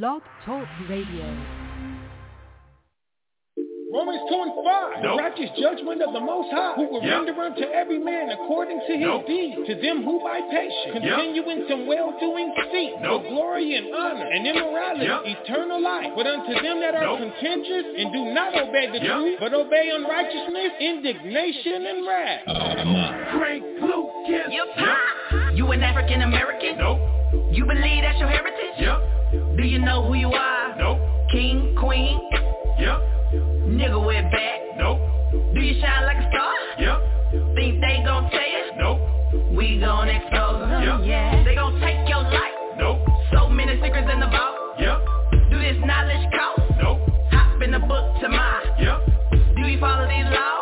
Blog 0.00 0.22
Talk 0.46 0.64
Radio. 0.88 1.26
Romans 3.92 4.24
2 4.24 4.40
and 4.40 4.52
5. 4.64 5.02
The 5.04 5.08
righteous 5.20 5.50
judgment 5.60 6.00
of 6.00 6.14
the 6.16 6.20
Most 6.24 6.48
High, 6.48 6.72
who 6.80 6.88
will 6.88 7.04
Yep. 7.04 7.12
render 7.28 7.36
unto 7.42 7.64
every 7.76 7.98
man 7.98 8.30
according 8.30 8.80
to 8.80 8.92
his 8.96 9.04
Nope. 9.04 9.26
deeds. 9.26 9.66
To 9.68 9.74
them 9.74 10.02
who 10.02 10.18
by 10.24 10.40
patience 10.48 10.72
Yep. 10.86 10.92
continue 10.96 11.44
in 11.50 11.68
some 11.68 11.84
well-doing 11.86 12.54
seek 12.72 12.98
Nope. 13.02 13.24
for 13.24 13.28
glory 13.28 13.74
and 13.76 13.94
honor 13.94 14.24
and 14.32 14.46
immorality, 14.46 15.04
Yep. 15.04 15.26
eternal 15.26 15.78
life. 15.78 16.10
But 16.16 16.26
unto 16.26 16.54
them 16.62 16.80
that 16.80 16.94
are 16.94 17.04
Nope. 17.04 17.18
contentious 17.18 17.84
and 17.98 18.12
do 18.14 18.24
not 18.32 18.56
obey 18.56 18.86
the 18.86 18.98
Yep. 18.98 19.12
truth, 19.12 19.36
but 19.40 19.52
obey 19.52 19.90
unrighteousness, 19.90 20.72
indignation 20.80 21.84
and 21.86 22.06
wrath. 22.06 22.42
Oh, 22.46 22.84
my. 22.84 23.24
Frank 23.36 23.62
Lucas. 23.82 24.52
You 24.54 24.64
pop. 24.74 25.52
You 25.52 25.70
an 25.72 25.82
African 25.82 26.22
American? 26.22 26.78
Nope. 26.78 26.98
You 27.32 27.64
believe 27.66 28.02
that's 28.02 28.18
your 28.18 28.28
heritage? 28.28 28.76
Yep. 28.78 29.56
Do 29.56 29.62
you 29.64 29.78
know 29.78 30.04
who 30.06 30.14
you 30.14 30.28
are? 30.28 30.76
Nope. 30.76 30.98
King, 31.32 31.74
queen, 31.78 32.20
Yep. 32.78 32.98
nigga 33.72 33.98
with 34.06 34.24
back. 34.32 34.60
Nope. 34.76 35.00
Do 35.54 35.60
you 35.60 35.80
shine 35.80 36.04
like 36.04 36.18
a 36.18 36.28
star? 36.30 36.52
Yep. 36.78 37.54
Think 37.54 37.80
they 37.80 38.02
gon' 38.04 38.28
tell 38.30 38.40
you? 38.48 38.64
Nope. 38.76 39.00
We 39.56 39.78
gon' 39.80 40.08
expose 40.08 40.60
them. 40.68 40.82
Yep. 40.82 41.00
Yeah. 41.08 41.44
They 41.44 41.54
gon' 41.54 41.80
take 41.80 42.06
your 42.08 42.22
life. 42.22 42.56
Nope. 42.76 42.98
So 43.32 43.48
many 43.48 43.80
secrets 43.80 44.08
in 44.12 44.20
the 44.20 44.26
vault. 44.28 44.56
Yep. 44.78 44.98
Do 45.50 45.58
this 45.58 45.76
knowledge 45.84 46.26
cost? 46.36 46.60
Nope. 46.82 47.00
Hop 47.32 47.62
in 47.62 47.70
the 47.70 47.78
book 47.80 48.20
to 48.20 48.28
my. 48.28 48.60
Yep. 48.78 49.56
Do 49.56 49.62
we 49.64 49.78
follow 49.80 50.06
these 50.08 50.24
laws? 50.28 50.61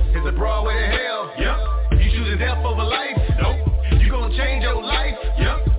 Is 0.13 0.25
a 0.27 0.31
broad 0.33 0.65
way 0.65 0.73
to 0.73 0.87
hell? 0.87 1.31
Yep. 1.39 2.01
You 2.01 2.11
choosing 2.11 2.37
death 2.37 2.65
over 2.65 2.83
life? 2.83 3.17
Nope. 3.39 3.55
You 4.01 4.11
gonna 4.11 4.35
change 4.37 4.61
your 4.61 4.83
life? 4.83 5.15
Yep. 5.39 5.70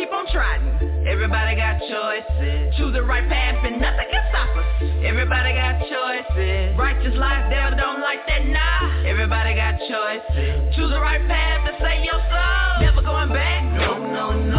Keep 0.00 0.12
on 0.12 0.24
trying. 0.32 0.64
Everybody 1.06 1.56
got 1.56 1.76
choices. 1.80 2.74
Choose 2.76 2.92
the 2.94 3.02
right 3.02 3.28
path 3.28 3.60
and 3.64 3.80
nothing 3.80 4.08
can 4.10 4.24
stop 4.32 4.48
us. 4.56 4.64
Everybody 5.04 5.52
got 5.52 5.76
choices. 5.84 6.72
Righteous 6.78 7.16
life, 7.16 7.50
devil 7.52 7.76
don't 7.76 8.00
like 8.00 8.24
that, 8.26 8.46
nah. 8.48 9.04
Everybody 9.04 9.54
got 9.54 9.76
choices. 9.76 10.74
Choose 10.74 10.88
the 10.88 11.00
right 11.00 11.20
path 11.28 11.68
and 11.68 11.76
save 11.84 12.04
your 12.04 12.20
soul. 12.32 12.80
Never 12.80 13.02
going 13.02 13.28
back. 13.28 13.60
No, 13.76 13.98
no, 14.00 14.32
no. 14.32 14.49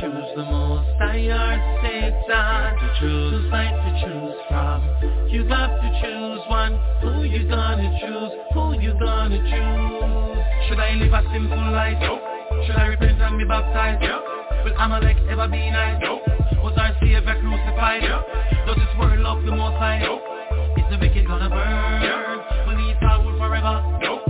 Choose 0.00 0.32
the 0.34 0.44
most? 0.44 0.88
I 1.00 1.20
heard 1.28 1.60
Satan 1.84 2.72
to 2.80 2.88
choose. 2.98 3.50
Sides 3.52 3.76
to 3.84 3.90
choose 4.00 4.38
from. 4.48 4.80
You 5.28 5.44
got 5.46 5.68
to 5.68 5.88
choose 6.00 6.40
one. 6.48 6.72
Who 7.02 7.24
you 7.24 7.46
gonna 7.46 7.92
choose? 8.00 8.32
Who 8.54 8.80
you 8.80 8.96
gonna 8.98 9.36
choose? 9.36 10.68
Should 10.68 10.80
I 10.80 10.96
live 10.96 11.12
a 11.12 11.22
simple 11.32 11.72
life? 11.72 11.98
Nope. 12.00 12.22
Should 12.64 12.76
I 12.76 12.86
repent 12.86 13.20
and 13.20 13.38
be 13.38 13.44
baptized? 13.44 14.02
Yep. 14.02 14.20
Will 14.64 14.76
Amalek 14.80 15.16
ever 15.28 15.48
be 15.48 15.70
nice? 15.70 16.00
Nope. 16.00 16.22
Was 16.64 16.74
our 16.78 16.96
Savior 17.00 17.20
crucified? 17.20 18.02
Yep. 18.02 18.66
Does 18.66 18.76
this 18.76 18.92
world 18.98 19.20
love 19.20 19.44
the 19.44 19.52
most 19.52 19.76
high? 19.76 20.00
Nope. 20.00 20.22
Is 20.78 20.84
the 20.88 20.96
wicked 20.96 21.26
gonna 21.26 21.50
burn? 21.50 22.02
Yep. 22.02 22.66
Will 22.68 22.76
we 22.76 22.94
fall 23.00 23.20
forever? 23.36 23.84
Nope. 24.00 24.29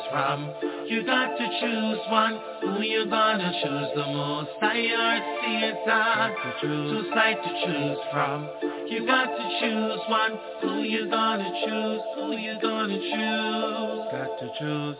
Choose 0.00 0.10
from. 0.10 0.52
You 0.86 1.04
got 1.04 1.36
to 1.36 1.46
choose 1.60 1.98
one. 2.10 2.40
Who 2.62 2.82
you 2.82 3.06
gonna 3.08 3.52
choose 3.62 3.90
the 3.94 4.06
most? 4.12 4.50
I 4.62 4.86
heard 4.88 5.22
Satan 5.42 6.36
to 6.36 6.60
choose. 6.60 6.90
Two 6.90 7.10
sides 7.14 7.40
to 7.44 7.50
choose 7.66 7.98
from. 8.12 8.48
You 8.88 9.06
got 9.06 9.26
to 9.26 9.60
choose 9.60 10.00
one. 10.08 10.38
Who 10.62 10.82
you 10.82 11.10
gonna 11.10 11.50
choose? 11.64 12.00
Who 12.16 12.32
you 12.36 12.58
gonna 12.60 12.98
choose? 12.98 14.06
Got 14.12 14.38
to 14.40 14.50
choose. 14.58 14.96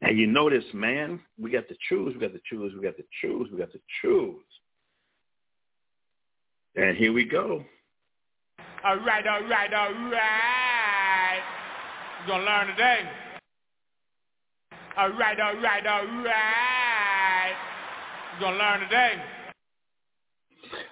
And 0.00 0.16
you 0.16 0.26
notice, 0.26 0.64
man, 0.72 1.20
we 1.38 1.50
got 1.50 1.68
to 1.68 1.74
choose, 1.88 2.14
we 2.14 2.20
got 2.20 2.32
to 2.32 2.40
choose, 2.48 2.72
we 2.74 2.82
got 2.82 2.96
to 2.96 3.04
choose, 3.20 3.48
we 3.50 3.58
got 3.58 3.72
to 3.72 3.80
choose. 4.00 4.36
And 6.76 6.96
here 6.96 7.12
we 7.12 7.24
go. 7.24 7.64
All 8.84 8.96
right, 8.98 9.26
all 9.26 9.42
right, 9.42 9.74
all 9.74 9.92
right. 9.92 11.40
You're 12.20 12.28
going 12.28 12.46
to 12.46 12.50
learn 12.50 12.66
today. 12.68 13.00
All 14.96 15.10
right, 15.10 15.40
all 15.40 15.56
right, 15.56 15.86
all 15.86 16.06
right. 16.22 17.52
You're 18.32 18.40
going 18.40 18.58
to 18.58 18.64
learn 18.64 18.80
today. 18.80 19.22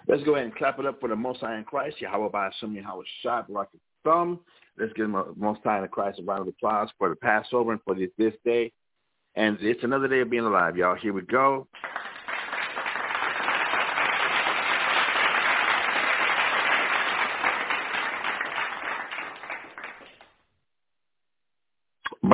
Let's 0.09 0.25
go 0.25 0.35
ahead 0.35 0.47
and 0.47 0.56
clap 0.56 0.81
it 0.81 0.87
up 0.87 0.99
for 0.99 1.09
the 1.09 1.17
Most 1.17 1.41
High 1.41 1.59
in 1.59 1.65
Christ. 1.65 2.00
Yahweh 2.00 2.29
by 2.29 2.44
Hashem, 2.44 2.75
Yahweh 2.75 3.05
Shad, 3.23 3.44
like 3.49 3.69
a 3.75 3.79
thumb. 4.03 4.41
Let's 4.79 4.93
give 4.94 5.11
the 5.11 5.35
Most 5.37 5.61
High 5.62 5.82
in 5.82 5.89
Christ 5.89 6.19
a 6.19 6.25
round 6.25 6.43
of 6.43 6.49
applause 6.49 6.89
for 6.99 7.09
the 7.09 7.17
Passover 7.17 7.71
and 7.71 7.81
for 7.85 7.94
this, 7.94 8.11
this 8.19 8.35
day. 8.44 8.73
And 9.37 9.59
it's 9.61 9.85
another 9.85 10.09
day 10.09 10.21
of 10.21 10.31
being 10.31 10.44
alive, 10.44 10.77
y'all. 10.77 10.97
Here 10.97 11.12
we 11.12 11.23
go. 11.23 11.69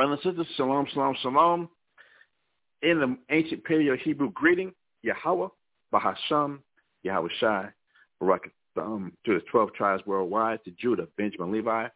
Brothers 0.03 0.19
and 0.25 0.35
sisters, 0.35 0.55
shalom, 0.57 0.85
shalom, 0.93 1.15
shalom. 1.21 1.69
in 2.81 2.99
the 2.99 3.17
ancient 3.33 3.63
Paleo-Hebrew 3.63 4.33
greeting, 4.33 4.73
Yahweh, 5.01 5.47
Bahasham, 5.93 6.59
Yahweh 7.03 7.29
Shai, 7.39 7.69
Barak 8.19 8.51
um, 8.75 9.13
to 9.25 9.35
the 9.35 9.39
12 9.49 9.73
tribes 9.73 10.05
worldwide, 10.05 10.61
to 10.65 10.71
Judah, 10.71 11.07
Benjamin, 11.17 11.53
Levi, 11.53 11.87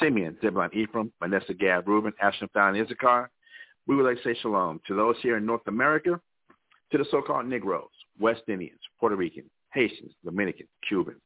Simeon, 0.00 0.38
Zebulun, 0.40 0.70
Ephraim, 0.72 1.12
Manasseh, 1.20 1.52
Gad, 1.52 1.86
Reuben, 1.86 2.14
Asher, 2.22 2.48
and 2.54 2.76
Issachar. 2.78 3.28
We 3.86 3.96
would 3.96 4.06
like 4.06 4.16
to 4.16 4.22
say 4.22 4.40
shalom 4.40 4.80
to 4.86 4.96
those 4.96 5.16
here 5.20 5.36
in 5.36 5.44
North 5.44 5.66
America, 5.66 6.18
to 6.90 6.96
the 6.96 7.04
so-called 7.10 7.44
Negroes, 7.44 7.90
West 8.18 8.44
Indians, 8.48 8.80
Puerto 8.98 9.14
Ricans, 9.16 9.50
Haitians, 9.74 10.12
Dominicans, 10.24 10.70
Cubans, 10.88 11.20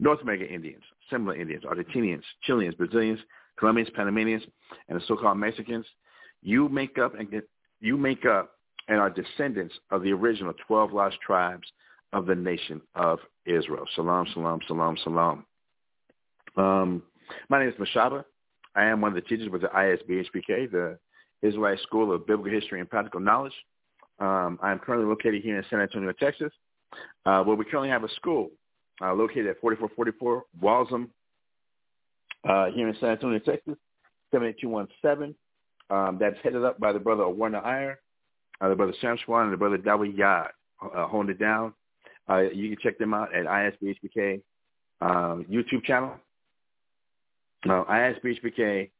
North 0.00 0.20
American 0.20 0.48
Indians, 0.48 0.82
Seminole 1.08 1.40
Indians, 1.40 1.62
Argentinians, 1.62 2.24
Chileans, 2.42 2.74
Brazilians, 2.74 3.20
Colombians, 3.60 3.90
Panamanians, 3.94 4.42
and 4.88 4.98
the 4.98 5.04
so-called 5.06 5.38
Mexicans. 5.38 5.86
You 6.42 6.68
make 6.68 6.98
up 6.98 7.14
and 7.14 7.30
get, 7.30 7.48
you 7.80 7.96
make 7.96 8.24
up 8.24 8.52
and 8.88 8.98
are 8.98 9.10
descendants 9.10 9.74
of 9.90 10.02
the 10.02 10.12
original 10.12 10.54
12 10.66 10.92
lost 10.92 11.18
tribes 11.24 11.68
of 12.12 12.26
the 12.26 12.34
nation 12.34 12.80
of 12.96 13.20
Israel. 13.46 13.84
Shalom, 13.94 14.26
shalom, 14.32 14.60
shalom, 14.66 14.96
shalom. 15.04 15.44
Um, 16.56 17.02
my 17.48 17.60
name 17.60 17.68
is 17.68 17.74
Mashaba. 17.74 18.24
I 18.74 18.86
am 18.86 19.00
one 19.00 19.10
of 19.10 19.14
the 19.14 19.28
teachers 19.28 19.50
with 19.50 19.62
the 19.62 19.68
ISBHPK, 19.68 20.72
the 20.72 20.98
Israelite 21.42 21.80
School 21.80 22.12
of 22.12 22.26
Biblical 22.26 22.52
History 22.52 22.80
and 22.80 22.88
Practical 22.88 23.20
Knowledge. 23.20 23.52
Um, 24.18 24.58
I 24.62 24.72
am 24.72 24.78
currently 24.78 25.08
located 25.08 25.42
here 25.42 25.58
in 25.58 25.64
San 25.70 25.80
Antonio, 25.80 26.12
Texas, 26.12 26.52
uh, 27.26 27.42
where 27.42 27.56
we 27.56 27.64
currently 27.64 27.90
have 27.90 28.04
a 28.04 28.10
school 28.16 28.50
uh, 29.02 29.14
located 29.14 29.46
at 29.46 29.60
4444 29.60 30.44
Walzem 30.62 31.08
uh, 32.48 32.66
here 32.66 32.88
in 32.88 32.96
San 33.00 33.10
Antonio, 33.10 33.38
Texas, 33.38 33.76
78217. 34.32 35.34
Um, 35.90 36.18
that's 36.20 36.36
headed 36.42 36.64
up 36.64 36.78
by 36.78 36.92
the 36.92 36.98
brother 36.98 37.28
Warner 37.28 37.60
Iyer, 37.64 37.98
uh, 38.60 38.68
the 38.68 38.76
brother 38.76 38.94
Sam 39.00 39.18
Swan, 39.24 39.44
and 39.44 39.52
the 39.52 39.56
brother 39.56 39.78
Dawi 39.78 40.16
Yad, 40.16 40.48
uh, 40.82 41.06
holding 41.06 41.32
it 41.32 41.38
down. 41.38 41.74
Uh, 42.28 42.42
you 42.42 42.68
can 42.68 42.78
check 42.80 42.98
them 42.98 43.12
out 43.12 43.34
at 43.34 43.46
ISBHPK 43.46 44.40
um, 45.00 45.44
YouTube 45.50 45.84
channel. 45.84 46.12
Uh, 47.68 47.84
ISBHPK 47.84 48.90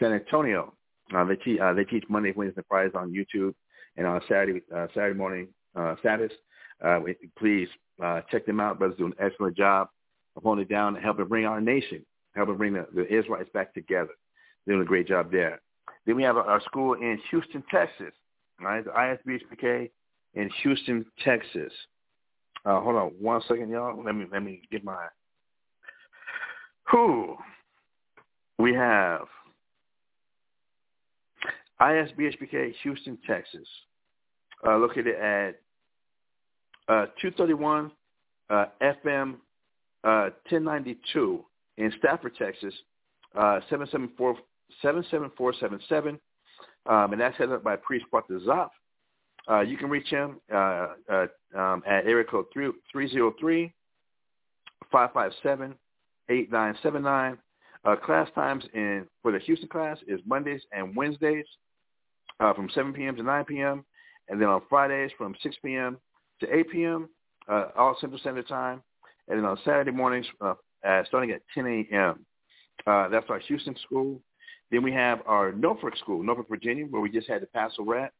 San 0.00 0.12
Antonio. 0.12 0.72
Uh, 1.14 1.24
they, 1.24 1.36
te- 1.36 1.60
uh, 1.60 1.74
they 1.74 1.84
teach 1.84 2.04
Monday, 2.08 2.32
Wednesday, 2.34 2.58
and 2.58 2.66
Fridays 2.66 2.94
on 2.94 3.12
YouTube, 3.12 3.54
and 3.96 4.06
on 4.06 4.20
Saturday 4.28 4.62
uh, 4.74 4.86
Saturday 4.94 5.18
morning 5.18 5.48
uh, 5.76 5.94
Sabbath. 6.02 6.32
Uh, 6.82 7.00
please 7.38 7.68
uh, 8.02 8.22
check 8.30 8.46
them 8.46 8.60
out. 8.60 8.78
Brothers 8.78 8.98
do 8.98 9.06
an 9.06 9.14
excellent 9.20 9.56
job 9.56 9.88
of 10.36 10.42
holding 10.42 10.62
it 10.64 10.68
down 10.68 10.96
and 10.96 11.04
helping 11.04 11.26
bring 11.26 11.44
our 11.44 11.60
nation, 11.60 12.04
helping 12.34 12.56
bring 12.56 12.72
the, 12.74 12.86
the 12.94 13.06
Israelites 13.06 13.50
back 13.52 13.74
together. 13.74 14.12
Doing 14.66 14.82
a 14.82 14.84
great 14.84 15.08
job 15.08 15.30
there. 15.32 15.60
Then 16.06 16.16
we 16.16 16.22
have 16.22 16.36
our 16.36 16.60
school 16.62 16.94
in 16.94 17.18
Houston, 17.30 17.62
Texas, 17.70 18.12
right? 18.60 18.84
The 18.84 18.90
ISBHPK 18.90 19.90
in 20.34 20.50
Houston, 20.62 21.04
Texas. 21.24 21.72
Uh, 22.64 22.80
hold 22.80 22.96
on 22.96 23.08
one 23.20 23.42
second, 23.48 23.70
y'all. 23.70 24.02
Let 24.04 24.14
me 24.14 24.26
let 24.30 24.42
me 24.42 24.62
get 24.70 24.84
my. 24.84 25.06
Who? 26.90 27.36
We 28.58 28.74
have 28.74 29.22
ISBHPK 31.80 32.74
Houston, 32.82 33.18
Texas, 33.26 33.66
uh, 34.66 34.76
located 34.76 35.16
at 35.16 35.60
uh, 36.88 37.06
231 37.20 37.90
uh, 38.50 38.66
FM 38.80 39.34
uh, 40.04 40.30
1092 40.48 41.44
in 41.78 41.92
Stafford, 41.98 42.34
Texas, 42.36 42.74
uh, 43.34 43.60
774, 43.68 44.36
77477, 44.82 46.20
um, 46.86 47.12
and 47.12 47.20
that's 47.20 47.36
headed 47.36 47.54
up 47.54 47.64
by 47.64 47.76
Priest 47.76 48.06
Partha 48.10 48.38
Zoph. 48.46 48.70
Uh, 49.50 49.60
you 49.60 49.76
can 49.76 49.90
reach 49.90 50.08
him 50.08 50.40
uh, 50.52 50.88
uh, 51.10 51.26
um, 51.56 51.82
at 51.86 52.06
area 52.06 52.24
code 52.24 52.46
303 52.54 53.72
557 54.90 55.74
8979. 56.28 57.38
Uh, 57.84 57.96
class 57.96 58.28
times 58.36 58.64
in 58.74 59.06
for 59.22 59.32
the 59.32 59.40
Houston 59.40 59.68
class 59.68 59.98
is 60.06 60.20
Mondays 60.24 60.62
and 60.70 60.94
Wednesdays 60.94 61.46
uh, 62.38 62.54
from 62.54 62.70
7 62.72 62.92
p.m. 62.92 63.16
to 63.16 63.22
9 63.24 63.44
p.m. 63.44 63.84
And 64.28 64.40
then 64.40 64.48
on 64.48 64.62
Fridays 64.68 65.10
from 65.18 65.34
6 65.42 65.56
p.m. 65.64 65.98
to 66.40 66.56
8 66.56 66.70
p.m. 66.70 67.08
Uh, 67.48 67.66
all 67.76 67.96
Central 68.00 68.20
Standard 68.20 68.46
Time. 68.46 68.82
And 69.26 69.38
then 69.38 69.44
on 69.44 69.58
Saturday 69.64 69.90
mornings 69.90 70.26
uh, 70.86 71.02
starting 71.06 71.30
at 71.30 71.42
10 71.54 71.86
a.m. 71.90 72.24
Uh, 72.86 73.08
that's 73.08 73.26
our 73.28 73.38
Houston 73.40 73.76
school. 73.84 74.20
Then 74.70 74.82
we 74.82 74.92
have 74.92 75.20
our 75.26 75.52
Norfolk 75.52 75.96
school, 75.98 76.22
Norfolk, 76.22 76.48
Virginia, 76.48 76.86
where 76.86 77.02
we 77.02 77.10
just 77.10 77.28
had 77.28 77.42
the 77.42 77.46
Passover 77.46 77.98
at. 77.98 78.12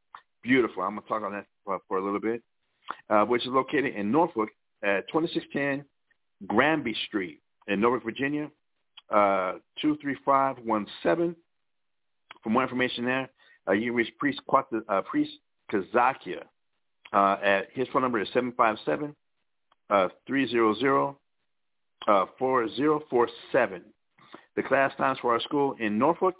Beautiful. 0.42 0.82
I'm 0.82 0.94
going 0.94 1.02
to 1.02 1.08
talk 1.08 1.22
on 1.22 1.32
that 1.32 1.46
for, 1.64 1.78
for 1.88 1.98
a 1.98 2.04
little 2.04 2.20
bit, 2.20 2.42
uh, 3.08 3.24
which 3.24 3.42
is 3.42 3.48
located 3.48 3.94
in 3.94 4.10
Norfolk 4.10 4.50
at 4.82 5.08
2610 5.08 5.84
Granby 6.46 6.94
Street 7.06 7.40
in 7.68 7.80
Norfolk, 7.80 8.04
Virginia, 8.04 8.50
uh, 9.10 9.54
23517. 9.80 11.36
For 12.42 12.50
more 12.50 12.62
information 12.62 13.04
there, 13.04 13.30
uh, 13.68 13.72
you 13.72 13.90
can 13.90 13.94
reach 13.94 14.12
Priest, 14.18 14.40
uh, 14.88 15.02
Priest 15.02 15.32
Kazakia. 15.70 16.42
Uh, 17.12 17.36
at 17.42 17.68
his 17.72 17.86
phone 17.92 18.02
number 18.02 18.18
is 18.20 18.28
757 18.32 19.14
uh, 19.90 20.08
300 20.26 21.16
uh, 22.08 22.26
4047. 22.38 23.82
The 24.56 24.62
class 24.62 24.92
times 24.98 25.18
for 25.20 25.32
our 25.32 25.40
school 25.40 25.74
in 25.78 25.98
Norfolk 25.98 26.34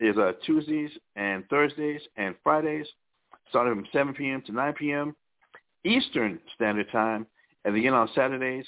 is 0.00 0.16
uh, 0.16 0.32
Tuesdays 0.44 0.90
and 1.16 1.48
Thursdays 1.48 2.00
and 2.16 2.34
Fridays 2.42 2.86
starting 3.48 3.74
from 3.74 3.86
7 3.92 4.14
p.m. 4.14 4.42
to 4.46 4.52
9 4.52 4.72
p.m. 4.74 5.14
Eastern 5.84 6.40
Standard 6.54 6.90
Time, 6.90 7.26
and 7.64 7.76
again 7.76 7.92
on 7.92 8.08
Saturdays, 8.14 8.66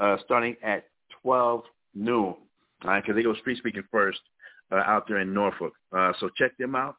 uh, 0.00 0.16
starting 0.24 0.56
at 0.62 0.84
12 1.22 1.62
noon. 1.94 2.14
All 2.14 2.36
right, 2.84 3.02
because 3.02 3.16
they 3.16 3.22
go 3.22 3.34
street 3.34 3.58
speaking 3.58 3.82
first 3.90 4.20
uh, 4.70 4.76
out 4.76 5.08
there 5.08 5.18
in 5.18 5.34
Norfolk. 5.34 5.72
Uh, 5.96 6.12
so 6.20 6.28
check 6.36 6.56
them 6.58 6.76
out. 6.76 6.96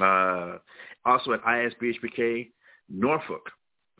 Uh, 0.00 0.58
also 1.06 1.32
at 1.32 1.42
ISBHPK 1.42 2.50
Norfolk, 2.90 3.50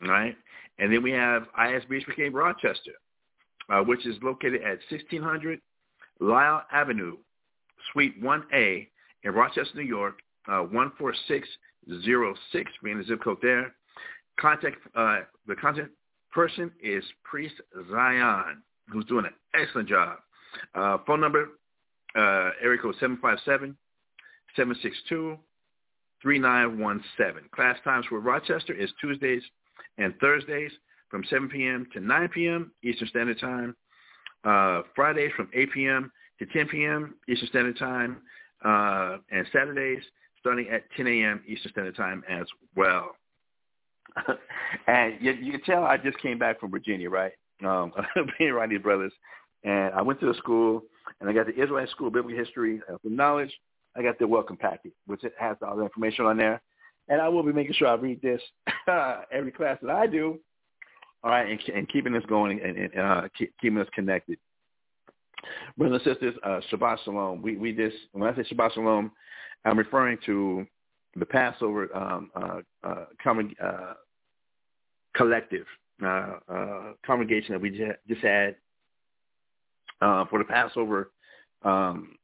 right? 0.01 0.35
And 0.77 0.93
then 0.93 1.01
we 1.01 1.11
have 1.11 1.43
ISBHPK 1.59 2.31
Rochester, 2.31 2.91
uh, 3.69 3.81
which 3.81 4.05
is 4.05 4.15
located 4.21 4.61
at 4.61 4.79
1600 4.89 5.59
Lyell 6.19 6.63
Avenue, 6.71 7.17
Suite 7.91 8.21
1A 8.21 8.87
in 9.23 9.31
Rochester, 9.31 9.75
New 9.75 9.83
York, 9.83 10.19
uh, 10.47 10.61
146 10.61 11.47
zero 12.03 12.35
six, 12.51 12.71
being 12.83 12.97
the 12.97 13.03
zip 13.03 13.23
code 13.23 13.37
there. 13.41 13.73
Contact 14.39 14.77
uh, 14.95 15.19
the 15.47 15.55
contact 15.55 15.89
person 16.31 16.71
is 16.81 17.03
Priest 17.23 17.55
Zion, 17.89 18.61
who's 18.87 19.05
doing 19.05 19.25
an 19.25 19.33
excellent 19.59 19.89
job. 19.89 20.17
Uh, 20.75 20.97
phone 21.05 21.19
number 21.21 21.49
uh, 22.15 22.51
area 22.61 22.79
code 22.81 22.95
757 22.99 23.75
762 24.55 25.37
3917. 26.21 27.49
Class 27.51 27.77
times 27.83 28.05
for 28.07 28.19
Rochester 28.19 28.73
is 28.73 28.89
Tuesdays 28.99 29.43
and 29.97 30.13
Thursdays 30.19 30.71
from 31.09 31.23
7 31.29 31.49
p.m. 31.49 31.87
to 31.93 31.99
9 31.99 32.29
p.m. 32.29 32.71
Eastern 32.83 33.07
Standard 33.07 33.39
Time. 33.39 33.75
Uh, 34.43 34.83
Fridays 34.95 35.31
from 35.35 35.49
8 35.53 35.71
p.m. 35.73 36.11
to 36.39 36.45
10 36.45 36.67
p.m. 36.67 37.15
Eastern 37.27 37.49
Standard 37.49 37.77
Time. 37.77 38.21
Uh, 38.63 39.17
and 39.31 39.45
Saturdays 39.51 40.03
starting 40.39 40.69
at 40.69 40.83
10 40.95 41.07
a.m. 41.07 41.41
Eastern 41.47 41.71
Standard 41.71 41.95
Time 41.95 42.23
as 42.29 42.45
well. 42.75 43.15
and 44.87 45.15
you, 45.21 45.31
you 45.33 45.51
can 45.51 45.61
tell 45.61 45.83
I 45.83 45.97
just 45.97 46.19
came 46.19 46.39
back 46.39 46.59
from 46.59 46.71
Virginia, 46.71 47.09
right? 47.09 47.33
Um, 47.65 47.91
being 48.39 48.55
these 48.69 48.81
brothers. 48.81 49.13
And 49.63 49.93
I 49.93 50.01
went 50.01 50.19
to 50.21 50.27
the 50.27 50.33
school, 50.35 50.83
and 51.19 51.29
I 51.29 51.33
got 51.33 51.47
the 51.47 51.53
Israelite 51.53 51.89
School 51.89 52.07
of 52.07 52.13
Biblical 52.13 52.37
History 52.37 52.81
uh, 52.91 52.97
Knowledge. 53.03 53.51
I 53.97 54.01
got 54.01 54.17
the 54.19 54.27
welcome 54.27 54.55
packet, 54.55 54.93
which 55.07 55.21
has 55.37 55.57
all 55.65 55.75
the 55.75 55.83
information 55.83 56.25
on 56.25 56.37
there. 56.37 56.61
And 57.09 57.21
I 57.21 57.27
will 57.27 57.43
be 57.43 57.51
making 57.51 57.73
sure 57.73 57.87
I 57.87 57.95
read 57.95 58.21
this 58.21 58.41
every 59.31 59.51
class 59.51 59.77
that 59.81 59.89
I 59.89 60.07
do, 60.07 60.39
all 61.23 61.31
right, 61.31 61.49
and, 61.49 61.59
and 61.75 61.89
keeping 61.89 62.13
this 62.13 62.25
going 62.27 62.61
and, 62.61 62.77
and 62.77 62.99
uh, 62.99 63.21
keep, 63.37 63.53
keeping 63.59 63.79
us 63.79 63.87
connected. 63.93 64.37
Brothers 65.77 66.01
and 66.05 66.13
sisters, 66.13 66.35
uh, 66.43 66.59
Shabbat 66.71 66.97
Shalom. 67.03 67.41
We, 67.41 67.57
we 67.57 67.73
just, 67.73 67.95
when 68.11 68.29
I 68.29 68.35
say 68.35 68.43
Shabbat 68.53 68.73
Shalom, 68.73 69.11
I'm 69.65 69.77
referring 69.77 70.17
to 70.25 70.65
the 71.15 71.25
Passover 71.25 71.95
um, 71.95 72.31
uh, 72.35 72.59
uh, 72.87 73.05
uh, 73.63 73.93
collective 75.15 75.65
uh, 76.03 76.35
uh, 76.47 76.93
congregation 77.05 77.53
that 77.53 77.61
we 77.61 77.71
just 78.07 78.21
had 78.21 78.55
uh, 80.01 80.25
for 80.25 80.39
the 80.39 80.45
Passover 80.45 81.11
um, 81.63 82.15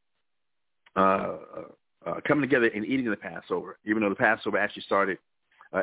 coming 0.95 2.41
together 2.41 2.67
and 2.73 2.85
eating 2.85 3.09
the 3.09 3.17
Passover, 3.17 3.77
even 3.85 4.01
though 4.01 4.09
the 4.09 4.15
Passover 4.15 4.57
actually 4.57 4.83
started 4.83 5.17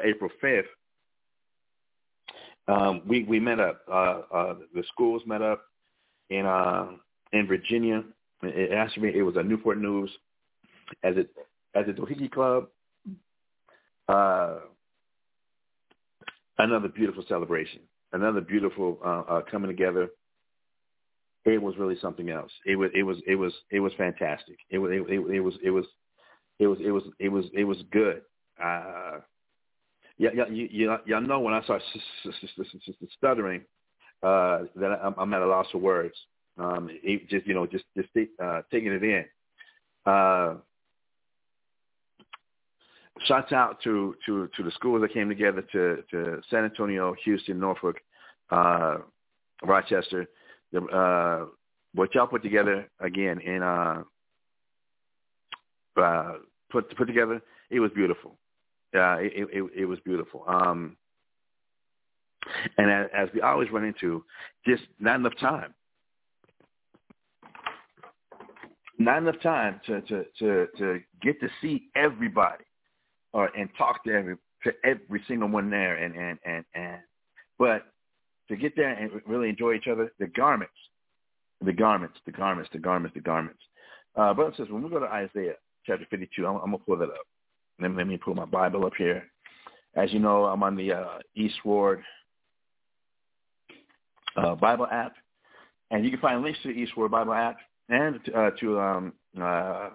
April 0.05 0.31
5th. 0.43 0.65
Um, 2.69 3.03
we 3.07 3.25
we 3.25 3.41
met 3.41 3.61
up. 3.61 3.85
the 3.87 4.85
schools 4.93 5.23
met 5.27 5.43
up 5.43 5.63
in 6.31 6.47
in 7.33 7.47
Virginia. 7.47 8.05
It 8.43 8.73
actually 8.73 9.17
it 9.17 9.23
was 9.23 9.37
a 9.37 9.43
Newport 9.43 9.79
News 9.79 10.11
as 11.03 11.17
it 11.17 11.31
as 11.75 11.87
a 11.89 11.93
Dohiki 11.93 12.31
Club. 12.31 12.69
Uh, 14.09 14.59
another 16.59 16.89
beautiful 16.89 17.25
celebration, 17.29 17.81
another 18.13 18.41
beautiful 18.41 18.99
uh, 19.05 19.23
uh, 19.33 19.41
coming 19.51 19.71
together. 19.71 20.09
It 21.45 21.61
was 21.61 21.77
really 21.77 21.99
something 22.01 22.31
else. 22.31 22.53
It 22.67 22.77
was 22.77 22.91
it 22.95 23.03
was 23.03 23.19
it 23.27 23.37
was 23.37 23.53
it 23.71 23.81
was 23.81 23.93
fantastic. 23.97 24.59
It 24.71 24.79
was 24.79 24.93
it, 24.93 25.03
it, 25.09 25.37
it 25.37 25.41
was 25.41 25.55
it 25.63 25.71
was 25.71 25.85
it 26.59 26.67
was 26.67 26.79
it 26.81 26.91
was 26.91 27.03
it 27.19 27.29
was 27.29 27.45
it 27.55 27.65
was 27.65 27.79
good. 27.91 28.23
Uh, 28.63 29.19
yeah, 30.19 30.31
yeah, 30.35 30.49
you, 30.49 30.69
you, 31.07 31.21
know 31.21 31.41
when 31.41 31.55
I 31.55 31.63
start 31.63 31.83
stuttering 33.19 33.63
uh, 34.23 34.61
that 34.77 35.01
I'm, 35.03 35.15
I'm 35.19 35.35
at 35.35 35.43
a 35.43 35.47
loss 35.47 35.67
of 35.75 35.81
words. 35.81 36.15
Um, 36.59 36.89
it 36.91 37.29
just 37.29 37.47
you 37.47 37.55
know 37.55 37.67
just 37.67 37.85
just 37.97 38.09
uh, 38.43 38.63
taking 38.71 38.93
it 38.93 39.03
in. 39.03 39.25
Uh, 40.05 40.55
shouts 43.27 43.53
out 43.53 43.79
to 43.85 44.15
to 44.27 44.49
to 44.57 44.63
the 44.63 44.71
schools 44.73 45.01
that 45.03 45.13
came 45.13 45.29
together 45.29 45.63
to 45.73 46.03
to 46.11 46.41
San 46.51 46.65
Antonio, 46.65 47.15
Houston, 47.25 47.59
Norfolk, 47.59 47.97
uh, 48.51 48.99
Rochester. 49.63 50.27
The, 50.73 50.83
uh, 50.85 51.47
what 51.95 52.15
y'all 52.15 52.27
put 52.27 52.43
together 52.43 52.89
again 53.01 53.41
in 53.41 53.63
uh, 53.63 54.03
uh, 55.97 56.33
put 56.71 56.95
put 56.97 57.07
together, 57.07 57.41
it 57.71 57.81
was 57.81 57.91
beautiful. 57.95 58.37
Yeah, 58.93 59.17
it, 59.17 59.49
it, 59.53 59.71
it 59.75 59.85
was 59.87 59.99
beautiful. 60.01 60.45
Um, 60.47 60.97
and 62.77 62.91
as, 62.91 63.07
as 63.15 63.29
we 63.35 63.41
always 63.41 63.71
run 63.71 63.85
into, 63.85 64.25
just 64.67 64.83
not 64.99 65.17
enough 65.17 65.37
time. 65.41 65.75
Not 68.99 69.19
enough 69.19 69.41
time 69.43 69.81
to, 69.87 70.01
to, 70.03 70.25
to, 70.39 70.67
to 70.79 71.01
get 71.23 71.41
to 71.41 71.49
see 71.61 71.85
everybody 71.97 72.65
or 73.33 73.47
and 73.57 73.69
talk 73.79 74.05
to 74.05 74.13
every 74.13 74.37
to 74.65 74.73
every 74.85 75.23
single 75.27 75.49
one 75.49 75.71
there 75.71 75.97
and, 75.97 76.15
and, 76.15 76.39
and, 76.45 76.65
and 76.75 77.01
but 77.59 77.87
to 78.49 78.57
get 78.57 78.77
there 78.77 78.91
and 78.91 79.11
really 79.27 79.49
enjoy 79.49 79.75
each 79.75 79.89
other, 79.89 80.13
the 80.19 80.27
garments, 80.27 80.75
the 81.65 81.73
garments, 81.73 82.19
the 82.27 82.33
garments, 82.33 82.71
the 82.73 82.79
garments, 82.79 83.15
the 83.15 83.21
garments. 83.21 83.61
Uh, 84.15 84.35
brothers 84.35 84.55
sisters, 84.55 84.73
when 84.73 84.83
we 84.83 84.91
go 84.91 85.01
to 85.01 85.07
Isaiah 85.07 85.55
chapter 85.87 86.07
52, 86.11 86.47
I'm, 86.47 86.57
I'm 86.57 86.71
going 86.71 86.79
to 86.79 86.85
pull 86.85 86.97
that 86.99 87.09
up. 87.09 87.27
Let 87.81 87.91
me, 87.91 87.97
let 87.97 88.07
me 88.07 88.17
pull 88.17 88.35
my 88.35 88.45
Bible 88.45 88.87
up 88.87 88.93
here. 88.97 89.25
As 89.95 90.13
you 90.13 90.19
know, 90.19 90.45
I'm 90.45 90.63
on 90.63 90.77
the 90.77 90.93
uh, 90.93 91.19
eSword 91.37 92.03
uh, 94.37 94.55
Bible 94.55 94.87
app, 94.91 95.15
and 95.91 96.05
you 96.05 96.11
can 96.11 96.21
find 96.21 96.43
links 96.43 96.59
to 96.63 96.73
the 96.73 96.87
eSword 96.87 97.11
Bible 97.11 97.35
app 97.35 97.59
and 97.89 98.21
uh, 98.35 98.51
to 98.61 98.81
um, 98.81 99.13
uh, 99.41 99.91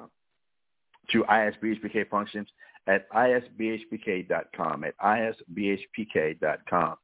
to 1.12 1.24
ISBHPK 1.24 2.10
functions 2.10 2.48
at 2.88 3.10
isbhpk.com 3.12 4.84
at 4.84 4.98
isbhpk.com. 5.00 6.96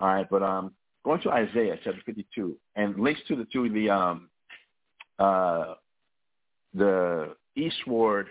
All 0.00 0.08
right, 0.08 0.26
but 0.30 0.42
um, 0.42 0.72
going 1.04 1.20
to 1.22 1.30
Isaiah 1.30 1.78
chapter 1.82 2.00
52 2.06 2.56
and 2.76 2.98
links 2.98 3.20
to 3.28 3.36
the 3.36 3.44
to 3.46 3.68
the 3.68 3.90
um, 3.90 4.28
uh, 5.18 5.74
the 6.74 7.34
eSword 7.56 8.26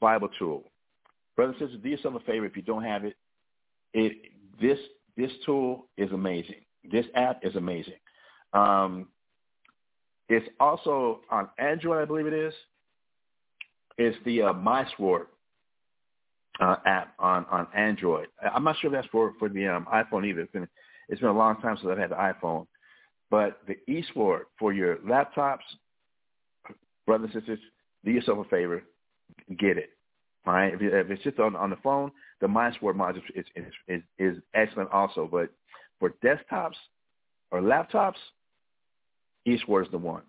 Bible 0.00 0.28
tool. 0.38 0.64
Brothers 1.36 1.56
and 1.60 1.68
sisters, 1.68 1.82
do 1.82 1.88
yourself 1.88 2.14
a 2.14 2.20
favor 2.20 2.46
if 2.46 2.56
you 2.56 2.62
don't 2.62 2.84
have 2.84 3.04
it. 3.04 3.16
It 3.92 4.12
this 4.60 4.78
this 5.16 5.30
tool 5.44 5.86
is 5.96 6.10
amazing. 6.12 6.62
This 6.90 7.06
app 7.14 7.40
is 7.44 7.56
amazing. 7.56 7.94
Um, 8.52 9.08
it's 10.28 10.46
also 10.60 11.20
on 11.30 11.48
Android, 11.58 12.02
I 12.02 12.04
believe 12.04 12.26
it 12.26 12.32
is. 12.32 12.54
It's 13.98 14.16
the 14.24 14.42
uh, 14.42 14.52
MySword 14.52 15.26
uh, 16.60 16.76
app 16.86 17.14
on, 17.18 17.46
on 17.50 17.66
Android. 17.74 18.28
I'm 18.54 18.64
not 18.64 18.76
sure 18.80 18.88
if 18.88 18.94
that's 18.94 19.08
for, 19.08 19.32
for 19.38 19.48
the 19.48 19.66
um, 19.68 19.86
iPhone 19.92 20.26
either. 20.26 20.40
It's 20.40 20.52
been, 20.52 20.68
it's 21.08 21.20
been 21.20 21.30
a 21.30 21.36
long 21.36 21.60
time 21.60 21.76
since 21.76 21.88
I've 21.90 21.98
had 21.98 22.10
the 22.10 22.16
iPhone. 22.16 22.66
But 23.30 23.60
the 23.66 23.76
eSword 23.88 24.42
for 24.58 24.72
your 24.72 24.96
laptops, 24.96 25.58
brothers 27.06 27.30
and 27.34 27.42
sisters, 27.42 27.58
do 28.04 28.10
yourself 28.10 28.46
a 28.46 28.48
favor, 28.48 28.82
get 29.58 29.78
it. 29.78 29.90
Right, 30.46 30.74
if, 30.74 30.82
if 30.82 31.10
it's 31.10 31.22
just 31.22 31.38
on, 31.38 31.56
on 31.56 31.70
the 31.70 31.76
phone, 31.76 32.12
the 32.40 32.46
MySword 32.46 32.96
module 32.96 33.22
is, 33.34 33.46
is, 33.56 33.72
is, 33.88 34.02
is 34.18 34.36
excellent 34.54 34.90
also. 34.90 35.26
But 35.30 35.48
for 35.98 36.10
desktops 36.22 36.74
or 37.50 37.60
laptops, 37.62 38.16
eSword 39.48 39.86
is 39.86 39.90
the 39.90 39.98
one. 39.98 40.22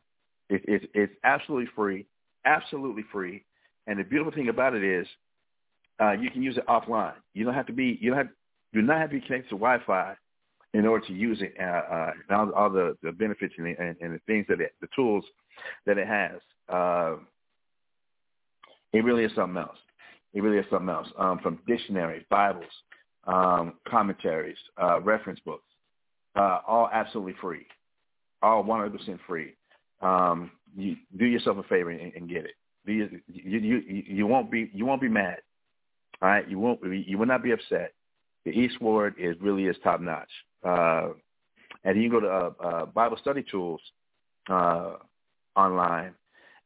It, 0.49 0.63
it, 0.67 0.89
it's 0.93 1.13
absolutely 1.23 1.69
free, 1.75 2.05
absolutely 2.45 3.03
free. 3.11 3.43
And 3.87 3.99
the 3.99 4.03
beautiful 4.03 4.31
thing 4.31 4.47
about 4.47 4.73
it 4.73 4.83
is 4.83 5.05
uh, 5.99 6.13
you 6.13 6.29
can 6.29 6.41
use 6.41 6.57
it 6.57 6.65
offline. 6.67 7.13
You 7.33 7.43
don't 7.43 7.53
have 7.53 7.67
to 7.67 7.73
be 7.73 7.97
you 8.01 8.11
don't 8.11 8.17
have 8.17 8.29
do 8.73 8.81
not 8.81 8.99
have 8.99 9.09
to 9.09 9.19
be 9.19 9.25
connected 9.25 9.49
to 9.49 9.55
Wi-Fi 9.55 10.15
in 10.73 10.85
order 10.85 11.05
to 11.07 11.13
use 11.13 11.41
it. 11.41 11.55
Uh, 11.59 11.63
uh, 11.63 12.11
all, 12.31 12.51
all 12.53 12.69
the, 12.69 12.97
the 13.01 13.11
benefits 13.11 13.53
and 13.57 13.67
the, 13.67 13.81
and, 13.81 13.95
and 14.01 14.13
the 14.13 14.19
things 14.27 14.45
that 14.49 14.59
it, 14.59 14.73
the 14.81 14.87
tools 14.95 15.23
that 15.85 15.97
it 15.97 16.07
has. 16.07 16.41
Uh, 16.67 17.15
it 18.91 19.03
really 19.03 19.23
is 19.23 19.31
something 19.35 19.57
else. 19.57 19.77
It 20.35 20.43
really 20.43 20.57
is 20.57 20.65
something 20.69 20.89
else. 20.89 21.07
Um, 21.17 21.39
from 21.39 21.59
dictionaries, 21.65 22.25
Bibles, 22.29 22.65
um, 23.25 23.75
commentaries, 23.87 24.57
uh, 24.81 24.99
reference 25.01 25.39
books, 25.39 25.63
uh, 26.35 26.59
all 26.67 26.89
absolutely 26.91 27.35
free, 27.41 27.65
all 28.43 28.63
100% 28.63 29.17
free. 29.25 29.53
Um, 30.01 30.51
you 30.75 30.97
do 31.17 31.25
yourself 31.25 31.57
a 31.57 31.63
favor 31.63 31.89
and, 31.89 32.13
and 32.13 32.29
get 32.29 32.45
it. 32.45 32.51
You, 32.85 33.09
you, 33.27 33.59
you, 33.59 34.03
you 34.07 34.27
won't 34.27 34.51
be 34.51 34.69
you 34.73 34.85
won't 34.85 35.01
be 35.01 35.07
mad. 35.07 35.37
All 36.21 36.29
right, 36.29 36.47
you 36.47 36.59
won't 36.59 36.81
you 36.83 37.17
will 37.17 37.25
not 37.25 37.41
be 37.41 37.51
upset. 37.51 37.93
The 38.43 38.51
eSword 38.51 39.13
is 39.17 39.35
really 39.41 39.65
is 39.65 39.75
top 39.83 40.01
notch. 40.01 40.29
Uh, 40.63 41.09
and 41.83 41.97
you 42.01 42.09
can 42.09 42.19
go 42.19 42.19
to 42.19 42.27
uh, 42.29 42.67
uh, 42.67 42.85
Bible 42.85 43.17
Study 43.19 43.43
Tools 43.49 43.81
uh, 44.49 44.97
online, 45.55 46.13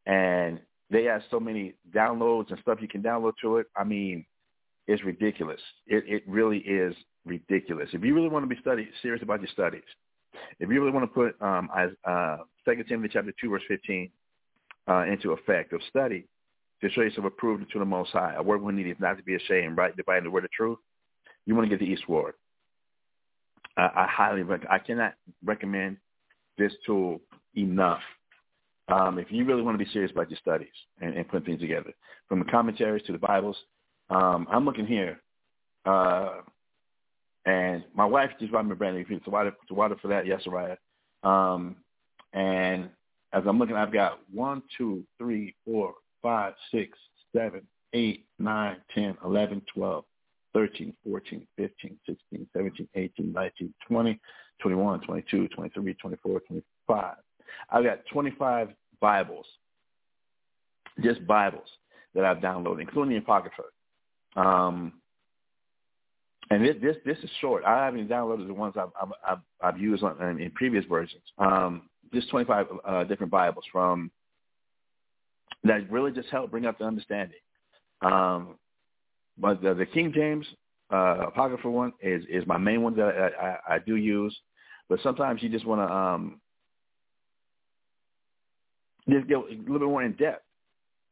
and 0.05 0.59
they 0.89 1.03
have 1.05 1.21
so 1.29 1.39
many 1.39 1.75
downloads 1.93 2.49
and 2.49 2.59
stuff 2.61 2.79
you 2.81 2.87
can 2.87 3.03
download 3.03 3.33
to 3.41 3.57
it. 3.57 3.67
I 3.75 3.83
mean, 3.83 4.25
it's 4.87 5.03
ridiculous. 5.03 5.61
It, 5.85 6.03
it 6.07 6.23
really 6.27 6.59
is 6.59 6.95
ridiculous. 7.25 7.89
If 7.93 8.03
you 8.03 8.15
really 8.15 8.29
want 8.29 8.49
to 8.49 8.53
be 8.53 8.59
study 8.61 8.89
serious 9.01 9.21
about 9.21 9.41
your 9.41 9.49
studies, 9.49 9.83
if 10.59 10.69
you 10.69 10.79
really 10.79 10.91
want 10.91 11.03
to 11.03 11.13
put 11.13 11.41
um, 11.41 11.69
uh, 12.03 12.37
2 12.65 12.83
Timothy 12.87 13.09
chapter 13.13 13.33
2, 13.39 13.49
verse 13.49 13.61
15 13.67 14.09
uh, 14.87 15.03
into 15.05 15.31
effect 15.31 15.73
of 15.73 15.81
study, 15.89 16.25
to 16.81 16.89
show 16.89 17.01
yourself 17.01 17.25
approved 17.25 17.71
to 17.71 17.79
the 17.79 17.85
Most 17.85 18.11
High. 18.11 18.35
A 18.35 18.43
work 18.43 18.61
we 18.61 18.73
need 18.73 18.87
is 18.87 18.97
not 18.99 19.17
to 19.17 19.23
be 19.23 19.35
ashamed, 19.35 19.77
right? 19.77 19.95
Dividing 19.95 20.23
the 20.23 20.31
word 20.31 20.45
of 20.45 20.51
truth. 20.51 20.79
You 21.45 21.55
want 21.55 21.69
to 21.69 21.77
get 21.77 21.85
the 21.85 21.95
eSword. 21.95 22.31
I, 23.77 23.89
I 23.95 24.07
highly 24.07 24.43
recommend. 24.43 24.71
I 24.71 24.79
cannot 24.79 25.13
recommend 25.43 25.97
this 26.57 26.71
tool 26.85 27.21
enough. 27.55 28.01
Um, 28.89 29.19
if 29.19 29.31
you 29.31 29.45
really 29.45 29.61
want 29.61 29.77
to 29.77 29.83
be 29.83 29.91
serious 29.91 30.11
about 30.11 30.29
your 30.29 30.39
studies 30.39 30.67
and, 30.99 31.13
and 31.15 31.27
putting 31.27 31.45
things 31.45 31.61
together, 31.61 31.93
from 32.27 32.39
the 32.39 32.45
commentaries 32.45 33.05
to 33.05 33.11
the 33.11 33.19
Bibles, 33.19 33.57
um, 34.09 34.47
I'm 34.51 34.65
looking 34.65 34.87
here, 34.87 35.21
uh, 35.85 36.37
and 37.45 37.83
my 37.93 38.05
wife 38.05 38.31
just 38.39 38.51
brought 38.51 38.65
me 38.65 38.71
a 38.71 38.75
brand 38.75 38.97
new 38.97 39.05
piece. 39.05 39.21
So 39.25 39.31
water, 39.31 39.53
to 39.67 39.73
water 39.73 39.95
for 40.01 40.07
that, 40.07 40.25
yes, 40.25 40.41
Raya. 40.47 40.77
Um, 41.23 41.75
and 42.33 42.89
as 43.31 43.43
I'm 43.45 43.59
looking, 43.59 43.75
I've 43.75 43.93
got 43.93 44.19
one, 44.33 44.63
two, 44.77 45.03
three, 45.17 45.55
four, 45.65 45.93
five, 46.21 46.53
six, 46.71 46.97
seven, 47.35 47.61
eight, 47.93 48.25
nine, 48.39 48.77
ten, 48.93 49.15
eleven, 49.23 49.61
twelve, 49.73 50.05
thirteen, 50.53 50.93
fourteen, 51.03 51.47
fifteen, 51.57 51.97
sixteen, 52.07 52.47
seventeen, 52.53 52.87
eighteen, 52.95 53.31
nineteen, 53.33 53.73
twenty, 53.87 54.19
twenty-one, 54.59 55.01
twenty-two, 55.01 55.47
twenty-three, 55.49 55.93
twenty-four, 55.93 56.39
twenty-five. 56.41 57.15
I've 57.69 57.83
got 57.83 57.99
25 58.11 58.69
Bibles, 58.99 59.45
just 61.01 61.25
Bibles 61.25 61.67
that 62.15 62.25
I've 62.25 62.37
downloaded, 62.37 62.81
including 62.81 63.13
the 63.13 63.19
Apocrypha. 63.19 63.63
Um, 64.35 64.93
and 66.49 66.65
this, 66.65 66.75
this 66.81 66.95
this 67.05 67.17
is 67.19 67.29
short. 67.41 67.63
I 67.63 67.85
haven't 67.85 68.09
downloaded 68.09 68.47
the 68.47 68.53
ones 68.53 68.75
I've 68.77 68.89
I've, 69.27 69.37
I've, 69.61 69.79
used 69.79 70.03
on, 70.03 70.39
in 70.39 70.51
previous 70.51 70.85
versions. 70.85 71.21
Um, 71.37 71.83
just 72.13 72.29
25 72.29 72.67
uh, 72.85 73.03
different 73.03 73.31
Bibles 73.31 73.65
from 73.71 74.09
that 75.63 75.89
really 75.91 76.11
just 76.11 76.29
help 76.29 76.49
bring 76.49 76.65
up 76.65 76.79
the 76.79 76.85
understanding. 76.85 77.37
Um, 78.01 78.55
but 79.37 79.61
the, 79.61 79.73
the 79.73 79.85
King 79.85 80.11
James 80.13 80.45
uh, 80.91 81.27
apocryphal 81.27 81.71
one 81.71 81.93
is 82.01 82.23
is 82.29 82.45
my 82.47 82.57
main 82.57 82.81
one 82.81 82.95
that 82.95 83.31
I, 83.39 83.45
I, 83.45 83.75
I 83.75 83.79
do 83.79 83.95
use. 83.95 84.35
But 84.89 84.99
sometimes 85.03 85.43
you 85.43 85.49
just 85.49 85.67
want 85.67 85.87
to 85.87 85.93
um, 85.93 86.41
just 89.11 89.27
go 89.29 89.45
a 89.45 89.49
little 89.49 89.79
bit 89.79 89.87
more 89.87 90.03
in 90.03 90.13
depth. 90.13 90.43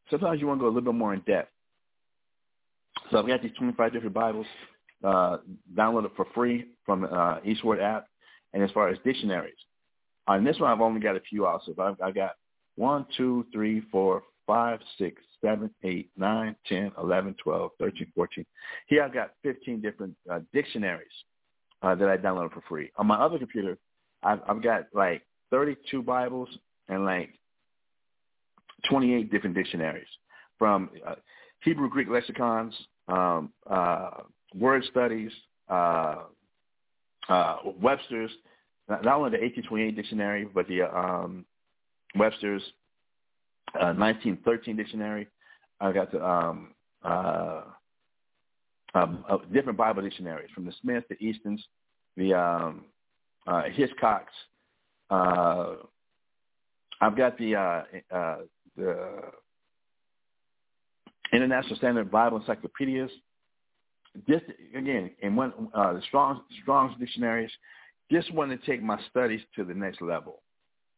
Sometimes 0.09 0.39
you 0.39 0.47
want 0.47 0.59
to 0.59 0.61
go 0.61 0.67
a 0.67 0.73
little 0.73 0.93
bit 0.93 0.97
more 0.97 1.13
in 1.13 1.21
depth. 1.21 1.51
So 3.11 3.19
I've 3.19 3.27
got 3.27 3.41
these 3.41 3.51
25 3.57 3.93
different 3.93 4.13
Bibles 4.13 4.47
uh, 5.03 5.37
downloaded 5.75 6.15
for 6.15 6.25
free 6.33 6.67
from 6.85 7.03
uh, 7.05 7.39
eSword 7.41 7.81
app. 7.81 8.07
And 8.53 8.63
as 8.63 8.71
far 8.71 8.89
as 8.89 8.97
dictionaries, 9.03 9.53
on 10.27 10.43
this 10.43 10.59
one 10.59 10.71
I've 10.71 10.81
only 10.81 10.99
got 10.99 11.15
a 11.15 11.21
few 11.21 11.45
also, 11.45 11.73
but 11.75 11.87
I've, 11.87 12.01
I've 12.01 12.15
got 12.15 12.31
one, 12.75 13.05
two, 13.15 13.45
three, 13.51 13.81
four, 13.91 14.23
5, 14.47 14.79
6, 14.97 15.21
7, 15.41 15.69
8, 15.83 16.09
9, 16.17 16.55
10, 16.67 16.91
11, 16.97 17.35
12, 17.43 17.71
13, 17.79 18.11
14. 18.15 18.45
Here 18.87 19.03
I've 19.03 19.13
got 19.13 19.31
15 19.43 19.81
different 19.81 20.15
uh, 20.31 20.39
dictionaries 20.53 21.07
uh, 21.81 21.95
that 21.95 22.07
I 22.07 22.17
downloaded 22.17 22.53
for 22.53 22.63
free. 22.67 22.91
On 22.97 23.05
my 23.05 23.17
other 23.17 23.37
computer, 23.37 23.77
I've, 24.23 24.39
I've 24.47 24.63
got 24.63 24.87
like 24.93 25.23
32 25.51 26.01
Bibles 26.01 26.49
and 26.87 27.05
like 27.05 27.36
28 28.89 29.31
different 29.31 29.55
dictionaries 29.55 30.07
from 30.57 30.89
uh, 31.05 31.15
Hebrew 31.63 31.89
Greek 31.89 32.09
lexicons, 32.09 32.73
um, 33.07 33.51
uh, 33.69 34.09
word 34.55 34.83
studies, 34.89 35.31
uh, 35.69 36.23
uh, 37.29 37.57
Webster's, 37.81 38.31
not, 38.89 39.05
only 39.05 39.31
the 39.31 39.37
1828 39.37 39.95
dictionary, 39.95 40.47
but 40.53 40.67
the 40.67 40.83
um, 40.83 41.45
Webster's 42.15 42.61
uh, 43.75 43.93
1913 43.93 44.75
dictionary. 44.77 45.27
I've 45.81 45.93
got 45.93 46.13
um, 46.15 46.73
uh, 47.03 47.61
um, 48.95 49.25
uh, 49.29 49.37
different 49.51 49.77
Bible 49.77 50.01
dictionaries 50.01 50.49
from 50.55 50.65
the 50.65 50.73
Smith, 50.81 51.03
the 51.09 51.21
Easton's, 51.23 51.63
the 52.15 52.33
um, 52.33 52.85
uh, 53.45 53.63
Hitchcock's. 53.71 54.33
Uh, 55.09 55.75
I've 56.99 57.15
got 57.15 57.37
the 57.37 57.55
uh, 57.55 57.83
uh, 58.11 58.37
the 58.77 59.21
International 61.33 61.75
Standard 61.75 62.09
Bible 62.11 62.37
Encyclopedias. 62.37 63.11
Just 64.27 64.45
again, 64.75 65.11
in 65.21 65.35
one 65.35 65.53
uh, 65.73 65.93
the 65.93 66.01
Strong's 66.07 66.39
Strong's 66.61 66.97
dictionaries. 66.99 67.51
Just 68.09 68.33
want 68.33 68.51
to 68.51 68.65
take 68.65 68.81
my 68.81 68.97
studies 69.11 69.41
to 69.55 69.65
the 69.65 69.73
next 69.73 70.01
level. 70.01 70.41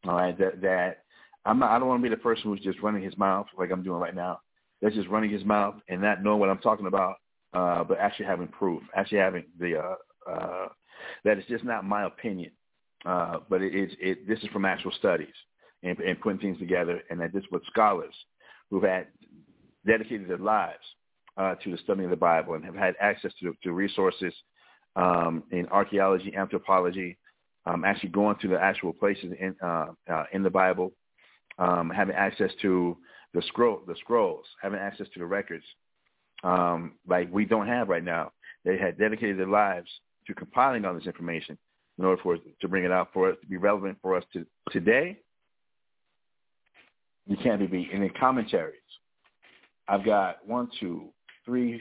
All 0.06 0.14
right, 0.14 0.38
that 0.38 0.60
that 0.62 1.04
I'm 1.44 1.58
not. 1.58 1.70
I 1.70 1.78
don't 1.78 1.88
want 1.88 2.02
to 2.02 2.08
be 2.08 2.14
the 2.14 2.20
person 2.20 2.44
who's 2.44 2.60
just 2.60 2.80
running 2.80 3.02
his 3.02 3.16
mouth 3.18 3.46
like 3.58 3.70
I'm 3.70 3.82
doing 3.82 4.00
right 4.00 4.14
now. 4.14 4.40
That's 4.80 4.94
just 4.94 5.08
running 5.08 5.30
his 5.30 5.44
mouth 5.44 5.74
and 5.88 6.00
not 6.00 6.22
knowing 6.22 6.40
what 6.40 6.48
I'm 6.48 6.58
talking 6.58 6.86
about, 6.86 7.16
uh, 7.52 7.84
but 7.84 7.98
actually 7.98 8.26
having 8.26 8.48
proof, 8.48 8.82
actually 8.94 9.18
having 9.18 9.44
the 9.58 9.78
uh, 9.78 10.30
uh, 10.30 10.68
that 11.24 11.36
it's 11.36 11.48
just 11.48 11.64
not 11.64 11.84
my 11.84 12.04
opinion, 12.04 12.52
uh, 13.04 13.38
but 13.50 13.60
it 13.60 13.74
is. 13.74 13.90
It, 14.00 14.26
this 14.28 14.38
is 14.38 14.48
from 14.52 14.64
actual 14.64 14.92
studies 14.92 15.34
and, 15.82 15.98
and 15.98 16.20
putting 16.20 16.40
things 16.40 16.58
together, 16.58 17.00
and 17.10 17.20
that 17.20 17.32
this 17.32 17.42
is 17.42 17.50
what 17.50 17.62
scholars 17.66 18.14
who've 18.70 18.82
had 18.82 19.06
dedicated 19.86 20.28
their 20.28 20.38
lives 20.38 20.84
uh, 21.36 21.54
to 21.56 21.70
the 21.70 21.78
study 21.78 22.04
of 22.04 22.10
the 22.10 22.16
Bible 22.16 22.54
and 22.54 22.64
have 22.64 22.74
had 22.74 22.94
access 23.00 23.32
to, 23.40 23.54
to 23.62 23.72
resources 23.72 24.34
um, 24.96 25.42
in 25.50 25.66
archaeology, 25.68 26.34
anthropology, 26.36 27.16
um, 27.66 27.84
actually 27.84 28.10
going 28.10 28.36
to 28.40 28.48
the 28.48 28.60
actual 28.60 28.92
places 28.92 29.32
in, 29.38 29.54
uh, 29.62 29.86
uh, 30.10 30.24
in 30.32 30.42
the 30.42 30.50
Bible, 30.50 30.92
um, 31.58 31.90
having 31.90 32.14
access 32.14 32.50
to 32.62 32.96
the 33.34 33.42
scroll, 33.48 33.82
the 33.86 33.94
scrolls, 34.00 34.44
having 34.62 34.78
access 34.78 35.06
to 35.12 35.18
the 35.18 35.26
records, 35.26 35.64
um, 36.42 36.92
like 37.06 37.32
we 37.32 37.44
don't 37.44 37.68
have 37.68 37.88
right 37.88 38.04
now. 38.04 38.32
They 38.64 38.76
had 38.76 38.98
dedicated 38.98 39.38
their 39.38 39.46
lives 39.46 39.88
to 40.26 40.34
compiling 40.34 40.84
all 40.84 40.94
this 40.94 41.06
information 41.06 41.56
in 41.98 42.04
order 42.04 42.20
for 42.22 42.34
us 42.34 42.40
to 42.60 42.68
bring 42.68 42.84
it 42.84 42.92
out 42.92 43.10
for 43.12 43.30
us 43.30 43.36
to 43.40 43.46
be 43.46 43.56
relevant 43.56 43.98
for 44.02 44.16
us 44.16 44.24
to 44.32 44.46
today. 44.70 45.18
You 47.30 47.36
can't 47.36 47.70
be. 47.70 47.88
And 47.94 48.02
in 48.02 48.10
commentaries, 48.18 48.74
I've 49.86 50.04
got 50.04 50.44
one, 50.44 50.68
two, 50.80 51.10
three, 51.44 51.80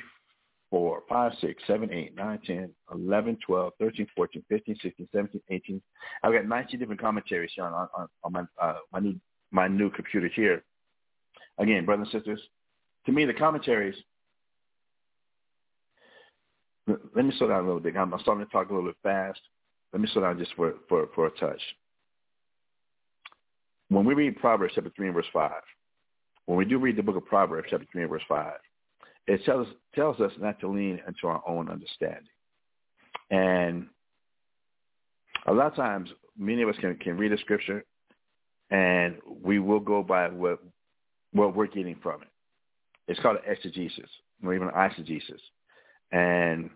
four, 0.69 1.01
five, 1.09 1.31
six, 1.41 1.63
seven, 1.65 1.91
eight, 1.91 2.15
nine, 2.15 2.39
ten, 2.45 2.69
eleven, 2.93 3.35
twelve, 3.45 3.73
thirteen, 3.79 4.05
fourteen, 4.15 4.43
fifteen, 4.47 4.75
sixteen, 4.79 5.09
seventeen, 5.11 5.41
eighteen. 5.49 5.81
I've 6.21 6.33
got 6.33 6.45
19 6.45 6.79
different 6.79 7.01
commentaries 7.01 7.49
on, 7.59 7.73
on, 7.73 8.07
on 8.23 8.31
my, 8.31 8.43
uh, 8.61 8.75
my 8.93 8.99
new 8.99 9.19
my 9.49 9.67
new 9.67 9.89
computer 9.89 10.27
here. 10.27 10.63
Again, 11.57 11.83
brothers 11.83 12.09
and 12.13 12.21
sisters, 12.21 12.41
to 13.07 13.11
me 13.11 13.25
the 13.25 13.33
commentaries. 13.33 13.95
Let 16.85 17.25
me 17.25 17.33
slow 17.39 17.47
down 17.47 17.63
a 17.63 17.65
little 17.65 17.79
bit. 17.79 17.97
I'm 17.97 18.13
starting 18.21 18.45
to 18.45 18.51
talk 18.51 18.69
a 18.69 18.73
little 18.73 18.89
bit 18.89 18.97
fast. 19.01 19.39
Let 19.93 20.01
me 20.01 20.07
slow 20.13 20.21
down 20.21 20.37
just 20.37 20.53
for, 20.55 20.75
for, 20.87 21.09
for 21.15 21.25
a 21.25 21.31
touch. 21.31 21.61
When 23.89 24.05
we 24.05 24.13
read 24.13 24.37
Proverbs 24.37 24.73
chapter 24.75 24.91
3 24.95 25.07
and 25.07 25.15
verse 25.15 25.25
5, 25.33 25.51
when 26.45 26.57
we 26.57 26.65
do 26.65 26.79
read 26.79 26.95
the 26.95 27.03
book 27.03 27.15
of 27.15 27.25
Proverbs 27.25 27.67
chapter 27.69 27.85
3 27.91 28.03
and 28.03 28.09
verse 28.09 28.23
5, 28.27 28.53
it 29.27 29.43
tells, 29.45 29.67
tells 29.93 30.19
us 30.19 30.31
not 30.39 30.59
to 30.61 30.67
lean 30.67 30.99
into 31.07 31.27
our 31.27 31.41
own 31.47 31.69
understanding. 31.69 32.23
And 33.29 33.87
a 35.45 35.53
lot 35.53 35.67
of 35.67 35.75
times, 35.75 36.09
many 36.37 36.61
of 36.61 36.69
us 36.69 36.75
can, 36.79 36.95
can 36.95 37.17
read 37.17 37.31
a 37.31 37.37
scripture 37.37 37.83
and 38.71 39.17
we 39.43 39.59
will 39.59 39.79
go 39.79 40.03
by 40.03 40.27
what 40.29 40.61
what 41.31 41.55
we're 41.55 41.67
getting 41.67 41.95
from 42.01 42.21
it. 42.21 42.27
It's 43.07 43.19
called 43.19 43.37
an 43.37 43.51
exegesis 43.51 44.09
or 44.43 44.53
even 44.53 44.67
an 44.67 44.73
eisegesis, 44.73 45.41
and 46.11 46.69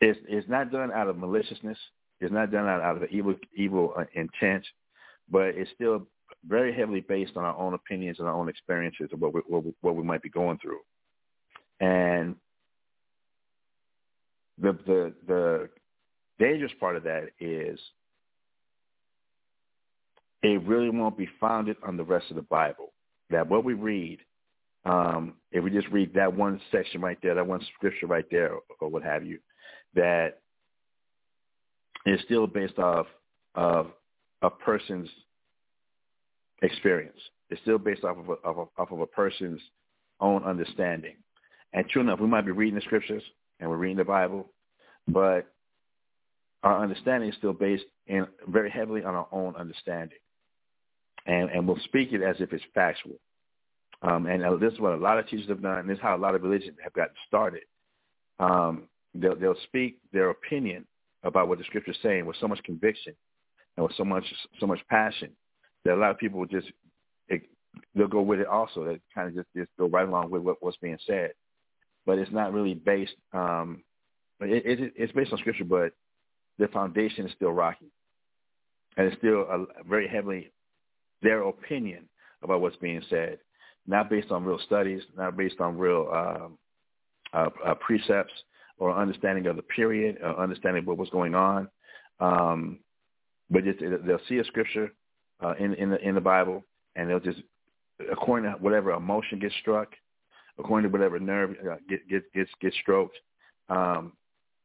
it's 0.00 0.18
it's 0.28 0.48
not 0.48 0.72
done 0.72 0.92
out 0.92 1.08
of 1.08 1.16
maliciousness. 1.16 1.78
It's 2.20 2.32
not 2.32 2.50
done 2.50 2.66
out, 2.66 2.80
out 2.80 3.02
of 3.02 3.10
evil 3.10 3.34
evil 3.54 3.92
uh, 3.96 4.04
intent, 4.14 4.64
but 5.30 5.48
it's 5.48 5.70
still 5.74 6.06
very 6.46 6.74
heavily 6.74 7.00
based 7.00 7.36
on 7.36 7.44
our 7.44 7.56
own 7.56 7.74
opinions 7.74 8.18
and 8.18 8.28
our 8.28 8.34
own 8.34 8.48
experiences 8.48 9.08
of 9.12 9.20
what 9.20 9.34
we, 9.34 9.40
what 9.46 9.64
we, 9.64 9.74
what 9.80 9.96
we 9.96 10.02
might 10.02 10.22
be 10.22 10.30
going 10.30 10.58
through, 10.58 10.80
and 11.80 12.36
the 14.58 14.72
the 14.86 15.12
the 15.26 15.68
dangerous 16.38 16.72
part 16.80 16.96
of 16.96 17.02
that 17.02 17.28
is 17.40 17.78
it 20.42 20.62
really 20.62 20.90
won't 20.90 21.18
be 21.18 21.28
founded 21.40 21.76
on 21.82 21.96
the 21.96 22.04
rest 22.04 22.26
of 22.30 22.36
the 22.36 22.42
Bible. 22.42 22.92
That 23.30 23.48
what 23.48 23.64
we 23.64 23.74
read, 23.74 24.18
um, 24.84 25.34
if 25.50 25.64
we 25.64 25.70
just 25.70 25.88
read 25.88 26.14
that 26.14 26.32
one 26.32 26.60
section 26.70 27.00
right 27.00 27.18
there, 27.22 27.34
that 27.34 27.46
one 27.46 27.60
scripture 27.74 28.06
right 28.06 28.26
there, 28.30 28.52
or, 28.52 28.60
or 28.80 28.88
what 28.88 29.02
have 29.02 29.24
you, 29.24 29.38
that 29.94 30.40
is 32.06 32.20
still 32.24 32.46
based 32.46 32.78
off 32.78 33.06
of 33.54 33.88
a 34.42 34.50
person's 34.50 35.08
experience. 36.62 37.18
It's 37.50 37.60
still 37.62 37.78
based 37.78 38.04
off 38.04 38.16
of 38.18 38.28
a, 38.28 38.32
of 38.48 38.68
off 38.78 38.90
of 38.90 39.00
a 39.00 39.06
person's 39.06 39.60
own 40.20 40.44
understanding. 40.44 41.16
And 41.72 41.88
true 41.88 42.02
enough, 42.02 42.20
we 42.20 42.26
might 42.26 42.46
be 42.46 42.52
reading 42.52 42.76
the 42.76 42.80
scriptures 42.80 43.22
and 43.60 43.68
we're 43.68 43.76
reading 43.76 43.98
the 43.98 44.04
Bible, 44.04 44.48
but 45.06 45.46
our 46.62 46.82
understanding 46.82 47.28
is 47.28 47.36
still 47.36 47.52
based 47.52 47.84
in 48.06 48.26
very 48.48 48.70
heavily 48.70 49.04
on 49.04 49.14
our 49.14 49.28
own 49.30 49.54
understanding 49.56 50.18
and, 51.26 51.50
and 51.50 51.66
we'll 51.66 51.78
speak 51.84 52.12
it 52.12 52.22
as 52.22 52.36
if 52.40 52.52
it's 52.52 52.64
factual. 52.74 53.16
Um, 54.02 54.26
and 54.26 54.42
this 54.60 54.72
is 54.72 54.80
what 54.80 54.92
a 54.92 54.96
lot 54.96 55.18
of 55.18 55.28
teachers 55.28 55.48
have 55.48 55.62
done, 55.62 55.78
and 55.78 55.88
this 55.88 55.96
is 55.96 56.02
how 56.02 56.16
a 56.16 56.18
lot 56.18 56.34
of 56.34 56.42
religions 56.42 56.76
have 56.82 56.92
gotten 56.92 57.14
started. 57.26 57.62
Um, 58.38 58.84
they'll, 59.14 59.34
they'll 59.36 59.56
speak 59.64 59.98
their 60.12 60.30
opinion 60.30 60.84
about 61.22 61.48
what 61.48 61.58
the 61.58 61.64
scripture 61.64 61.90
is 61.92 61.96
saying 62.02 62.26
with 62.26 62.36
so 62.40 62.48
much 62.48 62.62
conviction 62.62 63.14
and 63.76 63.84
with 63.84 63.96
so 63.96 64.04
much 64.04 64.24
so 64.60 64.66
much 64.66 64.80
passion 64.88 65.30
that 65.84 65.94
a 65.94 65.96
lot 65.96 66.10
of 66.10 66.18
people 66.18 66.44
just 66.46 66.68
it, 67.28 67.42
they'll 67.94 68.08
go 68.08 68.22
with 68.22 68.40
it 68.40 68.46
also. 68.46 68.84
They 68.84 69.00
kind 69.14 69.28
of 69.28 69.34
just, 69.34 69.48
just 69.56 69.70
go 69.78 69.88
right 69.88 70.08
along 70.08 70.30
with 70.30 70.42
what, 70.42 70.56
what's 70.60 70.76
being 70.78 70.98
said, 71.06 71.32
but 72.04 72.18
it's 72.18 72.32
not 72.32 72.52
really 72.52 72.74
based. 72.74 73.14
Um, 73.32 73.82
it, 74.40 74.80
it, 74.80 74.92
it's 74.96 75.12
based 75.12 75.32
on 75.32 75.38
scripture, 75.38 75.64
but 75.64 75.92
the 76.58 76.68
foundation 76.68 77.26
is 77.26 77.32
still 77.34 77.52
rocky, 77.52 77.90
and 78.96 79.06
it's 79.06 79.18
still 79.18 79.42
a, 79.42 79.66
very 79.88 80.08
heavily 80.08 80.52
their 81.22 81.42
opinion 81.42 82.08
about 82.42 82.60
what's 82.60 82.76
being 82.76 83.02
said, 83.08 83.38
not 83.86 84.10
based 84.10 84.30
on 84.30 84.44
real 84.44 84.60
studies, 84.66 85.02
not 85.16 85.36
based 85.36 85.60
on 85.60 85.78
real 85.78 86.08
um, 86.12 86.58
uh, 87.32 87.48
uh, 87.64 87.74
precepts 87.74 88.32
or 88.78 88.96
understanding 88.96 89.46
of 89.46 89.56
the 89.56 89.62
period, 89.62 90.18
or 90.22 90.38
understanding 90.38 90.84
what 90.84 90.98
was 90.98 91.08
going 91.10 91.34
on. 91.34 91.68
Um, 92.20 92.78
but 93.50 93.64
just 93.64 93.80
they'll 93.80 94.20
see 94.28 94.38
a 94.38 94.44
scripture 94.44 94.92
uh, 95.42 95.54
in 95.58 95.74
in 95.74 95.90
the 95.90 95.98
in 96.06 96.14
the 96.14 96.20
Bible, 96.20 96.64
and 96.94 97.08
they'll 97.08 97.20
just 97.20 97.40
according 98.10 98.50
to 98.50 98.58
whatever 98.58 98.92
emotion 98.92 99.38
gets 99.38 99.54
struck, 99.60 99.88
according 100.58 100.90
to 100.90 100.92
whatever 100.92 101.18
nerve 101.18 101.56
uh, 101.70 101.76
get, 101.88 102.08
get, 102.08 102.32
gets 102.32 102.50
gets 102.60 102.76
stroked, 102.82 103.16
um, 103.68 104.12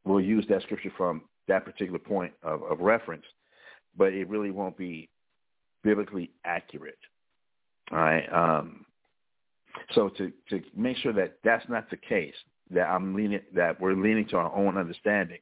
we'll 0.03 0.21
use 0.21 0.45
that 0.49 0.61
scripture 0.63 0.91
from 0.97 1.23
that 1.47 1.65
particular 1.65 1.99
point 1.99 2.33
of, 2.43 2.63
of 2.63 2.79
reference. 2.79 3.25
But 3.97 4.13
it 4.13 4.29
really 4.29 4.51
won't 4.51 4.77
be 4.77 5.09
biblically 5.83 6.31
accurate. 6.45 6.97
All 7.91 7.97
right. 7.97 8.31
Um, 8.31 8.85
so 9.93 10.09
to, 10.09 10.31
to 10.49 10.61
make 10.75 10.97
sure 10.97 11.13
that 11.13 11.37
that's 11.43 11.67
not 11.67 11.89
the 11.89 11.97
case, 11.97 12.35
that 12.73 12.87
I'm 12.87 13.15
leaning, 13.15 13.41
that 13.53 13.79
we're 13.79 13.93
leaning 13.93 14.27
to 14.29 14.37
our 14.37 14.55
own 14.55 14.77
understandings, 14.77 15.41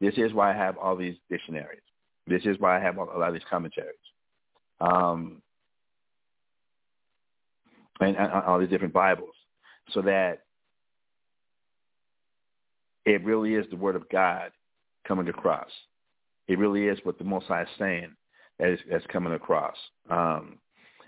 this 0.00 0.14
is 0.16 0.32
why 0.32 0.52
I 0.52 0.56
have 0.56 0.76
all 0.78 0.96
these 0.96 1.16
dictionaries. 1.28 1.80
This 2.26 2.42
is 2.44 2.58
why 2.58 2.78
I 2.78 2.80
have 2.80 2.96
a 2.96 3.02
lot 3.02 3.28
of 3.28 3.34
these 3.34 3.42
commentaries. 3.50 3.96
Um, 4.80 5.42
and, 8.00 8.16
and 8.16 8.32
all 8.32 8.58
these 8.58 8.70
different 8.70 8.94
Bibles, 8.94 9.34
so 9.92 10.00
that 10.02 10.42
it 13.04 13.24
really 13.24 13.54
is 13.54 13.66
the 13.70 13.76
Word 13.76 13.96
of 13.96 14.08
God 14.08 14.52
coming 15.06 15.28
across. 15.28 15.70
It 16.48 16.58
really 16.58 16.86
is 16.86 16.98
what 17.02 17.18
the 17.18 17.24
Most 17.24 17.46
High 17.46 17.62
is 17.62 17.68
saying 17.78 18.14
that 18.58 18.70
is, 18.70 18.80
that's 18.90 19.06
coming 19.06 19.34
across. 19.34 19.76
Um, 20.08 20.58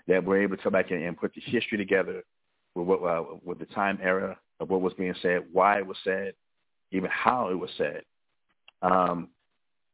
that 0.07 0.23
we're 0.23 0.41
able 0.41 0.57
to 0.57 0.63
come 0.63 0.73
back 0.73 0.91
and, 0.91 1.01
and 1.01 1.17
put 1.17 1.33
the 1.33 1.41
history 1.41 1.77
together 1.77 2.23
with 2.75 2.87
what 2.87 3.03
uh, 3.03 3.23
with 3.43 3.59
the 3.59 3.65
time 3.65 3.99
era 4.01 4.37
of 4.59 4.69
what 4.69 4.81
was 4.81 4.93
being 4.93 5.15
said, 5.21 5.43
why 5.51 5.79
it 5.79 5.87
was 5.87 5.97
said, 6.03 6.33
even 6.91 7.09
how 7.11 7.49
it 7.49 7.55
was 7.55 7.69
said. 7.77 8.01
Um, 8.81 9.29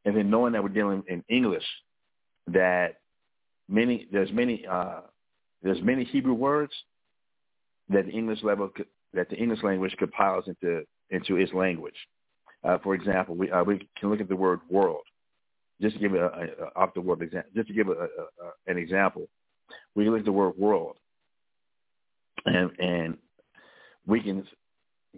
and 0.06 0.15
then 0.15 0.30
knowing 0.30 0.54
that 0.54 0.63
we're 0.63 0.70
dealing 0.70 1.04
in 1.08 1.24
English, 1.30 1.65
that 2.48 2.96
many 3.68 4.08
there's 4.12 4.32
many 4.32 4.65
uh, 4.65 5.02
there's 5.62 5.82
many 5.82 6.04
Hebrew 6.04 6.34
words 6.34 6.74
that 7.89 8.06
the 8.06 8.12
English 8.12 8.44
level 8.44 8.70
could, 8.70 8.88
that 9.13 9.30
the 9.30 9.36
English 9.36 9.63
language 9.63 9.96
compiles 9.98 10.46
into 10.48 10.84
into 11.10 11.38
its 11.38 11.54
language. 11.54 11.96
Uh, 12.63 12.78
for 12.80 12.94
example, 12.96 13.36
we 13.36 13.52
uh, 13.52 13.63
we 13.63 13.88
can 14.00 14.10
look 14.10 14.22
at 14.22 14.30
the 14.30 14.36
word 14.36 14.60
world. 14.70 15.04
Just 15.82 15.96
to 15.96 16.02
give 16.02 16.13
a, 16.13 16.26
a, 16.26 16.28
a 16.28 16.65
off 16.76 16.94
the 16.94 17.02
word 17.02 17.22
example, 17.22 17.52
just 17.56 17.68
to 17.68 17.74
give 17.74 17.88
a, 17.88 17.92
a, 17.92 18.08
an 18.68 18.78
example, 18.78 19.30
we 19.96 20.10
look 20.10 20.20
at 20.20 20.26
the 20.26 20.32
word 20.32 20.58
world, 20.58 20.98
and 22.45 22.71
and 22.80 23.17
we 24.06 24.21
can 24.21 24.45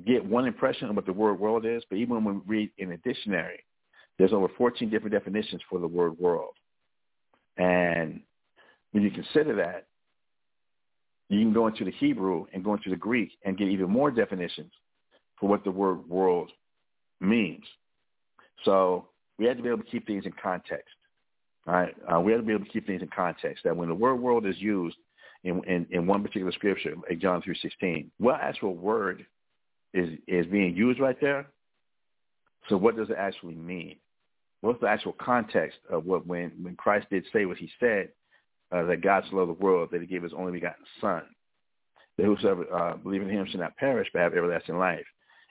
get 0.06 0.26
one 0.26 0.46
impression 0.46 0.90
of 0.90 0.96
what 0.96 1.06
the 1.06 1.14
word 1.14 1.40
world 1.40 1.66
is. 1.66 1.84
But 1.90 1.98
even 1.98 2.24
when 2.24 2.36
we 2.36 2.42
read 2.46 2.72
in 2.78 2.92
a 2.92 2.98
dictionary, 2.98 3.64
there's 4.18 4.34
over 4.34 4.48
14 4.58 4.90
different 4.90 5.14
definitions 5.14 5.62
for 5.70 5.80
the 5.80 5.88
word 5.88 6.18
world. 6.20 6.54
And 7.58 8.22
when 8.92 9.04
you 9.04 9.12
consider 9.12 9.56
that, 9.58 9.88
you 11.30 11.40
can 11.40 11.54
go 11.54 11.68
into 11.68 11.86
the 11.86 11.92
Hebrew 11.92 12.46
and 12.54 12.64
go 12.64 12.74
into 12.74 12.90
the 12.90 12.96
Greek 12.96 13.32
and 13.46 13.58
get 13.58 13.70
even 13.70 13.90
more 13.90 14.12
definitions 14.12 14.72
for 15.40 15.48
what 15.48 15.64
the 15.64 15.72
word 15.72 16.08
world 16.10 16.52
means. 17.20 17.64
So 18.66 19.08
we 19.38 19.46
have 19.46 19.58
to 19.58 19.64
be 19.64 19.70
able 19.70 19.80
to 19.80 19.90
keep 19.90 20.06
things 20.06 20.26
in 20.26 20.34
context. 20.42 20.94
All 21.68 21.74
right, 21.74 21.96
uh, 22.12 22.20
we 22.20 22.32
have 22.32 22.42
to 22.42 22.46
be 22.46 22.54
able 22.54 22.66
to 22.66 22.72
keep 22.72 22.88
things 22.88 23.02
in 23.02 23.08
context. 23.16 23.64
That 23.64 23.76
when 23.76 23.88
the 23.88 23.96
word 23.96 24.16
world 24.16 24.46
is 24.46 24.58
used 24.58 24.98
in, 25.44 25.64
in, 25.66 25.88
in 25.90 26.08
one 26.08 26.22
particular 26.22 26.52
scripture, 26.52 26.94
like 27.10 27.20
John 27.20 27.42
three 27.42 27.58
sixteen, 27.62 28.12
what 28.18 28.40
actual 28.42 28.76
word 28.76 29.26
is 29.94 30.10
is 30.28 30.46
being 30.48 30.76
used 30.76 31.00
right 31.00 31.20
there? 31.20 31.48
So 32.70 32.78
what 32.78 32.96
does 32.96 33.10
it 33.10 33.18
actually 33.18 33.56
mean? 33.56 33.96
What's 34.62 34.80
the 34.80 34.88
actual 34.88 35.14
context 35.14 35.80
of 35.90 36.06
what 36.06 36.28
when 36.28 36.52
when 36.62 36.76
Christ 36.76 37.08
did 37.10 37.26
say 37.34 37.46
what 37.46 37.58
he 37.58 37.70
said 37.80 38.10
uh, 38.72 38.84
that 38.84 39.02
God 39.02 39.24
so 39.30 39.38
loved 39.38 39.50
the 39.50 39.64
world 39.64 39.90
that 39.92 40.02
he 40.02 40.08
gave 40.08 40.24
his 40.24 40.34
only 40.34 40.52
begotten 40.52 40.86
Son, 41.02 41.24
that 42.18 42.26
whosoever 42.26 42.72
uh, 42.72 42.98
believe 42.98 43.24
in 43.24 43.30
him 43.30 43.48
shall 43.50 43.60
not 43.60 43.76
perish 43.78 44.08
but 44.14 44.22
have 44.22 44.34
everlasting 44.34 44.78
life. 44.78 45.06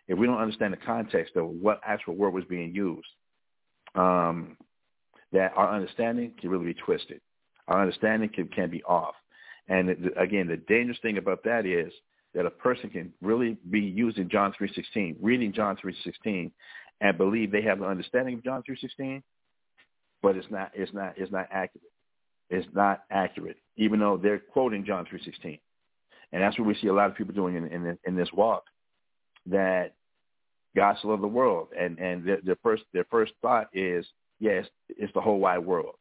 If 0.06 0.18
we 0.18 0.26
don't 0.26 0.38
understand 0.38 0.72
the 0.72 0.78
context 0.78 1.36
of 1.36 1.46
what 1.46 1.80
actual 1.84 2.14
word 2.14 2.34
was 2.34 2.44
being 2.44 2.74
used, 2.74 3.08
um, 3.94 4.56
that 5.32 5.52
our 5.56 5.74
understanding 5.74 6.32
can 6.40 6.50
really 6.50 6.66
be 6.66 6.74
twisted. 6.74 7.20
Our 7.68 7.82
understanding 7.82 8.28
can, 8.28 8.48
can 8.48 8.70
be 8.70 8.82
off. 8.82 9.14
And 9.70 10.10
again, 10.18 10.48
the 10.48 10.58
dangerous 10.58 10.98
thing 11.00 11.16
about 11.16 11.44
that 11.44 11.64
is 11.64 11.92
that 12.34 12.44
a 12.44 12.50
person 12.50 12.90
can 12.90 13.12
really 13.22 13.56
be 13.70 13.80
using 13.80 14.28
John 14.28 14.52
3.16, 14.60 15.16
reading 15.20 15.52
John 15.52 15.78
3.16, 15.82 16.50
and 17.00 17.16
believe 17.16 17.50
they 17.50 17.62
have 17.62 17.80
an 17.80 17.86
understanding 17.86 18.34
of 18.34 18.44
John 18.44 18.62
3.16, 18.68 19.22
but 20.22 20.36
it's 20.36 20.50
not, 20.50 20.72
it's 20.74 20.92
not, 20.92 21.14
it's 21.16 21.32
not 21.32 21.48
accurate 21.50 21.90
is 22.50 22.64
not 22.74 23.04
accurate, 23.10 23.56
even 23.76 24.00
though 24.00 24.16
they're 24.16 24.40
quoting 24.40 24.84
John 24.84 25.06
3.16. 25.06 25.60
And 26.32 26.42
that's 26.42 26.58
what 26.58 26.66
we 26.66 26.74
see 26.74 26.88
a 26.88 26.92
lot 26.92 27.10
of 27.10 27.16
people 27.16 27.34
doing 27.34 27.56
in, 27.56 27.66
in, 27.66 27.98
in 28.04 28.16
this 28.16 28.28
walk, 28.32 28.64
that 29.46 29.94
God 30.76 30.96
so 31.00 31.08
loved 31.08 31.22
the 31.22 31.28
world. 31.28 31.68
And, 31.78 31.98
and 31.98 32.24
their, 32.24 32.38
their, 32.42 32.58
first, 32.62 32.82
their 32.92 33.06
first 33.10 33.32
thought 33.40 33.68
is, 33.72 34.04
yes, 34.38 34.66
it's 34.88 35.12
the 35.14 35.20
whole 35.20 35.38
wide 35.38 35.60
world. 35.60 35.94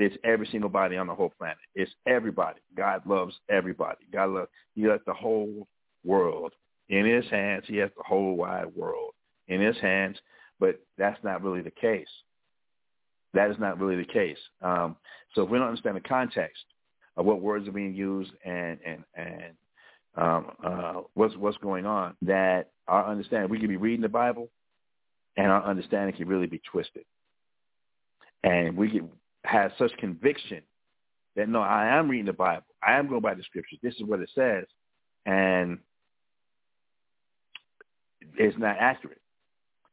It's 0.00 0.16
every 0.24 0.48
single 0.50 0.70
body 0.70 0.96
on 0.96 1.06
the 1.06 1.14
whole 1.14 1.32
planet. 1.36 1.58
It's 1.74 1.92
everybody. 2.06 2.60
God 2.74 3.02
loves 3.06 3.34
everybody. 3.50 4.06
God 4.10 4.30
loves, 4.30 4.48
he 4.74 4.82
has 4.84 5.00
the 5.06 5.12
whole 5.12 5.68
world. 6.04 6.52
In 6.88 7.04
his 7.04 7.26
hands, 7.30 7.64
he 7.66 7.76
has 7.76 7.90
the 7.96 8.02
whole 8.02 8.34
wide 8.34 8.74
world 8.74 9.12
in 9.48 9.60
his 9.60 9.76
hands, 9.78 10.16
but 10.58 10.80
that's 10.96 11.22
not 11.22 11.42
really 11.42 11.60
the 11.60 11.70
case. 11.70 12.08
That 13.34 13.50
is 13.50 13.58
not 13.60 13.78
really 13.78 13.96
the 13.96 14.10
case. 14.10 14.38
Um, 14.62 14.96
so 15.34 15.42
if 15.42 15.50
we 15.50 15.58
don't 15.58 15.68
understand 15.68 15.96
the 15.96 16.00
context 16.00 16.64
of 17.16 17.26
what 17.26 17.42
words 17.42 17.68
are 17.68 17.72
being 17.72 17.94
used 17.94 18.32
and 18.44 18.78
and 18.84 19.04
and 19.14 19.54
um, 20.16 20.46
uh, 20.64 20.94
what's 21.14 21.36
what's 21.36 21.58
going 21.58 21.86
on, 21.86 22.16
that 22.22 22.70
our 22.88 23.06
understanding 23.06 23.50
we 23.50 23.60
can 23.60 23.68
be 23.68 23.76
reading 23.76 24.00
the 24.00 24.08
Bible, 24.08 24.48
and 25.36 25.46
our 25.46 25.62
understanding 25.62 26.16
can 26.16 26.26
really 26.26 26.46
be 26.46 26.60
twisted, 26.72 27.04
and 28.42 28.76
we 28.76 28.90
can 28.90 29.10
have 29.44 29.72
such 29.78 29.96
conviction 29.98 30.62
that 31.36 31.48
no, 31.48 31.60
I 31.60 31.96
am 31.98 32.08
reading 32.08 32.26
the 32.26 32.32
Bible, 32.32 32.64
I 32.82 32.98
am 32.98 33.08
going 33.08 33.20
by 33.20 33.34
the 33.34 33.42
Scriptures. 33.42 33.78
This 33.82 33.94
is 33.94 34.02
what 34.02 34.20
it 34.20 34.30
says, 34.34 34.64
and 35.26 35.78
it's 38.36 38.58
not 38.58 38.76
accurate. 38.78 39.20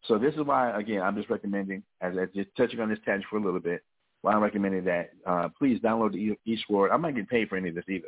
So 0.04 0.18
this 0.18 0.34
is 0.36 0.42
why, 0.42 0.78
again, 0.78 1.02
I'm 1.02 1.16
just 1.16 1.30
recommending, 1.30 1.84
as 2.02 2.14
just 2.34 2.50
touching 2.56 2.80
on 2.80 2.90
this 2.90 3.00
tangent 3.06 3.26
for 3.30 3.38
a 3.38 3.44
little 3.44 3.60
bit, 3.60 3.84
why 4.22 4.34
I'm 4.34 4.42
recommending 4.42 4.86
that 4.86 5.12
uh, 5.26 5.50
please 5.58 5.80
download 5.80 6.14
the 6.14 6.38
eSword. 6.48 6.92
I'm 6.92 7.02
not 7.02 7.12
getting 7.12 7.28
paid 7.28 7.50
for 7.50 7.58
any 7.58 7.70
of 7.70 7.76
this 7.76 7.86
either, 7.90 8.08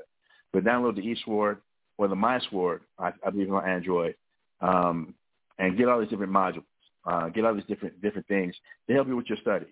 but 0.51 0.63
download 0.63 0.95
the 0.95 1.01
eSword 1.01 1.57
or 1.97 2.07
the 2.07 2.15
MySword, 2.15 2.79
I, 2.97 3.11
I 3.25 3.29
believe 3.29 3.51
on 3.53 3.67
Android, 3.67 4.15
um, 4.61 5.13
and 5.57 5.77
get 5.77 5.89
all 5.89 5.99
these 5.99 6.09
different 6.09 6.31
modules, 6.31 6.63
uh, 7.05 7.29
get 7.29 7.45
all 7.45 7.53
these 7.53 7.65
different 7.65 8.01
different 8.01 8.27
things 8.27 8.55
to 8.87 8.93
help 8.93 9.07
you 9.07 9.15
with 9.17 9.27
your 9.27 9.37
studies. 9.41 9.67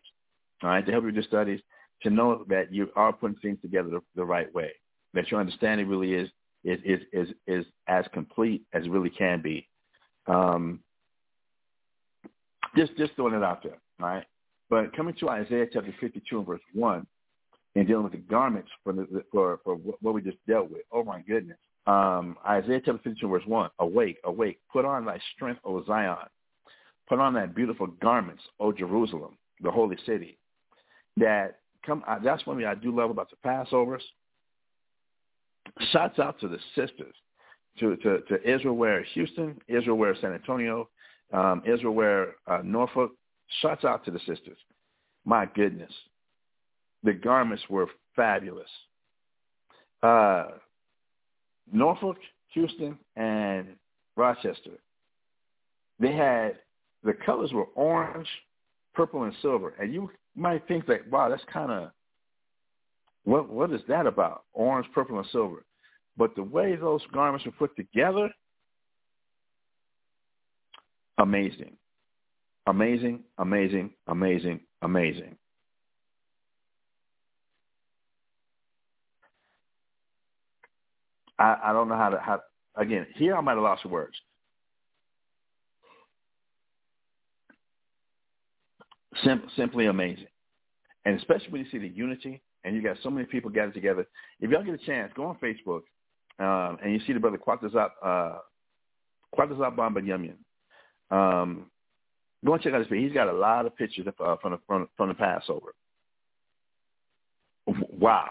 All 0.63 0.69
right, 0.69 0.85
to 0.85 0.91
help 0.91 1.03
you 1.03 1.07
with 1.07 1.15
your 1.15 1.23
studies, 1.23 1.59
to 2.03 2.09
know 2.09 2.45
that 2.49 2.73
you 2.73 2.89
are 2.95 3.13
putting 3.13 3.37
things 3.37 3.59
together 3.61 3.89
the, 3.89 4.01
the 4.15 4.25
right 4.25 4.53
way, 4.53 4.71
that 5.13 5.29
your 5.29 5.39
understanding 5.39 5.87
really 5.87 6.13
is 6.13 6.29
is 6.63 6.79
is 6.83 6.99
is, 7.13 7.29
is 7.45 7.65
as 7.87 8.05
complete 8.13 8.63
as 8.73 8.85
it 8.85 8.91
really 8.91 9.09
can 9.09 9.41
be. 9.41 9.67
Um, 10.25 10.79
just 12.75 12.95
just 12.97 13.15
throwing 13.15 13.33
it 13.33 13.43
out 13.43 13.63
there, 13.63 13.77
all 14.01 14.07
right? 14.07 14.25
But 14.69 14.95
coming 14.95 15.15
to 15.19 15.29
Isaiah 15.29 15.67
chapter 15.71 15.93
52 15.99 16.37
and 16.37 16.45
verse 16.45 16.61
1 16.73 17.07
and 17.75 17.87
dealing 17.87 18.03
with 18.03 18.11
the 18.11 18.17
garments 18.17 18.69
for, 18.83 18.91
the, 18.91 19.23
for, 19.31 19.59
for 19.63 19.75
what 19.75 20.13
we 20.13 20.21
just 20.21 20.37
dealt 20.47 20.69
with, 20.69 20.81
oh 20.91 21.03
my 21.03 21.21
goodness. 21.21 21.57
Um, 21.85 22.35
Isaiah 22.45 22.81
chapter 22.83 22.99
52 23.03 23.27
verse 23.27 23.43
1, 23.45 23.69
awake, 23.79 24.17
awake, 24.25 24.59
put 24.71 24.83
on 24.83 25.05
thy 25.05 25.19
strength, 25.35 25.61
O 25.63 25.83
Zion. 25.85 26.17
Put 27.07 27.19
on 27.19 27.33
thy 27.33 27.45
beautiful 27.45 27.87
garments, 27.87 28.43
O 28.59 28.73
Jerusalem, 28.73 29.37
the 29.61 29.71
holy 29.71 29.97
city. 30.05 30.37
That 31.17 31.59
come, 31.85 32.03
that's 32.23 32.45
one 32.45 32.57
thing 32.57 32.65
I 32.65 32.75
do 32.75 32.95
love 32.95 33.09
about 33.09 33.29
the 33.29 33.37
Passovers. 33.47 34.01
Shouts 35.91 36.19
out 36.19 36.39
to 36.39 36.47
the 36.47 36.59
sisters, 36.75 37.13
to, 37.79 37.95
to, 37.97 38.21
to 38.21 38.49
Israel 38.49 38.75
Ware 38.75 39.03
Houston, 39.13 39.59
Israel 39.67 39.97
Ware 39.97 40.15
San 40.21 40.33
Antonio, 40.33 40.89
um, 41.33 41.61
Israel 41.65 41.93
Ware 41.93 42.35
uh, 42.47 42.61
Norfolk. 42.63 43.11
Shouts 43.61 43.85
out 43.85 44.03
to 44.05 44.11
the 44.11 44.19
sisters. 44.19 44.57
My 45.25 45.45
goodness. 45.45 45.91
The 47.03 47.13
garments 47.13 47.63
were 47.69 47.87
fabulous. 48.15 48.69
Uh, 50.03 50.47
Norfolk, 51.71 52.17
Houston, 52.53 52.97
and 53.15 53.67
Rochester. 54.15 54.71
They 55.99 56.13
had, 56.13 56.59
the 57.03 57.13
colors 57.13 57.51
were 57.53 57.67
orange, 57.75 58.27
purple, 58.93 59.23
and 59.23 59.33
silver. 59.41 59.73
And 59.79 59.93
you 59.93 60.09
might 60.37 60.67
think 60.67 60.85
that, 60.87 61.09
wow, 61.09 61.29
that's 61.29 61.43
kind 61.51 61.71
of, 61.71 61.91
what 63.23 63.49
what 63.49 63.73
is 63.73 63.81
that 63.89 64.07
about? 64.07 64.43
Orange, 64.53 64.87
purple, 64.93 65.17
and 65.17 65.27
silver. 65.31 65.65
But 66.15 66.35
the 66.35 66.43
way 66.43 66.75
those 66.75 67.01
garments 67.13 67.45
were 67.45 67.51
put 67.51 67.75
together, 67.75 68.29
amazing. 71.17 71.75
Amazing, 72.67 73.23
amazing, 73.37 73.91
amazing, 74.07 74.59
amazing. 74.81 75.37
I, 81.39 81.57
I 81.65 81.73
don't 81.73 81.87
know 81.87 81.95
how 81.95 82.09
to 82.09 82.19
how 82.19 82.41
again, 82.75 83.07
here 83.15 83.35
I 83.35 83.41
might 83.41 83.53
have 83.53 83.63
lost 83.63 83.83
the 83.83 83.89
words. 83.89 84.17
Sim- 89.23 89.49
simply 89.55 89.87
amazing. 89.87 90.27
And 91.05 91.17
especially 91.17 91.49
when 91.49 91.61
you 91.61 91.71
see 91.71 91.77
the 91.77 91.87
unity 91.87 92.41
and 92.63 92.75
you 92.75 92.81
got 92.81 92.97
so 93.01 93.09
many 93.09 93.25
people 93.25 93.49
gathered 93.49 93.73
together. 93.73 94.05
If 94.39 94.51
y'all 94.51 94.63
get 94.63 94.73
a 94.73 94.85
chance, 94.85 95.11
go 95.15 95.25
on 95.25 95.37
Facebook 95.37 95.83
um, 96.39 96.77
and 96.83 96.93
you 96.93 96.99
see 97.07 97.13
the 97.13 97.19
brother 97.19 97.37
Quatazap 97.37 97.91
uh 98.03 98.39
Quatazap 99.37 99.75
Bamba 99.75 100.01
Yumyan. 100.01 100.35
Um, 101.09 101.67
go 102.45 102.53
and 102.53 102.61
check 102.61 102.73
out 102.73 102.79
his 102.79 102.87
page. 102.87 103.03
He's 103.03 103.13
got 103.13 103.27
a 103.27 103.33
lot 103.33 103.65
of 103.65 103.75
pictures 103.75 104.07
uh, 104.07 104.35
from 104.41 104.51
the 104.51 104.59
from, 104.67 104.89
from 104.97 105.09
the 105.09 105.15
Passover. 105.15 105.73
Wow. 107.99 108.29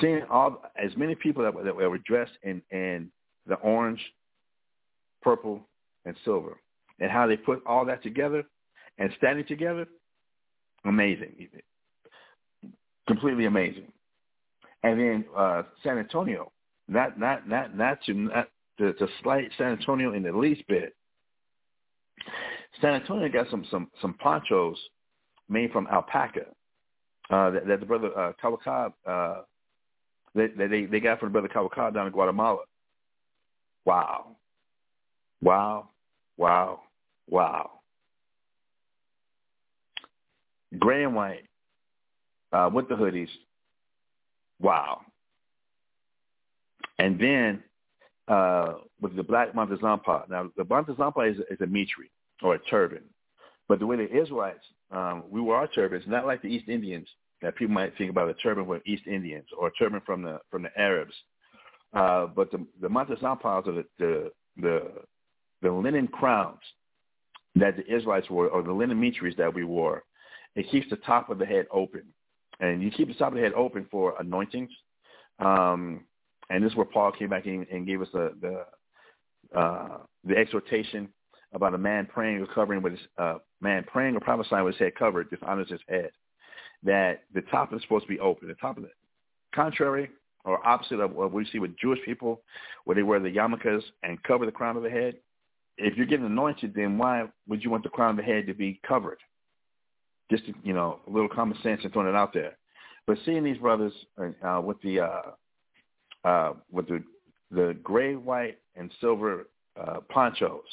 Seeing 0.00 0.22
all 0.30 0.62
as 0.76 0.90
many 0.96 1.14
people 1.14 1.42
that, 1.42 1.54
that 1.64 1.74
were 1.74 1.98
dressed 1.98 2.32
in, 2.42 2.60
in 2.70 3.10
the 3.46 3.54
orange, 3.56 4.00
purple, 5.22 5.60
and 6.04 6.14
silver, 6.24 6.58
and 7.00 7.10
how 7.10 7.26
they 7.26 7.36
put 7.36 7.62
all 7.66 7.84
that 7.86 8.02
together 8.02 8.44
and 8.98 9.10
standing 9.18 9.46
together, 9.46 9.86
amazing, 10.84 11.48
completely 13.06 13.46
amazing. 13.46 13.92
And 14.82 15.00
then 15.00 15.24
uh, 15.36 15.62
San 15.82 15.98
Antonio, 15.98 16.52
not 16.88 17.18
not 17.18 17.48
not 17.48 17.76
not 17.76 17.98
to 18.04 18.14
not 18.14 18.48
to, 18.78 18.92
to 18.92 19.08
slight 19.22 19.50
San 19.58 19.72
Antonio 19.72 20.12
in 20.12 20.22
the 20.22 20.32
least 20.32 20.66
bit, 20.68 20.94
San 22.80 22.94
Antonio 22.94 23.28
got 23.28 23.50
some 23.50 23.64
some 23.70 23.90
some 24.00 24.14
ponchos 24.14 24.78
made 25.48 25.72
from 25.72 25.86
alpaca 25.88 26.46
uh, 27.30 27.50
that, 27.50 27.66
that 27.66 27.80
the 27.80 27.86
brother 27.86 28.16
uh, 28.16 28.32
Kawakab, 28.42 28.92
uh, 29.06 29.42
that, 30.34 30.56
that 30.56 30.70
they 30.70 30.86
they 30.86 31.00
got 31.00 31.18
from 31.18 31.32
the 31.32 31.32
brother 31.32 31.48
Kawakab 31.48 31.94
down 31.94 32.06
in 32.06 32.12
Guatemala. 32.12 32.62
Wow, 33.84 34.36
wow, 35.40 35.88
wow, 36.36 36.80
wow. 37.28 37.70
Gray 40.78 41.04
and 41.04 41.14
white 41.14 41.44
uh, 42.52 42.70
with 42.72 42.88
the 42.88 42.94
hoodies. 42.94 43.28
Wow. 44.60 45.02
And 46.98 47.20
then 47.20 47.62
uh, 48.28 48.74
with 49.00 49.14
the 49.16 49.22
black 49.22 49.54
Montezampa. 49.54 50.28
Now, 50.28 50.50
the 50.56 50.64
Montezampa 50.64 51.30
is, 51.30 51.38
is 51.50 51.60
a 51.60 51.66
mitri 51.66 52.10
or 52.42 52.54
a 52.54 52.58
turban. 52.58 53.02
But 53.68 53.78
the 53.78 53.86
way 53.86 53.96
the 53.96 54.22
Israelites, 54.22 54.64
um, 54.90 55.24
we 55.30 55.40
wore 55.40 55.56
our 55.56 55.66
turbans, 55.68 56.04
not 56.06 56.26
like 56.26 56.42
the 56.42 56.48
East 56.48 56.68
Indians 56.68 57.08
that 57.42 57.56
people 57.56 57.74
might 57.74 57.96
think 57.98 58.10
about 58.10 58.28
a 58.28 58.34
turban 58.34 58.66
with 58.66 58.82
East 58.86 59.06
Indians 59.06 59.46
or 59.58 59.68
a 59.68 59.72
turban 59.72 60.00
from 60.06 60.22
the 60.22 60.38
from 60.50 60.62
the 60.62 60.70
Arabs. 60.78 61.14
Uh, 61.92 62.26
but 62.26 62.50
the 62.50 62.64
the 62.80 62.88
Montezampas 62.88 63.66
are 63.66 63.72
the, 63.72 63.84
the 63.98 64.30
the 64.56 64.82
the 65.62 65.70
linen 65.70 66.06
crowns 66.06 66.60
that 67.56 67.76
the 67.76 67.84
Israelites 67.86 68.30
wore, 68.30 68.48
or 68.48 68.62
the 68.62 68.72
linen 68.72 69.00
mitris 69.00 69.36
that 69.36 69.52
we 69.52 69.64
wore. 69.64 70.02
It 70.56 70.70
keeps 70.70 70.88
the 70.90 70.96
top 70.96 71.30
of 71.30 71.38
the 71.38 71.46
head 71.46 71.66
open, 71.70 72.02
and 72.60 72.82
you 72.82 72.90
keep 72.90 73.08
the 73.08 73.14
top 73.14 73.28
of 73.28 73.34
the 73.34 73.42
head 73.42 73.52
open 73.52 73.86
for 73.90 74.14
anointings. 74.18 74.70
Um, 75.38 76.04
and 76.48 76.64
this 76.64 76.72
is 76.72 76.76
where 76.76 76.86
Paul 76.86 77.12
came 77.12 77.28
back 77.28 77.46
in 77.46 77.66
and 77.70 77.86
gave 77.86 78.00
us 78.00 78.08
the 78.12 78.32
the, 78.40 79.58
uh, 79.58 79.98
the 80.24 80.36
exhortation 80.36 81.08
about 81.52 81.74
a 81.74 81.78
man 81.78 82.06
praying 82.06 82.40
or 82.40 82.46
covering 82.46 82.82
with 82.82 82.92
his 82.92 83.02
uh, 83.18 83.38
man 83.60 83.84
praying 83.84 84.16
or 84.16 84.20
prophesying 84.20 84.64
with 84.64 84.74
his 84.74 84.80
head 84.80 84.94
covered 84.98 85.30
dishonors 85.30 85.70
his 85.70 85.80
head. 85.88 86.10
That 86.82 87.24
the 87.34 87.42
top 87.42 87.72
is 87.74 87.82
supposed 87.82 88.04
to 88.04 88.12
be 88.12 88.20
open. 88.20 88.48
The 88.48 88.54
top 88.54 88.78
of 88.78 88.84
it, 88.84 88.94
contrary 89.54 90.10
or 90.44 90.66
opposite 90.66 91.00
of 91.00 91.12
what 91.12 91.32
we 91.32 91.44
see 91.46 91.58
with 91.58 91.76
Jewish 91.76 91.98
people, 92.04 92.40
where 92.84 92.94
they 92.94 93.02
wear 93.02 93.18
the 93.18 93.28
yarmulkes 93.28 93.82
and 94.04 94.22
cover 94.22 94.46
the 94.46 94.52
crown 94.52 94.76
of 94.76 94.84
the 94.84 94.90
head. 94.90 95.16
If 95.76 95.96
you're 95.96 96.06
getting 96.06 96.24
anointed, 96.24 96.72
then 96.74 96.96
why 96.96 97.24
would 97.48 97.62
you 97.62 97.70
want 97.70 97.82
the 97.82 97.90
crown 97.90 98.10
of 98.10 98.16
the 98.16 98.22
head 98.22 98.46
to 98.46 98.54
be 98.54 98.80
covered? 98.86 99.18
Just 100.30 100.44
you 100.62 100.72
know, 100.72 101.00
a 101.06 101.10
little 101.10 101.28
common 101.28 101.56
sense 101.62 101.80
and 101.84 101.92
throwing 101.92 102.08
it 102.08 102.14
out 102.14 102.32
there. 102.32 102.56
But 103.06 103.18
seeing 103.24 103.44
these 103.44 103.58
brothers 103.58 103.92
uh, 104.44 104.60
with 104.62 104.80
the 104.82 105.00
uh, 105.00 105.22
uh, 106.24 106.52
with 106.70 106.88
the 106.88 107.02
the 107.50 107.76
gray, 107.82 108.16
white, 108.16 108.58
and 108.74 108.90
silver 109.00 109.46
uh, 109.80 110.00
ponchos 110.08 110.64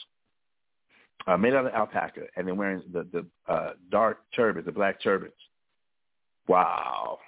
uh, 1.28 1.38
made 1.38 1.54
out 1.54 1.66
of 1.66 1.74
alpaca, 1.74 2.22
and 2.36 2.48
then 2.48 2.58
wearing 2.58 2.82
the 2.92 3.04
the 3.12 3.52
uh, 3.52 3.74
dark 3.92 4.20
turbans, 4.36 4.66
the 4.66 4.72
black 4.72 5.02
turbans. 5.02 5.34
Wow, 6.48 7.20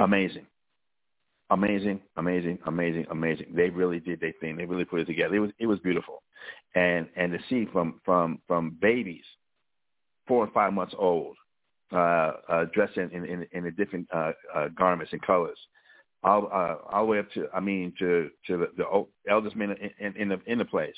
amazing, 0.00 0.46
amazing, 1.50 2.00
amazing, 2.16 2.58
amazing, 2.66 3.06
amazing. 3.10 3.46
They 3.54 3.70
really 3.70 4.00
did 4.00 4.20
their 4.20 4.32
thing. 4.40 4.56
They 4.56 4.64
really 4.64 4.84
put 4.84 5.00
it 5.00 5.06
together. 5.06 5.34
It 5.34 5.40
was 5.40 5.50
it 5.58 5.66
was 5.66 5.78
beautiful, 5.80 6.22
and 6.74 7.08
and 7.16 7.32
to 7.32 7.38
see 7.48 7.66
from 7.72 8.00
from 8.04 8.40
from 8.46 8.76
babies, 8.80 9.24
four 10.26 10.44
and 10.44 10.52
five 10.52 10.72
months 10.72 10.94
old, 10.96 11.36
uh, 11.92 12.32
uh, 12.48 12.64
dressed 12.72 12.96
in 12.96 13.10
in, 13.10 13.24
in, 13.24 13.46
in 13.52 13.74
different 13.76 14.08
uh, 14.14 14.32
uh, 14.54 14.68
garments 14.68 15.12
and 15.12 15.22
colors, 15.22 15.58
all 16.22 16.48
uh, 16.52 16.76
all 16.90 17.04
the 17.04 17.10
way 17.10 17.18
up 17.18 17.30
to 17.32 17.48
I 17.54 17.60
mean 17.60 17.92
to 17.98 18.30
to 18.46 18.56
the, 18.56 18.68
the 18.76 19.06
eldest 19.30 19.56
men 19.56 19.70
in, 19.72 20.06
in, 20.06 20.16
in 20.16 20.28
the 20.28 20.40
in 20.46 20.58
the 20.58 20.64
place. 20.64 20.96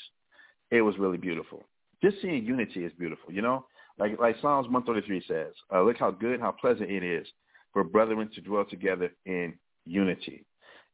It 0.71 0.81
was 0.81 0.97
really 0.97 1.17
beautiful. 1.17 1.63
Just 2.01 2.17
seeing 2.21 2.43
unity 2.45 2.83
is 2.83 2.91
beautiful, 2.97 3.33
you 3.33 3.41
know. 3.41 3.65
Like 3.99 4.19
like 4.19 4.35
Psalms 4.41 4.67
133 4.67 5.23
says, 5.27 5.53
uh, 5.73 5.83
look 5.83 5.97
how 5.97 6.11
good, 6.11 6.39
how 6.39 6.51
pleasant 6.51 6.89
it 6.89 7.03
is 7.03 7.27
for 7.73 7.83
brethren 7.83 8.29
to 8.35 8.41
dwell 8.41 8.65
together 8.65 9.11
in 9.25 9.53
unity. 9.85 10.45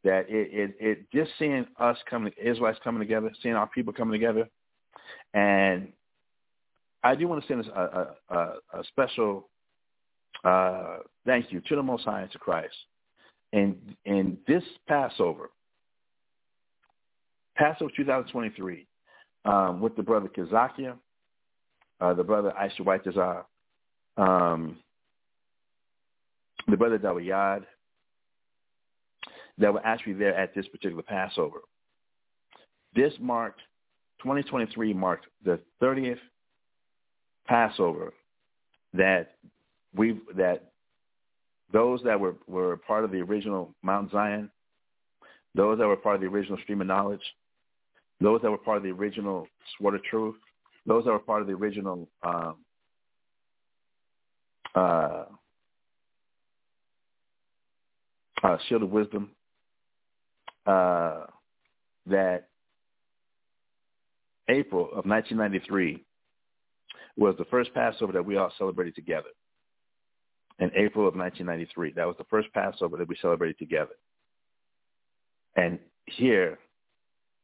That 0.03 0.29
it 0.29 0.49
it, 0.51 0.75
it 0.79 1.11
just 1.11 1.31
seeing 1.37 1.65
us 1.79 1.97
coming, 2.09 2.33
Israelites 2.41 2.79
coming 2.83 3.01
together, 3.01 3.31
seeing 3.43 3.55
our 3.55 3.67
people 3.67 3.93
coming 3.93 4.13
together, 4.13 4.47
and 5.33 5.91
I 7.03 7.15
do 7.15 7.27
want 7.27 7.41
to 7.41 7.47
send 7.47 7.65
a, 7.67 8.15
a, 8.29 8.35
a, 8.73 8.83
special 8.87 9.49
uh, 10.43 10.97
thank 11.25 11.51
you 11.51 11.61
to 11.61 11.75
the 11.75 11.83
Most 11.83 12.05
High 12.05 12.21
and 12.21 12.31
to 12.31 12.39
Christ. 12.39 12.75
And 13.53 13.95
in 14.05 14.37
this 14.47 14.63
Passover, 14.87 15.49
Passover 17.55 17.91
2023, 17.95 18.85
um, 19.45 19.81
with 19.81 19.95
the 19.95 20.03
brother 20.03 20.29
Kazakia, 20.29 20.95
uh, 22.01 22.13
the 22.13 22.23
brother 22.23 22.53
Aisha 22.59 22.81
Whitezar, 22.81 23.43
um, 24.17 24.77
the 26.67 26.77
brother 26.77 26.99
Dawiyad, 26.99 27.63
that 29.59 29.73
were 29.73 29.85
actually 29.85 30.13
there 30.13 30.35
at 30.35 30.55
this 30.55 30.67
particular 30.67 31.03
Passover. 31.03 31.59
This 32.95 33.13
marked, 33.19 33.61
2023 34.19 34.93
marked 34.93 35.27
the 35.43 35.59
30th 35.81 36.17
Passover 37.47 38.13
that 38.93 39.31
we 39.95 40.19
that 40.35 40.71
those 41.71 42.01
that 42.03 42.19
were, 42.19 42.35
were 42.47 42.77
part 42.77 43.03
of 43.03 43.11
the 43.11 43.19
original 43.19 43.73
Mount 43.83 44.11
Zion, 44.11 44.49
those 45.55 45.77
that 45.77 45.87
were 45.87 45.95
part 45.95 46.15
of 46.15 46.21
the 46.21 46.27
original 46.27 46.57
Stream 46.63 46.81
of 46.81 46.87
Knowledge, 46.87 47.21
those 48.21 48.41
that 48.41 48.49
were 48.49 48.57
part 48.57 48.77
of 48.77 48.83
the 48.83 48.89
original 48.89 49.47
Sword 49.77 49.95
of 49.95 50.03
Truth, 50.03 50.35
those 50.85 51.05
that 51.05 51.11
were 51.11 51.19
part 51.19 51.41
of 51.41 51.47
the 51.47 51.53
original 51.53 52.07
um, 52.23 52.55
uh, 54.75 55.23
uh, 58.43 58.57
Shield 58.67 58.83
of 58.83 58.89
Wisdom, 58.89 59.31
uh, 60.69 61.25
that 62.05 62.47
April 64.47 64.85
of 64.85 65.05
1993 65.05 66.03
was 67.17 67.35
the 67.37 67.45
first 67.45 67.73
Passover 67.73 68.13
that 68.13 68.25
we 68.25 68.37
all 68.37 68.51
celebrated 68.57 68.95
together 68.95 69.29
in 70.59 70.69
April 70.75 71.07
of 71.07 71.15
1993. 71.15 71.93
That 71.93 72.05
was 72.05 72.15
the 72.17 72.25
first 72.25 72.53
Passover 72.53 72.97
that 72.97 73.07
we 73.07 73.17
celebrated 73.21 73.57
together. 73.57 73.95
And 75.55 75.79
here, 76.05 76.59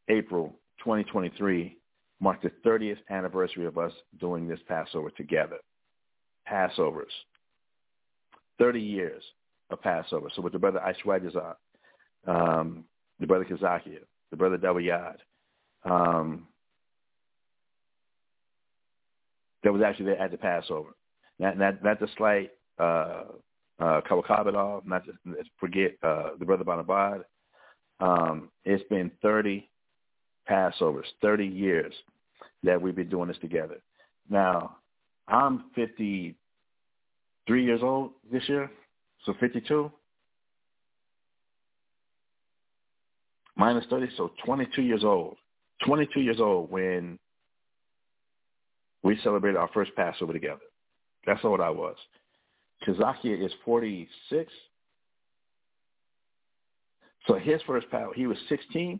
April 0.07 0.53
2023 0.79 1.77
marked 2.19 2.43
the 2.43 2.51
30th 2.63 2.99
anniversary 3.09 3.65
of 3.65 3.77
us 3.77 3.91
doing 4.19 4.47
this 4.47 4.59
Passover 4.67 5.09
together. 5.09 5.57
Passovers. 6.47 7.05
30 8.59 8.79
years 8.79 9.23
of 9.71 9.81
Passover. 9.81 10.29
So 10.35 10.41
with 10.41 10.53
the 10.53 10.59
brother 10.59 10.79
Aishwadazar, 10.79 11.55
um, 12.27 12.85
the 13.19 13.27
brother 13.27 13.45
Kazakia, 13.45 13.99
the 14.31 14.37
brother 14.37 14.57
Dawiyad, 14.57 15.17
um, 15.83 16.47
that 19.63 19.73
was 19.73 19.81
actually 19.81 20.05
there 20.05 20.21
at 20.21 20.31
the 20.31 20.37
Passover. 20.37 20.89
Not, 21.39 21.57
not, 21.57 21.83
not 21.83 21.99
the 21.99 22.07
slight 22.17 22.51
uh, 22.79 23.23
uh, 23.79 24.01
Kawakabadov, 24.09 24.85
not 24.85 25.03
to 25.05 25.13
forget 25.59 25.95
uh, 26.03 26.29
the 26.39 26.45
brother 26.45 26.63
Banabad. 26.63 27.23
Um, 27.99 28.49
it's 28.63 28.87
been 28.89 29.11
30 29.21 29.67
Passovers, 30.49 31.05
30 31.21 31.45
years 31.45 31.93
that 32.63 32.81
we've 32.81 32.95
been 32.95 33.09
doing 33.09 33.27
this 33.27 33.37
together. 33.39 33.81
Now, 34.29 34.77
I'm 35.27 35.65
53 35.75 36.35
years 37.63 37.81
old 37.83 38.11
this 38.31 38.47
year, 38.47 38.69
so 39.25 39.33
52. 39.39 39.91
Minus 43.55 43.85
30, 43.89 44.07
so 44.17 44.31
22 44.45 44.81
years 44.81 45.03
old. 45.03 45.37
22 45.85 46.21
years 46.21 46.39
old 46.39 46.69
when 46.71 47.19
we 49.03 49.17
celebrated 49.23 49.57
our 49.57 49.69
first 49.73 49.95
Passover 49.95 50.33
together. 50.33 50.61
That's 51.25 51.43
old 51.43 51.61
I 51.61 51.69
was. 51.69 51.95
Kazakia 52.87 53.43
is 53.45 53.51
46. 53.63 54.51
So 57.27 57.35
his 57.35 57.61
first 57.65 57.89
Passover, 57.89 58.13
he 58.15 58.27
was 58.27 58.37
16. 58.49 58.99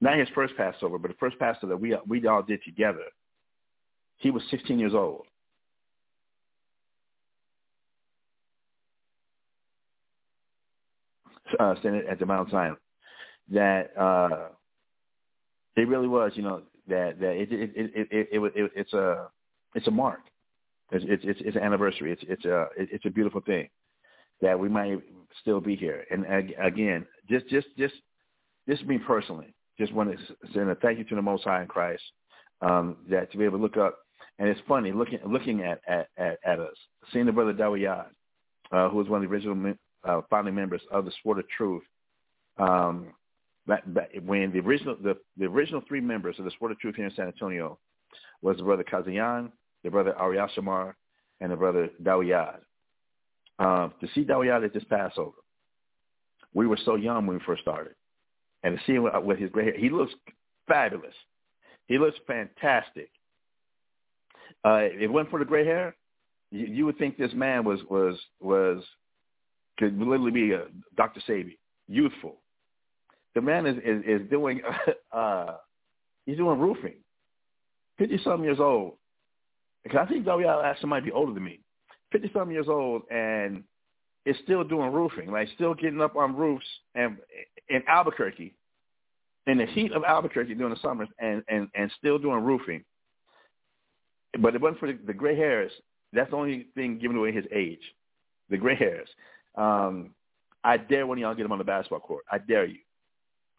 Not 0.00 0.18
his 0.18 0.28
first 0.34 0.56
Passover, 0.56 0.98
but 0.98 1.10
the 1.10 1.16
first 1.18 1.38
Passover 1.38 1.68
that 1.68 1.76
we 1.78 1.96
we 2.06 2.26
all 2.26 2.42
did 2.42 2.62
together. 2.64 3.04
He 4.18 4.30
was 4.30 4.42
16 4.50 4.78
years 4.78 4.94
old. 4.94 5.26
Uh, 11.58 11.74
standing 11.80 12.02
at 12.10 12.18
the 12.18 12.26
Mount 12.26 12.50
Zion, 12.50 12.76
that 13.50 13.96
uh, 13.96 14.48
it 15.76 15.88
really 15.88 16.08
was, 16.08 16.32
you 16.34 16.42
know, 16.42 16.62
that 16.88 17.18
that 17.20 17.32
it 17.32 17.52
it 17.52 17.72
it 17.74 17.92
it, 17.94 18.08
it, 18.10 18.28
it, 18.32 18.52
it 18.54 18.72
it's 18.74 18.92
a 18.92 19.28
it's 19.74 19.86
a 19.86 19.90
mark 19.90 20.20
it's 20.90 21.04
it's 21.08 21.24
it's, 21.26 21.40
it's 21.42 21.56
an 21.56 21.62
anniversary. 21.62 22.12
It's 22.12 22.22
it's 22.28 22.44
a 22.44 22.68
it's 22.76 23.04
a 23.04 23.10
beautiful 23.10 23.40
thing 23.40 23.68
that 24.40 24.58
we 24.58 24.68
might 24.68 25.00
still 25.40 25.60
be 25.60 25.74
here. 25.74 26.04
And 26.10 26.24
again, 26.62 27.06
just 27.28 27.48
just 27.48 27.66
just 27.76 27.94
just 28.68 28.84
me 28.86 28.98
personally, 28.98 29.54
just 29.78 29.92
want 29.92 30.12
to 30.12 30.18
send 30.52 30.70
a 30.70 30.74
thank 30.76 30.98
you 30.98 31.04
to 31.04 31.14
the 31.16 31.22
Most 31.22 31.44
High 31.44 31.62
in 31.62 31.68
Christ 31.68 32.02
um, 32.60 32.98
that 33.10 33.32
to 33.32 33.38
be 33.38 33.44
able 33.44 33.58
to 33.58 33.62
look 33.62 33.76
up. 33.76 33.98
And 34.38 34.48
it's 34.48 34.60
funny 34.68 34.92
looking 34.92 35.18
looking 35.26 35.62
at 35.62 35.80
at, 35.88 36.08
at, 36.16 36.38
at 36.44 36.60
us, 36.60 36.76
seeing 37.12 37.26
the 37.26 37.32
brother 37.32 37.52
Dawiyad, 37.52 38.06
uh, 38.70 38.88
who 38.88 38.98
was 38.98 39.08
one 39.08 39.24
of 39.24 39.28
the 39.28 39.34
original 39.34 39.74
uh, 40.04 40.20
founding 40.30 40.54
members 40.54 40.82
of 40.92 41.04
the 41.04 41.12
Sword 41.22 41.40
of 41.40 41.48
Truth. 41.48 41.82
Um, 42.58 43.08
back, 43.66 43.82
when 44.24 44.52
the 44.52 44.60
original 44.60 44.96
the, 45.02 45.16
the 45.36 45.46
original 45.46 45.82
three 45.86 46.00
members 46.00 46.38
of 46.38 46.44
the 46.44 46.50
Sword 46.58 46.72
of 46.72 46.78
Truth 46.78 46.96
here 46.96 47.06
in 47.06 47.14
San 47.14 47.26
Antonio 47.26 47.78
was 48.42 48.56
the 48.56 48.62
brother 48.62 48.84
Kazayan, 48.84 49.50
the 49.82 49.90
brother 49.90 50.14
Ariel 50.18 50.48
Shamar, 50.56 50.94
and 51.40 51.52
the 51.52 51.56
brother 51.56 51.90
Dawiyad. 52.02 52.58
Um, 53.58 53.94
to 54.00 54.08
see 54.14 54.24
Dawiyad 54.24 54.64
at 54.64 54.74
this 54.74 54.84
Passover, 54.84 55.36
we 56.52 56.66
were 56.66 56.78
so 56.84 56.94
young 56.94 57.26
when 57.26 57.38
we 57.38 57.44
first 57.44 57.62
started, 57.62 57.94
and 58.62 58.76
to 58.76 58.84
see 58.84 58.94
him 58.94 59.04
with, 59.04 59.14
with 59.24 59.38
his 59.38 59.50
gray 59.50 59.64
hair, 59.64 59.78
he 59.78 59.90
looks 59.90 60.12
fabulous. 60.68 61.14
He 61.86 61.98
looks 61.98 62.18
fantastic. 62.26 63.10
Uh, 64.64 64.80
if 64.82 65.00
it 65.00 65.08
wasn't 65.08 65.30
for 65.30 65.38
the 65.38 65.44
gray 65.44 65.64
hair, 65.64 65.94
you, 66.50 66.66
you 66.66 66.86
would 66.86 66.98
think 66.98 67.16
this 67.16 67.32
man 67.34 67.64
was 67.64 67.80
was 67.88 68.18
was 68.40 68.82
could 69.78 69.98
literally 69.98 70.30
be 70.30 70.52
a 70.52 70.64
Dr. 70.96 71.20
Sebi, 71.28 71.58
youthful. 71.88 72.36
The 73.36 73.42
man 73.42 73.66
is 73.66 73.76
is, 73.84 74.22
is 74.22 74.30
doing 74.30 74.62
uh, 75.12 75.56
he's 76.24 76.38
doing 76.38 76.58
roofing, 76.58 76.94
fifty 77.98 78.18
something 78.24 78.44
years 78.44 78.58
old. 78.58 78.94
Because 79.84 80.00
I 80.02 80.10
think 80.10 80.24
W.L. 80.24 80.62
actually 80.62 80.88
might 80.88 81.04
be 81.04 81.12
older 81.12 81.34
than 81.34 81.44
me, 81.44 81.60
fifty 82.10 82.30
something 82.32 82.52
years 82.52 82.66
old, 82.66 83.02
and 83.10 83.62
is 84.24 84.36
still 84.42 84.64
doing 84.64 84.90
roofing, 84.90 85.30
like 85.30 85.48
still 85.54 85.74
getting 85.74 86.00
up 86.00 86.16
on 86.16 86.34
roofs 86.34 86.64
and 86.94 87.18
in 87.68 87.82
Albuquerque, 87.86 88.54
in 89.46 89.58
the 89.58 89.66
heat 89.66 89.92
of 89.92 90.02
Albuquerque 90.02 90.54
during 90.54 90.72
the 90.72 90.80
summers, 90.80 91.08
and 91.18 91.42
and 91.48 91.68
and 91.74 91.92
still 91.98 92.18
doing 92.18 92.42
roofing. 92.42 92.84
But 94.40 94.54
it 94.54 94.62
wasn't 94.62 94.80
for 94.80 94.90
the, 94.90 94.98
the 95.06 95.12
gray 95.12 95.36
hairs. 95.36 95.72
That's 96.14 96.30
the 96.30 96.36
only 96.36 96.68
thing 96.74 96.98
giving 96.98 97.18
away 97.18 97.32
his 97.32 97.44
age, 97.54 97.82
the 98.48 98.56
gray 98.56 98.76
hairs. 98.76 99.08
Um, 99.56 100.12
I 100.64 100.78
dare 100.78 101.06
one 101.06 101.18
of 101.18 101.20
y'all 101.20 101.34
get 101.34 101.44
him 101.44 101.52
on 101.52 101.58
the 101.58 101.64
basketball 101.64 102.00
court. 102.00 102.24
I 102.32 102.38
dare 102.38 102.64
you. 102.64 102.78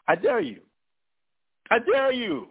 I 0.07 0.15
dare 0.15 0.39
you. 0.39 0.61
I 1.69 1.79
dare 1.79 2.11
you. 2.11 2.47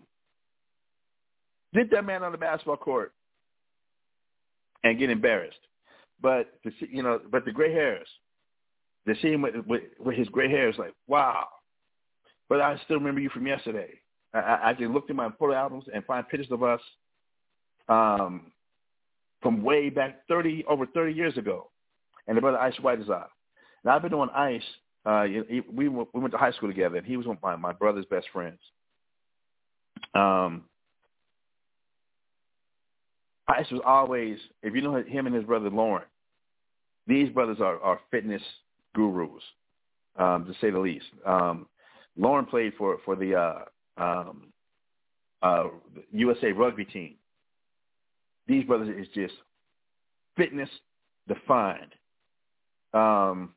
Get 1.75 1.91
that 1.91 2.05
man 2.05 2.23
on 2.23 2.33
the 2.33 2.39
basketball 2.39 2.77
court 2.77 3.13
and 4.85 4.99
get 4.99 5.11
embarrassed. 5.11 5.59
But 6.21 6.63
to 6.63 6.71
see, 6.81 6.89
you 6.91 7.03
know, 7.03 7.21
but 7.31 7.45
the 7.45 7.53
gray 7.53 7.73
hairs, 7.73 8.09
to 9.07 9.15
see 9.21 9.33
him 9.33 9.43
with, 9.43 9.55
with, 9.67 9.83
with 9.99 10.17
his 10.17 10.29
gray 10.29 10.51
hairs, 10.51 10.75
like 10.79 10.95
wow. 11.07 11.47
But 12.49 12.61
I 12.61 12.79
still 12.85 12.97
remember 12.99 13.21
you 13.21 13.31
from 13.31 13.47
yesterday. 13.47 13.91
I, 14.33 14.59
I 14.65 14.75
can 14.75 14.93
look 14.93 15.07
through 15.07 15.17
my 15.17 15.31
photo 15.39 15.55
albums 15.55 15.85
and 15.93 16.05
find 16.05 16.27
pictures 16.29 16.51
of 16.51 16.63
us 16.63 16.81
um, 17.89 18.53
from 19.43 19.63
way 19.63 19.91
back 19.91 20.27
thirty 20.29 20.65
over 20.69 20.87
thirty 20.87 21.13
years 21.13 21.37
ago, 21.37 21.71
and 22.27 22.37
the 22.37 22.41
brother 22.41 22.59
Ice 22.59 22.79
White 22.81 23.01
is 23.01 23.11
out. 23.11 23.31
Now 23.85 23.97
I've 23.97 24.03
been 24.03 24.15
on 24.15 24.31
Ice. 24.31 24.63
Uh, 25.07 25.25
we 25.73 25.89
we 25.89 25.89
went 25.89 26.33
to 26.33 26.39
high 26.39 26.51
school 26.51 26.69
together, 26.69 26.97
and 26.97 27.07
he 27.07 27.17
was 27.17 27.27
one 27.27 27.37
of 27.37 27.43
my 27.43 27.55
my 27.57 27.73
brother's 27.73 28.05
best 28.07 28.27
friends. 28.33 28.59
Um, 30.15 30.65
Ice 33.49 33.71
was 33.71 33.81
always, 33.85 34.39
if 34.63 34.75
you 34.75 34.83
know 34.83 35.03
him 35.03 35.27
and 35.27 35.35
his 35.35 35.45
brother 35.45 35.71
Lauren, 35.71 36.07
these 37.07 37.29
brothers 37.31 37.59
are, 37.61 37.81
are 37.81 38.01
fitness 38.11 38.43
gurus, 38.95 39.43
um, 40.17 40.45
to 40.47 40.53
say 40.61 40.71
the 40.71 40.79
least. 40.79 41.07
Um, 41.25 41.67
Lauren 42.17 42.47
played 42.47 42.73
for 42.77 42.99
for 43.05 43.15
the 43.15 43.37
uh, 43.37 44.03
um, 44.03 44.49
uh, 45.43 45.65
USA 46.13 46.51
rugby 46.51 46.85
team. 46.85 47.15
These 48.49 48.65
brothers 48.65 48.89
is 48.89 49.07
just 49.15 49.35
fitness 50.37 50.71
defined. 51.29 51.95
Um, 52.93 53.53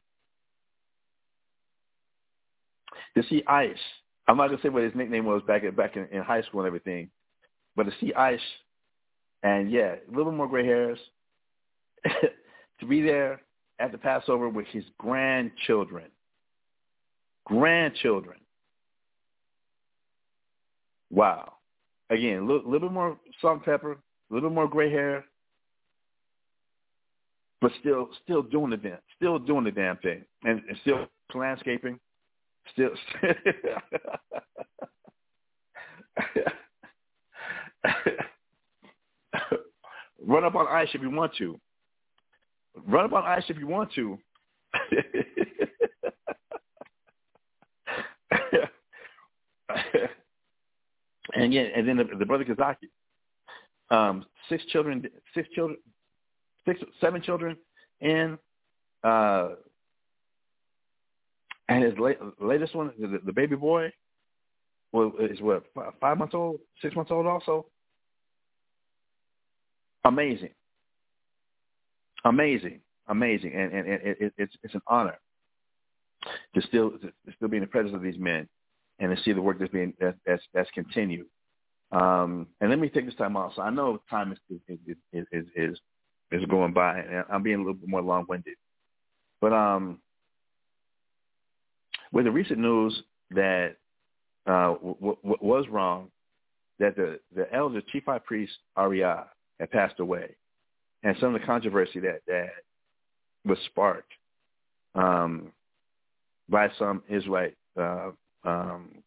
to 3.16 3.24
see 3.30 3.44
Ice, 3.48 3.78
I'm 4.28 4.38
not 4.38 4.48
gonna 4.48 4.62
say 4.62 4.70
what 4.70 4.84
his 4.84 4.96
nickname 4.96 5.26
was 5.26 5.42
back 5.48 5.64
in, 5.64 5.74
back 5.76 5.96
in, 5.96 6.08
in 6.12 6.22
high 6.22 6.42
school 6.44 6.62
and 6.62 6.68
everything, 6.68 7.10
but 7.76 7.84
to 7.84 7.92
see 8.00 8.14
Ice, 8.14 8.40
and 9.44 9.72
yeah, 9.72 9.96
a 9.96 10.10
little 10.10 10.32
bit 10.32 10.38
more 10.38 10.48
gray 10.48 10.66
hairs, 10.66 11.00
to 12.80 12.86
be 12.86 13.02
there 13.02 13.42
at 13.80 13.92
the 13.92 13.98
Passover 13.98 14.50
with 14.50 14.68
his 14.68 14.84
grandchildren, 14.98 16.06
grandchildren. 17.46 18.38
Wow. 21.10 21.54
Again, 22.10 22.40
a 22.40 22.46
little, 22.46 22.70
little 22.70 22.90
bit 22.90 22.94
more 22.94 23.18
salt 23.42 23.56
and 23.56 23.66
pepper, 23.66 23.94
a 23.94 24.34
little 24.34 24.50
more 24.50 24.68
gray 24.68 24.92
hair, 24.92 25.26
but 27.62 27.72
still, 27.80 28.10
still 28.24 28.42
doing 28.42 28.72
the 28.72 28.78
damn, 28.78 28.98
still 29.16 29.40
doing 29.40 29.64
the 29.64 29.72
damn 29.72 29.98
thing, 29.98 30.24
and, 30.44 30.62
and 30.68 30.78
still 30.82 31.08
landscaping, 31.34 32.00
still. 32.74 32.92
Run 40.26 40.44
up 40.44 40.56
on 40.56 40.68
ice 40.68 40.90
if 40.94 41.02
you 41.02 41.10
want 41.10 41.34
to. 41.38 41.60
Run 42.88 43.06
up 43.06 43.14
on 43.14 43.24
ice 43.24 43.44
if 43.50 43.58
you 43.58 43.68
want 43.68 43.92
to. 43.94 44.18
and 51.34 51.54
yeah, 51.54 51.62
and 51.76 51.88
then 51.88 51.98
the, 51.98 52.04
the 52.18 52.26
brother 52.26 52.44
Kazaki, 52.46 52.90
um, 53.90 54.26
six 54.50 54.64
children, 54.68 55.06
six 55.34 55.48
children, 55.50 55.78
six, 56.66 56.80
seven 57.02 57.22
children, 57.22 57.58
and 58.02 58.38
uh, 59.04 59.50
and 61.70 61.84
his 61.84 61.98
late, 61.98 62.18
latest 62.42 62.76
one, 62.76 62.92
the, 63.00 63.20
the 63.24 63.32
baby 63.32 63.56
boy, 63.56 63.92
well, 64.92 65.14
is 65.20 65.40
what 65.40 65.64
five 66.02 66.18
months 66.18 66.34
old, 66.34 66.60
six 66.82 66.96
months 66.96 67.12
old, 67.12 67.28
also. 67.28 67.68
Amazing, 70.04 70.50
amazing, 72.26 72.82
amazing, 73.08 73.54
and 73.54 73.72
and, 73.72 73.88
and 73.88 74.02
it, 74.20 74.34
it's 74.38 74.56
it's 74.64 74.74
an 74.74 74.82
honor 74.88 75.20
to 76.56 76.62
still 76.62 76.92
to 76.92 77.12
still 77.36 77.48
be 77.48 77.58
in 77.58 77.62
the 77.62 77.68
presence 77.68 77.94
of 77.94 78.02
these 78.02 78.18
men 78.18 78.50
and 79.00 79.16
to 79.16 79.24
see 79.24 79.32
the 79.32 79.42
work 79.42 79.60
that's 79.60 79.72
being 79.72 79.94
that, 80.00 80.16
that's 80.26 80.44
that's 80.54 80.70
continued. 80.72 81.28
Um, 81.92 82.48
and 82.62 82.70
let 82.70 82.80
me 82.80 82.90
take 82.90 83.06
this 83.06 83.16
time 83.16 83.38
also. 83.38 83.62
I 83.62 83.70
know 83.70 84.02
time 84.10 84.32
is 84.32 84.60
is 84.68 84.96
is 85.14 85.26
is, 85.56 85.78
is, 86.32 86.46
going 86.46 86.74
by, 86.74 87.00
and 87.00 87.26
I'm 87.32 87.44
being 87.44 87.58
a 87.58 87.60
little 87.60 87.74
bit 87.74 87.90
more 87.90 88.02
long-winded. 88.02 88.56
But 89.42 89.54
um, 89.54 90.00
with 92.12 92.26
the 92.26 92.32
recent 92.32 92.60
news 92.60 93.04
that 93.32 93.76
uh, 94.48 94.74
w- 94.74 94.96
w- 95.00 95.38
was 95.42 95.66
wrong, 95.70 96.10
that 96.80 96.96
the 96.96 97.20
the 97.36 97.54
elder 97.54 97.82
chief 97.92 98.04
high 98.06 98.20
priest 98.20 98.54
Ariah 98.78 99.26
had 99.60 99.72
passed 99.72 100.00
away, 100.00 100.36
and 101.04 101.16
some 101.20 101.36
of 101.36 101.42
the 101.42 101.46
controversy 101.46 102.00
that 102.00 102.22
that 102.28 102.50
was 103.46 103.58
sparked 103.66 104.12
um, 104.96 105.52
by 106.48 106.70
some 106.78 107.04
Israelite 107.10 107.56
uh, 107.80 108.12
um, 108.44 109.04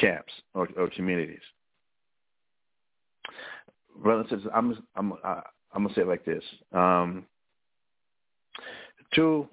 camps 0.00 0.32
or, 0.54 0.68
or 0.76 0.88
communities. 0.90 1.40
Sisters, 4.04 4.44
I'm 4.54 4.82
I'm 4.96 5.12
I'm 5.24 5.82
gonna 5.82 5.94
say 5.94 6.02
it 6.02 6.08
like 6.08 6.24
this: 6.24 6.44
um, 6.72 7.26
to 9.14 9.48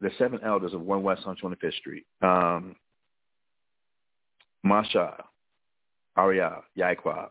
the 0.00 0.10
seven 0.18 0.40
elders 0.44 0.74
of 0.74 0.80
One 0.80 1.02
West 1.02 1.22
on 1.26 1.36
25th 1.36 1.74
Street, 1.74 2.04
um, 2.22 2.76
Masha, 4.62 5.24
Arya, 6.16 6.62
Yaiqua, 6.76 7.28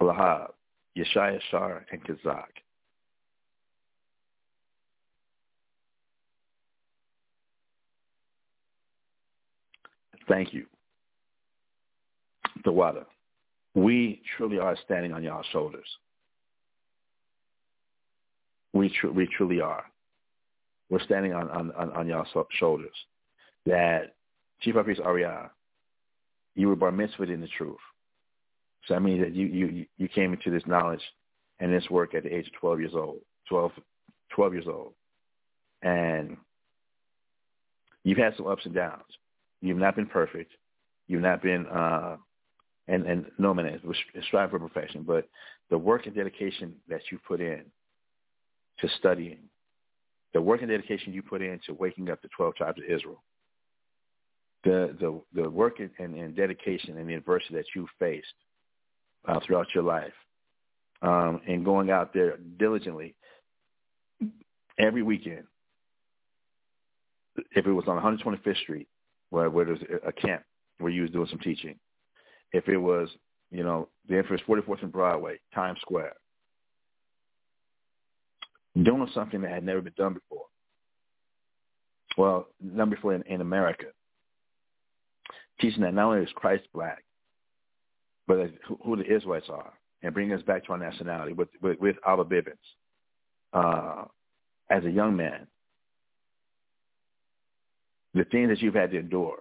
Lahab, 0.00 0.48
Yeshaya 0.96 1.40
Shar, 1.50 1.86
and 1.90 2.02
Kazak. 2.04 2.44
Thank 10.28 10.54
you. 10.54 10.66
Tawada, 12.64 13.04
we 13.74 14.22
truly 14.36 14.58
are 14.58 14.76
standing 14.84 15.12
on 15.12 15.22
y'all's 15.22 15.46
shoulders. 15.52 15.86
We, 18.72 18.94
tr- 19.00 19.08
we 19.08 19.28
truly 19.36 19.60
are. 19.60 19.84
We're 20.90 21.02
standing 21.04 21.32
on, 21.32 21.48
on, 21.50 21.72
on, 21.72 21.92
on 21.92 22.06
y'all's 22.08 22.28
shoulders. 22.58 22.94
That 23.66 24.14
Chief 24.60 24.74
of 24.74 24.84
Priest 24.84 25.00
Ariah, 25.00 25.50
you 26.54 26.68
were 26.68 26.76
bar 26.76 26.92
mitzvah 26.92 27.22
in 27.24 27.40
the 27.40 27.48
truth. 27.48 27.78
So 28.86 28.94
that 28.94 29.00
means 29.00 29.22
that 29.22 29.34
you, 29.34 29.46
you, 29.46 29.86
you 29.96 30.08
came 30.08 30.32
into 30.32 30.50
this 30.50 30.66
knowledge 30.66 31.02
and 31.60 31.72
this 31.72 31.88
work 31.90 32.14
at 32.14 32.24
the 32.24 32.34
age 32.34 32.46
of 32.46 32.52
12 32.54 32.80
years 32.80 32.92
old, 32.94 33.20
12, 33.48 33.72
12 34.34 34.52
years 34.52 34.66
old. 34.66 34.94
And 35.82 36.36
you've 38.02 38.18
had 38.18 38.36
some 38.36 38.46
ups 38.46 38.64
and 38.64 38.74
downs. 38.74 39.04
You've 39.60 39.78
not 39.78 39.96
been 39.96 40.06
perfect. 40.06 40.52
You've 41.06 41.22
not 41.22 41.42
been, 41.42 41.66
uh, 41.66 42.16
and 42.88 43.06
and 43.06 43.26
no 43.38 43.52
man 43.52 43.66
is 43.66 44.24
strive 44.26 44.50
for 44.50 44.58
perfection. 44.58 45.02
But 45.02 45.28
the 45.68 45.78
work 45.78 46.06
and 46.06 46.14
dedication 46.14 46.76
that 46.88 47.02
you 47.10 47.18
put 47.26 47.40
in 47.40 47.64
to 48.80 48.88
studying, 48.98 49.49
the 50.32 50.40
work 50.40 50.60
and 50.62 50.70
dedication 50.70 51.12
you 51.12 51.22
put 51.22 51.42
in 51.42 51.60
to 51.66 51.74
waking 51.74 52.10
up 52.10 52.22
the 52.22 52.28
twelve 52.36 52.54
tribes 52.54 52.78
of 52.78 52.84
Israel, 52.84 53.22
the 54.64 54.96
the 55.00 55.42
the 55.42 55.50
work 55.50 55.80
and, 55.80 55.90
and, 55.98 56.14
and 56.14 56.36
dedication 56.36 56.98
and 56.98 57.08
the 57.08 57.14
adversity 57.14 57.54
that 57.54 57.66
you 57.74 57.86
faced 57.98 58.26
uh, 59.26 59.40
throughout 59.46 59.66
your 59.74 59.84
life, 59.84 60.12
um, 61.02 61.40
and 61.48 61.64
going 61.64 61.90
out 61.90 62.12
there 62.14 62.38
diligently 62.58 63.14
every 64.78 65.02
weekend. 65.02 65.44
If 67.54 67.66
it 67.66 67.72
was 67.72 67.84
on 67.86 68.18
125th 68.18 68.56
Street, 68.62 68.88
where, 69.30 69.48
where 69.48 69.64
there's 69.64 69.80
a 70.06 70.12
camp 70.12 70.42
where 70.78 70.90
you 70.90 71.02
was 71.02 71.10
doing 71.10 71.28
some 71.30 71.38
teaching, 71.38 71.76
if 72.52 72.68
it 72.68 72.76
was, 72.76 73.08
you 73.50 73.62
know, 73.62 73.88
the 74.08 74.18
infamous 74.18 74.42
44th 74.46 74.82
and 74.82 74.92
Broadway, 74.92 75.38
Times 75.54 75.78
Square, 75.80 76.14
doing 78.74 79.08
something 79.14 79.42
that 79.42 79.50
had 79.50 79.64
never 79.64 79.80
been 79.80 79.92
done 79.96 80.14
before. 80.14 80.44
Well, 82.16 82.48
done 82.76 82.90
before 82.90 83.14
in, 83.14 83.22
in 83.22 83.40
America. 83.40 83.86
Teaching 85.60 85.82
that 85.82 85.94
not 85.94 86.12
only 86.12 86.22
is 86.22 86.30
Christ 86.34 86.64
black, 86.72 87.04
but 88.26 88.50
who, 88.66 88.78
who 88.84 88.96
the 88.96 89.04
Israelites 89.04 89.48
are, 89.48 89.72
and 90.02 90.14
bringing 90.14 90.34
us 90.34 90.42
back 90.42 90.64
to 90.64 90.72
our 90.72 90.78
nationality 90.78 91.32
with 91.32 91.48
with, 91.60 91.78
with 91.80 91.96
Abba 92.06 92.24
Bivens. 92.24 92.54
Uh, 93.52 94.04
as 94.70 94.84
a 94.84 94.90
young 94.90 95.16
man, 95.16 95.46
the 98.14 98.24
things 98.24 98.48
that 98.48 98.60
you've 98.62 98.74
had 98.74 98.92
to 98.92 98.98
endure, 98.98 99.40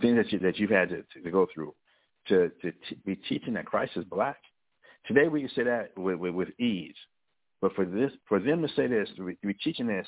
things 0.00 0.16
that 0.16 0.32
you 0.32 0.38
that 0.40 0.58
you've 0.58 0.70
had 0.70 0.88
to, 0.88 1.02
to, 1.02 1.22
to 1.22 1.30
go 1.30 1.46
through, 1.54 1.74
to 2.28 2.50
to 2.62 2.72
t- 2.72 2.98
be 3.04 3.16
teaching 3.28 3.54
that 3.54 3.66
Christ 3.66 3.92
is 3.96 4.04
black. 4.04 4.38
Today 5.06 5.28
we 5.28 5.42
can 5.42 5.50
say 5.54 5.62
that 5.64 5.96
with, 5.96 6.16
with, 6.16 6.34
with 6.34 6.60
ease, 6.60 6.96
but 7.60 7.74
for 7.74 7.84
this 7.84 8.12
for 8.28 8.38
them 8.38 8.62
to 8.62 8.68
say 8.74 8.86
this, 8.86 9.08
to 9.16 9.24
be, 9.42 9.54
teaching 9.54 9.86
this, 9.86 10.06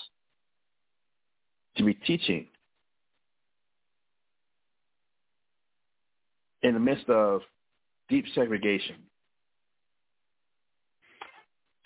to 1.76 1.84
be 1.84 1.94
teaching 1.94 2.46
in 6.62 6.74
the 6.74 6.80
midst 6.80 7.09
of 7.09 7.42
deep 8.09 8.24
segregation, 8.34 8.96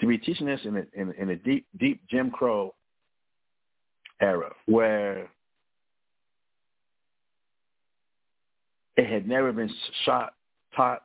to 0.00 0.06
be 0.06 0.18
teaching 0.18 0.46
this 0.46 0.60
in 0.64 0.76
a, 0.76 0.82
in, 1.00 1.14
in 1.18 1.30
a 1.30 1.36
deep 1.36 1.66
deep 1.78 2.00
Jim 2.10 2.30
Crow 2.30 2.74
era 4.20 4.52
where 4.66 5.28
it 8.96 9.06
had 9.06 9.26
never 9.26 9.52
been 9.52 9.70
shot 10.04 10.34
taught 10.74 11.02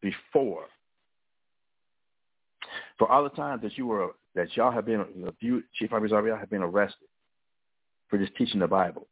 before. 0.00 0.66
For 2.98 3.10
all 3.10 3.22
the 3.22 3.30
times 3.30 3.62
that 3.62 3.76
you 3.78 3.86
were 3.86 4.10
that 4.34 4.56
y'all 4.56 4.72
have 4.72 4.86
been 4.86 5.04
you 5.40 5.62
Chief 5.74 5.90
y'all 5.90 6.36
have 6.36 6.50
been 6.50 6.62
arrested 6.62 7.08
for 8.08 8.18
just 8.18 8.34
teaching 8.36 8.60
the 8.60 8.66
Bible. 8.66 9.06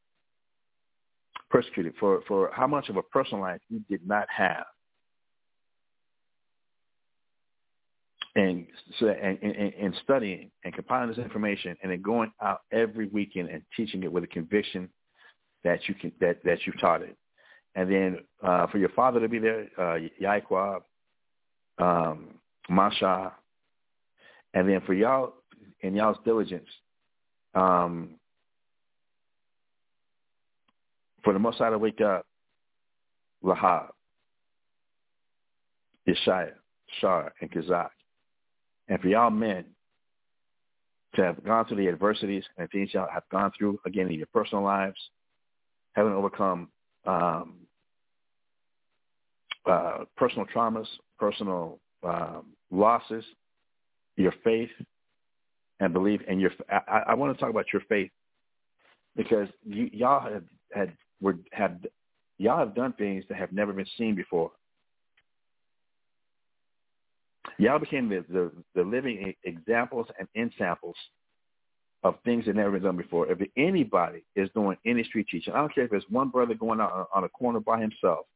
Persecuted 1.50 1.94
for, 2.00 2.22
for 2.26 2.50
how 2.52 2.66
much 2.66 2.88
of 2.88 2.96
a 2.96 3.02
personal 3.02 3.40
life 3.40 3.60
you 3.68 3.80
did 3.88 4.06
not 4.06 4.26
have. 4.34 4.64
And 8.34 8.66
and, 9.00 9.38
and, 9.42 9.74
and 9.80 9.94
studying 10.02 10.50
and 10.64 10.74
compiling 10.74 11.08
this 11.08 11.18
information 11.18 11.76
and 11.82 11.90
then 11.90 12.02
going 12.02 12.32
out 12.42 12.60
every 12.72 13.06
weekend 13.08 13.48
and 13.48 13.62
teaching 13.76 14.02
it 14.02 14.12
with 14.12 14.24
a 14.24 14.26
conviction 14.26 14.90
that 15.64 15.88
you 15.88 15.94
can 15.94 16.12
that, 16.20 16.44
that 16.44 16.66
you 16.66 16.72
taught 16.74 17.02
it 17.02 17.16
and 17.76 17.92
then 17.92 18.18
uh, 18.42 18.66
for 18.68 18.78
your 18.78 18.88
father 18.88 19.20
to 19.20 19.28
be 19.28 19.38
there, 19.38 19.68
uh, 19.78 19.98
Yaiquab, 20.20 20.80
um, 21.78 22.28
Masha, 22.70 23.32
and 24.56 24.66
then 24.66 24.80
for 24.86 24.94
y'all 24.94 25.34
in 25.82 25.94
y'all's 25.94 26.16
diligence, 26.24 26.68
um, 27.54 28.14
for 31.22 31.34
the 31.34 31.38
Most 31.38 31.58
High 31.58 31.68
to 31.68 31.76
wake 31.76 32.00
up, 32.00 32.24
Lahab, 33.44 33.88
Yeshaya, 36.08 36.52
Shar, 37.00 37.34
and 37.42 37.50
Kazak, 37.50 37.90
and 38.88 38.98
for 38.98 39.08
y'all 39.08 39.28
men 39.28 39.66
to 41.16 41.22
have 41.22 41.44
gone 41.44 41.66
through 41.66 41.76
the 41.76 41.88
adversities 41.88 42.44
and 42.56 42.70
things 42.70 42.94
y'all 42.94 43.08
have 43.12 43.24
gone 43.30 43.52
through 43.58 43.78
again 43.84 44.06
in 44.06 44.14
your 44.14 44.28
personal 44.32 44.64
lives, 44.64 44.98
having 45.92 46.14
overcome 46.14 46.70
um, 47.04 47.56
uh, 49.66 50.04
personal 50.16 50.46
traumas, 50.46 50.86
personal 51.18 51.78
um, 52.02 52.46
losses, 52.70 53.24
your 54.16 54.34
faith 54.44 54.70
and 55.80 55.92
belief, 55.92 56.20
and 56.28 56.40
your. 56.40 56.50
I, 56.70 57.02
I 57.08 57.14
want 57.14 57.36
to 57.36 57.40
talk 57.40 57.50
about 57.50 57.66
your 57.72 57.82
faith 57.88 58.10
because 59.14 59.48
you, 59.64 59.90
y'all 59.92 60.20
have 60.20 60.44
had 60.72 60.92
were 61.20 61.36
have 61.52 61.78
y'all 62.38 62.58
have 62.58 62.74
done 62.74 62.92
things 62.94 63.24
that 63.28 63.38
have 63.38 63.52
never 63.52 63.72
been 63.72 63.86
seen 63.96 64.14
before. 64.14 64.52
Y'all 67.58 67.78
became 67.78 68.08
the, 68.08 68.24
the, 68.28 68.52
the 68.74 68.82
living 68.82 69.34
examples 69.44 70.06
and 70.18 70.28
ensamples 70.36 70.96
of 72.02 72.16
things 72.24 72.44
that 72.44 72.54
never 72.54 72.72
been 72.72 72.82
done 72.82 72.96
before. 72.96 73.30
If 73.30 73.38
anybody 73.56 74.24
is 74.34 74.50
doing 74.54 74.76
any 74.84 75.04
street 75.04 75.26
teaching, 75.30 75.54
I 75.54 75.58
don't 75.58 75.74
care 75.74 75.84
if 75.84 75.92
it's 75.92 76.04
one 76.10 76.28
brother 76.28 76.54
going 76.54 76.80
out 76.80 77.08
on 77.14 77.24
a 77.24 77.28
corner 77.30 77.60
by 77.60 77.80
himself 77.80 78.26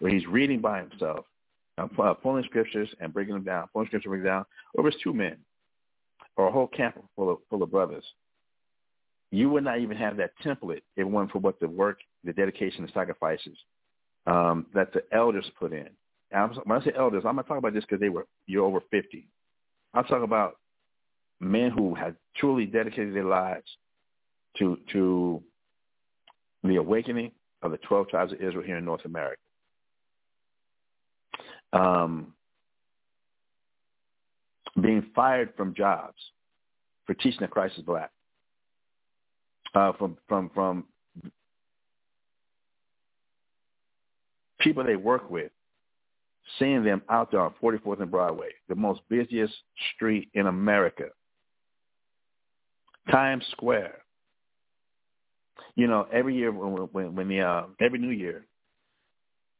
where 0.00 0.12
he's 0.12 0.26
reading 0.26 0.60
by 0.60 0.80
himself, 0.80 1.24
uh, 1.78 2.14
pulling 2.14 2.44
scriptures 2.44 2.88
and 3.00 3.12
breaking 3.12 3.34
them 3.34 3.44
down, 3.44 3.68
pulling 3.72 3.86
scriptures 3.86 4.06
and 4.06 4.12
breaking 4.12 4.26
down, 4.26 4.44
or 4.74 4.86
it's 4.88 4.96
two 5.02 5.12
men 5.12 5.36
or 6.36 6.48
a 6.48 6.52
whole 6.52 6.66
camp 6.66 6.98
full 7.16 7.30
of, 7.30 7.38
full 7.50 7.62
of 7.62 7.70
brothers. 7.70 8.04
You 9.30 9.50
would 9.50 9.64
not 9.64 9.80
even 9.80 9.96
have 9.96 10.16
that 10.18 10.32
template 10.44 10.82
if 10.96 10.98
it 10.98 11.04
wasn't 11.04 11.32
for 11.32 11.38
what 11.38 11.58
the 11.60 11.68
work, 11.68 11.98
the 12.24 12.32
dedication, 12.32 12.84
the 12.84 12.92
sacrifices 12.92 13.56
um, 14.26 14.66
that 14.74 14.92
the 14.92 15.02
elders 15.12 15.50
put 15.58 15.72
in. 15.72 15.88
And 16.30 16.58
when 16.64 16.80
I 16.80 16.84
say 16.84 16.92
elders, 16.96 17.24
I'm 17.26 17.36
not 17.36 17.46
talking 17.46 17.58
about 17.58 17.74
just 17.74 17.88
because 17.88 18.00
they 18.00 18.08
were 18.08 18.26
you're 18.46 18.64
over 18.64 18.80
50. 18.90 19.26
I'm 19.94 20.04
talking 20.04 20.24
about 20.24 20.56
men 21.40 21.70
who 21.70 21.94
had 21.94 22.16
truly 22.36 22.66
dedicated 22.66 23.14
their 23.14 23.24
lives 23.24 23.66
to 24.58 24.78
to 24.92 25.42
the 26.64 26.76
awakening 26.76 27.32
of 27.62 27.70
the 27.70 27.78
12 27.78 28.08
tribes 28.08 28.32
of 28.32 28.40
Israel 28.40 28.64
here 28.64 28.76
in 28.76 28.84
North 28.84 29.04
America 29.04 29.41
um, 31.72 32.34
being 34.80 35.06
fired 35.14 35.52
from 35.56 35.74
jobs 35.74 36.18
for 37.06 37.14
teaching 37.14 37.40
that 37.40 37.50
Christ 37.50 37.74
is 37.78 37.84
black. 37.84 38.10
Uh, 39.74 39.92
from 39.98 40.18
from 40.28 40.50
from 40.54 40.84
people 44.60 44.84
they 44.84 44.96
work 44.96 45.30
with, 45.30 45.50
seeing 46.58 46.84
them 46.84 47.02
out 47.08 47.30
there 47.30 47.40
on 47.40 47.54
44th 47.62 48.02
and 48.02 48.10
Broadway, 48.10 48.48
the 48.68 48.74
most 48.74 49.00
busiest 49.08 49.54
street 49.94 50.28
in 50.34 50.46
America, 50.46 51.06
Times 53.10 53.44
Square. 53.52 53.98
You 55.74 55.86
know, 55.86 56.06
every 56.12 56.36
year 56.36 56.52
when 56.52 56.88
when, 56.92 57.14
when 57.14 57.28
the 57.28 57.40
uh, 57.40 57.64
every 57.80 57.98
New 57.98 58.10
Year, 58.10 58.44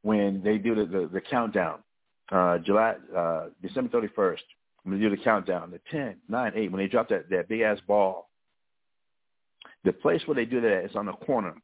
when 0.03 0.43
they 0.45 0.59
do 0.59 0.75
the, 0.75 0.85
the, 0.85 1.11
the 1.11 1.21
countdown 1.23 1.79
uh, 2.33 2.59
July, 2.59 2.95
uh, 3.17 3.47
December 3.61 3.91
31st, 4.01 4.39
when 4.83 4.97
they 4.97 5.03
do 5.03 5.11
the 5.15 5.23
countdown, 5.23 5.71
the 5.71 5.81
10, 5.91 6.17
9, 6.29 6.53
8, 6.55 6.73
when 6.73 6.81
they 6.81 6.89
drop 6.89 7.09
that, 7.11 7.29
that 7.31 7.49
big-ass 7.49 7.79
ball, 7.87 8.31
the 9.85 9.93
place 9.93 10.23
where 10.27 10.35
they 10.35 10.45
do 10.45 10.61
that 10.61 10.85
is 10.85 10.97
on 10.97 11.07
the 11.07 11.13
corner 11.13 11.55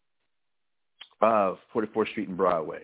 of 1.20 1.58
44th 1.74 2.10
Street 2.10 2.28
and 2.28 2.36
Broadway. 2.36 2.82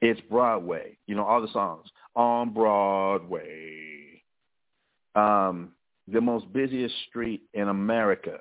It's 0.00 0.20
Broadway. 0.22 0.96
You 1.06 1.14
know, 1.14 1.24
all 1.24 1.40
the 1.40 1.52
songs. 1.52 1.88
On 2.14 2.50
Broadway. 2.50 4.22
Um, 5.14 5.72
the 6.08 6.20
most 6.20 6.52
busiest 6.52 6.94
street 7.08 7.42
in 7.52 7.68
America. 7.68 8.38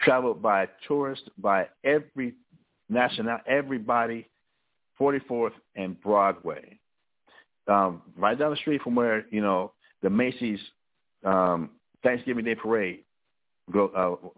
Traveled 0.00 0.42
by 0.42 0.68
tourists, 0.86 1.28
by 1.38 1.68
every 1.84 2.34
national, 2.88 3.38
everybody 3.46 4.26
44th 5.02 5.52
and 5.74 6.00
Broadway, 6.00 6.78
um, 7.66 8.02
right 8.16 8.38
down 8.38 8.50
the 8.50 8.56
street 8.56 8.82
from 8.82 8.94
where 8.94 9.26
you 9.30 9.40
know 9.40 9.72
the 10.02 10.10
Macy's 10.10 10.60
um, 11.24 11.70
Thanksgiving 12.04 12.44
Day 12.44 12.54
Parade 12.54 13.00
go, 13.72 13.88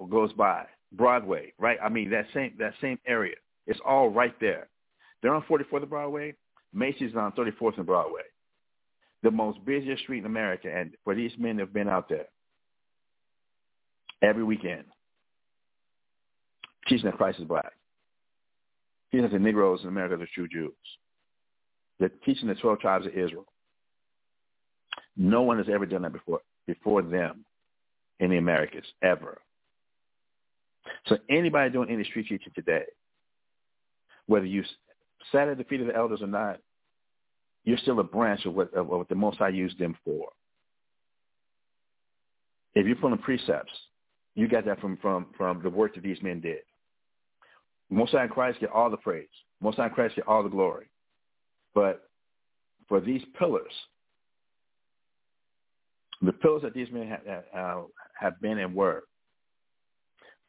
uh, 0.00 0.04
goes 0.06 0.32
by. 0.32 0.64
Broadway, 0.92 1.52
right? 1.58 1.76
I 1.82 1.88
mean 1.88 2.08
that 2.10 2.26
same 2.32 2.52
that 2.60 2.72
same 2.80 2.98
area. 3.06 3.34
It's 3.66 3.80
all 3.84 4.08
right 4.08 4.34
there. 4.40 4.68
They're 5.20 5.34
on 5.34 5.42
44th 5.42 5.80
and 5.80 5.90
Broadway. 5.90 6.34
Macy's 6.72 7.10
is 7.10 7.16
on 7.16 7.32
34th 7.32 7.78
and 7.78 7.86
Broadway. 7.86 8.22
The 9.24 9.30
most 9.30 9.64
busiest 9.64 10.02
street 10.02 10.18
in 10.18 10.26
America, 10.26 10.68
and 10.72 10.92
for 11.02 11.14
these 11.14 11.32
men 11.36 11.58
have 11.58 11.72
been 11.72 11.88
out 11.88 12.08
there 12.08 12.26
every 14.22 14.44
weekend, 14.44 14.84
teaching 16.86 17.06
that 17.06 17.16
Christ 17.16 17.40
is 17.40 17.46
black. 17.46 17.72
That 19.22 19.32
the 19.32 19.38
Negroes 19.38 19.80
in 19.82 19.88
America 19.88 20.14
are 20.14 20.18
the 20.18 20.26
true 20.34 20.48
Jews. 20.48 20.72
They're 21.98 22.10
teaching 22.24 22.48
the 22.48 22.54
12 22.54 22.80
tribes 22.80 23.06
of 23.06 23.12
Israel. 23.12 23.46
No 25.16 25.42
one 25.42 25.58
has 25.58 25.68
ever 25.72 25.86
done 25.86 26.02
that 26.02 26.12
before 26.12 26.40
before 26.66 27.02
them 27.02 27.44
in 28.20 28.30
the 28.30 28.38
Americas, 28.38 28.84
ever. 29.02 29.38
So 31.06 31.18
anybody 31.28 31.70
doing 31.70 31.90
any 31.90 32.04
street 32.04 32.26
teaching 32.28 32.52
today, 32.54 32.84
whether 34.26 34.46
you 34.46 34.64
sat 35.30 35.48
at 35.48 35.58
the 35.58 35.64
feet 35.64 35.80
of 35.80 35.86
the 35.86 35.94
elders 35.94 36.22
or 36.22 36.26
not, 36.26 36.58
you're 37.64 37.78
still 37.78 38.00
a 38.00 38.04
branch 38.04 38.44
of 38.46 38.54
what, 38.54 38.72
of 38.74 38.86
what 38.86 39.08
the 39.08 39.14
Most 39.14 39.38
High 39.38 39.48
used 39.50 39.78
them 39.78 39.96
for. 40.04 40.28
If 42.74 42.86
you're 42.86 42.96
pulling 42.96 43.18
precepts, 43.18 43.72
you 44.34 44.48
got 44.48 44.64
that 44.66 44.80
from, 44.80 44.96
from, 44.98 45.26
from 45.36 45.62
the 45.62 45.70
work 45.70 45.94
that 45.94 46.02
these 46.02 46.20
men 46.22 46.40
did. 46.40 46.60
Most 47.90 48.12
High 48.12 48.26
Christ 48.26 48.60
get 48.60 48.70
all 48.70 48.90
the 48.90 48.96
praise. 48.96 49.28
Most 49.60 49.76
High 49.76 49.88
Christ 49.88 50.16
get 50.16 50.26
all 50.26 50.42
the 50.42 50.48
glory. 50.48 50.86
But 51.74 52.08
for 52.88 53.00
these 53.00 53.22
pillars, 53.38 53.72
the 56.22 56.32
pillars 56.32 56.62
that 56.62 56.74
these 56.74 56.90
men 56.90 57.08
have, 57.08 57.84
have, 58.18 58.40
been 58.40 58.58
and 58.58 58.74
were, 58.74 59.04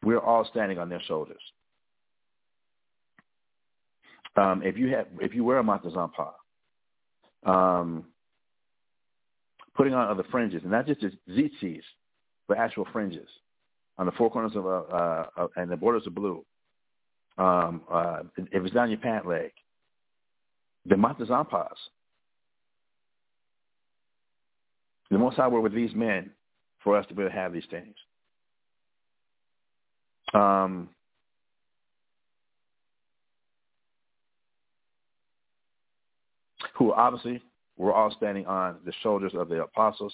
we're 0.03 0.19
all 0.19 0.45
standing 0.49 0.77
on 0.77 0.89
their 0.89 1.01
shoulders. 1.01 1.41
Um, 4.37 4.61
if 4.63 4.77
you 4.77 4.93
have, 4.93 5.07
if 5.19 5.33
you 5.33 5.43
wear 5.43 5.59
a 5.59 5.63
matazampa, 5.63 6.31
um, 7.45 8.05
putting 9.75 9.93
on 9.93 10.09
other 10.09 10.25
fringes, 10.31 10.61
and 10.63 10.71
not 10.71 10.87
just 10.87 11.01
the 11.01 11.11
tzitzis, 11.29 11.81
but 12.47 12.57
actual 12.57 12.87
fringes 12.91 13.27
on 13.97 14.05
the 14.05 14.11
four 14.13 14.29
corners 14.29 14.51
of, 14.55 14.65
uh, 14.65 15.25
uh, 15.37 15.47
and 15.55 15.71
the 15.71 15.77
borders 15.77 16.05
of 16.05 16.13
blue. 16.13 16.45
Um, 17.37 17.81
uh, 17.91 18.19
if 18.37 18.63
it's 18.63 18.73
down 18.73 18.89
your 18.89 18.99
pant 18.99 19.27
leg, 19.27 19.51
the 20.85 20.95
matazampas. 20.95 21.75
The 25.11 25.17
Most 25.17 25.39
I 25.39 25.47
were 25.47 25.61
with 25.61 25.73
these 25.73 25.93
men 25.93 26.31
for 26.83 26.97
us 26.97 27.05
to 27.07 27.13
be 27.13 27.21
able 27.21 27.31
to 27.31 27.35
have 27.35 27.53
these 27.53 27.65
things. 27.69 27.95
Um, 30.33 30.89
who 36.75 36.93
obviously 36.93 37.41
were 37.77 37.93
all 37.93 38.11
standing 38.11 38.45
on 38.45 38.77
the 38.85 38.93
shoulders 39.01 39.33
of 39.35 39.49
the 39.49 39.63
apostles, 39.63 40.13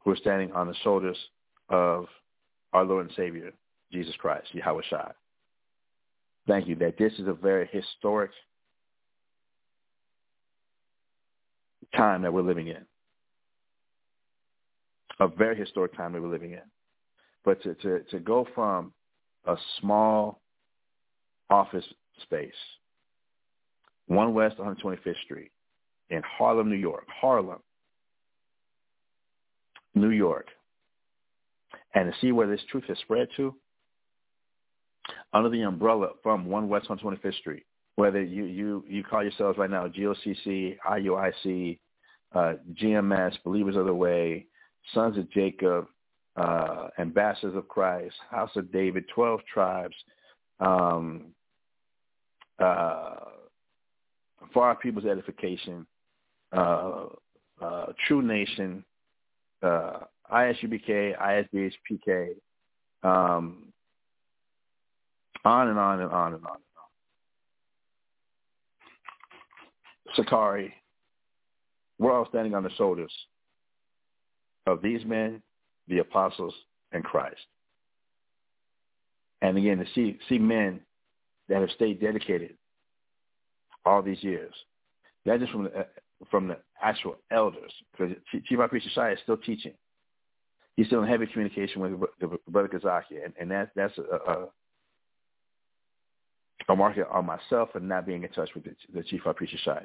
who 0.00 0.10
are 0.10 0.16
standing 0.16 0.52
on 0.52 0.66
the 0.66 0.74
shoulders 0.82 1.16
of 1.68 2.06
our 2.72 2.84
Lord 2.84 3.06
and 3.06 3.16
Savior, 3.16 3.52
Jesus 3.92 4.14
Christ, 4.18 4.48
Yahawashi. 4.54 5.12
Thank 6.46 6.68
you 6.68 6.74
that 6.76 6.98
this 6.98 7.12
is 7.18 7.28
a 7.28 7.32
very 7.32 7.68
historic 7.72 8.30
time 11.96 12.22
that 12.22 12.32
we're 12.32 12.42
living 12.42 12.68
in. 12.68 12.84
A 15.18 15.28
very 15.28 15.56
historic 15.56 15.96
time 15.96 16.12
that 16.12 16.22
we're 16.22 16.28
living 16.28 16.52
in. 16.52 16.62
But 17.44 17.62
to, 17.62 17.74
to, 17.74 18.00
to 18.10 18.18
go 18.18 18.46
from 18.54 18.92
a 19.44 19.56
small 19.80 20.40
office 21.48 21.84
space, 22.22 22.52
one 24.06 24.34
West 24.34 24.56
125th 24.58 25.14
Street 25.24 25.50
in 26.10 26.22
Harlem, 26.22 26.68
New 26.68 26.76
York, 26.76 27.06
Harlem, 27.08 27.60
New 29.94 30.10
York, 30.10 30.46
and 31.94 32.12
to 32.12 32.18
see 32.20 32.32
where 32.32 32.46
this 32.46 32.60
truth 32.70 32.84
has 32.88 32.98
spread 32.98 33.28
to, 33.36 33.54
under 35.32 35.48
the 35.48 35.62
umbrella 35.62 36.10
from 36.22 36.46
One 36.46 36.68
West 36.68 36.88
125th 36.88 37.38
Street, 37.38 37.64
whether 37.96 38.22
you, 38.22 38.44
you, 38.44 38.84
you 38.88 39.04
call 39.04 39.22
yourselves 39.22 39.58
right 39.58 39.70
now 39.70 39.86
GOCC, 39.88 40.76
IUIC, 40.88 41.78
uh, 42.34 42.54
GMS, 42.74 43.34
Believers 43.44 43.76
of 43.76 43.86
the 43.86 43.94
Way, 43.94 44.46
Sons 44.94 45.18
of 45.18 45.30
Jacob, 45.30 45.86
uh, 46.36 46.88
Ambassadors 46.98 47.56
of 47.56 47.68
Christ, 47.68 48.14
House 48.30 48.50
of 48.56 48.72
David, 48.72 49.04
12 49.14 49.40
Tribes, 49.52 49.94
um, 50.60 51.26
uh, 52.58 53.16
For 54.52 54.64
Our 54.64 54.76
People's 54.76 55.06
Edification, 55.06 55.86
uh, 56.52 57.06
uh, 57.60 57.86
True 58.06 58.22
Nation, 58.22 58.84
uh, 59.62 60.00
ISUPK, 60.32 61.16
ISBHPK, 61.18 62.34
um, 63.02 63.69
on 65.44 65.68
and 65.68 65.78
on 65.78 66.00
and 66.00 66.10
on 66.10 66.34
and 66.34 66.44
on. 66.44 66.56
Sakari, 70.14 70.74
we're 71.98 72.12
all 72.12 72.26
standing 72.28 72.54
on 72.54 72.62
the 72.62 72.70
shoulders 72.76 73.12
of 74.66 74.82
these 74.82 75.04
men, 75.04 75.42
the 75.88 75.98
apostles, 75.98 76.54
and 76.92 77.04
Christ. 77.04 77.40
And 79.42 79.56
again, 79.56 79.78
to 79.78 79.86
see, 79.94 80.18
see 80.28 80.38
men 80.38 80.80
that 81.48 81.60
have 81.60 81.70
stayed 81.70 82.00
dedicated 82.00 82.54
all 83.84 84.02
these 84.02 84.22
years, 84.22 84.52
not 85.24 85.40
just 85.40 85.52
from 85.52 85.64
the, 85.64 85.86
from 86.30 86.48
the 86.48 86.56
actual 86.82 87.16
elders, 87.30 87.72
because 87.92 88.14
Chief 88.46 88.58
Priest 88.68 88.88
Shai 88.94 89.12
is 89.12 89.18
still 89.22 89.38
teaching. 89.38 89.72
He's 90.76 90.86
still 90.86 91.02
in 91.02 91.08
heavy 91.08 91.26
communication 91.26 91.80
with 91.80 91.92
Brother 92.48 92.68
Kazaki, 92.68 93.24
and, 93.24 93.34
and 93.40 93.50
that, 93.50 93.70
that's 93.74 93.96
a, 93.98 94.02
a, 94.30 94.48
a 96.70 96.76
marker 96.76 97.06
on 97.08 97.26
myself 97.26 97.70
and 97.74 97.88
not 97.88 98.06
being 98.06 98.22
in 98.22 98.28
touch 98.30 98.50
with 98.54 98.64
the, 98.64 98.74
the 98.94 99.02
Chief 99.02 99.20
High 99.22 99.32
Priest 99.32 99.54
Shai. 99.64 99.82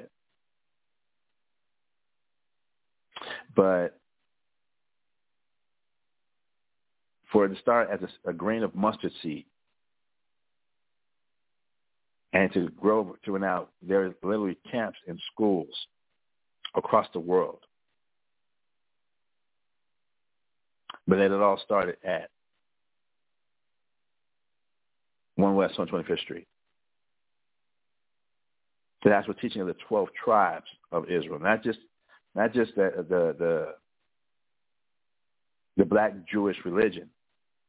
But 3.54 3.98
for 7.32 7.46
it 7.46 7.48
to 7.48 7.60
start 7.60 7.88
as 7.90 8.00
a, 8.02 8.30
a 8.30 8.32
grain 8.32 8.62
of 8.62 8.74
mustard 8.74 9.12
seed 9.22 9.46
and 12.32 12.52
to 12.52 12.68
grow 12.70 13.16
to 13.24 13.38
now 13.38 13.68
there 13.82 14.04
are 14.04 14.14
literally 14.22 14.58
camps 14.70 14.98
in 15.06 15.18
schools 15.32 15.74
across 16.76 17.06
the 17.12 17.20
world. 17.20 17.60
But 21.08 21.16
then 21.16 21.32
it 21.32 21.40
all 21.40 21.60
started 21.64 21.96
at 22.04 22.30
1 25.36 25.54
West 25.54 25.76
125th 25.78 26.20
Street. 26.20 26.46
That's 29.04 29.28
what 29.28 29.38
teaching 29.38 29.60
of 29.60 29.68
the 29.68 29.76
12 29.88 30.08
tribes 30.24 30.66
of 30.90 31.04
Israel, 31.10 31.38
not 31.38 31.62
just 31.62 31.78
not 32.34 32.52
just 32.52 32.74
the 32.74 33.04
the 33.08 33.36
the, 33.38 33.74
the 35.76 35.84
black 35.84 36.12
Jewish 36.30 36.56
religion, 36.64 37.08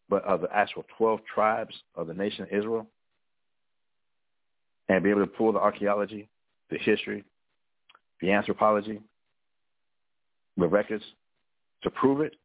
but 0.10 0.24
of 0.24 0.42
the 0.42 0.56
actual 0.56 0.86
12 0.98 1.20
tribes 1.34 1.76
of 1.96 2.08
the 2.08 2.14
nation 2.14 2.44
of 2.44 2.50
Israel 2.52 2.88
and 4.90 5.04
be 5.04 5.10
able 5.10 5.22
to 5.22 5.28
pull 5.28 5.52
the 5.52 5.60
archaeology, 5.60 6.30
the 6.70 6.78
history, 6.78 7.24
the 8.22 8.32
anthropology, 8.32 9.02
the 10.56 10.68
records 10.68 11.04
to 11.84 11.90
prove 11.90 12.22
it. 12.22 12.36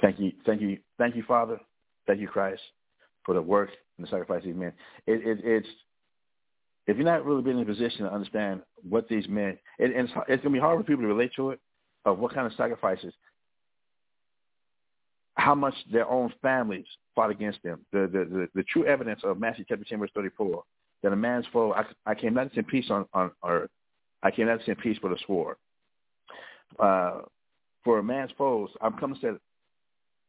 Thank 0.00 0.18
you, 0.20 0.32
thank 0.44 0.60
you, 0.60 0.78
thank 0.96 1.16
you, 1.16 1.22
Father. 1.26 1.58
Thank 2.06 2.20
you, 2.20 2.28
Christ, 2.28 2.62
for 3.24 3.34
the 3.34 3.42
work 3.42 3.70
and 3.98 4.06
the 4.06 4.10
sacrifice 4.10 4.42
these 4.44 4.54
men. 4.54 4.72
It, 5.06 5.26
it, 5.26 5.38
it's 5.44 5.68
if 6.86 6.96
you're 6.96 7.04
not 7.04 7.26
really 7.26 7.42
being 7.42 7.58
in 7.58 7.62
a 7.62 7.66
position 7.66 8.04
to 8.04 8.12
understand 8.12 8.62
what 8.88 9.08
these 9.08 9.28
men, 9.28 9.58
it, 9.78 9.90
it's, 9.90 10.10
it's 10.28 10.42
going 10.42 10.54
to 10.54 10.58
be 10.58 10.58
hard 10.58 10.78
for 10.78 10.84
people 10.84 11.02
to 11.02 11.08
relate 11.08 11.32
to 11.36 11.50
it 11.50 11.60
of 12.06 12.18
what 12.18 12.32
kind 12.32 12.46
of 12.46 12.52
sacrifices, 12.54 13.12
how 15.34 15.54
much 15.54 15.74
their 15.92 16.08
own 16.08 16.32
families 16.40 16.86
fought 17.14 17.30
against 17.30 17.62
them. 17.62 17.80
The 17.92 18.08
the 18.10 18.24
the, 18.24 18.48
the 18.54 18.62
true 18.62 18.86
evidence 18.86 19.20
of 19.24 19.38
Matthew 19.38 19.64
chapter 19.68 19.84
ten 19.84 19.98
verse 19.98 20.10
thirty 20.14 20.30
four 20.36 20.62
that 21.02 21.12
a 21.12 21.16
man's 21.16 21.46
foe, 21.52 21.72
I, 21.72 21.84
I 22.06 22.14
came 22.14 22.34
not 22.34 22.48
to 22.48 22.54
send 22.54 22.68
peace 22.68 22.86
on 22.90 23.06
on 23.12 23.30
earth, 23.46 23.70
I 24.22 24.30
came 24.30 24.46
not 24.46 24.60
to 24.60 24.64
send 24.64 24.78
peace 24.78 24.98
but 25.00 25.12
a 25.12 25.16
sword. 25.26 25.56
Uh, 26.78 27.20
for 27.84 27.98
a 27.98 28.02
man's 28.02 28.30
foes, 28.36 28.70
I'm 28.80 28.94
coming 28.94 29.16
to 29.16 29.20
set 29.20 29.34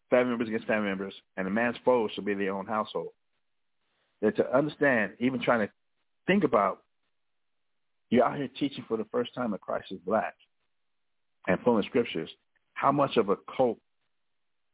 family 0.09 0.30
members 0.30 0.47
against 0.47 0.67
family 0.67 0.88
members, 0.88 1.13
and 1.38 1.47
a 1.47 1.49
man's 1.49 1.76
foes 1.84 2.11
should 2.13 2.26
be 2.26 2.34
their 2.34 2.53
own 2.53 2.65
household. 2.65 3.09
That 4.22 4.36
to 4.36 4.55
understand, 4.55 5.13
even 5.20 5.41
trying 5.41 5.65
to 5.65 5.74
think 6.28 6.43
about, 6.43 6.80
you're 8.09 8.26
out 8.26 8.38
here 8.38 8.49
teaching 8.59 8.84
for 8.88 8.97
the 8.97 9.05
first 9.11 9.34
time 9.34 9.51
that 9.51 9.61
Christ 9.61 9.91
is 9.91 9.99
black 10.05 10.36
and 11.47 11.61
pulling 11.63 11.84
scriptures, 11.84 12.30
how 12.74 12.91
much 12.91 13.17
of 13.17 13.30
a 13.30 13.38
cult 13.55 13.78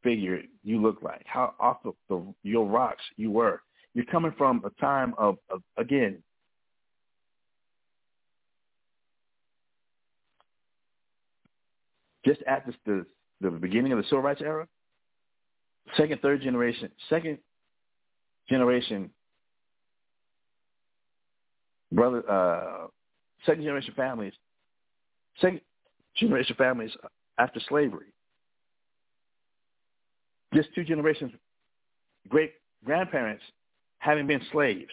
figure 0.02 0.40
you 0.62 0.80
look 0.80 1.02
like, 1.02 1.22
how 1.26 1.54
off 1.60 1.78
of 1.84 1.94
the 2.08 2.34
your 2.42 2.66
rocks 2.66 3.02
you 3.16 3.30
were. 3.30 3.60
You're 3.94 4.04
coming 4.04 4.32
from 4.36 4.62
a 4.64 4.70
time 4.80 5.14
of, 5.16 5.38
of 5.50 5.62
again, 5.76 6.22
just 12.24 12.42
at 12.42 12.66
the 12.84 13.06
the 13.40 13.50
beginning 13.50 13.92
of 13.92 13.98
the 13.98 14.04
civil 14.04 14.22
rights 14.22 14.40
era, 14.42 14.66
second, 15.96 16.20
third 16.20 16.42
generation, 16.42 16.90
second 17.08 17.38
generation 18.48 19.10
brother, 21.92 22.28
uh, 22.30 22.86
second 23.44 23.62
generation 23.62 23.94
families, 23.96 24.32
second 25.40 25.60
generation 26.16 26.56
families 26.56 26.90
after 27.38 27.60
slavery. 27.68 28.06
Just 30.54 30.68
two 30.74 30.84
generations, 30.84 31.32
great 32.28 32.52
grandparents 32.84 33.42
having 33.98 34.26
been 34.26 34.40
slaves. 34.52 34.92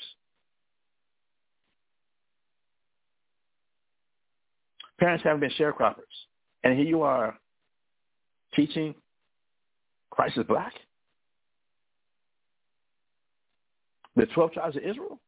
Parents 5.00 5.24
having 5.24 5.39
been 5.39 5.52
sharecroppers. 5.60 6.04
And 6.64 6.78
here 6.78 6.88
you 6.88 7.02
are 7.02 7.38
teaching 8.56 8.96
Christ 10.10 10.38
is 10.38 10.46
black? 10.46 10.74
The 14.16 14.28
12 14.28 14.52
tribes 14.54 14.76
of 14.76 14.84
Israel? 14.84 15.20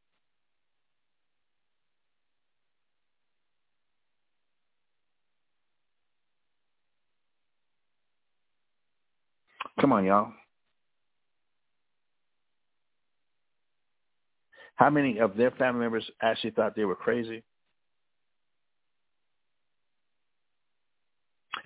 Come 9.79 9.91
on, 9.91 10.05
y'all. 10.05 10.31
How 14.75 14.89
many 14.89 15.19
of 15.19 15.37
their 15.37 15.51
family 15.51 15.81
members 15.81 16.09
actually 16.21 16.51
thought 16.51 16.75
they 16.75 16.85
were 16.85 16.95
crazy? 16.95 17.43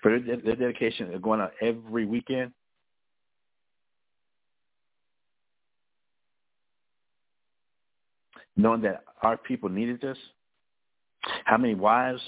For 0.01 0.20
their, 0.20 0.38
their 0.38 0.55
dedication 0.55 1.14
of 1.14 1.22
going 1.22 1.41
out 1.41 1.51
every 1.62 2.05
weekend? 2.05 2.51
Knowing 8.55 8.82
that 8.82 9.03
our 9.22 9.38
people 9.38 9.70
needed 9.70 10.01
this? 10.01 10.18
How 11.45 11.57
many 11.57 11.76
wives 11.76 12.22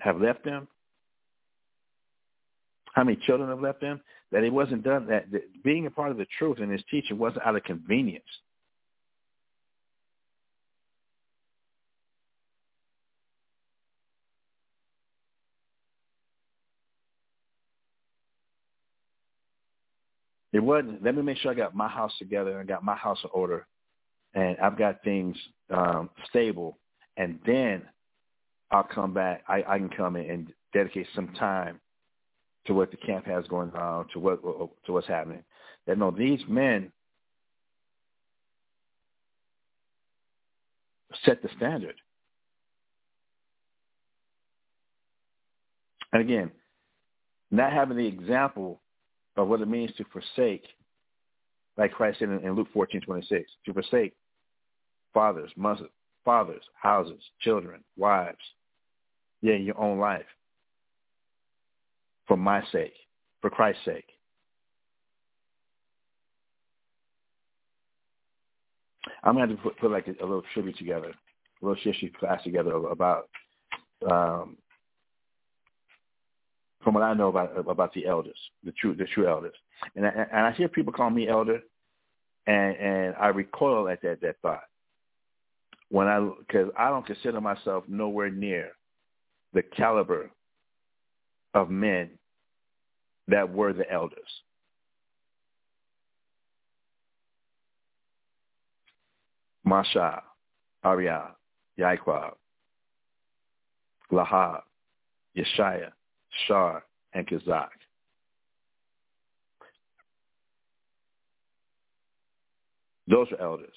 have 0.00 0.20
left 0.20 0.44
them? 0.44 0.68
How 2.94 3.04
many 3.04 3.18
children 3.26 3.48
have 3.48 3.60
left 3.60 3.80
them? 3.80 4.00
That 4.30 4.44
it 4.44 4.52
wasn't 4.52 4.82
done, 4.82 5.06
that, 5.06 5.30
that 5.30 5.62
being 5.64 5.86
a 5.86 5.90
part 5.90 6.10
of 6.10 6.18
the 6.18 6.26
truth 6.38 6.58
in 6.58 6.70
his 6.70 6.82
teaching 6.90 7.18
wasn't 7.18 7.46
out 7.46 7.56
of 7.56 7.64
convenience. 7.64 8.24
It 20.52 20.60
wasn't. 20.60 21.02
Let 21.02 21.14
me 21.14 21.22
make 21.22 21.38
sure 21.38 21.50
I 21.50 21.54
got 21.54 21.74
my 21.74 21.88
house 21.88 22.12
together 22.18 22.58
and 22.58 22.68
got 22.68 22.82
my 22.82 22.96
house 22.96 23.18
in 23.22 23.30
order, 23.32 23.66
and 24.34 24.56
I've 24.58 24.78
got 24.78 25.02
things 25.02 25.36
um, 25.70 26.10
stable, 26.28 26.78
and 27.16 27.38
then 27.44 27.82
I'll 28.70 28.82
come 28.82 29.12
back. 29.12 29.44
I, 29.46 29.62
I 29.68 29.78
can 29.78 29.90
come 29.90 30.16
in 30.16 30.30
and 30.30 30.52
dedicate 30.72 31.06
some 31.14 31.28
time 31.34 31.80
to 32.68 32.74
what 32.74 32.92
the 32.92 32.96
camp 32.98 33.26
has 33.26 33.44
going 33.48 33.72
on, 33.72 34.06
to 34.12 34.20
what 34.20 34.40
to 34.42 34.92
what's 34.92 35.08
happening. 35.08 35.42
That 35.86 35.98
no, 35.98 36.12
these 36.12 36.40
men 36.46 36.92
set 41.24 41.42
the 41.42 41.48
standard. 41.56 41.96
And 46.12 46.22
again, 46.22 46.50
not 47.50 47.72
having 47.72 47.96
the 47.96 48.06
example 48.06 48.80
of 49.36 49.48
what 49.48 49.60
it 49.60 49.68
means 49.68 49.90
to 49.96 50.04
forsake, 50.12 50.64
like 51.76 51.92
Christ 51.92 52.18
said 52.18 52.28
in, 52.28 52.40
in 52.40 52.52
Luke 52.52 52.68
fourteen 52.72 53.00
twenty 53.00 53.26
six, 53.26 53.50
to 53.64 53.72
forsake 53.72 54.14
fathers, 55.14 55.50
mothers, 55.56 55.90
fathers, 56.22 56.62
houses, 56.74 57.22
children, 57.40 57.82
wives, 57.96 58.36
yeah, 59.40 59.54
your 59.54 59.80
own 59.80 59.98
life, 59.98 60.26
for 62.28 62.36
my 62.36 62.62
sake, 62.70 62.94
for 63.40 63.50
Christ's 63.50 63.84
sake. 63.84 64.06
I'm 69.24 69.34
going 69.34 69.48
to 69.48 69.56
put, 69.56 69.76
put 69.78 69.90
like 69.90 70.06
a, 70.06 70.12
a 70.22 70.26
little 70.26 70.44
tribute 70.54 70.78
together, 70.78 71.08
a 71.08 71.66
little 71.66 71.82
history 71.82 72.12
class 72.20 72.42
together 72.44 72.72
about 72.72 73.28
um, 74.08 74.56
from 76.84 76.94
what 76.94 77.02
I 77.02 77.14
know 77.14 77.28
about 77.28 77.58
about 77.68 77.92
the 77.94 78.06
elders, 78.06 78.38
the 78.62 78.72
true 78.72 78.94
the 78.94 79.06
true 79.06 79.26
elders. 79.26 79.54
And 79.96 80.06
I, 80.06 80.10
and 80.10 80.46
I 80.46 80.52
hear 80.52 80.68
people 80.68 80.92
call 80.92 81.10
me 81.10 81.28
elder, 81.28 81.60
and 82.46 82.76
and 82.76 83.14
I 83.16 83.28
recoil 83.28 83.88
at 83.88 84.02
that 84.02 84.20
that 84.20 84.36
thought 84.42 84.62
when 85.88 86.06
I 86.06 86.28
because 86.38 86.70
I 86.78 86.90
don't 86.90 87.06
consider 87.06 87.40
myself 87.40 87.84
nowhere 87.88 88.30
near 88.30 88.70
the 89.52 89.62
caliber 89.62 90.30
of 91.54 91.70
men 91.70 92.10
that 93.28 93.52
were 93.52 93.72
the 93.72 93.90
elders. 93.90 94.18
Masha, 99.64 100.22
Ariah, 100.84 101.28
Yaquab, 101.78 102.34
Lahab, 104.10 104.62
Yeshaya, 105.36 105.90
Shar, 106.46 106.82
and 107.12 107.26
Kazak. 107.26 107.68
Those 113.06 113.26
are 113.32 113.40
elders. 113.40 113.74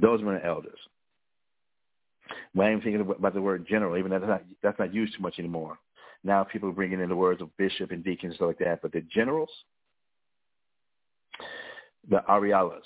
Those 0.00 0.22
were 0.22 0.34
the 0.34 0.44
elders. 0.44 0.78
I'm 2.56 2.80
thinking 2.80 3.00
about 3.00 3.34
the 3.34 3.42
word 3.42 3.66
general, 3.68 3.96
even 3.96 4.10
that's 4.10 4.24
not 4.26 4.42
that's 4.62 4.78
not 4.78 4.94
used 4.94 5.16
too 5.16 5.22
much 5.22 5.38
anymore. 5.38 5.78
Now 6.22 6.44
people 6.44 6.70
are 6.70 6.72
bringing 6.72 7.00
in 7.00 7.08
the 7.08 7.16
words 7.16 7.42
of 7.42 7.54
bishop 7.56 7.90
and 7.90 8.02
deacon 8.02 8.28
and 8.28 8.36
stuff 8.36 8.48
like 8.48 8.58
that. 8.58 8.80
But 8.80 8.92
the 8.92 9.02
generals, 9.02 9.50
the 12.08 12.22
Arialas, 12.28 12.80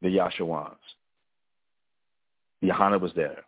the 0.00 0.08
Yashawans, 0.08 0.76
Yohana 2.62 3.00
was 3.00 3.12
there. 3.16 3.44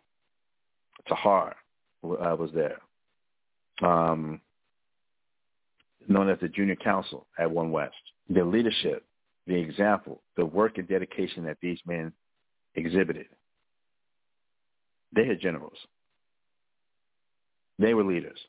Tahar 1.07 1.55
uh, 2.03 2.35
was 2.37 2.51
there. 2.53 2.79
Um, 3.81 4.41
known 6.07 6.29
as 6.29 6.39
the 6.39 6.47
Junior 6.47 6.75
Council 6.75 7.25
at 7.37 7.49
One 7.49 7.71
West. 7.71 7.95
The 8.29 8.43
leadership, 8.43 9.03
the 9.47 9.55
example, 9.55 10.21
the 10.37 10.45
work 10.45 10.77
and 10.77 10.87
dedication 10.87 11.43
that 11.45 11.57
these 11.61 11.79
men 11.85 12.11
exhibited. 12.75 13.27
They 15.13 15.25
had 15.25 15.41
generals. 15.41 15.77
They 17.79 17.93
were 17.93 18.03
leaders. 18.03 18.39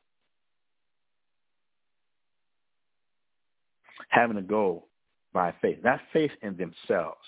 Having 4.09 4.37
a 4.37 4.43
goal 4.43 4.89
by 5.33 5.55
faith, 5.63 5.79
not 5.83 6.01
faith 6.13 6.33
in 6.43 6.57
themselves, 6.57 7.25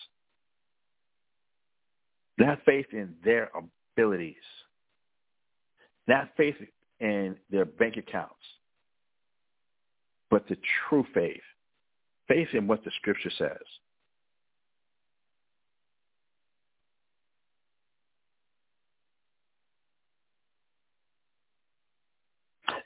not 2.37 2.59
faith 2.66 2.87
in 2.93 3.14
their 3.24 3.51
abilities, 3.97 4.35
not 6.07 6.28
faith 6.37 6.57
in 7.01 7.37
their 7.51 7.64
bank 7.64 7.97
accounts, 7.97 8.35
but 10.30 10.47
the 10.49 10.59
true 10.89 11.07
faith, 11.14 11.41
faith 12.28 12.49
in 12.53 12.66
what 12.66 12.85
the 12.85 12.91
scripture 13.01 13.30
says. 13.39 13.62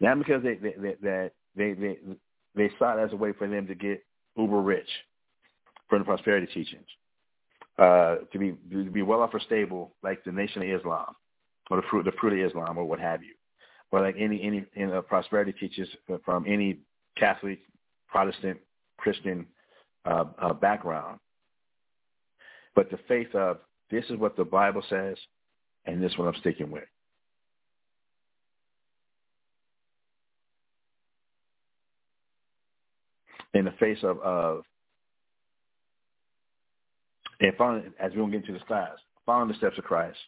Not 0.01 0.19
because 0.19 0.43
they 0.43 0.55
they 0.55 0.75
they 1.03 1.31
they 1.57 1.73
they, 1.75 1.99
they 2.55 2.71
saw 2.79 2.97
it 2.97 3.05
as 3.05 3.13
a 3.13 3.17
way 3.17 3.33
for 3.33 3.49
them 3.49 3.67
to 3.67 3.75
get 3.75 4.05
uber 4.37 4.61
rich 4.61 4.89
from 5.89 6.01
the 6.01 6.05
prosperity 6.05 6.47
teachings, 6.47 6.87
uh, 7.79 8.17
to 8.33 8.39
be 8.39 8.55
to 8.71 8.91
be 8.91 9.03
well 9.03 9.23
off 9.23 9.35
or 9.35 9.41
stable 9.41 9.93
like 10.03 10.23
the 10.25 10.33
Nation 10.33 10.63
of 10.63 10.69
Islam 10.69 11.15
or 11.71 11.79
the 11.79 11.87
fruit 11.91 12.05
the 12.05 12.13
fruit 12.13 12.39
of 12.39 12.51
Islam 12.51 12.79
or 12.79 12.85
what 12.85 13.01
have 13.01 13.23
you, 13.23 13.35
or 13.91 14.01
like 14.01 14.17
any 14.19 14.43
any 14.43 14.65
in, 14.75 14.93
uh, 14.93 15.01
prosperity 15.03 15.53
teachers 15.53 15.89
from 16.25 16.45
any 16.47 16.79
Catholic, 17.17 17.59
Protestant, 18.09 18.59
Christian 18.97 19.47
uh, 20.05 20.25
uh, 20.41 20.53
background. 20.53 21.19
But 22.75 22.91
the 22.91 22.99
faith 23.09 23.35
of 23.35 23.59
this 23.91 24.05
is 24.11 24.17
what 24.17 24.37
the 24.37 24.45
Bible 24.45 24.85
says, 24.89 25.17
and 25.85 26.01
this 26.03 26.13
is 26.13 26.19
what 26.19 26.29
I'm 26.29 26.41
sticking 26.41 26.71
with. 26.71 26.85
In 33.55 33.65
the 33.65 33.73
face 33.73 33.99
of, 34.03 34.19
of 34.21 34.65
and 37.41 37.55
following, 37.57 37.93
as 38.01 38.13
we 38.15 38.21
will 38.21 38.29
get 38.29 38.41
into 38.43 38.53
this 38.53 38.63
class, 38.67 38.93
following 39.25 39.49
the 39.49 39.55
steps 39.55 39.79
of 39.79 39.85
Christ 39.85 40.19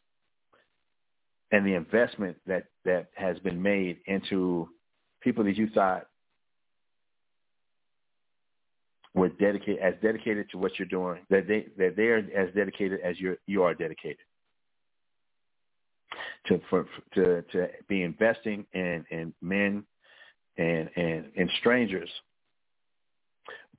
and 1.50 1.66
the 1.66 1.74
investment 1.74 2.36
that, 2.46 2.66
that 2.84 3.08
has 3.14 3.38
been 3.40 3.60
made 3.60 3.98
into 4.06 4.68
people 5.20 5.44
that 5.44 5.56
you 5.56 5.68
thought 5.70 6.06
were 9.14 9.28
dedicated 9.28 9.78
as 9.80 9.94
dedicated 10.02 10.48
to 10.50 10.58
what 10.58 10.78
you're 10.78 10.86
doing, 10.86 11.20
that 11.30 11.48
they 11.48 11.66
that 11.78 11.96
they 11.96 12.04
are 12.04 12.18
as 12.18 12.54
dedicated 12.54 13.00
as 13.00 13.18
you 13.18 13.36
you 13.46 13.64
are 13.64 13.74
dedicated. 13.74 14.18
To 16.46 16.60
for 16.70 16.86
to 17.14 17.42
to 17.50 17.68
be 17.88 18.02
investing 18.02 18.66
in 18.72 19.04
in 19.10 19.34
men 19.42 19.84
and 20.56 20.90
and 20.96 21.32
and 21.36 21.50
strangers 21.58 22.08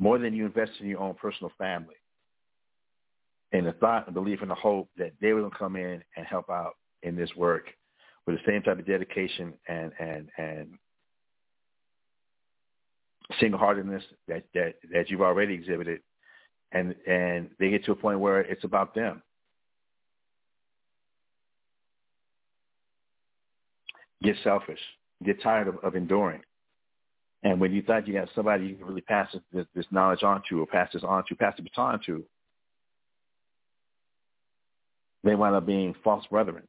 more 0.02 0.18
than 0.18 0.34
you 0.34 0.47
invest 0.47 0.72
in 0.80 0.88
your 0.88 0.99
own 0.99 1.14
personal 1.14 1.52
family. 1.60 1.93
And 3.54 3.68
the 3.68 3.74
thought 3.74 4.08
and 4.08 4.16
belief 4.16 4.41
and 4.41 4.49
the 4.49 4.56
hope 4.56 4.89
that 4.97 5.12
they 5.22 5.34
will 5.34 5.52
come 5.52 5.76
in 5.76 6.04
and 6.18 6.26
help 6.26 6.49
out 6.49 6.74
in 7.04 7.16
this 7.16 7.30
work 7.38 7.66
with 8.26 8.36
the 8.36 8.52
same 8.52 8.64
type 8.64 8.80
of 8.80 8.88
dedication 8.88 9.54
and 9.68 9.91
and 9.99 10.30
and 10.38 10.74
single-heartedness 13.39 14.04
that 14.28 14.43
that 14.56 14.74
that 14.91 15.10
you've 15.10 15.22
already 15.22 15.54
exhibited, 15.54 15.99
and 16.72 16.95
and 17.08 17.49
they 17.60 17.70
get 17.70 17.86
to 17.86 17.91
a 17.91 17.95
point 17.95 18.20
where 18.20 18.39
it's 18.39 18.64
about 18.64 18.95
them. 18.95 19.22
Get 24.24 24.36
selfish. 24.43 24.80
Get 25.24 25.41
tired 25.43 25.68
of, 25.68 25.78
of 25.84 25.95
enduring. 25.95 26.41
And 27.44 27.60
when 27.60 27.72
you 27.72 27.82
thought 27.82 28.08
you 28.08 28.18
had 28.18 28.30
somebody 28.36 28.68
you 28.68 28.76
could 28.76 28.88
really 28.88 29.02
pass 29.02 29.36
this, 29.52 29.66
this 29.74 29.86
knowledge 29.92 30.24
on 30.24 30.44
to 30.50 30.62
or 30.62 30.68
pass 30.68 30.89
this 30.94 31.04
on 31.04 31.24
to, 31.28 31.36
pass 31.36 31.56
the 31.58 31.64
baton 31.64 32.00
to, 32.06 32.24
they 35.24 35.36
wind 35.36 35.56
up 35.56 35.66
being 35.66 35.96
false 36.04 36.26
brethren. 36.28 36.64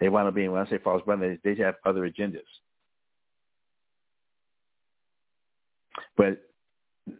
They 0.00 0.08
wind 0.08 0.28
up 0.28 0.34
being, 0.34 0.52
when 0.52 0.64
I 0.64 0.70
say 0.70 0.78
false 0.78 1.02
brethren, 1.02 1.38
they, 1.44 1.54
they 1.54 1.62
have 1.62 1.74
other 1.84 2.08
agendas. 2.08 2.40
But 6.16 6.42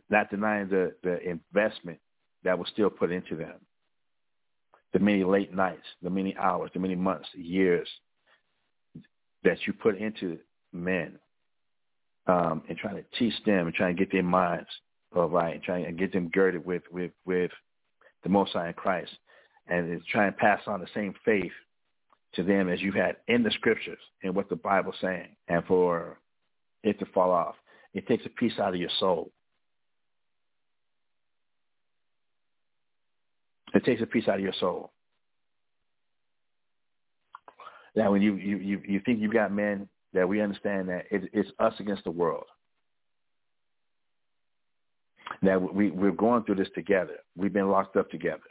not 0.08 0.30
denying 0.30 0.68
the, 0.68 0.94
the 1.02 1.18
investment 1.20 1.98
that 2.44 2.58
was 2.58 2.68
still 2.72 2.90
put 2.90 3.10
into 3.10 3.36
them. 3.36 3.54
The 4.92 5.00
many 5.00 5.24
late 5.24 5.52
nights, 5.52 5.86
the 6.02 6.10
many 6.10 6.34
hours, 6.36 6.70
the 6.72 6.80
many 6.80 6.94
months, 6.94 7.28
years 7.34 7.88
that 9.44 9.58
you 9.66 9.74
put 9.74 9.98
into 9.98 10.38
men 10.72 11.18
um, 12.26 12.62
and 12.68 12.76
trying 12.76 12.96
to 12.96 13.04
teach 13.18 13.34
them 13.44 13.66
and 13.66 13.74
trying 13.74 13.96
to 13.96 14.04
get 14.04 14.12
their 14.12 14.22
minds 14.22 14.68
all 15.14 15.28
right 15.28 15.54
and 15.54 15.62
trying 15.62 15.84
to 15.84 15.92
get 15.92 16.12
them 16.12 16.28
girded 16.28 16.64
with, 16.64 16.82
with, 16.90 17.12
with 17.24 17.50
the 18.22 18.28
Most 18.28 18.52
High 18.52 18.68
in 18.68 18.74
Christ 18.74 19.12
and 19.68 20.00
trying 20.10 20.32
to 20.32 20.38
pass 20.38 20.60
on 20.66 20.80
the 20.80 20.88
same 20.94 21.14
faith 21.24 21.52
to 22.34 22.42
them 22.42 22.68
as 22.68 22.80
you 22.80 22.92
had 22.92 23.16
in 23.28 23.42
the 23.42 23.50
scriptures 23.52 23.98
and 24.22 24.34
what 24.34 24.48
the 24.48 24.56
Bible's 24.56 24.96
saying 25.00 25.28
and 25.48 25.64
for 25.64 26.18
it 26.82 26.98
to 26.98 27.06
fall 27.06 27.30
off. 27.30 27.54
It 27.94 28.06
takes 28.06 28.26
a 28.26 28.28
piece 28.28 28.58
out 28.58 28.74
of 28.74 28.80
your 28.80 28.90
soul. 29.00 29.30
It 33.74 33.84
takes 33.84 34.02
a 34.02 34.06
piece 34.06 34.28
out 34.28 34.36
of 34.36 34.40
your 34.40 34.54
soul. 34.58 34.92
Now, 37.94 38.12
when 38.12 38.20
you, 38.20 38.34
you, 38.34 38.58
you, 38.58 38.82
you 38.86 39.00
think 39.04 39.20
you've 39.20 39.32
got 39.32 39.52
men 39.52 39.88
that 40.12 40.28
we 40.28 40.40
understand 40.40 40.88
that 40.88 41.04
it, 41.10 41.28
it's 41.32 41.50
us 41.58 41.74
against 41.78 42.04
the 42.04 42.10
world. 42.10 42.46
That 45.42 45.60
we, 45.74 45.90
we're 45.90 46.12
going 46.12 46.44
through 46.44 46.54
this 46.56 46.68
together. 46.74 47.18
We've 47.36 47.52
been 47.52 47.70
locked 47.70 47.96
up 47.96 48.10
together 48.10 48.42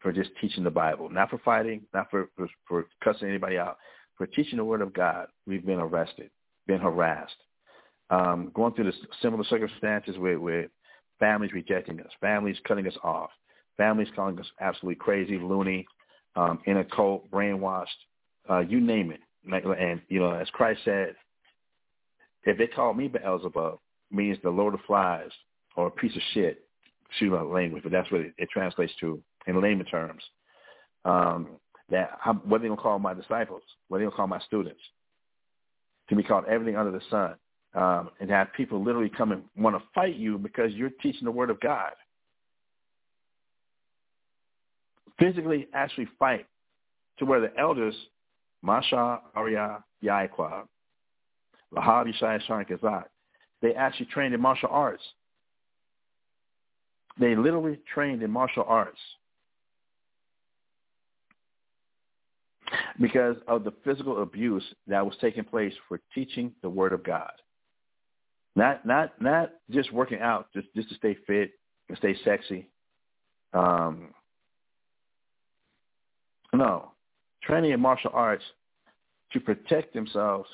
for 0.00 0.12
just 0.12 0.30
teaching 0.40 0.64
the 0.64 0.70
Bible, 0.70 1.08
not 1.08 1.30
for 1.30 1.38
fighting, 1.38 1.82
not 1.94 2.10
for, 2.10 2.28
for, 2.36 2.48
for 2.68 2.86
cussing 3.02 3.28
anybody 3.28 3.56
out, 3.56 3.78
for 4.16 4.26
teaching 4.26 4.58
the 4.58 4.64
Word 4.64 4.82
of 4.82 4.92
God. 4.92 5.28
We've 5.46 5.64
been 5.64 5.78
arrested, 5.78 6.30
been 6.66 6.80
harassed, 6.80 7.36
um, 8.10 8.50
going 8.54 8.74
through 8.74 8.84
the 8.84 8.92
similar 9.22 9.44
circumstances 9.44 10.18
with, 10.18 10.38
with 10.38 10.70
families 11.18 11.52
rejecting 11.52 12.00
us, 12.00 12.10
families 12.20 12.56
cutting 12.66 12.86
us 12.86 12.96
off, 13.02 13.30
families 13.76 14.08
calling 14.14 14.38
us 14.38 14.46
absolutely 14.60 14.96
crazy, 14.96 15.38
loony, 15.38 15.86
um, 16.36 16.58
in 16.66 16.78
a 16.78 16.84
cult, 16.84 17.30
brainwashed, 17.30 17.86
uh, 18.50 18.60
you 18.60 18.80
name 18.80 19.10
it. 19.10 19.20
And, 19.50 20.00
you 20.08 20.20
know, 20.20 20.32
as 20.32 20.48
Christ 20.50 20.80
said, 20.84 21.14
if 22.44 22.58
they 22.58 22.66
call 22.66 22.94
me 22.94 23.08
Beelzebub, 23.08 23.78
means 24.10 24.38
the 24.42 24.50
Lord 24.50 24.74
of 24.74 24.80
Flies 24.86 25.30
or 25.76 25.88
a 25.88 25.90
piece 25.90 26.14
of 26.14 26.22
shit, 26.32 26.64
excuse 27.08 27.30
my 27.30 27.42
language, 27.42 27.82
but 27.82 27.92
that's 27.92 28.10
what 28.10 28.20
it, 28.20 28.34
it 28.38 28.48
translates 28.50 28.92
to 29.00 29.20
in 29.46 29.60
layman 29.60 29.86
terms. 29.86 30.22
Um, 31.04 31.48
that 31.90 32.18
how, 32.20 32.34
what 32.34 32.60
are 32.60 32.62
they 32.62 32.68
to 32.68 32.76
call 32.76 32.98
my 32.98 33.12
disciples? 33.12 33.62
What 33.88 33.98
are 33.98 34.04
they 34.04 34.10
to 34.10 34.16
call 34.16 34.26
my 34.26 34.40
students? 34.40 34.80
To 36.08 36.16
be 36.16 36.22
called 36.22 36.44
everything 36.46 36.76
under 36.76 36.92
the 36.92 37.00
sun. 37.10 37.34
Um, 37.74 38.10
and 38.20 38.30
have 38.30 38.52
people 38.52 38.82
literally 38.82 39.08
come 39.10 39.32
and 39.32 39.42
want 39.56 39.76
to 39.76 39.82
fight 39.94 40.14
you 40.14 40.38
because 40.38 40.72
you're 40.72 40.90
teaching 41.02 41.24
the 41.24 41.30
word 41.32 41.50
of 41.50 41.60
God. 41.60 41.90
Physically 45.18 45.66
actually 45.74 46.08
fight 46.18 46.46
to 47.18 47.24
where 47.24 47.40
the 47.40 47.50
elders 47.58 47.94
Masha 48.64 49.20
Arya 49.34 49.84
Yaikwa, 50.02 50.62
Lahab 51.74 52.06
Yishai 52.06 52.40
Sharon 52.46 52.64
Kazak, 52.64 53.04
they 53.60 53.74
actually 53.74 54.06
trained 54.06 54.34
in 54.34 54.40
martial 54.40 54.70
arts. 54.72 55.02
They 57.20 57.36
literally 57.36 57.78
trained 57.92 58.22
in 58.22 58.30
martial 58.30 58.64
arts 58.66 58.98
because 62.98 63.36
of 63.46 63.64
the 63.64 63.72
physical 63.84 64.22
abuse 64.22 64.64
that 64.86 65.04
was 65.04 65.14
taking 65.20 65.44
place 65.44 65.74
for 65.86 66.00
teaching 66.14 66.52
the 66.62 66.68
word 66.68 66.94
of 66.94 67.04
God. 67.04 67.32
Not 68.56 68.86
not 68.86 69.20
not 69.20 69.50
just 69.70 69.92
working 69.92 70.20
out 70.20 70.46
just 70.54 70.68
just 70.74 70.88
to 70.88 70.94
stay 70.94 71.16
fit 71.26 71.52
and 71.88 71.98
stay 71.98 72.16
sexy. 72.24 72.68
Um, 73.52 74.14
no, 76.52 76.93
training 77.46 77.72
in 77.72 77.80
martial 77.80 78.10
arts 78.12 78.44
to 79.32 79.40
protect 79.40 79.94
themselves 79.94 80.48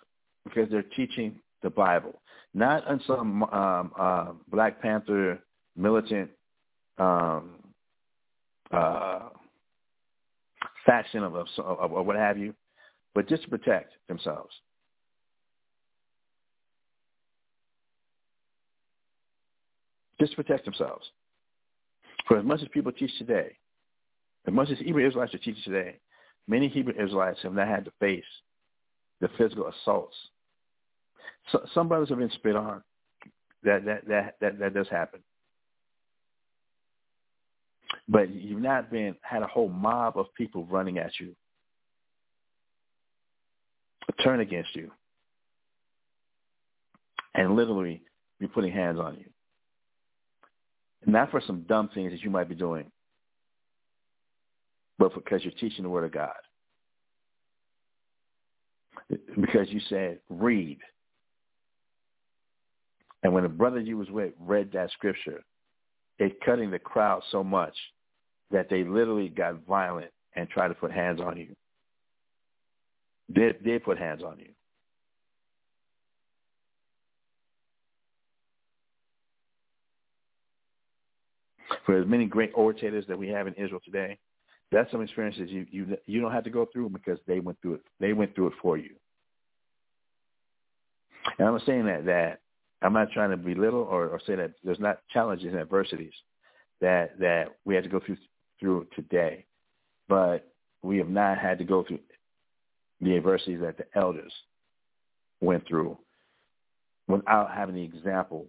because 0.44 0.70
they're 0.70 0.82
teaching 0.82 1.38
the 1.62 1.70
Bible, 1.70 2.20
not 2.54 2.86
on 2.86 3.00
some 3.06 3.42
um, 3.44 3.92
uh, 3.98 4.32
Black 4.48 4.80
Panther 4.80 5.38
militant 5.76 6.30
um, 6.98 7.50
uh, 8.70 9.28
faction 10.86 11.22
of, 11.22 11.34
of, 11.34 11.46
of, 11.58 11.92
of 11.92 12.06
what 12.06 12.16
have 12.16 12.38
you, 12.38 12.54
but 13.14 13.28
just 13.28 13.42
to 13.42 13.48
protect 13.48 13.92
themselves. 14.08 14.54
Just 20.18 20.32
to 20.32 20.36
protect 20.36 20.64
themselves. 20.64 21.04
For 22.28 22.38
as 22.38 22.44
much 22.44 22.60
as 22.62 22.68
people 22.68 22.92
teach 22.92 23.10
today, 23.18 23.56
as 24.46 24.54
much 24.54 24.70
as 24.70 24.78
Hebrew 24.78 25.06
Israelites 25.06 25.34
are 25.34 25.38
teaching 25.38 25.62
today, 25.64 25.96
Many 26.50 26.66
Hebrew 26.66 26.92
Israelites 27.00 27.38
have 27.44 27.54
not 27.54 27.68
had 27.68 27.84
to 27.84 27.92
face 28.00 28.24
the 29.20 29.28
physical 29.38 29.68
assaults. 29.68 30.16
So, 31.52 31.64
some 31.72 31.86
brothers 31.86 32.08
have 32.08 32.18
been 32.18 32.30
spit 32.30 32.56
on. 32.56 32.82
That 33.62 33.84
that 33.84 34.08
that 34.08 34.34
that, 34.40 34.58
that 34.58 34.74
does 34.74 34.88
happen. 34.88 35.20
But 38.08 38.30
you've 38.30 38.60
not 38.60 38.90
been 38.90 39.14
had 39.22 39.44
a 39.44 39.46
whole 39.46 39.68
mob 39.68 40.18
of 40.18 40.34
people 40.34 40.64
running 40.64 40.98
at 40.98 41.12
you, 41.20 41.36
turn 44.24 44.40
against 44.40 44.74
you, 44.74 44.90
and 47.32 47.54
literally 47.54 48.02
be 48.40 48.48
putting 48.48 48.72
hands 48.72 48.98
on 48.98 49.18
you. 49.18 49.26
Not 51.06 51.30
for 51.30 51.40
some 51.46 51.62
dumb 51.68 51.90
things 51.94 52.10
that 52.10 52.22
you 52.22 52.30
might 52.30 52.48
be 52.48 52.56
doing, 52.56 52.90
but 55.00 55.14
because 55.14 55.42
you're 55.42 55.52
teaching 55.54 55.82
the 55.82 55.88
Word 55.88 56.04
of 56.04 56.12
God. 56.12 56.28
Because 59.40 59.68
you 59.70 59.80
said, 59.88 60.18
read. 60.28 60.78
And 63.22 63.32
when 63.32 63.42
the 63.42 63.48
brother 63.48 63.80
you 63.80 63.96
was 63.96 64.10
with 64.10 64.34
read 64.38 64.70
that 64.72 64.90
scripture, 64.92 65.42
it 66.18 66.38
cutting 66.44 66.70
the 66.70 66.78
crowd 66.78 67.22
so 67.32 67.42
much 67.42 67.74
that 68.50 68.68
they 68.68 68.84
literally 68.84 69.30
got 69.30 69.64
violent 69.66 70.10
and 70.36 70.48
tried 70.50 70.68
to 70.68 70.74
put 70.74 70.92
hands 70.92 71.18
on 71.18 71.38
you. 71.38 71.56
They, 73.30 73.54
they 73.64 73.78
put 73.78 73.98
hands 73.98 74.22
on 74.22 74.38
you. 74.38 74.50
For 81.86 81.98
as 81.98 82.06
many 82.06 82.26
great 82.26 82.52
orators 82.54 83.06
that 83.08 83.18
we 83.18 83.28
have 83.28 83.46
in 83.46 83.54
Israel 83.54 83.80
today, 83.82 84.18
that's 84.72 84.90
some 84.90 85.02
experiences 85.02 85.50
you 85.50 85.66
you 85.70 85.96
you 86.06 86.20
don't 86.20 86.32
have 86.32 86.44
to 86.44 86.50
go 86.50 86.66
through 86.72 86.90
because 86.90 87.18
they 87.26 87.40
went 87.40 87.60
through 87.60 87.74
it. 87.74 87.82
They 87.98 88.12
went 88.12 88.34
through 88.34 88.48
it 88.48 88.54
for 88.62 88.76
you. 88.76 88.90
And 91.38 91.48
I'm 91.48 91.60
saying 91.66 91.86
that 91.86 92.06
that 92.06 92.40
I'm 92.82 92.92
not 92.92 93.10
trying 93.12 93.30
to 93.30 93.36
belittle 93.36 93.82
or, 93.82 94.08
or 94.08 94.20
say 94.26 94.36
that 94.36 94.52
there's 94.64 94.80
not 94.80 95.00
challenges 95.12 95.48
and 95.52 95.60
adversities 95.60 96.12
that 96.80 97.18
that 97.18 97.56
we 97.64 97.74
had 97.74 97.84
to 97.84 97.90
go 97.90 98.00
through 98.00 98.16
through 98.58 98.86
today, 98.94 99.44
but 100.08 100.46
we 100.82 100.98
have 100.98 101.08
not 101.08 101.38
had 101.38 101.58
to 101.58 101.64
go 101.64 101.82
through 101.82 101.98
the 103.00 103.16
adversities 103.16 103.60
that 103.60 103.76
the 103.76 103.86
elders 103.94 104.32
went 105.40 105.66
through 105.66 105.96
without 107.08 107.50
having 107.50 107.74
the 107.74 107.82
example 107.82 108.46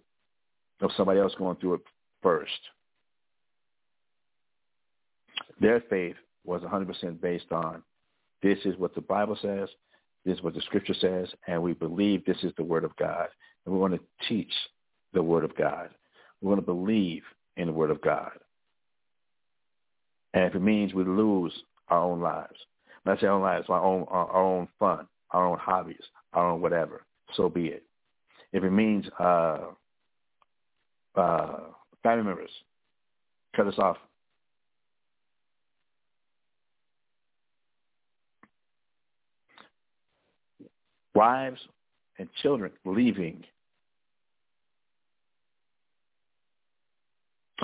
of 0.80 0.90
somebody 0.96 1.18
else 1.18 1.34
going 1.38 1.56
through 1.56 1.74
it 1.74 1.80
first. 2.22 2.50
Their 5.62 5.80
faith 5.88 6.16
was 6.44 6.60
100% 6.62 7.20
based 7.20 7.52
on 7.52 7.84
this 8.42 8.58
is 8.64 8.76
what 8.76 8.96
the 8.96 9.00
Bible 9.00 9.38
says, 9.40 9.68
this 10.24 10.36
is 10.36 10.42
what 10.42 10.54
the 10.54 10.60
scripture 10.62 10.94
says, 10.94 11.28
and 11.46 11.62
we 11.62 11.72
believe 11.72 12.24
this 12.24 12.42
is 12.42 12.52
the 12.56 12.64
word 12.64 12.82
of 12.82 12.94
God. 12.96 13.28
And 13.64 13.72
we 13.72 13.80
want 13.80 13.94
to 13.94 14.00
teach 14.28 14.52
the 15.12 15.22
word 15.22 15.44
of 15.44 15.56
God. 15.56 15.90
We 16.40 16.48
want 16.48 16.58
to 16.58 16.66
believe 16.66 17.22
in 17.56 17.68
the 17.68 17.72
word 17.72 17.90
of 17.92 18.02
God. 18.02 18.32
And 20.34 20.44
if 20.44 20.56
it 20.56 20.62
means 20.62 20.94
we 20.94 21.04
lose 21.04 21.52
our 21.88 22.00
own 22.00 22.20
lives, 22.20 22.58
say 23.20 23.26
our 23.28 23.34
own 23.34 23.42
lives, 23.42 23.66
our 23.68 23.84
own, 23.84 24.04
our, 24.08 24.26
our 24.30 24.42
own 24.42 24.68
fun, 24.80 25.06
our 25.30 25.46
own 25.46 25.58
hobbies, 25.58 26.02
our 26.32 26.50
own 26.50 26.60
whatever, 26.60 27.04
so 27.36 27.48
be 27.48 27.66
it. 27.66 27.84
If 28.52 28.64
it 28.64 28.70
means 28.70 29.06
uh, 29.20 29.58
uh, 31.14 31.60
family 32.02 32.24
members 32.24 32.50
cut 33.54 33.68
us 33.68 33.78
off 33.78 33.98
wives 41.14 41.60
and 42.18 42.28
children 42.42 42.72
leaving, 42.84 43.44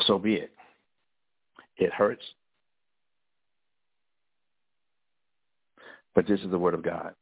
so 0.07 0.19
be 0.19 0.35
it. 0.35 0.53
It 1.77 1.93
hurts. 1.93 2.25
But 6.15 6.27
this 6.27 6.41
is 6.41 6.51
the 6.51 6.59
word 6.59 6.75
of 6.75 6.83
God. 6.83 7.15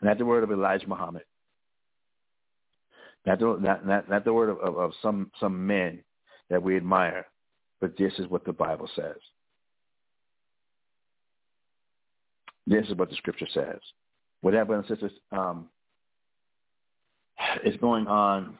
Not 0.00 0.18
the 0.18 0.24
word 0.24 0.44
of 0.44 0.50
Elijah 0.50 0.88
Muhammad. 0.88 1.24
Not 3.26 3.40
the, 3.40 3.58
not, 3.60 3.86
not, 3.86 4.08
not 4.08 4.24
the 4.24 4.32
word 4.32 4.48
of, 4.48 4.58
of, 4.60 4.78
of 4.78 4.92
some, 5.02 5.30
some 5.38 5.66
men 5.66 6.02
that 6.48 6.62
we 6.62 6.76
admire, 6.76 7.26
but 7.80 7.96
this 7.98 8.12
is 8.18 8.28
what 8.28 8.44
the 8.44 8.52
Bible 8.52 8.88
says. 8.94 9.16
This 12.68 12.86
is 12.86 12.94
what 12.96 13.08
the 13.08 13.16
scripture 13.16 13.48
says. 13.52 13.80
Whatever, 14.42 14.76
and 14.76 14.86
sisters, 14.86 15.12
um, 15.32 15.68
it's 17.64 17.78
going 17.78 18.06
on 18.06 18.58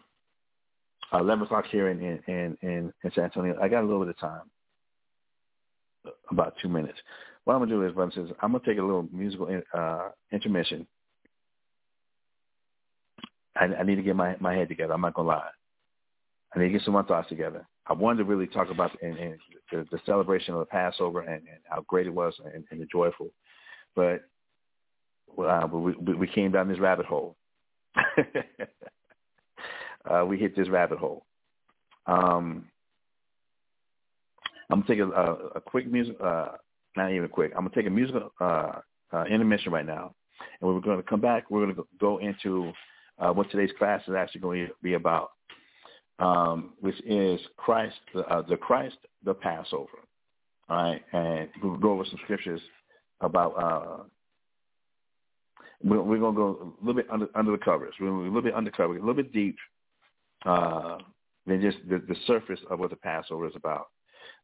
uh, 1.13 1.19
11 1.19 1.45
o'clock 1.45 1.67
here 1.71 1.89
in, 1.91 2.01
in, 2.01 2.57
in, 2.63 2.93
in 3.05 3.13
San 3.15 3.25
Antonio. 3.25 3.59
I 3.61 3.69
got 3.69 3.83
a 3.83 3.87
little 3.87 4.01
bit 4.01 4.09
of 4.11 4.19
time, 4.19 4.51
about 6.31 6.55
two 6.63 6.69
minutes. 6.69 6.99
What 7.45 7.55
I'm 7.55 7.61
going 7.61 7.69
to 7.69 7.77
do 7.77 7.85
is, 7.85 7.93
brothers 7.93 8.15
and 8.17 8.25
sisters, 8.25 8.39
I'm 8.43 8.53
going 8.53 8.65
to 8.65 8.71
take 8.71 8.79
a 8.79 8.83
little 8.83 9.07
musical 9.13 9.61
uh, 9.75 10.09
intermission. 10.33 10.87
I, 13.57 13.67
I 13.67 13.83
need 13.83 13.97
to 13.97 14.03
get 14.03 14.17
my, 14.17 14.37
my 14.41 14.55
head 14.55 14.69
together. 14.69 14.95
I'm 14.95 15.03
not 15.03 15.15
going 15.15 15.27
to 15.27 15.33
lie. 15.33 15.51
I 16.55 16.59
need 16.59 16.69
to 16.69 16.73
get 16.73 16.83
some 16.83 16.97
of 16.97 17.05
my 17.05 17.09
thoughts 17.09 17.29
together. 17.29 17.67
I 17.87 17.93
wanted 17.93 18.19
to 18.19 18.25
really 18.25 18.47
talk 18.47 18.71
about 18.71 18.91
in, 19.03 19.17
in 19.19 19.39
the, 19.71 19.87
the 19.91 20.01
celebration 20.07 20.55
of 20.55 20.61
the 20.61 20.67
Passover 20.67 21.21
and, 21.21 21.43
and 21.47 21.59
how 21.69 21.85
great 21.87 22.07
it 22.07 22.15
was 22.15 22.35
and, 22.55 22.65
and 22.71 22.81
the 22.81 22.87
joyful 22.87 23.29
but 23.99 24.23
uh, 25.45 25.67
we, 25.67 26.15
we 26.15 26.29
came 26.29 26.53
down 26.53 26.69
this 26.69 26.79
rabbit 26.79 27.05
hole. 27.05 27.35
uh, 30.09 30.25
we 30.25 30.39
hit 30.39 30.55
this 30.55 30.69
rabbit 30.69 30.99
hole. 30.99 31.27
Um, 32.07 32.67
I'm 34.71 34.83
gonna 34.83 34.87
take 34.87 35.01
a, 35.01 35.11
a, 35.11 35.33
a 35.57 35.61
quick 35.61 35.91
music, 35.91 36.17
uh, 36.23 36.51
not 36.97 37.11
even 37.11 37.29
quick. 37.29 37.51
I'm 37.57 37.65
gonna 37.65 37.75
take 37.75 37.89
a 37.89 37.91
musical 37.91 38.33
uh, 38.41 38.75
uh, 39.13 39.25
intermission 39.25 39.73
right 39.73 39.85
now, 39.85 40.15
and 40.61 40.71
we're 40.73 40.79
going 40.81 40.99
to 40.99 41.03
come 41.03 41.21
back. 41.21 41.51
We're 41.51 41.65
going 41.65 41.75
to 41.75 41.85
go 41.99 42.19
into 42.19 42.71
uh, 43.19 43.33
what 43.33 43.51
today's 43.51 43.73
class 43.79 44.01
is 44.07 44.15
actually 44.15 44.43
going 44.43 44.69
to 44.69 44.73
be 44.81 44.95
about, 44.95 45.33
um, 46.21 46.75
which 46.81 47.01
is 47.05 47.41
Christ, 47.57 47.97
uh, 48.31 48.43
the 48.43 48.57
Christ, 48.57 48.99
the 49.25 49.35
Passover. 49.35 49.89
All 50.69 50.77
right, 50.77 51.03
and 51.13 51.49
we'll 51.63 51.79
go 51.79 51.93
over 51.93 52.05
some 52.05 52.21
scriptures 52.23 52.61
about 53.21 53.51
uh, 53.53 54.03
we're, 55.83 56.03
we're 56.03 56.19
going 56.19 56.35
to 56.35 56.39
go 56.39 56.75
a 56.81 56.85
little 56.85 57.01
bit 57.01 57.11
under, 57.11 57.29
under 57.35 57.53
the 57.53 57.59
covers. 57.59 57.95
We're 58.01 58.09
going 58.09 58.19
to 58.19 58.25
a 58.25 58.27
little 58.27 58.43
bit 58.43 58.55
undercover, 58.55 58.97
a 58.97 59.01
little 59.01 59.15
bit 59.15 59.33
deep 59.33 59.57
uh, 60.45 60.99
than 61.47 61.61
just 61.61 61.79
the, 61.89 61.99
the 62.09 62.17
surface 62.27 62.61
of 62.71 62.79
what 62.79 62.91
the 62.91 62.97
Passover 62.97 63.47
is 63.47 63.57
about, 63.57 63.89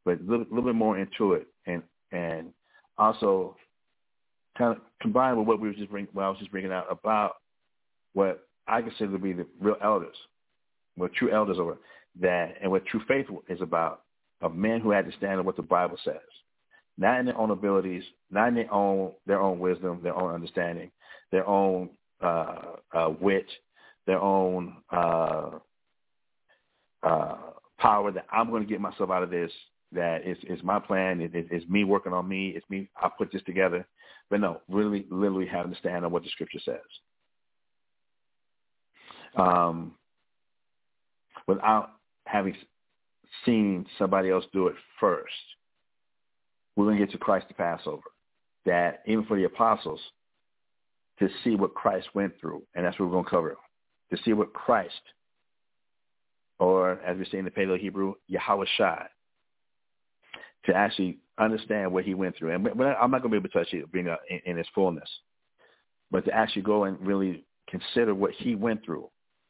but 0.04 0.20
a 0.20 0.22
little, 0.22 0.46
little 0.50 0.64
bit 0.64 0.74
more 0.74 0.98
into 0.98 1.34
it, 1.34 1.48
and 1.66 1.82
and 2.12 2.52
also 2.98 3.56
kind 4.56 4.76
of 4.76 4.82
combined 5.00 5.36
with 5.36 5.48
what 5.48 5.60
we 5.60 5.68
were 5.68 5.74
just 5.74 5.90
bring, 5.90 6.06
what 6.12 6.24
I 6.24 6.28
was 6.28 6.38
just 6.38 6.52
bringing 6.52 6.72
out 6.72 6.86
about 6.90 7.36
what 8.12 8.46
I 8.68 8.80
consider 8.82 9.12
to 9.12 9.18
be 9.18 9.32
the 9.32 9.46
real 9.60 9.76
elders, 9.82 10.16
what 10.96 11.12
true 11.14 11.32
elders 11.32 11.58
are, 11.58 11.76
that 12.20 12.54
and 12.62 12.70
what 12.70 12.86
true 12.86 13.00
faith 13.08 13.26
is 13.48 13.60
about, 13.60 14.02
of 14.40 14.54
men 14.54 14.80
who 14.80 14.90
had 14.90 15.10
to 15.10 15.16
stand 15.16 15.40
on 15.40 15.44
what 15.44 15.56
the 15.56 15.62
Bible 15.62 15.98
says 16.04 16.14
not 16.96 17.20
in 17.20 17.26
their 17.26 17.36
own 17.38 17.50
abilities, 17.50 18.02
not 18.30 18.48
in 18.48 18.54
their 18.54 18.72
own 18.72 19.12
their 19.26 19.40
own 19.40 19.58
wisdom, 19.58 20.00
their 20.02 20.16
own 20.16 20.34
understanding, 20.34 20.90
their 21.32 21.46
own 21.46 21.90
uh, 22.22 22.76
uh, 22.92 23.12
wit, 23.20 23.46
their 24.06 24.20
own 24.20 24.76
uh, 24.92 25.50
uh, 27.02 27.36
power. 27.78 28.12
That 28.12 28.26
I'm 28.32 28.50
going 28.50 28.62
to 28.62 28.68
get 28.68 28.80
myself 28.80 29.10
out 29.10 29.22
of 29.22 29.30
this. 29.30 29.50
That 29.92 30.26
is 30.26 30.38
is 30.44 30.62
my 30.62 30.78
plan. 30.78 31.20
It, 31.20 31.34
it, 31.34 31.48
it's 31.50 31.68
me 31.68 31.84
working 31.84 32.12
on 32.12 32.28
me. 32.28 32.50
It's 32.50 32.68
me. 32.70 32.88
I 32.96 33.08
put 33.16 33.32
this 33.32 33.42
together. 33.44 33.86
But 34.30 34.40
no, 34.40 34.62
really, 34.68 35.06
literally 35.10 35.46
having 35.46 35.72
to 35.72 35.78
stand 35.78 36.04
on 36.04 36.10
what 36.10 36.22
the 36.22 36.30
scripture 36.30 36.60
says. 36.64 36.78
Um, 39.36 39.92
without 41.46 41.90
having 42.26 42.54
seen 43.44 43.84
somebody 43.98 44.30
else 44.30 44.44
do 44.52 44.68
it 44.68 44.76
first 45.00 45.32
we're 46.76 46.86
going 46.86 46.98
to 46.98 47.06
get 47.06 47.12
to 47.12 47.18
Christ 47.18 47.48
the 47.48 47.54
Passover. 47.54 48.02
That 48.66 49.02
even 49.06 49.24
for 49.26 49.36
the 49.36 49.44
apostles, 49.44 50.00
to 51.18 51.28
see 51.42 51.54
what 51.54 51.74
Christ 51.74 52.08
went 52.14 52.32
through, 52.40 52.62
and 52.74 52.84
that's 52.84 52.98
what 52.98 53.06
we're 53.06 53.12
going 53.12 53.24
to 53.24 53.30
cover, 53.30 53.56
to 54.10 54.18
see 54.24 54.32
what 54.32 54.52
Christ, 54.52 54.94
or 56.58 56.92
as 57.02 57.18
we 57.18 57.24
say 57.26 57.38
in 57.38 57.44
the 57.44 57.50
Paleo 57.50 57.78
Hebrew, 57.78 58.14
Yahweh 58.26 58.64
Shai, 58.76 59.06
to 60.66 60.74
actually 60.74 61.18
understand 61.38 61.92
what 61.92 62.04
he 62.04 62.14
went 62.14 62.36
through. 62.36 62.54
And 62.54 62.66
I'm 62.66 63.10
not 63.10 63.22
going 63.22 63.22
to 63.22 63.28
be 63.28 63.36
able 63.36 63.48
to 63.48 63.58
touch 63.58 63.72
it 63.74 63.92
being 63.92 64.08
uh, 64.08 64.16
in, 64.28 64.40
in 64.46 64.58
its 64.58 64.68
fullness, 64.74 65.08
but 66.10 66.24
to 66.24 66.32
actually 66.32 66.62
go 66.62 66.84
and 66.84 66.98
really 67.00 67.44
consider 67.68 68.14
what 68.14 68.32
he 68.32 68.54
went 68.54 68.84
through, 68.84 69.08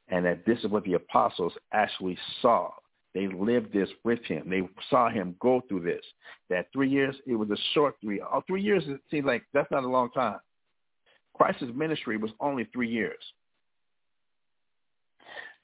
and 0.08 0.26
that 0.26 0.44
this 0.44 0.58
is 0.58 0.66
what 0.66 0.84
the 0.84 0.94
apostles 0.94 1.52
actually 1.72 2.18
saw 2.42 2.70
they 3.14 3.28
lived 3.28 3.72
this 3.72 3.88
with 4.02 4.22
him. 4.24 4.50
They 4.50 4.68
saw 4.90 5.08
him 5.08 5.36
go 5.40 5.62
through 5.68 5.82
this. 5.82 6.04
That 6.50 6.66
three 6.72 6.90
years, 6.90 7.14
it 7.26 7.36
was 7.36 7.50
a 7.50 7.56
short 7.72 7.94
three. 8.00 8.20
Oh, 8.20 8.42
three 8.46 8.62
years, 8.62 8.82
it 8.86 9.00
seems 9.10 9.24
like 9.24 9.44
that's 9.54 9.70
not 9.70 9.84
a 9.84 9.88
long 9.88 10.10
time. 10.10 10.38
Christ's 11.34 11.64
ministry 11.74 12.16
was 12.16 12.32
only 12.40 12.64
three 12.72 12.88
years. 12.88 13.22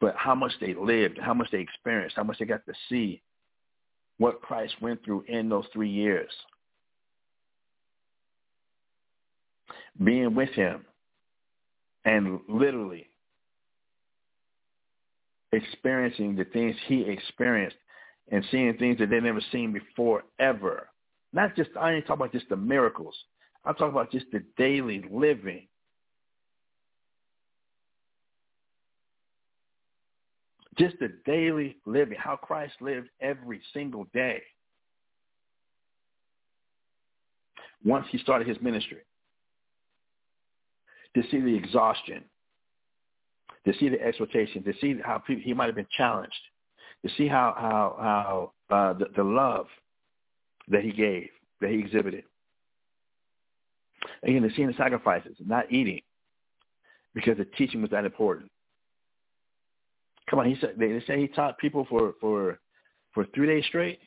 But 0.01 0.15
how 0.17 0.35
much 0.35 0.53
they 0.61 0.75
lived, 0.75 1.19
how 1.21 1.35
much 1.35 1.51
they 1.51 1.59
experienced, 1.61 2.17
how 2.17 2.23
much 2.23 2.39
they 2.39 2.45
got 2.45 2.65
to 2.67 2.73
see 2.89 3.21
what 4.19 4.41
Christ 4.41 4.75
went 4.81 5.05
through 5.05 5.25
in 5.29 5.49
those 5.49 5.65
three 5.73 5.91
years. 5.91 6.31
Being 10.03 10.35
with 10.35 10.51
him 10.51 10.85
and 12.05 12.41
literally 12.49 13.10
experiencing 15.53 16.37
the 16.37 16.45
things 16.45 16.77
he 16.87 17.03
experienced 17.03 17.77
and 18.31 18.45
seeing 18.51 18.77
things 18.77 18.99
that 18.99 19.11
they 19.11 19.21
never 19.21 19.41
seen 19.51 19.73
before 19.73 20.23
ever. 20.39 20.89
Not 21.33 21.57
just, 21.57 21.71
I 21.79 21.93
ain't 21.93 22.07
talking 22.07 22.23
about 22.23 22.33
just 22.33 22.49
the 22.49 22.57
miracles. 22.57 23.15
I'm 23.65 23.75
talking 23.75 23.91
about 23.91 24.11
just 24.11 24.27
the 24.33 24.43
daily 24.57 25.05
living. 25.11 25.67
Just 30.79 30.99
the 30.99 31.13
daily 31.27 31.77
living, 31.85 32.17
how 32.19 32.37
Christ 32.37 32.75
lived 32.81 33.09
every 33.21 33.61
single 33.75 34.07
day. 34.15 34.43
Once 37.85 38.07
he 38.11 38.19
started 38.19 38.47
his 38.47 38.61
ministry. 38.61 38.99
To 41.17 41.23
see 41.31 41.41
the 41.41 41.55
exhaustion, 41.57 42.23
to 43.67 43.73
see 43.79 43.89
the 43.89 44.01
exhortation, 44.01 44.63
to 44.65 44.73
see 44.81 44.97
how 45.05 45.19
people, 45.19 45.43
he 45.45 45.55
might 45.55 45.67
have 45.67 45.75
been 45.75 45.87
challenged, 45.97 46.41
to 47.05 47.11
see 47.17 47.29
how 47.29 47.55
how 47.57 47.97
how 48.71 48.77
uh, 48.77 48.93
the, 48.95 49.07
the 49.17 49.25
love 49.25 49.67
that 50.69 50.83
he 50.83 50.93
gave, 50.93 51.29
that 51.61 51.71
he 51.71 51.79
exhibited. 51.79 52.25
Again, 54.23 54.43
to 54.43 54.51
see 54.55 54.65
the 54.65 54.73
sacrifices, 54.75 55.37
not 55.45 55.71
eating, 55.71 56.01
because 57.15 57.37
the 57.37 57.45
teaching 57.45 57.83
was 57.83 57.91
that 57.91 58.05
important. 58.05 58.51
Come 60.29 60.39
on, 60.39 60.47
he 60.47 60.57
said 60.61 60.75
they 60.79 61.03
say 61.07 61.21
he 61.21 61.29
taught 61.29 61.59
people 61.59 61.87
for 61.89 62.15
for 62.21 62.59
for 63.13 63.27
three 63.35 63.47
days 63.47 63.65
straight. 63.67 63.99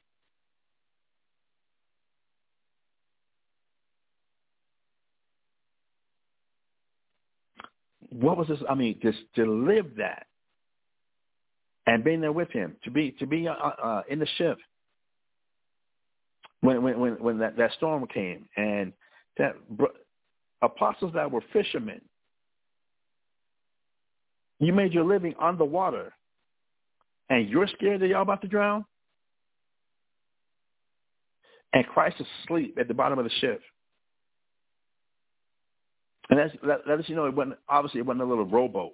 What 8.13 8.37
was 8.37 8.47
this? 8.47 8.59
I 8.69 8.75
mean, 8.75 8.99
just 9.01 9.19
to 9.35 9.45
live 9.45 9.95
that 9.97 10.27
and 11.85 12.03
being 12.03 12.21
there 12.21 12.31
with 12.31 12.49
him, 12.51 12.75
to 12.83 12.91
be 12.91 13.11
to 13.19 13.27
be 13.27 13.47
uh, 13.47 13.53
uh, 13.53 14.03
in 14.09 14.19
the 14.19 14.27
ship 14.37 14.57
when 16.61 16.81
when 16.83 16.99
when, 16.99 17.13
when 17.13 17.37
that, 17.39 17.57
that 17.57 17.71
storm 17.73 18.05
came, 18.07 18.47
and 18.55 18.93
that 19.37 19.55
apostles 20.61 21.11
that 21.13 21.29
were 21.31 21.43
fishermen, 21.51 22.01
you 24.59 24.73
made 24.73 24.93
your 24.93 25.05
living 25.05 25.35
on 25.39 25.57
the 25.57 25.65
water, 25.65 26.13
and 27.29 27.49
you're 27.49 27.67
scared 27.67 28.01
that 28.01 28.07
y'all 28.07 28.21
about 28.21 28.41
to 28.41 28.47
drown, 28.47 28.85
and 31.73 31.85
Christ 31.87 32.17
is 32.19 32.27
asleep 32.43 32.77
at 32.79 32.87
the 32.87 32.93
bottom 32.93 33.19
of 33.19 33.25
the 33.25 33.31
ship. 33.41 33.61
And 36.29 36.39
that's, 36.39 36.53
that, 36.63 37.09
you 37.09 37.15
know 37.15 37.25
it 37.25 37.35
wasn't 37.35 37.57
obviously 37.67 37.99
it 37.99 38.05
wasn't 38.05 38.23
a 38.23 38.25
little 38.25 38.45
rowboat 38.45 38.93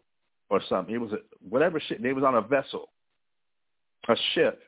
or 0.49 0.61
something. 0.67 0.93
It 0.93 0.97
was 0.97 1.11
a, 1.13 1.17
whatever 1.47 1.79
ship. 1.79 2.01
They 2.01 2.13
was 2.13 2.23
on 2.23 2.35
a 2.35 2.41
vessel, 2.41 2.89
a 4.07 4.15
ship, 4.33 4.63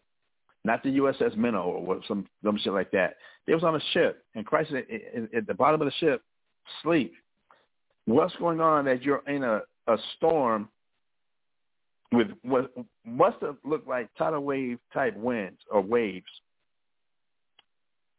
not 0.64 0.84
the 0.84 0.90
USS 0.98 1.36
Minnow 1.36 1.64
or 1.64 2.02
some 2.08 2.28
some 2.44 2.58
shit 2.58 2.74
like 2.74 2.92
that. 2.92 3.16
They 3.48 3.54
was 3.54 3.64
on 3.64 3.76
a 3.76 3.82
ship, 3.94 4.24
and 4.36 4.46
Christ 4.46 4.72
at 4.72 5.48
the 5.48 5.54
bottom 5.54 5.82
of 5.82 5.86
the 5.86 5.94
ship, 6.00 6.22
sleep. 6.84 7.14
What's 8.06 8.36
going 8.36 8.62
on 8.62 8.86
that 8.86 9.04
you're 9.04 9.24
in 9.28 9.44
a, 9.44 9.62
a 9.88 9.98
storm 10.18 10.70
with 12.12 12.28
what 12.44 12.72
must 13.06 13.38
have 13.42 13.56
looked 13.64 13.88
like 13.88 14.10
tidal 14.18 14.42
wave 14.42 14.78
type 14.94 15.16
winds 15.16 15.60
or 15.72 15.82
waves, 15.82 16.26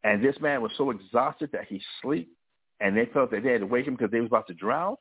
and 0.03 0.23
this 0.23 0.35
man 0.41 0.61
was 0.61 0.71
so 0.77 0.89
exhausted 0.89 1.49
that 1.53 1.65
he 1.65 1.81
sleep, 2.01 2.29
and 2.83 2.97
they 2.97 3.05
felt 3.13 3.31
that 3.31 3.43
they 3.43 3.53
had 3.53 3.61
to 3.61 3.65
wake 3.65 3.87
him 3.87 3.95
because 3.95 4.11
they 4.11 4.19
was 4.19 4.27
about 4.27 4.45
to 4.47 4.53
drown, 4.53 4.97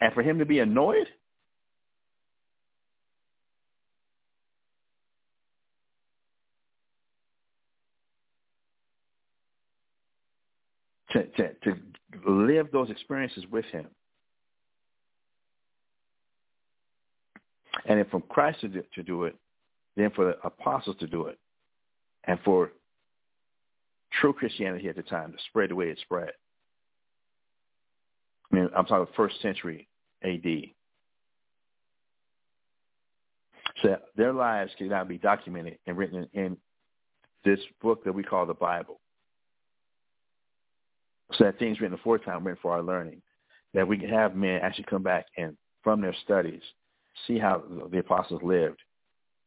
and 0.00 0.12
for 0.12 0.22
him 0.22 0.38
to 0.38 0.44
be 0.44 0.58
annoyed 0.58 1.06
to, 11.12 11.24
to, 11.24 11.54
to 11.64 11.76
live 12.28 12.68
those 12.72 12.90
experiences 12.90 13.44
with 13.50 13.64
him. 13.66 13.86
And 17.86 17.98
then 17.98 18.06
from 18.10 18.22
Christ 18.28 18.60
to 18.60 18.68
do, 18.68 18.82
to 18.96 19.02
do 19.02 19.24
it, 19.24 19.34
then 19.96 20.10
for 20.14 20.26
the 20.26 20.46
apostles 20.46 20.96
to 21.00 21.06
do 21.06 21.28
it, 21.28 21.38
and 22.24 22.38
for 22.44 22.72
true 24.20 24.34
Christianity 24.34 24.90
at 24.90 24.96
the 24.96 25.02
time 25.02 25.32
to 25.32 25.38
spread 25.48 25.70
the 25.70 25.74
way 25.74 25.86
it 25.86 25.98
spread. 26.02 26.32
I 28.50 28.56
mean, 28.56 28.68
I'm 28.76 28.86
talking 28.86 29.12
first 29.16 29.40
century 29.42 29.88
A.D. 30.22 30.74
So 33.82 33.96
their 34.16 34.32
lives 34.32 34.72
can 34.78 34.88
now 34.88 35.04
be 35.04 35.18
documented 35.18 35.78
and 35.86 35.96
written 35.96 36.28
in 36.32 36.56
this 37.44 37.60
book 37.82 38.04
that 38.04 38.14
we 38.14 38.22
call 38.22 38.46
the 38.46 38.54
Bible. 38.54 39.00
So 41.34 41.44
that 41.44 41.58
things 41.58 41.80
written 41.80 41.96
before 41.96 42.18
time 42.18 42.44
written 42.44 42.58
for 42.62 42.72
our 42.72 42.82
learning. 42.82 43.22
That 43.74 43.86
we 43.86 43.98
can 43.98 44.08
have 44.08 44.34
men 44.34 44.60
actually 44.62 44.84
come 44.84 45.02
back 45.02 45.26
and 45.36 45.56
from 45.82 46.00
their 46.00 46.14
studies 46.24 46.62
see 47.26 47.38
how 47.38 47.62
the 47.90 47.98
apostles 47.98 48.42
lived, 48.42 48.78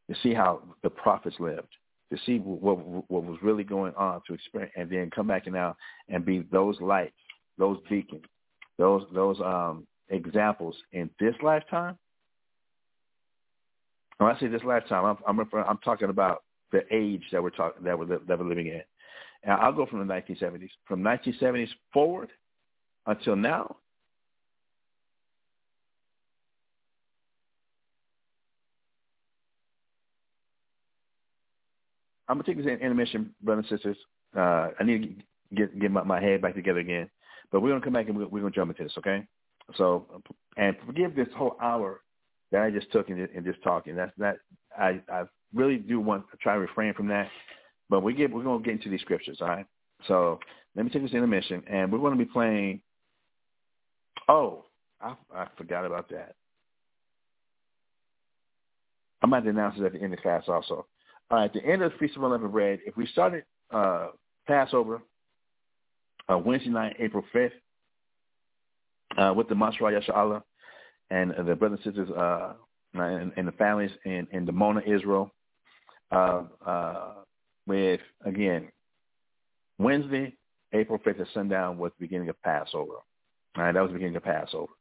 to 0.10 0.16
see 0.22 0.34
how 0.34 0.62
the 0.84 0.90
prophets 0.90 1.36
lived, 1.40 1.68
to 2.12 2.18
see 2.26 2.38
what 2.38 2.78
what 3.10 3.24
was 3.24 3.38
really 3.42 3.64
going 3.64 3.94
on 3.96 4.22
to 4.28 4.34
experience, 4.34 4.74
and 4.76 4.90
then 4.90 5.10
come 5.10 5.28
back 5.28 5.46
and 5.46 5.56
now 5.56 5.76
and 6.10 6.26
be 6.26 6.46
those 6.52 6.80
lights, 6.82 7.16
those 7.58 7.78
beacons, 7.90 8.26
those 8.80 9.04
those 9.14 9.40
um, 9.42 9.86
examples 10.10 10.76
in 10.94 11.10
this 11.20 11.36
lifetime. 11.44 11.98
When 14.18 14.34
I 14.34 14.40
say 14.40 14.48
this 14.48 14.64
lifetime, 14.64 15.06
I'm 15.06 15.18
I'm, 15.28 15.38
referring, 15.38 15.66
I'm 15.68 15.78
talking 15.80 16.10
about 16.10 16.44
the 16.72 16.82
age 16.90 17.24
that 17.32 17.44
we're 17.44 17.52
talking 17.52 17.84
that 17.84 18.00
we're 18.00 18.06
that 18.06 18.40
we're 18.40 18.46
living 18.46 18.68
in. 18.68 18.82
And 19.44 19.54
I'll 19.54 19.74
go 19.74 19.86
from 19.86 20.06
the 20.06 20.14
1970s. 20.14 20.70
From 20.86 21.02
1970s 21.02 21.70
forward 21.94 22.30
until 23.06 23.36
now, 23.36 23.78
I'm 32.28 32.38
gonna 32.38 32.44
take 32.44 32.58
this 32.58 32.66
intermission, 32.66 33.34
brothers 33.42 33.66
and 33.70 33.80
sisters. 33.80 33.98
Uh, 34.36 34.70
I 34.80 34.84
need 34.84 35.20
to 35.52 35.56
get 35.56 35.80
get 35.80 35.92
my, 35.92 36.04
my 36.04 36.22
head 36.22 36.42
back 36.42 36.56
together 36.56 36.80
again, 36.80 37.10
but 37.52 37.62
we're 37.62 37.70
gonna 37.70 37.82
come 37.82 37.94
back 37.94 38.08
and 38.08 38.18
we're, 38.18 38.28
we're 38.28 38.42
gonna 38.42 38.52
jump 38.52 38.72
into 38.72 38.84
this, 38.84 38.98
okay? 38.98 39.26
So, 39.76 40.06
and 40.58 40.76
forgive 40.86 41.16
this 41.16 41.28
whole 41.36 41.58
hour 41.62 42.02
that 42.52 42.64
I 42.64 42.72
just 42.72 42.92
took 42.92 43.10
in, 43.10 43.20
in 43.34 43.44
just 43.44 43.62
talking. 43.64 43.96
That's 43.96 44.12
that 44.18 44.38
I 44.78 45.02
I 45.12 45.24
really 45.54 45.78
do 45.78 46.00
want 46.00 46.30
to 46.32 46.38
try 46.38 46.54
to 46.54 46.60
refrain 46.60 46.94
from 46.94 47.08
that 47.08 47.30
but 47.90 48.02
we 48.02 48.14
get 48.14 48.32
we're 48.32 48.44
gonna 48.44 48.64
get 48.64 48.74
into 48.74 48.90
these 48.90 49.02
scriptures, 49.02 49.40
all 49.42 49.48
right? 49.48 49.66
So 50.08 50.40
let 50.76 50.86
me 50.86 50.92
take 50.92 51.02
this 51.02 51.14
intermission, 51.14 51.64
and 51.68 51.92
we're 51.92 52.00
going 52.00 52.18
to 52.18 52.24
be 52.24 52.32
playing. 52.32 52.82
Oh, 54.28 54.66
I, 55.02 55.16
I 55.34 55.48
forgot 55.58 55.86
about 55.86 56.10
that. 56.10 56.36
I 59.22 59.28
might 59.28 59.46
announce 59.46 59.78
it 59.78 59.84
at 59.84 59.94
the 59.94 60.02
end 60.02 60.14
of 60.14 60.22
class 60.22 60.44
also. 60.48 60.86
All 61.32 61.38
right, 61.38 61.46
at 61.46 61.54
the 61.54 61.66
end 61.66 61.82
of 61.82 61.92
the 61.92 61.98
Feast 61.98 62.16
of 62.16 62.24
Unleavened 62.24 62.52
Bread, 62.52 62.80
if 62.86 62.96
we 62.96 63.06
started 63.08 63.44
uh, 63.72 64.10
Passover 64.48 65.02
uh, 66.30 66.38
Wednesday 66.38 66.70
night, 66.70 66.96
April 67.00 67.24
5th, 67.34 67.52
uh, 69.18 69.34
with 69.34 69.50
the 69.50 69.56
Masra 69.56 69.92
Yasha 69.92 70.44
and 71.10 71.34
uh, 71.34 71.44
the 71.44 71.56
brothers 71.56 71.80
and 71.84 71.96
sisters 71.96 72.16
uh, 72.16 72.54
and, 72.94 73.32
and, 73.36 73.48
the 73.48 73.52
families 73.54 73.92
in, 74.06 74.28
in 74.32 74.46
Dimona, 74.46 74.86
Israel, 74.88 75.32
uh, 76.12 76.44
uh, 76.66 77.14
with, 77.66 78.02
again, 78.26 78.70
Wednesday, 79.78 80.36
April 80.74 81.00
5th 81.00 81.22
at 81.22 81.28
sundown 81.34 81.78
was 81.78 81.92
the 81.98 82.06
beginning 82.06 82.30
of 82.30 82.42
Passover. 82.42 82.94
All 83.58 83.64
right, 83.64 83.74
that 83.74 83.82
was 83.82 83.90
the 83.90 83.94
beginning 83.94 84.16
of 84.16 84.24
Passover. 84.24 84.72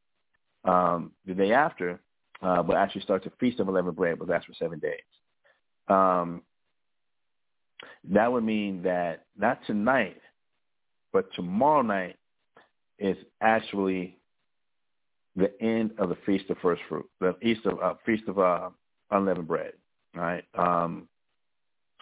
Um, 0.64 1.12
the 1.26 1.34
day 1.34 1.52
after, 1.52 2.00
uh, 2.42 2.62
will 2.66 2.76
actually 2.76 3.02
start 3.02 3.24
the 3.24 3.32
Feast 3.40 3.60
of 3.60 3.68
Unleavened 3.68 3.96
Bread, 3.96 4.18
but 4.18 4.28
that's 4.28 4.44
for 4.44 4.54
seven 4.54 4.78
days. 4.78 5.00
Um, 5.88 6.42
that 8.04 8.30
would 8.30 8.44
mean 8.44 8.82
that 8.82 9.26
not 9.36 9.60
tonight, 9.66 10.20
but 11.12 11.32
tomorrow 11.34 11.82
night 11.82 12.16
is 12.98 13.16
actually 13.40 14.18
the 15.36 15.50
end 15.62 15.92
of 15.98 16.08
the 16.08 16.16
Feast 16.26 16.50
of 16.50 16.58
First 16.58 16.82
Fruit, 16.88 17.08
the 17.20 17.34
Feast 17.40 17.64
of 17.66 17.80
uh, 17.80 17.94
Feast 18.04 18.24
of 18.28 18.38
uh, 18.38 18.70
Unleavened 19.10 19.48
Bread. 19.48 19.72
All 20.16 20.22
right. 20.22 20.44
Um, 20.54 21.08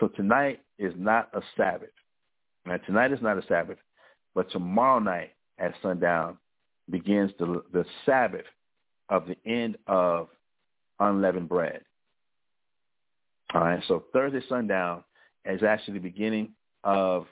so 0.01 0.09
tonight 0.09 0.61
is 0.79 0.93
not 0.97 1.31
a 1.35 1.41
Sabbath. 1.57 1.91
Now, 2.65 2.79
tonight 2.79 3.13
is 3.13 3.23
not 3.23 3.39
a 3.39 3.47
Sabbath, 3.47 3.79
but 4.35 4.51
tomorrow 4.51 4.99
night 4.99 5.33
at 5.59 5.75
sundown 5.83 6.39
begins 6.91 7.31
the, 7.39 7.63
the 7.73 7.85
Sabbath 8.05 8.45
of 9.09 9.25
the 9.27 9.37
end 9.51 9.77
of 9.87 10.29
unleavened 10.99 11.49
bread. 11.49 11.83
All 13.55 13.61
right, 13.61 13.83
so 13.87 14.05
Thursday 14.13 14.41
sundown 14.49 15.05
is 15.45 15.63
actually 15.63 15.95
the 15.95 16.01
beginning 16.01 16.51
of 16.83 17.27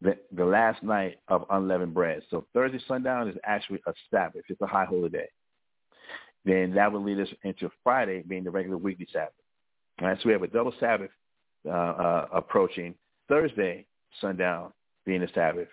the, 0.00 0.16
the 0.32 0.44
last 0.44 0.82
night 0.82 1.18
of 1.28 1.44
unleavened 1.50 1.94
bread. 1.94 2.22
So 2.30 2.46
Thursday 2.52 2.80
sundown 2.86 3.28
is 3.28 3.36
actually 3.44 3.80
a 3.86 3.92
Sabbath. 4.10 4.42
It's 4.48 4.60
a 4.60 4.66
high 4.66 4.84
holy 4.84 5.08
day. 5.08 5.28
Then 6.44 6.74
that 6.74 6.92
would 6.92 7.02
lead 7.02 7.20
us 7.20 7.28
into 7.42 7.70
Friday 7.82 8.22
being 8.22 8.44
the 8.44 8.50
regular 8.50 8.78
weekly 8.78 9.08
Sabbath. 9.12 9.32
All 10.00 10.08
right, 10.08 10.16
so 10.18 10.26
we 10.26 10.32
have 10.32 10.42
a 10.42 10.48
double 10.48 10.72
Sabbath 10.78 11.10
uh, 11.66 11.70
uh, 11.70 12.28
approaching 12.32 12.94
Thursday 13.28 13.86
sundown 14.20 14.72
being 15.04 15.20
the 15.20 15.28
Sabbath, 15.34 15.68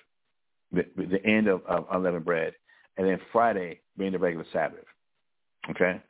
the, 0.71 0.85
the 0.97 1.23
end 1.25 1.47
of, 1.47 1.61
of 1.65 1.85
unleavened 1.91 2.25
bread, 2.25 2.53
and 2.97 3.07
then 3.07 3.19
Friday 3.31 3.81
being 3.97 4.11
the 4.11 4.19
regular 4.19 4.45
Sabbath. 4.51 4.85
Okay? 5.69 6.01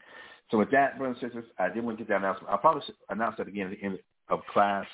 So 0.52 0.58
with 0.58 0.72
that, 0.72 0.98
brothers 0.98 1.18
and 1.22 1.32
sisters, 1.32 1.52
I 1.60 1.70
did 1.70 1.84
want 1.84 1.98
to 1.98 2.04
get 2.04 2.10
that 2.10 2.18
announcement. 2.20 2.52
I'll 2.52 2.58
probably 2.60 2.84
announce 3.10 3.38
that 3.38 3.48
again 3.48 3.68
at 3.68 3.78
the 3.78 3.84
end 3.84 4.00
of 4.30 4.42
class. 4.54 4.86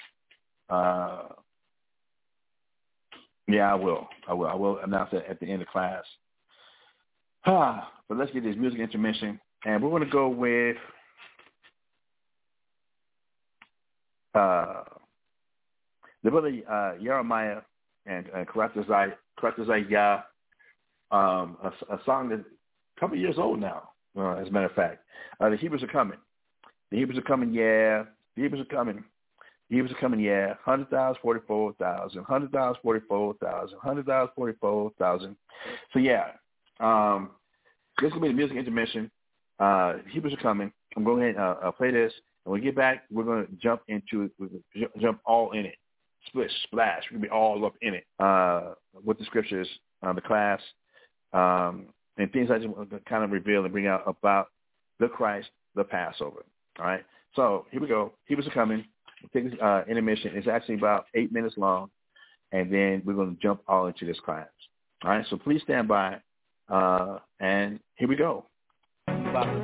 Uh, 0.70 1.24
yeah, 3.54 3.72
I 3.72 3.76
will. 3.76 4.08
I 4.28 4.34
will. 4.34 4.48
I 4.48 4.56
will 4.56 4.80
announce 4.80 5.12
that 5.12 5.26
at 5.30 5.40
the 5.40 5.52
end 5.52 5.62
of 5.62 5.68
class. 5.68 6.04
Ah, 7.46 7.92
but 8.08 8.18
let's 8.18 8.32
get 8.32 8.44
this 8.44 8.56
music 8.58 8.80
intermission, 8.80 9.40
and 9.66 9.84
we're 9.84 9.90
going 9.90 10.04
to 10.04 10.10
go 10.10 10.28
with 10.28 10.78
uh, 14.36 14.84
the 16.24 16.32
brother 16.32 16.52
uh, 16.70 17.02
Jeremiah 17.02 17.62
and 18.06 18.26
uh, 18.36 18.46
Karatazai 18.46 19.14
um, 21.12 21.58
a, 21.64 21.94
a 21.94 22.00
song 22.06 22.30
that's 22.30 22.42
a 22.42 23.00
couple 23.00 23.18
years 23.18 23.36
old 23.38 23.60
now, 23.60 23.90
uh, 24.18 24.36
as 24.36 24.48
a 24.48 24.52
matter 24.52 24.68
of 24.68 24.74
fact. 24.74 25.04
Uh, 25.40 25.50
the 25.50 25.58
Hebrews 25.58 25.84
are 25.84 25.88
coming. 25.88 26.18
The 26.90 26.98
Hebrews 26.98 27.18
are 27.18 27.24
coming, 27.24 27.52
yeah. 27.52 28.04
The 28.36 28.44
Hebrews 28.44 28.62
are 28.62 28.76
coming. 28.76 29.04
Hebrews 29.72 29.92
are 29.92 30.02
coming, 30.02 30.20
yeah. 30.20 30.48
100,000, 30.66 31.22
44,000, 31.22 32.20
100,000, 32.20 32.82
44,000, 32.82 33.76
100,000, 33.78 34.34
44,000. 34.36 35.36
So, 35.94 36.00
yeah. 36.00 36.26
Um, 36.80 37.32
this 38.00 38.08
is 38.08 38.14
gonna 38.14 38.24
be 38.24 38.28
the 38.30 38.34
music 38.34 38.58
intermission. 38.58 39.10
Uh, 39.60 39.94
Hebrews 40.10 40.34
are 40.34 40.42
coming. 40.42 40.72
I'm 40.96 41.04
going 41.04 41.18
to 41.18 41.34
go 41.34 41.42
ahead 41.44 41.56
and 41.56 41.64
uh, 41.64 41.68
uh, 41.68 41.72
play 41.72 41.92
this, 41.92 42.12
and 42.46 42.52
when 42.52 42.60
we 42.60 42.66
get 42.66 42.76
back, 42.76 43.04
we're 43.12 43.24
going 43.24 43.46
to 43.46 43.52
jump 43.62 43.82
into 43.88 44.30
it. 44.74 44.92
Jump 45.00 45.22
all 45.26 45.52
in 45.52 45.66
it, 45.66 45.76
split, 46.28 46.52
splash. 46.64 47.04
We're 47.10 47.20
gonna 47.20 47.28
be 47.28 47.32
all 47.32 47.64
up 47.66 47.76
in 47.82 47.94
it 47.94 48.06
uh, 48.20 48.74
with 49.06 49.20
the 49.20 49.26
scriptures, 49.26 49.68
uh, 50.02 50.14
the 50.14 50.22
class, 50.22 50.60
um, 51.34 51.86
and 52.18 52.32
things 52.34 52.50
I 52.52 52.58
just 52.58 52.70
want 52.70 52.90
to 52.90 53.00
kind 53.08 53.24
of 53.24 53.32
reveal 53.32 53.64
and 53.64 53.72
bring 53.72 53.88
out 53.88 54.04
about 54.08 54.48
the 55.00 55.08
Christ, 55.08 55.50
the 55.76 55.84
Passover. 55.84 56.44
All 56.80 56.86
right. 56.86 57.06
So 57.36 57.68
here 57.72 57.80
we 57.80 57.88
go. 57.88 58.12
Hebrews 58.26 58.48
are 58.48 58.52
coming. 58.52 58.86
We'll 59.22 59.42
take 59.44 59.52
this 59.52 59.60
uh, 59.62 59.84
intermission. 59.88 60.32
It's 60.36 60.48
actually 60.48 60.76
about 60.76 61.06
eight 61.16 61.32
minutes 61.32 61.56
long, 61.58 61.90
and 62.52 62.72
then 62.72 63.02
we're 63.06 63.14
going 63.14 63.36
to 63.36 63.42
jump 63.42 63.62
all 63.68 63.88
into 63.88 64.06
this 64.06 64.20
class. 64.20 64.48
All 65.04 65.12
right. 65.12 65.26
So 65.30 65.38
please 65.38 65.62
stand 65.64 65.88
by, 65.88 66.18
uh, 66.70 67.20
and 67.40 67.80
here 67.96 68.08
we 68.08 68.16
go. 68.16 68.46
about 69.08 69.62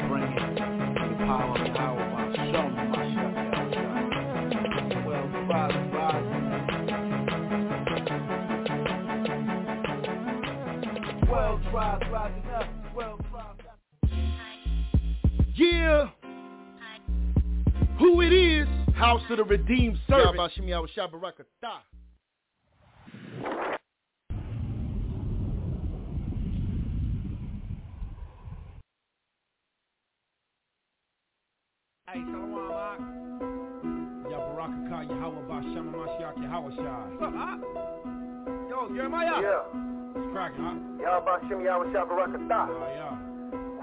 House 18.98 19.22
of 19.30 19.38
the 19.38 19.43
Redeemed 19.43 20.00
Servant. 20.10 20.36
Yabashimi 20.36 20.72
Awashabarakata. 20.72 21.84
Hey, 32.10 32.22
Shalom, 32.26 32.52
Mark. 32.52 33.00
Yabarakaka 34.32 34.98
Yahweh 35.10 35.45
Bashama 35.48 35.91
Mashiach 35.93 36.38
Yahweh 36.41 36.76
Shai. 36.76 37.06
What's 37.12 37.24
up, 37.24 37.34
Mark? 37.34 37.62
Yo, 38.68 38.78
Jeremiah. 38.95 39.41
Yeah. 39.41 39.62
It's 40.16 40.28
cracking, 40.34 40.64
huh? 40.64 40.76
Yahbashim 41.22 41.64
Yahweh 41.64 41.93
Shabarakatah. 41.93 42.68
Oh, 42.70 42.88
yeah. 42.95 43.37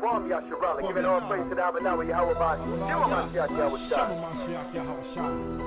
Shalom, 0.05 0.29
Yasharala. 0.29 0.87
Giving 0.87 1.05
all 1.07 1.21
praise 1.29 1.49
to 1.49 1.55
the 1.55 1.63
Abanawa 1.63 2.07
Yahweh 2.07 2.35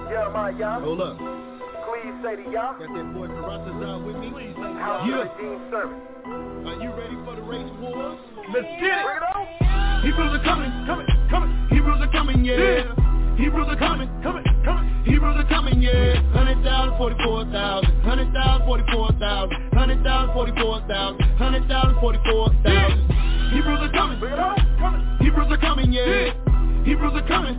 Jeremiah 0.10 0.58
Yah. 0.58 0.80
Hold 0.80 1.02
up. 1.02 1.18
Please 1.18 2.14
say 2.24 2.36
to 2.36 2.52
Yah. 2.52 2.78
Got 2.78 2.94
that 2.94 3.14
boy 3.14 3.28
Paratazar 3.28 4.06
with 4.06 4.16
me. 4.18 4.30
Please 4.30 4.54
say 4.56 4.62
to 4.62 4.78
Yah. 4.78 5.26
Are 6.68 6.78
you 6.82 6.94
ready 6.94 7.16
for 7.26 7.36
the 7.36 7.42
race 7.42 7.72
wars? 7.82 8.20
Let's 8.54 8.68
get 8.78 8.94
it. 8.94 9.06
Bring 9.06 9.18
it 9.18 9.26
on. 9.26 10.04
Hebrews 10.06 10.40
are 10.40 10.44
coming, 10.44 10.72
coming, 10.86 11.08
coming. 11.32 11.68
Hebrews 11.72 12.00
are 12.00 12.12
coming, 12.12 12.46
yeah. 12.46 12.94
Hebrews 13.38 13.68
are 13.70 13.78
coming, 13.78 14.10
coming, 14.22 14.44
coming. 14.64 15.04
Hebrews 15.06 15.38
are 15.38 15.50
coming, 15.50 15.82
yeah. 15.82 16.22
Hundred 16.34 16.64
thousand, 16.64 16.98
forty 16.98 17.16
four 17.24 17.44
thousand. 17.46 18.02
Hundred 18.02 18.32
thousand, 18.34 18.68
forty 18.68 18.84
four 18.92 19.12
thousand. 19.14 19.74
Hundred 19.74 20.04
thousand, 20.04 20.34
forty 20.36 20.52
four 20.62 20.82
thousand. 20.88 21.22
Hundred 21.38 21.68
thousand, 21.68 22.00
forty 22.00 22.20
four 22.30 22.50
thousand. 22.64 23.37
Hebrews 23.52 23.80
are 23.82 23.92
coming. 23.92 24.20
Hebrews 25.20 25.48
are 25.50 25.58
coming, 25.58 25.92
yeah. 25.92 26.34
Hebrews 26.86 27.14
are 27.16 27.28
coming. 27.28 27.56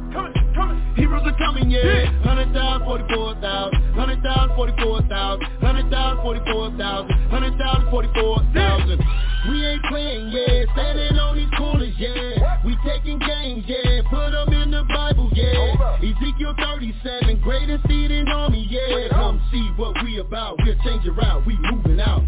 Hebrews 0.96 1.22
are 1.24 1.38
coming, 1.38 1.70
yeah. 1.70 2.06
Hundred 2.22 2.52
thousand, 2.52 2.86
forty-four 2.86 3.34
thousand. 3.40 3.94
Hundred 3.94 4.22
thousand, 4.22 4.56
forty-four 4.56 5.02
thousand. 5.08 5.46
Hundred 5.60 5.90
thousand, 5.90 6.22
forty-four 6.22 6.70
thousand. 6.76 7.12
Hundred 7.30 7.58
thousand, 7.58 7.90
forty-four 7.90 8.38
thousand. 8.54 9.00
We 9.48 9.64
ain't 9.64 9.82
playing, 9.84 10.28
yeah. 10.28 10.64
Standing 10.72 11.18
on 11.18 11.36
these 11.36 11.50
corners, 11.56 11.94
yeah. 11.96 12.60
We 12.64 12.76
taking 12.84 13.18
games, 13.18 13.64
yeah. 13.66 14.02
Put 14.10 14.32
them 14.32 14.52
in 14.52 14.70
the 14.70 14.84
Bible, 14.88 15.30
yeah. 15.32 15.96
Ezekiel 16.02 16.54
37, 16.58 17.40
greatest 17.40 17.86
seed 17.88 18.10
in 18.10 18.28
army, 18.28 18.66
yeah. 18.68 19.08
Come 19.10 19.40
see 19.52 19.70
what 19.76 19.94
we 20.04 20.18
about. 20.18 20.58
We'll 20.64 20.76
change 20.84 21.06
it 21.06 21.12
out. 21.22 21.46
We 21.46 21.56
moving 21.70 22.00
out. 22.00 22.26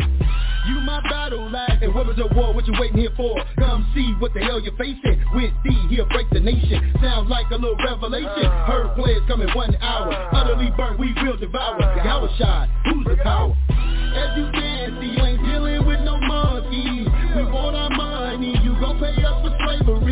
My 0.91 1.01
battle 1.09 1.49
lad, 1.49 1.79
and 1.83 1.95
what 1.95 2.05
was 2.11 2.17
the 2.17 2.27
war? 2.35 2.53
What 2.53 2.67
you 2.67 2.75
waiting 2.75 2.99
here 2.99 3.15
for? 3.17 3.39
Come 3.57 3.87
see 3.95 4.11
what 4.19 4.35
the 4.35 4.41
hell 4.41 4.59
you're 4.59 4.77
facing. 4.77 5.23
With 5.35 5.55
D, 5.63 5.71
he'll 5.89 6.11
break 6.11 6.29
the 6.31 6.41
nation. 6.41 6.93
Sounds 7.01 7.31
like 7.31 7.47
a 7.53 7.55
little 7.55 7.77
revelation. 7.77 8.51
Heard 8.67 8.91
uh. 8.91 8.95
players 8.97 9.23
coming 9.29 9.47
one 9.55 9.77
hour. 9.77 10.13
Uh. 10.13 10.37
Utterly 10.37 10.73
burnt, 10.77 10.99
we 10.99 11.15
will 11.23 11.37
devour. 11.37 11.81
Uh. 11.81 12.03
Yahweh 12.03 12.37
shot, 12.39 12.69
who's 12.87 13.07
the 13.07 13.23
power? 13.23 13.55
As 13.71 14.37
you 14.37 14.51
can 14.51 14.99
see, 14.99 15.15
you 15.15 15.23
ain't 15.23 15.47
dealing 15.47 15.87
with 15.87 16.01
no 16.01 16.19
monkeys. 16.19 17.07
We 17.39 17.45
want 17.47 17.77
our 17.77 17.91
money, 17.91 18.59
you 18.59 18.75
gon' 18.81 18.99
pay 18.99 19.15
us 19.23 19.47
for 19.47 19.55
slavery. 19.63 20.10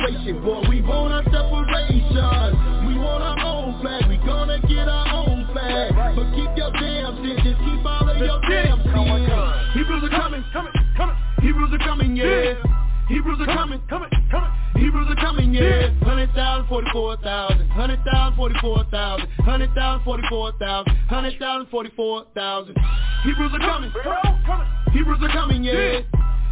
Separation, 0.00 0.42
boy, 0.42 0.62
we 0.68 0.80
want 0.80 1.12
our 1.12 1.24
separation. 1.24 2.88
We 2.88 2.96
want 2.96 3.22
our 3.22 3.38
own 3.44 3.80
flag, 3.82 4.08
we 4.08 4.16
gonna 4.16 4.58
get 4.66 4.88
our 4.88 5.08
own 5.12 5.46
flag. 5.52 5.92
But 6.16 6.24
keep 6.34 6.56
your 6.56 6.72
damn 6.72 7.16
sins, 7.16 7.40
just 7.44 7.60
keep 7.60 7.84
all 7.84 8.08
of 8.08 8.16
your 8.16 8.40
damn 8.48 8.80
sins. 8.80 9.74
Hebrews 9.74 10.04
are 10.04 10.18
coming, 10.18 10.44
coming, 10.52 10.72
coming. 10.96 11.16
Hebrews 11.42 11.70
are 11.72 11.78
coming, 11.78 12.16
yeah. 12.16 12.54
Hebrews 13.08 13.40
are 13.40 13.46
coming, 13.46 13.80
coming, 13.88 14.08
coming. 14.30 14.50
Hebrews 14.76 15.06
are 15.10 15.16
coming, 15.16 15.52
yeah. 15.52 15.90
Hundred 16.02 16.32
thousand, 16.32 16.68
forty-four 16.68 17.16
thousand. 17.18 17.68
Hundred 17.68 18.02
thousand, 18.04 18.36
forty-four 18.36 18.84
thousand. 18.90 19.28
Hundred 19.44 19.74
thousand, 19.74 20.04
forty-four 20.04 20.52
thousand. 20.58 20.96
Hundred 21.08 21.38
thousand, 21.38 21.68
forty-four 21.70 22.24
thousand. 22.34 22.76
Hebrews 23.24 23.52
are 23.52 23.58
coming. 23.58 23.92
Hebrews 24.92 25.18
are 25.20 25.28
coming, 25.28 25.62
yeah. 25.64 26.00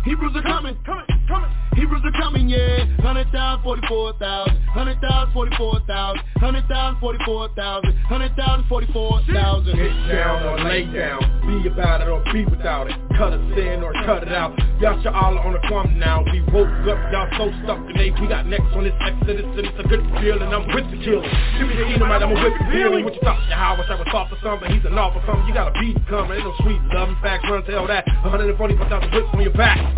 Hebrews 0.05 0.33
are 0.37 0.43
coming, 0.43 0.77
coming, 0.85 1.07
coming. 1.29 1.51
Hebrews 1.75 2.03
are 2.05 2.21
coming, 2.21 2.49
yeah. 2.49 2.87
Hundred 2.99 3.31
thousand, 3.31 3.63
forty-four 3.63 4.15
thousand. 4.19 4.59
Hundred 4.75 5.01
thousand, 5.01 5.33
forty-four 5.33 5.81
thousand. 5.87 6.23
Hundred 6.37 6.67
thousand, 6.67 6.99
forty-four 7.01 7.49
thousand. 7.55 7.95
Hundred 8.11 8.35
thousand, 8.37 8.67
forty-four 8.69 9.23
thousand. 9.33 9.77
Get 9.77 9.95
down 10.11 10.43
or 10.43 10.59
lay 10.65 10.85
down, 10.91 11.23
be 11.47 11.69
about 11.69 12.01
it 12.03 12.09
or 12.09 12.23
be 12.33 12.45
without 12.47 12.91
it. 12.91 12.97
Cut 13.17 13.33
a 13.33 13.39
sin 13.55 13.83
or 13.83 13.93
cut 14.05 14.23
it 14.23 14.33
out. 14.33 14.59
Y'all 14.81 14.99
should 15.03 15.15
all 15.15 15.39
on 15.39 15.53
the 15.53 15.63
crumb 15.67 15.99
now. 15.99 16.23
We 16.31 16.43
woke 16.55 16.71
up, 16.87 16.99
y'all 17.11 17.31
so 17.39 17.51
stuck 17.63 17.79
in 17.91 17.97
they. 17.99 18.11
We 18.15 18.27
got 18.27 18.47
next 18.47 18.71
on 18.75 18.85
this 18.85 18.95
exodus 19.03 19.47
and 19.47 19.67
it's 19.67 19.79
a 19.79 19.87
good 19.87 20.03
feeling. 20.23 20.51
I'm 20.55 20.67
with 20.71 20.87
the 20.91 20.99
killer. 21.03 21.27
Give 21.59 21.67
me 21.67 21.75
the 21.75 21.99
Edomite, 21.99 22.23
I'm 22.23 22.31
a 22.31 22.39
with 22.39 22.55
the 22.59 22.65
feeling. 22.71 23.05
What 23.05 23.15
you 23.15 23.23
thought? 23.23 23.43
Your 23.51 23.59
how? 23.59 23.75
Wish 23.79 23.91
I 23.91 23.99
was 23.99 24.07
soft 24.11 24.31
for 24.31 24.39
something. 24.43 24.71
He's 24.71 24.87
an 24.87 24.95
awful 24.95 25.23
something. 25.27 25.47
You 25.47 25.55
got 25.55 25.71
a 25.71 25.75
beat 25.79 25.99
coming. 26.07 26.39
Ain't 26.39 26.47
no 26.47 26.55
sweet 26.63 26.79
love. 26.95 27.11
In 27.11 27.19
fact, 27.23 27.47
run 27.51 27.63
tell 27.67 27.87
that. 27.87 28.07
144,000 28.23 29.11
whips 29.11 29.31
on 29.35 29.43
your 29.43 29.55
back. 29.55 29.98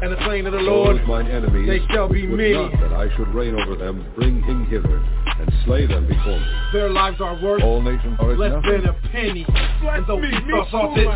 And 0.00 0.12
the 0.12 0.24
slain 0.26 0.46
of 0.46 0.52
the 0.52 0.60
Lord, 0.60 0.96
Those 0.98 1.08
mine 1.08 1.26
enemies 1.26 1.66
they 1.66 1.82
shall 1.92 2.08
be 2.08 2.24
would 2.26 2.38
many. 2.38 2.52
not 2.54 2.70
that 2.80 2.92
I 2.92 3.14
should 3.16 3.34
reign 3.34 3.54
over 3.58 3.74
them, 3.74 4.06
bring 4.14 4.40
him 4.42 4.64
hither, 4.66 5.02
and 5.40 5.52
slay 5.64 5.86
them 5.86 6.06
before 6.06 6.38
me. 6.38 6.46
Their 6.72 6.88
lives 6.90 7.20
are 7.20 7.34
worth 7.42 7.62
All 7.64 7.82
nations 7.82 8.14
are 8.20 8.30
as 8.32 8.38
less 8.38 8.52
nothing. 8.52 8.70
than 8.82 8.86
a 8.86 8.92
penny. 9.10 9.44
And 9.48 10.06
though 10.06 10.16
we 10.22 10.30
thought 10.48 10.72
off 10.72 10.94
this, 10.94 11.08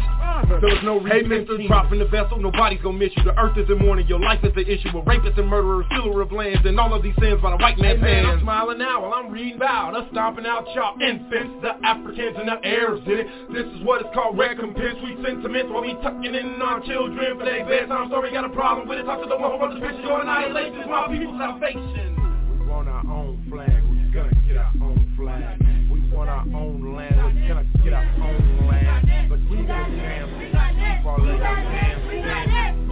there 0.61 0.75
was 0.75 0.83
no 0.83 0.99
reason 0.99 1.47
to 1.47 1.69
drop 1.69 1.93
in 1.93 2.01
the 2.01 2.07
vessel. 2.07 2.39
Nobody's 2.39 2.83
gonna 2.83 2.99
miss 2.99 3.13
you. 3.17 3.23
The 3.23 3.39
earth 3.39 3.57
is 3.57 3.71
in 3.71 3.79
mourning. 3.79 4.09
Your 4.09 4.19
life 4.19 4.43
is 4.43 4.53
the 4.55 4.67
issue. 4.67 4.91
A 4.99 5.03
rapist 5.03 5.39
and 5.39 5.47
murderer, 5.49 5.85
stealer 5.93 6.21
of 6.23 6.33
lands, 6.33 6.67
and 6.67 6.79
all 6.81 6.93
of 6.93 7.05
these 7.05 7.15
sins 7.21 7.41
by 7.41 7.51
the 7.53 7.59
white 7.63 7.79
man's 7.79 8.01
Hey, 8.01 8.03
man, 8.03 8.25
hands. 8.25 8.39
I'm 8.39 8.41
smiling 8.43 8.79
now 8.79 9.03
while 9.03 9.15
I'm 9.15 9.31
reading 9.31 9.55
about 9.63 9.95
us 9.95 10.09
stomping 10.11 10.45
out 10.47 10.67
y'all 10.75 10.99
infants, 11.01 11.55
the 11.63 11.79
Africans 11.87 12.35
and 12.37 12.49
the 12.49 12.59
Arabs 12.67 13.07
in 13.07 13.13
it. 13.15 13.27
This 13.55 13.67
is 13.79 13.83
what 13.87 14.01
it's 14.03 14.11
called 14.13 14.37
recompense. 14.37 14.99
We 15.05 15.15
sentiments 15.23 15.71
while 15.71 15.83
we 15.83 15.95
tucking 16.03 16.35
in 16.35 16.61
our 16.61 16.81
children 16.83 17.39
for 17.39 17.45
their 17.45 17.65
bedtime 17.65 18.09
story. 18.09 18.33
Got 18.33 18.45
a 18.47 18.49
problem 18.51 18.72
with 18.81 18.99
it? 18.99 19.05
Talk 19.05 19.21
to 19.23 19.29
the 19.29 19.37
one 19.37 19.53
who 19.53 19.59
wrote 19.61 19.75
this 19.75 19.83
picture. 19.83 20.03
Your 20.03 20.21
annihilation 20.23 20.81
is 20.81 20.89
my 20.89 21.09
people's 21.09 21.39
salvation. 21.39 22.17
We 22.61 22.67
want 22.67 22.89
our 22.89 23.05
own 23.07 23.45
flag. 23.51 23.69
We're 23.69 24.13
gonna 24.13 24.33
get 24.49 24.57
our 24.57 24.73
own 24.81 25.01
flag. 25.17 25.61
We 25.93 26.01
want 26.09 26.31
our 26.31 26.45
own 26.57 26.97
land. 26.97 27.17
We're 27.17 27.49
gonna 27.49 27.69
get 27.85 27.93
our 27.93 28.09
own 28.23 28.69
land. 28.69 29.29
But 29.29 29.39
keep 29.45 29.51
your 29.51 29.67
damn 29.69 30.29
sins. 30.41 30.57
Keep 30.57 31.07
all 31.07 31.21
of 31.21 31.27
your 31.27 31.39
damn 31.39 31.61
sins. 31.69 32.23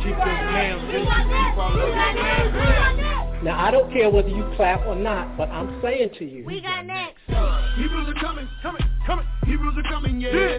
Keep 0.05 0.17
your 0.17 0.37
damn. 0.53 0.79
Keep 0.91 1.59
all 1.59 1.73
of 1.73 1.77
your 1.77 1.95
damn. 1.97 3.45
Now 3.45 3.57
I 3.59 3.71
don't 3.71 3.91
care 3.91 4.11
whether 4.11 4.29
you 4.29 4.45
clap 4.57 4.87
or 4.87 4.95
not, 4.95 5.37
but 5.39 5.49
I'm 5.49 5.81
saying 5.81 6.11
to 6.19 6.25
you. 6.25 6.45
We 6.45 6.61
got 6.61 6.85
next. 6.85 7.17
Hebrews 7.77 8.09
are 8.09 8.21
coming, 8.21 8.47
coming, 8.63 8.83
coming. 9.07 9.27
Hebrews 9.47 9.75
are 9.79 9.91
coming, 9.91 10.21
yeah. 10.21 10.59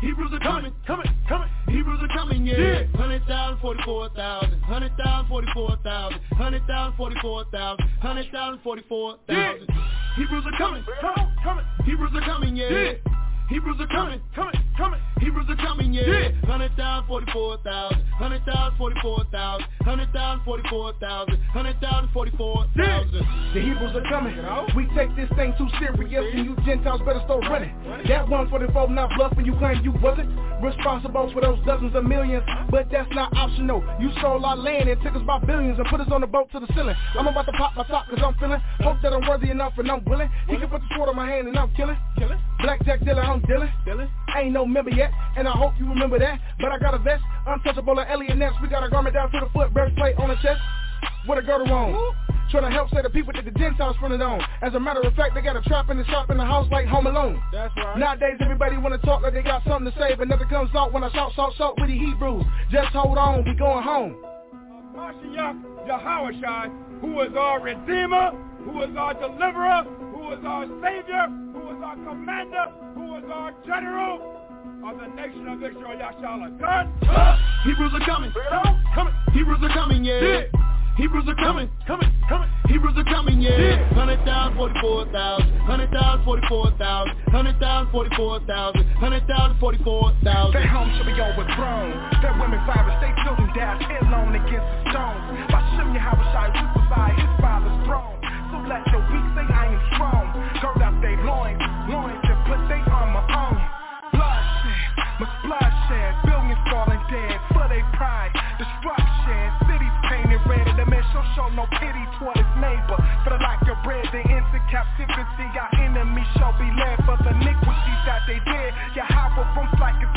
Hebrews 0.00 0.30
are 0.32 0.38
coming, 0.38 0.72
coming, 0.86 1.06
coming. 1.28 1.48
Hebrews 1.68 1.98
are 2.02 2.16
coming, 2.16 2.46
yeah. 2.46 2.84
Hundred 2.94 3.24
thousand, 3.26 3.60
forty-four 3.60 4.10
thousand. 4.10 4.60
Hundred 4.62 4.96
thousand, 4.96 5.28
forty-four 5.28 5.76
thousand. 5.82 6.20
Hundred 6.32 6.66
thousand, 6.66 6.96
forty-four 6.96 7.44
thousand. 7.50 7.88
Hundred 8.00 8.30
thousand, 8.30 8.60
forty-four 8.62 9.16
thousand. 9.26 9.68
Hebrews 10.16 10.44
are 10.46 10.58
coming, 10.58 10.84
coming, 11.00 11.34
coming. 11.42 11.64
Hebrews 11.84 12.12
are 12.14 12.20
coming, 12.24 12.56
yeah. 12.56 12.92
Hebrews 13.48 13.76
are 13.80 13.86
coming, 13.86 14.20
coming, 14.34 14.54
coming. 14.76 15.00
Hebrews 15.20 15.46
are 15.48 15.56
coming, 15.56 15.94
yeah. 15.94 16.30
Hundred 16.44 16.76
thousand, 16.76 17.08
forty-four 17.08 17.58
thousand. 17.64 18.04
Hundred 18.18 18.44
thousand, 18.44 18.76
forty-four 18.76 19.24
thousand. 19.32 19.66
Hundred 19.80 20.12
thousand, 20.12 20.44
forty-four 20.44 20.92
thousand. 21.00 21.38
Hundred 21.52 21.80
thousand, 21.80 22.10
forty-four 22.12 22.66
thousand. 22.76 23.26
The 23.54 23.60
Hebrews 23.60 23.96
are 23.96 24.04
coming. 24.10 24.36
We 24.76 24.86
take 24.94 25.16
this 25.16 25.28
thing 25.36 25.54
too 25.56 25.66
serious 25.80 26.26
and 26.34 26.44
you 26.44 26.56
Gentiles 26.66 27.00
better 27.06 27.22
start 27.24 27.44
running. 27.48 27.72
That 28.06 28.28
144 28.28 28.90
not 28.90 29.10
bluffing, 29.16 29.46
you 29.46 29.56
claim 29.56 29.82
you 29.82 29.92
wasn't 29.92 30.28
responsible 30.62 31.32
for 31.32 31.40
those 31.40 31.58
dozens 31.64 31.94
of 31.94 32.04
millions. 32.04 32.44
But 32.70 32.88
that's 32.92 33.08
not 33.14 33.34
optional. 33.34 33.82
You 33.98 34.10
sold 34.20 34.44
our 34.44 34.56
land 34.56 34.88
and 34.88 35.00
took 35.02 35.16
us 35.16 35.22
by 35.26 35.38
billions 35.40 35.78
and 35.78 35.88
put 35.88 36.00
us 36.00 36.08
on 36.12 36.20
the 36.20 36.26
boat 36.26 36.52
to 36.52 36.60
the 36.60 36.68
ceiling. 36.74 36.94
I'm 37.18 37.26
about 37.26 37.46
to 37.46 37.52
pop 37.52 37.74
my 37.76 37.84
top 37.84 38.08
cause 38.10 38.20
I'm 38.22 38.34
feeling. 38.34 38.60
Hope 38.80 38.98
that 39.02 39.12
I'm 39.12 39.26
worthy 39.26 39.50
enough 39.50 39.72
and 39.78 39.90
I'm 39.90 40.04
willing. 40.04 40.28
He 40.48 40.56
can 40.56 40.68
put 40.68 40.82
the 40.82 40.88
sword 40.94 41.08
on 41.08 41.16
my 41.16 41.26
hand 41.26 41.48
and 41.48 41.58
I'm 41.58 41.72
killing. 41.74 41.96
Blackjack 42.60 43.04
dealer, 43.04 43.22
I'm 43.22 43.37
dealing. 43.42 43.70
I 44.28 44.42
ain't 44.42 44.52
no 44.52 44.66
member 44.66 44.90
yet, 44.90 45.10
and 45.36 45.46
I 45.46 45.52
hope 45.52 45.74
you 45.78 45.88
remember 45.88 46.18
that. 46.18 46.40
But 46.60 46.72
I 46.72 46.78
got 46.78 46.94
a 46.94 46.98
vest, 46.98 47.22
untouchable 47.46 47.96
like 47.96 48.08
Eliot 48.10 48.36
Ness. 48.36 48.52
We 48.62 48.68
got 48.68 48.84
a 48.84 48.88
garment 48.88 49.14
down 49.14 49.30
to 49.32 49.40
the 49.40 49.48
foot, 49.52 49.72
breastplate 49.72 50.16
on 50.18 50.28
the 50.28 50.36
chest. 50.36 50.60
With 51.28 51.38
a 51.38 51.42
girdle 51.42 51.72
on. 51.72 52.14
Trying 52.50 52.64
to 52.64 52.70
help 52.70 52.88
say 52.90 53.02
the 53.02 53.10
people 53.10 53.34
that 53.34 53.44
the 53.44 53.50
Gentiles 53.50 53.96
fronted 54.00 54.22
on. 54.22 54.40
As 54.62 54.74
a 54.74 54.80
matter 54.80 55.02
of 55.02 55.14
fact, 55.14 55.34
they 55.34 55.42
got 55.42 55.56
a 55.56 55.60
trap 55.62 55.90
in 55.90 55.98
the 55.98 56.04
shop 56.06 56.30
in 56.30 56.38
the 56.38 56.44
house 56.44 56.66
like 56.70 56.86
Home 56.86 57.06
Alone. 57.06 57.42
That's 57.52 57.74
right. 57.76 57.98
Nowadays, 57.98 58.38
everybody 58.40 58.78
wanna 58.78 58.96
talk 58.98 59.22
like 59.22 59.34
they 59.34 59.42
got 59.42 59.62
something 59.64 59.92
to 59.92 59.98
say, 59.98 60.14
but 60.16 60.28
nothing 60.28 60.48
comes 60.48 60.70
out 60.74 60.92
when 60.92 61.04
I 61.04 61.12
shout, 61.12 61.32
shout, 61.34 61.52
shout 61.58 61.74
with 61.78 61.90
the 61.90 61.98
Hebrews. 61.98 62.44
Just 62.70 62.88
hold 62.94 63.18
on, 63.18 63.44
we 63.44 63.54
going 63.54 63.84
home. 63.84 64.16
Mashiach 64.96 65.68
who 67.00 67.20
is 67.20 67.30
our 67.36 67.60
Redeemer, 67.60 68.32
who 68.64 68.82
is 68.82 68.96
our 68.96 69.14
Deliverer, 69.14 69.84
who 70.12 70.32
is 70.32 70.44
our 70.44 70.66
Savior, 70.82 71.26
who 71.52 71.70
is 71.70 71.82
our 71.82 71.96
Commander, 71.96 72.66
our 73.30 73.52
General 73.66 74.20
of 74.84 74.98
the 75.00 75.06
nation 75.14 75.48
of 75.48 75.62
Israel, 75.62 75.96
Yashala. 75.98 76.58
God, 76.58 76.86
Hebrews 77.64 77.92
are 77.94 78.06
coming, 78.06 78.32
coming. 78.94 79.14
Hebrews 79.32 79.58
are 79.62 79.74
coming, 79.74 80.04
yeah. 80.04 80.42
Hebrews 80.96 81.24
are 81.28 81.36
coming, 81.36 81.70
coming, 81.86 82.10
coming. 82.28 82.48
Hebrews 82.66 82.94
are 82.96 83.04
coming, 83.04 83.40
yeah. 83.40 83.86
Hundred 83.94 84.24
thousand, 84.24 84.56
forty-four 84.56 85.06
thousand. 85.12 85.46
Hundred 85.60 85.90
thousand, 85.90 86.24
forty-four 86.24 86.72
thousand. 86.78 87.14
Hundred 87.28 87.58
thousand, 87.60 87.90
forty-four 87.92 88.40
thousand. 88.46 88.84
Hundred 88.98 89.26
thousand, 89.28 89.60
forty-four 89.60 90.12
thousand. 90.24 90.54
Their 90.54 90.66
home 90.66 90.90
shall 90.96 91.06
be 91.06 91.14
overthrown. 91.14 91.94
Their 92.22 92.34
women 92.34 92.58
violence, 92.66 92.98
they 92.98 93.14
children 93.22 93.46
dash 93.54 93.82
headlong 93.86 94.34
against 94.34 94.66
the 94.66 94.90
stones. 94.90 95.22
By 95.52 95.60
Shem 95.78 95.94
Yahushai, 95.94 96.50
we 96.50 96.66
beside 96.82 97.14
his 97.14 97.32
father's 97.38 97.78
throne. 97.86 98.18
So 98.50 98.56
let 98.66 98.82
your 98.90 99.02
weak 99.12 99.26
say 99.38 99.46
I 99.54 99.70
am 99.70 99.78
strong. 99.94 100.27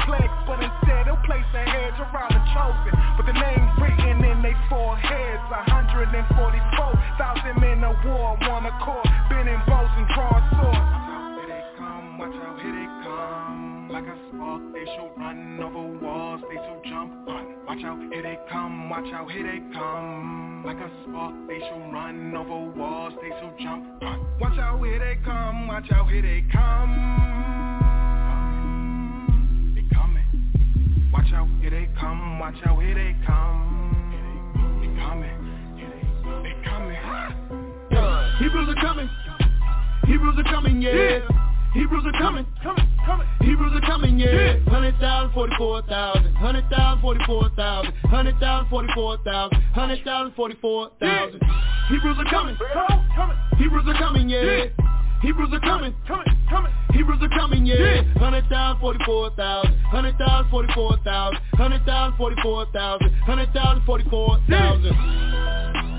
Plagues, 0.06 0.38
but 0.46 0.62
instead 0.62 1.08
he'll 1.10 1.18
place 1.26 1.50
a 1.56 1.64
hedge 1.66 1.98
around 1.98 2.30
the 2.36 2.42
chosen. 2.54 2.94
But 3.18 3.26
the 3.26 3.34
name 3.34 3.66
written 3.82 4.24
in 4.24 4.42
their 4.42 4.58
foreheads, 4.70 5.42
144,000 5.50 7.60
men 7.60 7.84
of 7.84 7.96
war, 8.06 8.38
one 8.46 8.66
accord, 8.66 9.08
bending 9.30 9.62
bows 9.66 9.90
and 9.98 10.08
drawing 10.14 10.44
swords. 10.58 10.78
Watch 10.78 11.10
out, 11.10 11.40
Here 11.42 11.50
they 11.50 11.64
come, 11.78 12.18
watch 12.18 12.36
out, 12.36 12.60
here 12.62 12.72
they 12.72 12.88
come. 13.04 13.90
Like 13.92 14.06
a 14.06 14.16
spark, 14.30 14.62
they 14.74 14.86
shall 14.96 15.12
run 15.18 15.60
over 15.62 15.88
walls, 16.00 16.42
they 16.50 16.56
shall 16.56 16.82
jump 16.86 17.28
on. 17.28 17.46
Watch 17.68 17.84
out, 17.84 18.00
here 18.14 18.24
they 18.24 18.38
come, 18.50 18.90
watch 18.90 19.12
out, 19.14 19.30
here 19.32 19.44
they 19.44 19.60
come. 19.74 20.64
Like 20.66 20.78
a 20.78 20.90
spark, 21.04 21.36
they 21.48 21.60
shall 21.60 21.92
run 21.92 22.34
over 22.36 22.70
walls, 22.78 23.14
they 23.22 23.30
shall 23.30 23.54
jump 23.60 24.02
on. 24.04 24.26
Watch 24.40 24.58
out, 24.60 24.80
here 24.84 25.00
they 25.00 25.16
come, 25.24 25.68
watch 25.68 25.92
out, 25.92 26.10
here 26.10 26.22
they 26.22 26.44
come. 26.52 27.81
Watch 31.14 31.34
out, 31.34 31.48
here 31.60 31.70
they 31.70 31.90
come, 32.00 32.40
watch 32.40 32.56
out, 32.66 32.82
here 32.82 32.96
they 32.96 33.16
come. 33.26 33.78
They 34.80 34.88
coming. 35.02 35.30
They 36.44 36.56
coming. 36.64 36.98
Hebrews 38.40 38.70
are 38.70 38.82
coming. 38.82 39.10
Hebrews 40.06 40.36
are 40.38 40.44
coming, 40.52 40.82
yeah. 40.82 41.20
Hebrews 41.74 42.04
are 42.06 42.20
coming, 42.20 42.46
coming, 42.64 42.88
coming. 43.06 43.28
Hebrews 43.42 43.72
are 43.76 43.82
coming, 43.88 44.20
yeah. 44.20 44.60
Hundred 44.68 44.98
thousand, 45.00 45.34
forty-four 45.34 45.82
thousand. 45.84 46.34
Hundred 46.36 46.70
thousand, 46.70 47.02
forty-four 47.02 47.50
thousand. 47.56 47.94
Hundred 48.04 48.40
thousand, 48.40 48.70
forty-four 48.70 49.18
thousand. 49.24 49.62
Hundred 49.74 50.04
thousand, 50.04 50.34
forty-four 50.36 50.92
thousand. 51.00 51.42
Hebrews 51.90 52.18
are 52.20 52.26
coming, 52.32 52.58
coming. 53.16 53.38
Hebrews 53.58 53.84
are 53.88 53.98
coming, 53.98 54.30
yeah. 54.30 54.66
Hebrews 55.22 55.50
are 55.54 55.60
coming, 55.60 55.94
coming, 56.08 56.26
coming. 56.50 56.72
Hebrews 56.94 57.20
are 57.22 57.30
coming, 57.30 57.66
yeah. 57.66 58.02
Hundred 58.18 58.50
thousand, 58.50 58.82
forty-four 58.82 59.30
thousand. 59.36 59.78
Hundred 59.86 60.18
thousand, 60.18 60.50
forty-four 60.50 60.98
thousand. 61.04 61.40
Hundred 61.54 61.86
thousand, 61.86 62.18
forty-four 62.18 62.66
thousand. 62.74 63.12
Hundred 63.22 63.54
thousand, 63.54 63.86
forty-four 63.86 64.40
thousand. 64.50 65.91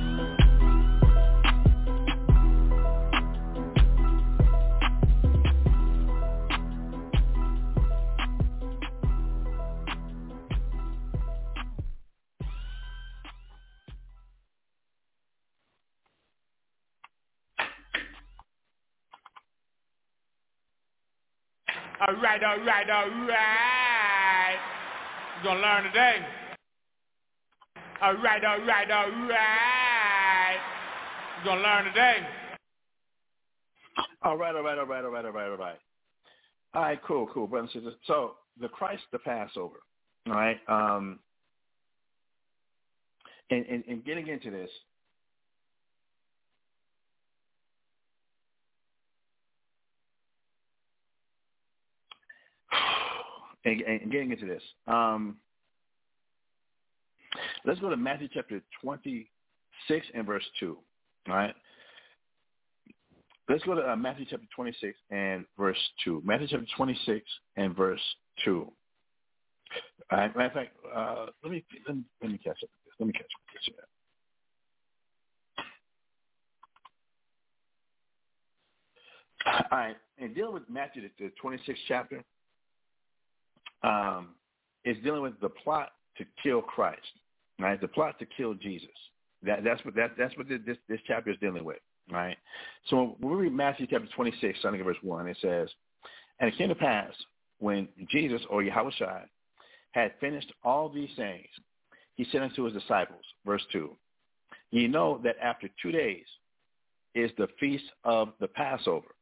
All 22.09 22.15
right, 22.17 22.43
all 22.43 22.59
right, 22.65 22.91
all 22.91 23.11
right. 23.29 24.57
You're 25.37 25.53
gonna 25.55 25.61
learn 25.61 25.85
today. 25.85 26.17
All 28.01 28.15
right, 28.15 28.45
all 28.45 28.61
right, 28.67 28.91
all 28.91 29.11
right. 29.29 30.57
You're 31.37 31.55
gonna 31.55 31.63
learn 31.63 31.85
today. 31.85 32.27
All 34.25 34.37
right, 34.37 34.57
all 34.57 34.63
right, 34.65 34.79
all 34.79 34.87
right, 34.87 35.05
all 35.05 35.11
right, 35.13 35.25
all 35.25 35.31
right, 35.31 35.49
all 35.51 35.57
right. 35.57 35.79
All 36.75 36.83
right, 36.83 37.01
cool, 37.07 37.29
cool, 37.33 37.47
brothers 37.47 37.71
and 37.75 37.85
sisters. 37.85 38.01
So 38.09 38.33
the 38.61 38.69
Christ, 38.69 39.03
the 39.13 39.21
Passover. 39.21 39.77
All 40.27 40.33
right. 40.33 40.59
Um, 40.67 41.21
and, 43.51 43.65
and, 43.67 43.85
and 43.89 44.05
getting 44.05 44.27
into 44.27 44.51
this, 44.51 44.71
and, 53.65 53.81
and 53.81 54.13
getting 54.13 54.33
into 54.33 54.47
this, 54.47 54.63
um, 54.87 55.37
let's 57.65 57.81
go 57.81 57.91
to 57.91 57.97
Matthew 57.97 58.29
chapter 58.33 58.61
26 58.83 60.07
and 60.15 60.27
verse 60.27 60.45
2. 60.61 60.77
All 61.29 61.35
right. 61.35 61.55
Let's 63.49 63.65
go 63.65 63.75
to 63.75 63.93
uh, 63.93 63.97
Matthew 63.97 64.25
chapter 64.29 64.47
26 64.55 64.97
and 65.11 65.45
verse 65.59 65.79
2. 66.05 66.23
Matthew 66.25 66.47
chapter 66.49 66.67
26 66.77 67.25
and 67.57 67.77
verse 67.77 68.01
2. 68.45 68.73
All 70.11 70.19
right, 70.19 70.37
matter 70.37 70.49
of 70.49 70.53
fact, 70.53 70.77
uh, 70.95 71.27
let 71.43 71.53
me 71.53 71.65
let 71.87 71.97
me 71.97 72.03
let 72.21 72.31
me 72.31 72.39
catch 72.39 72.59
up 72.63 72.69
with 72.71 72.85
this. 72.85 72.95
Let 72.99 73.07
me 73.07 73.13
catch 73.13 73.23
up 73.23 73.41
with 73.47 73.55
this. 73.55 73.69
Yeah. 79.47 79.69
All 79.71 79.79
right, 79.79 79.97
and 80.19 80.35
dealing 80.35 80.55
with 80.55 80.69
Matthew, 80.69 81.03
the, 81.03 81.11
the 81.19 81.33
26th 81.43 81.77
chapter, 81.89 82.23
um, 83.83 84.29
is 84.85 84.97
dealing 85.05 85.23
with 85.23 85.41
the 85.41 85.49
plot 85.49 85.91
to 86.19 86.25
kill 86.43 86.63
Christ. 86.63 87.01
Right, 87.59 87.81
the 87.81 87.89
plot 87.89 88.19
to 88.19 88.27
kill 88.27 88.55
Jesus. 88.55 88.89
That 89.43 89.63
that's 89.63 89.85
what 89.85 89.95
that 89.95 90.13
that's 90.19 90.37
what 90.37 90.49
this 90.49 90.77
this 90.89 91.01
chapter 91.07 91.31
is 91.31 91.37
dealing 91.41 91.65
with. 91.65 91.79
Right. 92.11 92.37
So 92.89 93.17
when 93.21 93.37
we 93.37 93.45
read 93.45 93.53
Matthew 93.53 93.87
chapter 93.89 94.09
26, 94.15 94.59
starting 94.59 94.81
at 94.81 94.87
verse 94.87 94.97
one, 95.03 95.29
it 95.29 95.37
says, 95.41 95.69
"And 96.41 96.49
it 96.49 96.57
came 96.59 96.69
to 96.69 96.75
pass 96.75 97.13
when 97.63 97.87
Jesus 98.11 98.43
or 98.51 98.63
Yahushua 98.63 99.23
had 99.93 100.13
finished 100.21 100.53
all 100.65 100.89
these 100.89 101.11
things, 101.17 101.47
he 102.17 102.27
said 102.33 102.43
unto 102.43 102.65
his 102.65 102.75
disciples, 102.75 103.23
verse 103.47 103.63
2, 103.73 103.91
Ye 104.73 104.89
know 104.89 105.21
that 105.23 105.37
after 105.41 105.69
two 105.81 105.93
days 105.93 106.25
is 107.15 107.31
the 107.39 107.47
feast 107.61 107.85
of 108.05 108.33
the 108.41 108.49
Passover, 108.49 109.15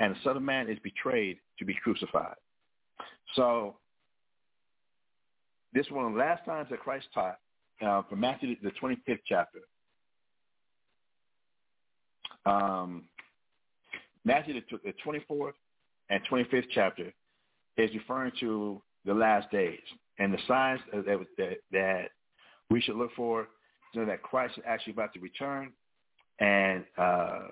and 0.00 0.14
the 0.14 0.18
Son 0.24 0.36
of 0.36 0.42
Man 0.42 0.68
is 0.68 0.78
betrayed 0.82 1.38
to 1.58 1.64
be 1.64 1.74
crucified. 1.74 2.34
So 3.34 3.76
this 5.72 5.86
is 5.86 5.92
one 5.92 6.06
of 6.06 6.12
the 6.12 6.18
last 6.18 6.44
times 6.44 6.68
that 6.70 6.80
Christ 6.80 7.06
taught 7.14 7.38
uh, 7.80 8.02
from 8.08 8.20
Matthew, 8.20 8.56
the 8.62 8.72
25th 8.82 9.20
chapter. 9.26 9.60
Um, 12.46 13.04
Matthew, 14.24 14.54
the, 14.54 14.78
the 14.84 14.94
24th 15.04 15.52
and 16.10 16.20
25th 16.30 16.66
chapter 16.74 17.12
is 17.76 17.90
referring 17.94 18.32
to 18.40 18.82
the 19.04 19.14
last 19.14 19.50
days 19.50 19.80
and 20.18 20.32
the 20.32 20.38
signs 20.46 20.80
that, 20.92 21.26
that, 21.38 21.56
that 21.72 22.08
we 22.68 22.80
should 22.80 22.96
look 22.96 23.10
for, 23.16 23.48
know, 23.94 24.06
that 24.06 24.22
Christ 24.22 24.58
is 24.58 24.64
actually 24.66 24.92
about 24.92 25.12
to 25.14 25.20
return 25.20 25.72
and 26.38 26.84
uh, 26.96 27.48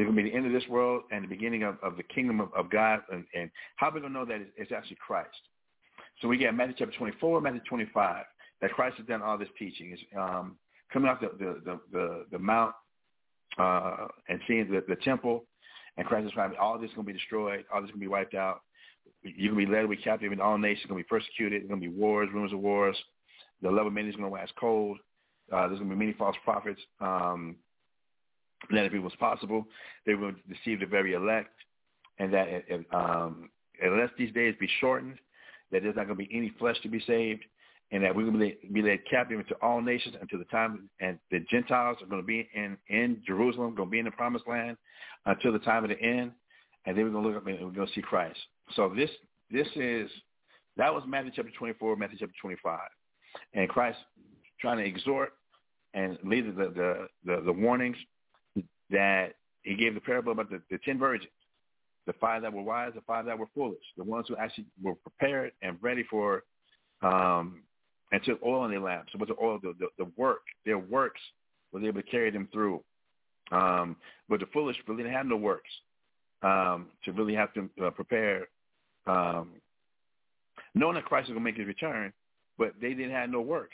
it's 0.00 0.06
going 0.06 0.16
to 0.16 0.22
be 0.22 0.30
the 0.30 0.36
end 0.36 0.46
of 0.46 0.52
this 0.52 0.68
world 0.68 1.02
and 1.10 1.24
the 1.24 1.28
beginning 1.28 1.62
of, 1.62 1.76
of 1.82 1.96
the 1.96 2.02
kingdom 2.02 2.40
of, 2.40 2.52
of 2.54 2.70
God. 2.70 3.00
And, 3.12 3.24
and 3.34 3.50
how 3.76 3.88
are 3.88 3.94
we 3.94 4.00
going 4.00 4.12
to 4.12 4.18
know 4.18 4.24
that 4.24 4.40
it's, 4.40 4.50
it's 4.56 4.72
actually 4.72 4.98
Christ? 5.04 5.28
So 6.20 6.28
we 6.28 6.36
get 6.36 6.54
Matthew 6.54 6.74
chapter 6.78 6.96
24, 6.96 7.40
Matthew 7.40 7.60
25, 7.68 8.24
that 8.60 8.72
Christ 8.72 8.96
has 8.98 9.06
done 9.06 9.22
all 9.22 9.38
this 9.38 9.48
teaching. 9.58 9.92
It's, 9.92 10.02
um, 10.16 10.56
coming 10.92 11.08
off 11.08 11.20
the, 11.20 11.30
the, 11.38 11.60
the, 11.64 11.80
the, 11.92 12.24
the 12.32 12.38
mount 12.38 12.74
uh, 13.58 14.08
and 14.28 14.40
seeing 14.46 14.70
the, 14.70 14.84
the 14.88 14.96
temple, 14.96 15.44
and 15.96 16.06
Christ 16.06 16.26
is 16.26 16.32
trying, 16.32 16.52
all 16.60 16.78
this 16.78 16.90
is 16.90 16.94
going 16.94 17.06
to 17.06 17.12
be 17.12 17.18
destroyed, 17.18 17.64
all 17.72 17.80
this 17.80 17.88
is 17.88 17.92
going 17.92 18.00
to 18.00 18.06
be 18.06 18.08
wiped 18.08 18.34
out. 18.34 18.60
You're 19.22 19.52
going 19.52 19.66
to 19.66 19.70
be 19.70 19.76
led 19.76 19.84
away 19.84 19.96
captive 19.96 20.32
in 20.32 20.40
all 20.40 20.56
nations, 20.56 20.86
going 20.88 21.02
to 21.02 21.04
be 21.04 21.08
persecuted, 21.08 21.62
there's 21.62 21.68
going 21.68 21.80
to 21.80 21.88
be 21.88 21.94
wars, 21.94 22.28
rumors 22.32 22.52
of 22.52 22.60
wars. 22.60 22.96
The 23.62 23.70
love 23.70 23.86
of 23.86 23.92
many 23.92 24.08
is 24.08 24.16
going 24.16 24.24
to 24.24 24.30
wax 24.30 24.50
cold. 24.58 24.98
Uh, 25.52 25.66
there's 25.66 25.78
going 25.78 25.90
to 25.90 25.96
be 25.96 25.98
many 25.98 26.12
false 26.14 26.36
prophets. 26.44 26.80
Um, 27.00 27.56
that 28.70 28.84
if 28.84 28.92
it 28.92 28.98
was 28.98 29.14
possible, 29.18 29.66
they 30.06 30.14
would 30.14 30.36
deceive 30.48 30.80
the 30.80 30.86
very 30.86 31.14
elect, 31.14 31.54
and 32.18 32.32
that 32.32 32.48
um, 32.92 33.50
unless 33.82 34.10
these 34.18 34.32
days 34.32 34.54
be 34.60 34.68
shortened, 34.80 35.16
that 35.72 35.82
there's 35.82 35.96
not 35.96 36.06
going 36.06 36.18
to 36.18 36.26
be 36.26 36.36
any 36.36 36.52
flesh 36.58 36.76
to 36.82 36.88
be 36.88 37.02
saved, 37.06 37.42
and 37.92 38.04
that 38.04 38.14
we're 38.14 38.30
going 38.30 38.38
to 38.38 38.72
be 38.72 38.82
led 38.82 39.00
captive 39.10 39.38
into 39.38 39.54
all 39.62 39.80
nations 39.80 40.14
until 40.20 40.38
the 40.38 40.44
time, 40.46 40.88
and 41.00 41.18
the 41.30 41.40
Gentiles 41.50 41.98
are 42.02 42.06
going 42.06 42.22
to 42.22 42.26
be 42.26 42.48
in, 42.54 42.76
in 42.88 43.22
Jerusalem, 43.26 43.74
going 43.74 43.88
to 43.88 43.90
be 43.90 43.98
in 43.98 44.04
the 44.04 44.10
promised 44.12 44.46
land 44.46 44.76
until 45.26 45.52
the 45.52 45.58
time 45.60 45.84
of 45.84 45.90
the 45.90 46.00
end, 46.00 46.32
and 46.86 46.96
then 46.96 47.04
we're 47.04 47.10
going 47.10 47.24
to 47.24 47.28
look 47.30 47.38
up 47.38 47.46
and 47.46 47.58
we're 47.64 47.72
going 47.72 47.86
to 47.86 47.94
see 47.94 48.02
Christ. 48.02 48.38
So 48.76 48.92
this 48.94 49.10
this 49.50 49.66
is 49.74 50.08
that 50.76 50.92
was 50.94 51.02
Matthew 51.06 51.32
chapter 51.34 51.50
24, 51.58 51.96
Matthew 51.96 52.18
chapter 52.20 52.34
25, 52.40 52.78
and 53.54 53.68
Christ 53.68 53.98
trying 54.60 54.78
to 54.78 54.84
exhort 54.84 55.32
and 55.94 56.16
lead 56.24 56.46
the 56.46 56.52
the 56.52 57.06
the, 57.24 57.42
the 57.44 57.52
warnings 57.52 57.96
that 58.90 59.34
he 59.62 59.74
gave 59.74 59.94
the 59.94 60.00
parable 60.00 60.32
about 60.32 60.50
the, 60.50 60.60
the 60.70 60.78
ten 60.78 60.98
virgins, 60.98 61.30
the 62.06 62.12
five 62.14 62.42
that 62.42 62.52
were 62.52 62.62
wise, 62.62 62.92
the 62.94 63.02
five 63.02 63.26
that 63.26 63.38
were 63.38 63.48
foolish, 63.54 63.84
the 63.96 64.04
ones 64.04 64.26
who 64.28 64.36
actually 64.36 64.64
were 64.82 64.94
prepared 64.94 65.52
and 65.62 65.76
ready 65.80 66.02
for 66.04 66.44
um, 67.02 67.62
and 68.12 68.22
took 68.24 68.42
oil 68.44 68.64
in 68.64 68.70
their 68.70 68.80
lamps. 68.80 69.12
So 69.12 69.18
with 69.18 69.28
the 69.28 69.36
oil, 69.42 69.58
the, 69.62 69.74
the, 69.78 69.88
the 69.98 70.10
work, 70.16 70.42
their 70.64 70.78
works 70.78 71.20
was 71.72 71.84
able 71.84 72.02
to 72.02 72.08
carry 72.08 72.30
them 72.30 72.48
through. 72.52 72.82
Um, 73.52 73.96
but 74.28 74.40
the 74.40 74.46
foolish 74.46 74.76
really 74.86 75.02
didn't 75.02 75.16
have 75.16 75.26
no 75.26 75.36
works 75.36 75.70
um, 76.42 76.88
to 77.04 77.12
really 77.12 77.34
have 77.34 77.52
to 77.54 77.68
uh, 77.84 77.90
prepare, 77.90 78.48
um, 79.06 79.50
knowing 80.74 80.94
that 80.94 81.04
Christ 81.04 81.28
was 81.28 81.34
going 81.34 81.44
to 81.44 81.50
make 81.50 81.58
his 81.58 81.66
return, 81.66 82.12
but 82.58 82.74
they 82.80 82.90
didn't 82.90 83.12
have 83.12 83.30
no 83.30 83.40
work. 83.40 83.70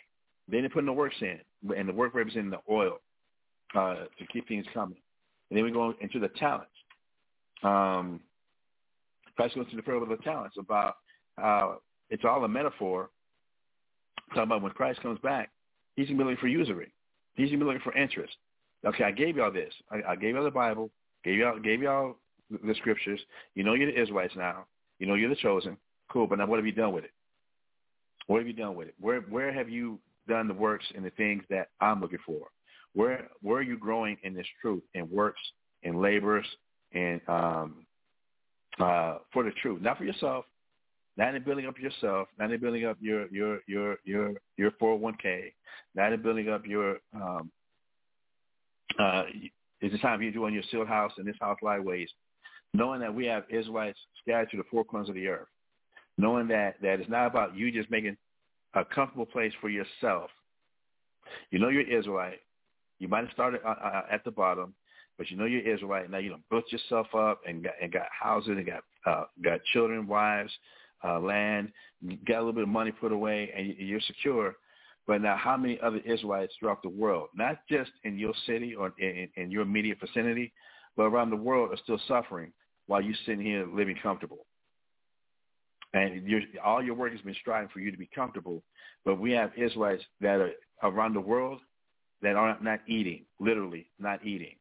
They 0.49 0.59
didn't 0.59 0.73
put 0.73 0.85
no 0.85 0.93
works 0.93 1.17
in, 1.21 1.41
and 1.77 1.89
the 1.89 1.93
work 1.93 2.15
represented 2.15 2.53
the 2.53 2.73
oil 2.73 3.01
uh, 3.75 4.05
to 4.19 4.27
keep 4.33 4.47
things 4.49 4.65
coming. 4.73 4.99
And 5.51 5.57
then 5.57 5.65
we 5.65 5.71
go 5.71 5.95
into 6.01 6.19
the 6.19 6.29
talents. 6.29 6.71
Um, 7.63 8.21
Christ 9.37 9.55
goes 9.55 9.65
into 9.65 9.77
the 9.77 9.83
parable 9.83 10.11
of 10.11 10.19
the 10.19 10.25
talents 10.25 10.57
about 10.59 10.97
how 11.37 11.81
it's 12.11 12.25
all 12.25 12.45
a 12.45 12.49
metaphor 12.49 13.11
talking 14.31 14.45
about 14.45 14.63
when 14.63 14.73
Christ 14.73 15.01
comes 15.03 15.19
back, 15.21 15.51
he's 15.95 16.07
going 16.07 16.19
to 16.19 16.25
be 16.25 16.31
looking 16.31 16.41
for 16.41 16.49
usury. 16.49 16.93
He's 17.35 17.49
going 17.49 17.61
to 17.61 17.65
be 17.65 17.73
looking 17.73 17.83
for 17.83 17.97
interest. 17.97 18.35
Okay, 18.85 19.05
I 19.05 19.11
gave 19.11 19.37
y'all 19.37 19.53
this. 19.53 19.73
I, 19.91 20.13
I 20.13 20.17
gave 20.17 20.35
y'all 20.35 20.45
the 20.45 20.51
Bible, 20.51 20.91
gave 21.25 21.39
y'all, 21.39 21.59
gave 21.59 21.83
y'all 21.83 22.17
the 22.51 22.75
scriptures. 22.75 23.21
You 23.55 23.65
know 23.65 23.75
you're 23.75 23.91
the 23.91 24.01
Israelites 24.01 24.35
now. 24.37 24.67
You 24.99 25.07
know 25.07 25.15
you're 25.15 25.29
the 25.29 25.37
chosen. 25.37 25.77
Cool, 26.11 26.27
but 26.27 26.39
now 26.39 26.47
what 26.47 26.57
have 26.57 26.67
you 26.67 26.73
done 26.73 26.93
with 26.93 27.05
it? 27.05 27.11
What 28.27 28.39
have 28.39 28.47
you 28.47 28.53
done 28.53 28.75
with 28.75 28.89
it? 28.89 28.95
Where 29.01 29.21
where 29.23 29.53
have 29.53 29.69
you 29.69 29.99
done 30.29 30.49
the 30.49 30.55
works 30.55 30.85
and 30.95 31.05
the 31.05 31.11
things 31.11 31.43
that 31.51 31.69
I'm 31.81 32.01
looking 32.01 32.19
for? 32.25 32.49
Where 32.97 33.29
where 33.43 33.59
are 33.59 33.63
you 33.63 33.77
growing 33.77 34.17
in 34.23 34.33
this 34.33 34.47
truth 34.63 34.83
in 34.95 35.11
works 35.11 35.41
in 35.83 36.01
labors 36.01 36.47
and 36.95 37.21
um, 37.29 37.87
uh, 38.81 39.19
for 39.35 39.45
the 39.45 39.51
truth, 39.61 39.83
not 39.83 39.99
for 39.99 40.05
yourself, 40.05 40.47
not 41.19 41.35
in 41.35 41.43
building 41.43 41.67
up 41.67 41.79
yourself, 41.79 42.29
not 42.39 42.51
in 42.51 42.59
building 42.59 42.87
up 42.87 42.97
your 42.99 43.27
your 43.29 43.61
your 43.67 43.99
your 44.05 44.33
your 44.57 44.71
401k, 44.73 45.53
not 45.95 46.15
in 46.15 46.23
building 46.23 46.49
up 46.49 46.67
your 46.67 46.97
um, 47.15 47.51
uh, 48.99 49.25
it's 49.83 49.93
the 49.93 49.99
time 49.99 50.23
you're 50.23 50.33
doing 50.33 50.55
your 50.55 50.63
sealed 50.71 50.89
house 50.89 51.13
and 51.19 51.27
this 51.27 51.37
house 51.39 51.59
lie 51.61 51.79
waste, 51.79 52.15
knowing 52.73 53.01
that 53.01 53.15
we 53.15 53.27
have 53.27 53.45
Israelites 53.51 53.99
scattered 54.23 54.51
to 54.53 54.57
the 54.57 54.65
four 54.71 54.85
corners 54.85 55.11
of 55.11 55.17
the 55.17 55.29
earth, 55.29 55.49
knowing 56.17 56.49
that 56.49 56.77
that 56.81 57.01
it's 57.01 57.11
not 57.11 57.27
about 57.27 57.55
you 57.55 57.71
just 57.71 57.91
making 57.91 58.17
a 58.73 58.87
comfortable 58.87 59.27
place 59.27 59.53
for 59.61 59.69
yourself. 59.69 60.31
You 61.51 61.59
know 61.59 61.69
you're 61.69 61.83
Israelite. 61.83 62.41
You 62.99 63.09
might 63.09 63.25
have 63.25 63.33
started 63.33 63.61
uh, 63.65 63.75
uh, 63.83 64.03
at 64.11 64.25
the 64.25 64.31
bottom, 64.31 64.75
but 65.19 65.31
you 65.31 65.37
know 65.37 65.45
you're 65.45 65.63
Israelite. 65.63 66.11
Now 66.11 66.19
you 66.19 66.31
know 66.31 66.41
built 66.51 66.65
yourself 66.73 67.09
up 67.15 67.41
and 67.47 67.63
got 67.63 67.75
and 67.81 67.93
got 67.93 68.07
houses 68.11 68.51
and 68.51 68.67
got 68.67 68.83
uh, 69.07 69.25
got 69.43 69.61
children, 69.73 70.07
wives, 70.07 70.53
uh, 71.05 71.19
land, 71.21 71.73
got 72.27 72.37
a 72.37 72.41
little 72.41 72.53
bit 72.53 72.63
of 72.63 72.69
money 72.69 72.93
put 72.93 73.13
away, 73.13 73.51
and 73.57 73.75
you're 73.79 74.01
secure. 74.01 74.57
But 75.07 75.23
now, 75.23 75.37
how 75.37 75.57
many 75.57 75.79
other 75.81 75.99
Israelites 75.99 76.53
throughout 76.59 76.83
the 76.83 76.89
world, 76.89 77.29
not 77.35 77.59
just 77.71 77.91
in 78.05 78.19
your 78.19 78.35
city 78.47 78.75
or 78.75 78.93
in, 78.99 79.29
in 79.37 79.51
your 79.51 79.63
immediate 79.63 79.99
vicinity, 80.01 80.53
but 80.97 81.05
around 81.05 81.31
the 81.31 81.37
world, 81.37 81.71
are 81.73 81.77
still 81.83 82.01
suffering 82.09 82.53
while 82.87 83.01
you're 83.01 83.15
sitting 83.25 83.45
here 83.45 83.67
living 83.73 83.97
comfortable? 84.03 84.47
And 85.95 86.23
all 86.65 86.83
your 86.83 86.95
work 86.95 87.13
has 87.13 87.21
been 87.21 87.37
striving 87.41 87.69
for 87.73 87.79
you 87.79 87.91
to 87.91 87.97
be 87.97 88.09
comfortable, 88.13 88.63
but 89.05 89.21
we 89.21 89.31
have 89.33 89.53
Israelites 89.57 90.03
that 90.21 90.41
are 90.41 90.51
around 90.83 91.15
the 91.15 91.21
world 91.21 91.61
that 92.23 92.37
are 92.37 92.57
not 92.61 92.81
eating, 92.87 93.25
literally 93.39 93.87
not 93.99 94.25
eating. 94.25 94.57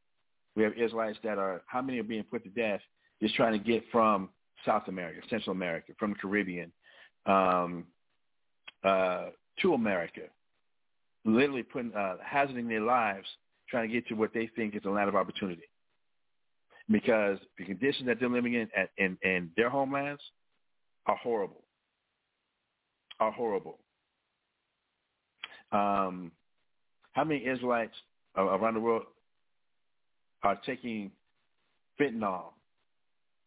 We 0.56 0.64
have 0.64 0.74
Israelites 0.74 1.18
that 1.24 1.38
are, 1.38 1.62
how 1.68 1.82
many 1.82 2.00
are 2.00 2.04
being 2.04 2.24
put 2.24 2.44
to 2.44 2.50
death 2.50 2.82
just 3.22 3.36
trying 3.36 3.54
to 3.54 3.60
get 3.60 3.84
from 3.92 4.30
South 4.66 4.88
America, 4.88 5.22
Central 5.30 5.56
America, 5.56 5.94
from 5.98 6.12
the 6.12 6.16
Caribbean 6.16 6.72
um, 7.26 7.86
uh, 8.84 9.28
to 9.62 9.74
America, 9.74 10.22
literally 11.24 11.64
putting 11.64 11.94
uh, 11.94 12.16
hazarding 12.24 12.68
their 12.68 12.82
lives 12.82 13.28
trying 13.70 13.88
to 13.88 13.94
get 13.94 14.08
to 14.08 14.14
what 14.14 14.34
they 14.34 14.50
think 14.56 14.76
is 14.76 14.82
a 14.86 14.90
land 14.90 15.10
of 15.10 15.16
opportunity. 15.16 15.64
Because 16.90 17.40
the 17.58 17.66
conditions 17.66 18.06
that 18.08 18.20
they're 18.20 18.30
living 18.30 18.54
in 18.54 18.70
at, 18.76 18.92
in, 18.98 19.18
in 19.24 19.50
their 19.58 19.70
homelands 19.70 20.22
are 21.08 21.16
horrible, 21.16 21.64
are 23.20 23.32
horrible. 23.32 23.80
Um, 25.72 26.32
how 27.16 27.24
many 27.24 27.46
Israelites 27.46 27.96
uh, 28.38 28.44
around 28.44 28.74
the 28.74 28.80
world 28.82 29.04
are 30.44 30.60
taking 30.66 31.12
fentanyl 32.00 32.52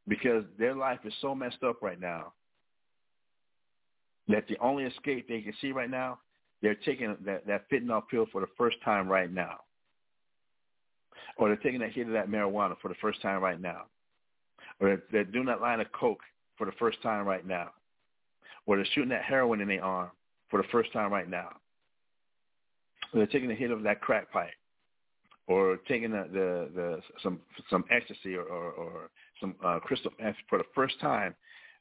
because 0.08 0.42
their 0.58 0.74
life 0.74 1.00
is 1.04 1.12
so 1.20 1.34
messed 1.34 1.62
up 1.62 1.82
right 1.82 2.00
now 2.00 2.32
that 4.28 4.48
the 4.48 4.56
only 4.58 4.84
escape 4.84 5.28
they 5.28 5.42
can 5.42 5.52
see 5.60 5.70
right 5.70 5.90
now, 5.90 6.18
they're 6.62 6.74
taking 6.74 7.14
that, 7.26 7.46
that 7.46 7.70
fentanyl 7.70 8.02
pill 8.10 8.26
for 8.32 8.40
the 8.40 8.48
first 8.56 8.78
time 8.82 9.06
right 9.06 9.30
now. 9.30 9.58
Or 11.36 11.48
they're 11.48 11.56
taking 11.56 11.80
that 11.80 11.92
hit 11.92 12.06
of 12.06 12.14
that 12.14 12.28
marijuana 12.28 12.74
for 12.80 12.88
the 12.88 12.96
first 13.02 13.20
time 13.20 13.42
right 13.42 13.60
now. 13.60 13.82
Or 14.80 14.88
they're, 14.88 15.02
they're 15.12 15.24
doing 15.24 15.46
that 15.46 15.60
line 15.60 15.80
of 15.80 15.92
coke 15.92 16.22
for 16.56 16.64
the 16.64 16.72
first 16.78 17.02
time 17.02 17.26
right 17.26 17.46
now. 17.46 17.68
Or 18.64 18.76
they're 18.76 18.86
shooting 18.94 19.10
that 19.10 19.24
heroin 19.24 19.60
in 19.60 19.68
their 19.68 19.84
arm 19.84 20.10
for 20.50 20.60
the 20.60 20.68
first 20.72 20.90
time 20.94 21.12
right 21.12 21.28
now. 21.28 21.50
Or 23.12 23.18
they're 23.18 23.26
taking 23.26 23.50
a 23.50 23.54
hit 23.54 23.70
of 23.70 23.82
that 23.84 24.00
crack 24.00 24.30
pipe 24.30 24.50
or 25.46 25.78
taking 25.88 26.10
the, 26.10 26.28
the, 26.32 26.68
the 26.74 27.00
some 27.22 27.40
some 27.70 27.84
ecstasy 27.90 28.34
or, 28.34 28.42
or, 28.42 28.72
or 28.72 29.10
some 29.40 29.54
uh, 29.64 29.78
crystal 29.80 30.12
meth 30.20 30.36
for 30.48 30.58
the 30.58 30.64
first 30.74 31.00
time 31.00 31.34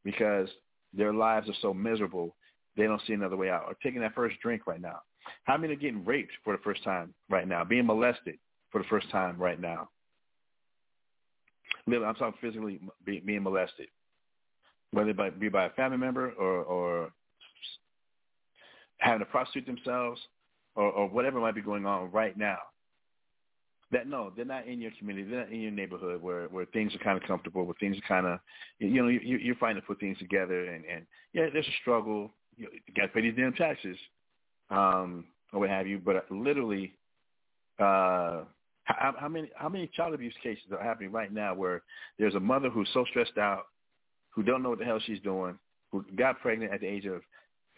because 0.04 0.48
their 0.94 1.14
lives 1.14 1.50
are 1.50 1.56
so 1.62 1.74
miserable 1.74 2.36
they 2.78 2.84
don't 2.84 3.02
see 3.08 3.14
another 3.14 3.36
way 3.36 3.50
out. 3.50 3.64
Or 3.68 3.76
taking 3.84 4.02
that 4.02 4.14
first 4.14 4.40
drink 4.40 4.68
right 4.68 4.80
now. 4.80 5.00
How 5.44 5.58
many 5.58 5.74
are 5.74 5.78
getting 5.78 6.06
raped 6.06 6.32
for 6.44 6.56
the 6.56 6.62
first 6.64 6.84
time 6.84 7.14
right 7.30 7.48
now? 7.48 7.64
Being 7.64 7.88
molested 7.88 8.38
for 8.72 8.82
the 8.82 8.88
first 8.88 9.10
time 9.10 9.38
right 9.38 9.60
now. 9.60 9.90
I'm 11.88 12.16
talking 12.16 12.34
physically 12.40 12.80
being 13.06 13.44
molested, 13.44 13.88
whether 14.92 15.10
it 15.10 15.40
be 15.40 15.50
by 15.50 15.66
a 15.66 15.70
family 15.72 15.98
member 15.98 16.32
or, 16.32 16.64
or 16.64 17.12
having 19.00 19.20
to 19.20 19.26
prostitute 19.26 19.66
themselves 19.66 20.20
or, 20.78 20.90
or 20.92 21.10
whatever 21.10 21.42
might 21.42 21.56
be 21.56 21.62
going 21.62 21.86
on 21.86 22.10
right 22.12 22.38
now 22.38 22.58
that 23.92 24.08
no, 24.08 24.32
they're 24.36 24.46
not 24.46 24.68
in 24.68 24.82
your 24.82 24.92
community, 25.00 25.30
they're 25.30 25.42
not 25.42 25.52
in 25.52 25.62
your 25.62 25.72
neighborhood 25.72 26.22
where 26.22 26.48
where 26.48 26.66
things 26.66 26.94
are 26.94 27.00
kind 27.00 27.18
of 27.18 27.28
comfortable, 27.28 27.64
where 27.64 27.76
things 27.80 27.98
are 27.98 28.08
kind 28.08 28.26
of, 28.26 28.40
you 28.80 29.02
know, 29.02 29.08
you, 29.08 29.20
you're 29.20 29.56
fighting 29.56 29.82
to 29.82 29.88
put 29.88 30.00
things 30.00 30.18
together, 30.18 30.66
and 30.66 30.84
and 30.86 31.06
yeah, 31.34 31.48
there's 31.52 31.68
a 31.68 31.78
struggle. 31.82 32.32
You, 32.58 32.68
got 32.96 33.04
to 33.04 33.08
pay 33.10 33.22
these 33.22 33.36
damn 33.36 33.54
taxes, 33.54 33.98
um, 34.70 35.26
or 35.54 35.62
what 35.62 35.70
have 35.70 35.88
you. 35.88 36.00
But 36.04 36.26
literally, 36.30 36.94
uh, 37.80 38.44
how, 38.84 39.16
how 39.18 39.30
many 39.30 39.52
how 39.56 39.70
many 39.70 39.90
child 39.96 40.14
abuse 40.14 40.36
cases 40.44 40.66
are 40.72 40.84
happening 40.84 41.12
right 41.12 41.32
now 41.32 41.54
where 41.54 41.84
there's 42.20 42.36
a 42.36 42.40
mother 42.40 42.70
who's 42.70 42.90
so 42.94 43.06
stressed 43.10 43.38
out, 43.38 43.68
who 44.32 44.44
don't 44.44 44.64
know 44.64 44.70
what 44.70 44.80
the 44.80 44.86
hell 44.86 45.00
she's 45.06 45.22
doing, 45.22 45.58
who 45.92 46.04
got 46.18 46.42
pregnant 46.42 46.74
at 46.74 46.82
the 46.82 46.88
age 46.88 47.06
of, 47.06 47.22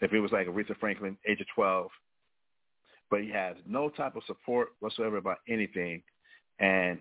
if 0.00 0.12
it 0.12 0.20
was 0.20 0.32
like 0.32 0.48
Aretha 0.48 0.76
Franklin, 0.80 1.16
age 1.28 1.40
of 1.40 1.46
12, 1.54 1.88
but 3.10 3.22
he 3.22 3.30
has 3.30 3.56
no 3.66 3.88
type 3.88 4.16
of 4.16 4.22
support 4.26 4.68
whatsoever 4.80 5.16
about 5.16 5.38
anything. 5.48 6.02
and 6.58 6.98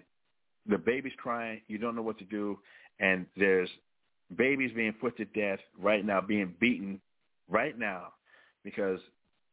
the 0.67 0.77
baby's 0.77 1.13
crying. 1.17 1.61
You 1.67 1.77
don't 1.77 1.95
know 1.95 2.01
what 2.01 2.19
to 2.19 2.25
do, 2.25 2.59
and 2.99 3.25
there's 3.35 3.69
babies 4.35 4.71
being 4.75 4.93
put 4.93 5.17
to 5.17 5.25
death 5.25 5.59
right 5.79 6.05
now, 6.05 6.21
being 6.21 6.53
beaten 6.59 7.01
right 7.49 7.77
now 7.77 8.13
because 8.63 8.99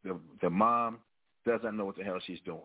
the 0.04 0.18
the 0.42 0.50
mom 0.50 0.98
doesn't 1.46 1.76
know 1.76 1.84
what 1.84 1.96
the 1.96 2.04
hell 2.04 2.20
she's 2.26 2.40
doing. 2.44 2.60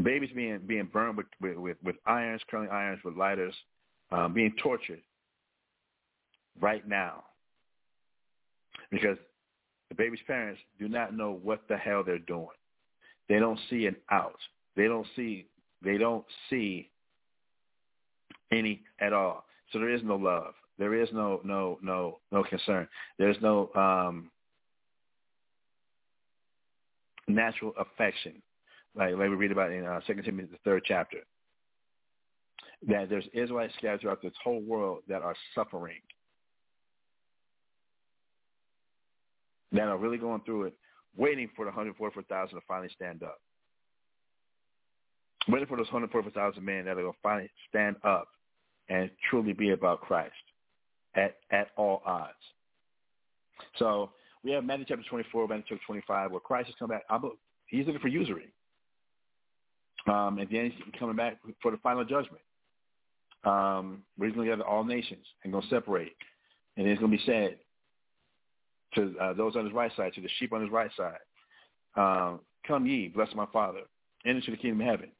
Babies 0.00 0.30
being 0.34 0.60
being 0.66 0.84
burned 0.92 1.16
with 1.16 1.26
with 1.40 1.56
with 1.56 1.76
with 1.82 1.96
irons, 2.06 2.42
curling 2.50 2.70
irons, 2.70 3.00
with 3.04 3.16
lighters, 3.16 3.54
um, 4.10 4.32
being 4.32 4.54
tortured 4.62 5.02
right 6.60 6.86
now 6.86 7.24
because 8.90 9.16
the 9.92 10.02
baby's 10.02 10.20
parents 10.26 10.58
do 10.78 10.88
not 10.88 11.14
know 11.14 11.38
what 11.42 11.60
the 11.68 11.76
hell 11.76 12.02
they're 12.02 12.18
doing. 12.18 12.46
They 13.28 13.38
don't 13.38 13.58
see 13.68 13.84
an 13.84 13.96
out. 14.10 14.38
They 14.74 14.84
don't 14.84 15.06
see 15.14 15.48
they 15.84 15.98
don't 15.98 16.24
see 16.48 16.88
any 18.50 18.82
at 19.00 19.12
all. 19.12 19.44
So 19.70 19.78
there 19.78 19.90
is 19.90 20.00
no 20.02 20.16
love. 20.16 20.54
There 20.78 20.94
is 20.94 21.10
no 21.12 21.42
no 21.44 21.78
no 21.82 22.20
no 22.30 22.42
concern. 22.42 22.88
There's 23.18 23.36
no 23.42 23.70
um 23.74 24.30
natural 27.28 27.74
affection. 27.78 28.40
Like, 28.94 29.12
like 29.12 29.28
we 29.28 29.36
read 29.36 29.52
about 29.52 29.72
in 29.72 29.84
uh, 29.84 30.00
Second 30.06 30.24
Timothy, 30.24 30.48
the 30.52 30.58
third 30.64 30.84
chapter, 30.86 31.18
that 32.88 33.10
there's 33.10 33.24
Israelites 33.34 33.74
scattered 33.78 34.00
throughout 34.00 34.22
this 34.22 34.32
whole 34.42 34.60
world 34.60 35.00
that 35.08 35.22
are 35.22 35.36
suffering, 35.54 36.00
that 39.72 39.88
are 39.88 39.96
really 39.96 40.18
going 40.18 40.42
through 40.44 40.64
it, 40.64 40.74
waiting 41.16 41.48
for 41.56 41.64
the 41.64 41.70
144,000 41.70 42.54
to 42.54 42.64
finally 42.66 42.90
stand 42.94 43.22
up. 43.22 43.40
Waiting 45.48 45.66
for 45.66 45.76
those 45.76 45.86
144,000 45.86 46.64
men 46.64 46.84
that 46.84 46.92
are 46.92 47.02
going 47.02 47.12
to 47.12 47.18
finally 47.22 47.50
stand 47.68 47.96
up 48.04 48.28
and 48.88 49.10
truly 49.28 49.52
be 49.52 49.70
about 49.70 50.00
Christ 50.00 50.32
at, 51.14 51.36
at 51.50 51.68
all 51.76 52.02
odds. 52.06 52.32
So 53.78 54.10
we 54.44 54.52
have 54.52 54.64
Matthew 54.64 54.84
chapter 54.88 55.04
24, 55.08 55.48
Matthew 55.48 55.64
chapter 55.68 55.84
25, 55.86 56.30
where 56.30 56.40
Christ 56.40 56.68
has 56.68 56.76
come 56.78 56.90
back. 56.90 57.02
He's 57.66 57.86
looking 57.86 58.00
for 58.00 58.08
usury. 58.08 58.52
Um, 60.06 60.38
and 60.38 60.48
then 60.50 60.70
he's 60.70 60.94
coming 60.98 61.16
back 61.16 61.38
for 61.60 61.70
the 61.70 61.76
final 61.78 62.04
judgment. 62.04 62.42
Um, 63.44 64.02
where 64.16 64.28
he's 64.28 64.36
going 64.36 64.48
to 64.48 64.52
gather 64.52 64.68
all 64.68 64.84
nations 64.84 65.24
and 65.42 65.52
going 65.52 65.64
to 65.64 65.70
separate. 65.70 66.14
And 66.76 66.86
it's 66.86 67.00
going 67.00 67.10
to 67.10 67.18
be 67.18 67.22
said 67.26 67.58
to 68.94 69.14
uh, 69.20 69.32
those 69.32 69.56
on 69.56 69.64
his 69.64 69.74
right 69.74 69.90
side, 69.96 70.12
to 70.14 70.20
the 70.20 70.28
sheep 70.38 70.52
on 70.52 70.62
his 70.62 70.70
right 70.70 70.90
side, 70.96 71.18
um, 71.96 72.40
come 72.66 72.86
ye, 72.86 73.08
bless 73.08 73.28
my 73.34 73.46
Father, 73.52 73.80
enter 74.24 74.50
the 74.50 74.56
kingdom 74.56 74.80
of 74.80 74.86
heaven. 74.86 75.10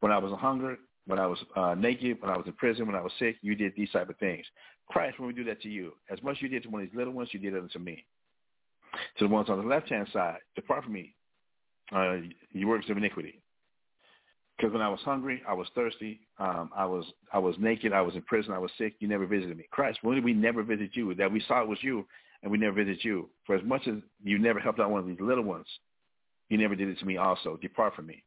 When 0.00 0.12
I 0.12 0.18
was 0.18 0.32
a 0.32 0.36
hunger, 0.36 0.76
when 1.06 1.18
I 1.18 1.26
was 1.26 1.38
uh, 1.54 1.74
naked, 1.74 2.20
when 2.20 2.30
I 2.30 2.36
was 2.36 2.46
in 2.46 2.52
prison, 2.54 2.86
when 2.86 2.96
I 2.96 3.00
was 3.00 3.12
sick, 3.18 3.36
you 3.42 3.54
did 3.54 3.72
these 3.76 3.90
type 3.90 4.08
of 4.08 4.16
things. 4.18 4.44
Christ, 4.88 5.18
when 5.18 5.28
we 5.28 5.34
do 5.34 5.44
that 5.44 5.62
to 5.62 5.68
you, 5.68 5.92
as 6.10 6.22
much 6.22 6.36
as 6.36 6.42
you 6.42 6.48
did 6.48 6.62
to 6.64 6.68
one 6.68 6.82
of 6.82 6.88
these 6.88 6.96
little 6.96 7.12
ones, 7.12 7.30
you 7.32 7.40
did 7.40 7.54
it 7.54 7.62
unto 7.62 7.78
me. 7.78 8.04
To 9.18 9.24
the 9.24 9.32
ones 9.32 9.48
on 9.50 9.58
the 9.58 9.66
left-hand 9.66 10.08
side, 10.12 10.38
depart 10.54 10.84
from 10.84 10.92
me, 10.92 11.14
uh, 11.94 12.16
you 12.52 12.68
works 12.68 12.88
of 12.88 12.96
iniquity. 12.96 13.40
Because 14.56 14.72
when 14.72 14.82
I 14.82 14.88
was 14.88 15.00
hungry, 15.00 15.42
I 15.46 15.52
was 15.52 15.68
thirsty, 15.74 16.20
um, 16.38 16.70
I 16.74 16.86
was 16.86 17.04
I 17.30 17.38
was 17.38 17.54
naked, 17.58 17.92
I 17.92 18.00
was 18.00 18.14
in 18.14 18.22
prison, 18.22 18.54
I 18.54 18.58
was 18.58 18.70
sick. 18.78 18.94
You 19.00 19.08
never 19.08 19.26
visited 19.26 19.56
me. 19.56 19.66
Christ, 19.70 19.98
when 20.00 20.14
did 20.14 20.24
we 20.24 20.32
never 20.32 20.62
visit 20.62 20.90
you? 20.94 21.14
That 21.14 21.30
we 21.30 21.42
saw 21.46 21.60
it 21.60 21.68
was 21.68 21.78
you, 21.82 22.06
and 22.46 22.52
we 22.52 22.58
never 22.58 22.76
visited 22.76 23.04
you. 23.04 23.28
For 23.44 23.56
as 23.56 23.64
much 23.64 23.88
as 23.88 23.96
you 24.22 24.38
never 24.38 24.60
helped 24.60 24.78
out 24.78 24.88
one 24.88 25.00
of 25.00 25.06
these 25.08 25.18
little 25.18 25.42
ones, 25.42 25.66
you 26.48 26.56
never 26.56 26.76
did 26.76 26.86
it 26.86 26.96
to 27.00 27.04
me 27.04 27.16
also. 27.16 27.58
Depart 27.60 27.96
from 27.96 28.06
me. 28.06 28.22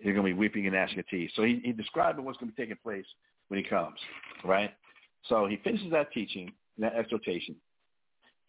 You're 0.00 0.12
going 0.12 0.26
to 0.26 0.34
be 0.34 0.38
weeping 0.38 0.66
and 0.66 0.74
gnashing 0.74 0.98
of 0.98 1.08
teeth. 1.08 1.30
So 1.34 1.42
he, 1.42 1.58
he 1.64 1.72
described 1.72 2.18
what's 2.18 2.36
going 2.36 2.50
to 2.50 2.54
be 2.54 2.62
taking 2.62 2.76
place 2.82 3.06
when 3.48 3.56
he 3.56 3.66
comes, 3.66 3.96
right? 4.44 4.74
So 5.30 5.46
he 5.46 5.58
finishes 5.64 5.90
that 5.92 6.12
teaching, 6.12 6.52
that 6.76 6.94
exhortation, 6.94 7.56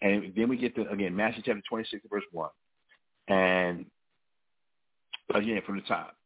and 0.02 0.34
then 0.36 0.50
we 0.50 0.58
get 0.58 0.76
to, 0.76 0.90
again, 0.90 1.16
Matthew 1.16 1.44
chapter 1.46 1.62
26, 1.70 2.04
verse 2.12 2.26
1. 2.34 2.50
And 3.30 3.86
again, 5.34 5.62
from 5.66 5.78
the 5.78 5.84
top. 5.84 6.18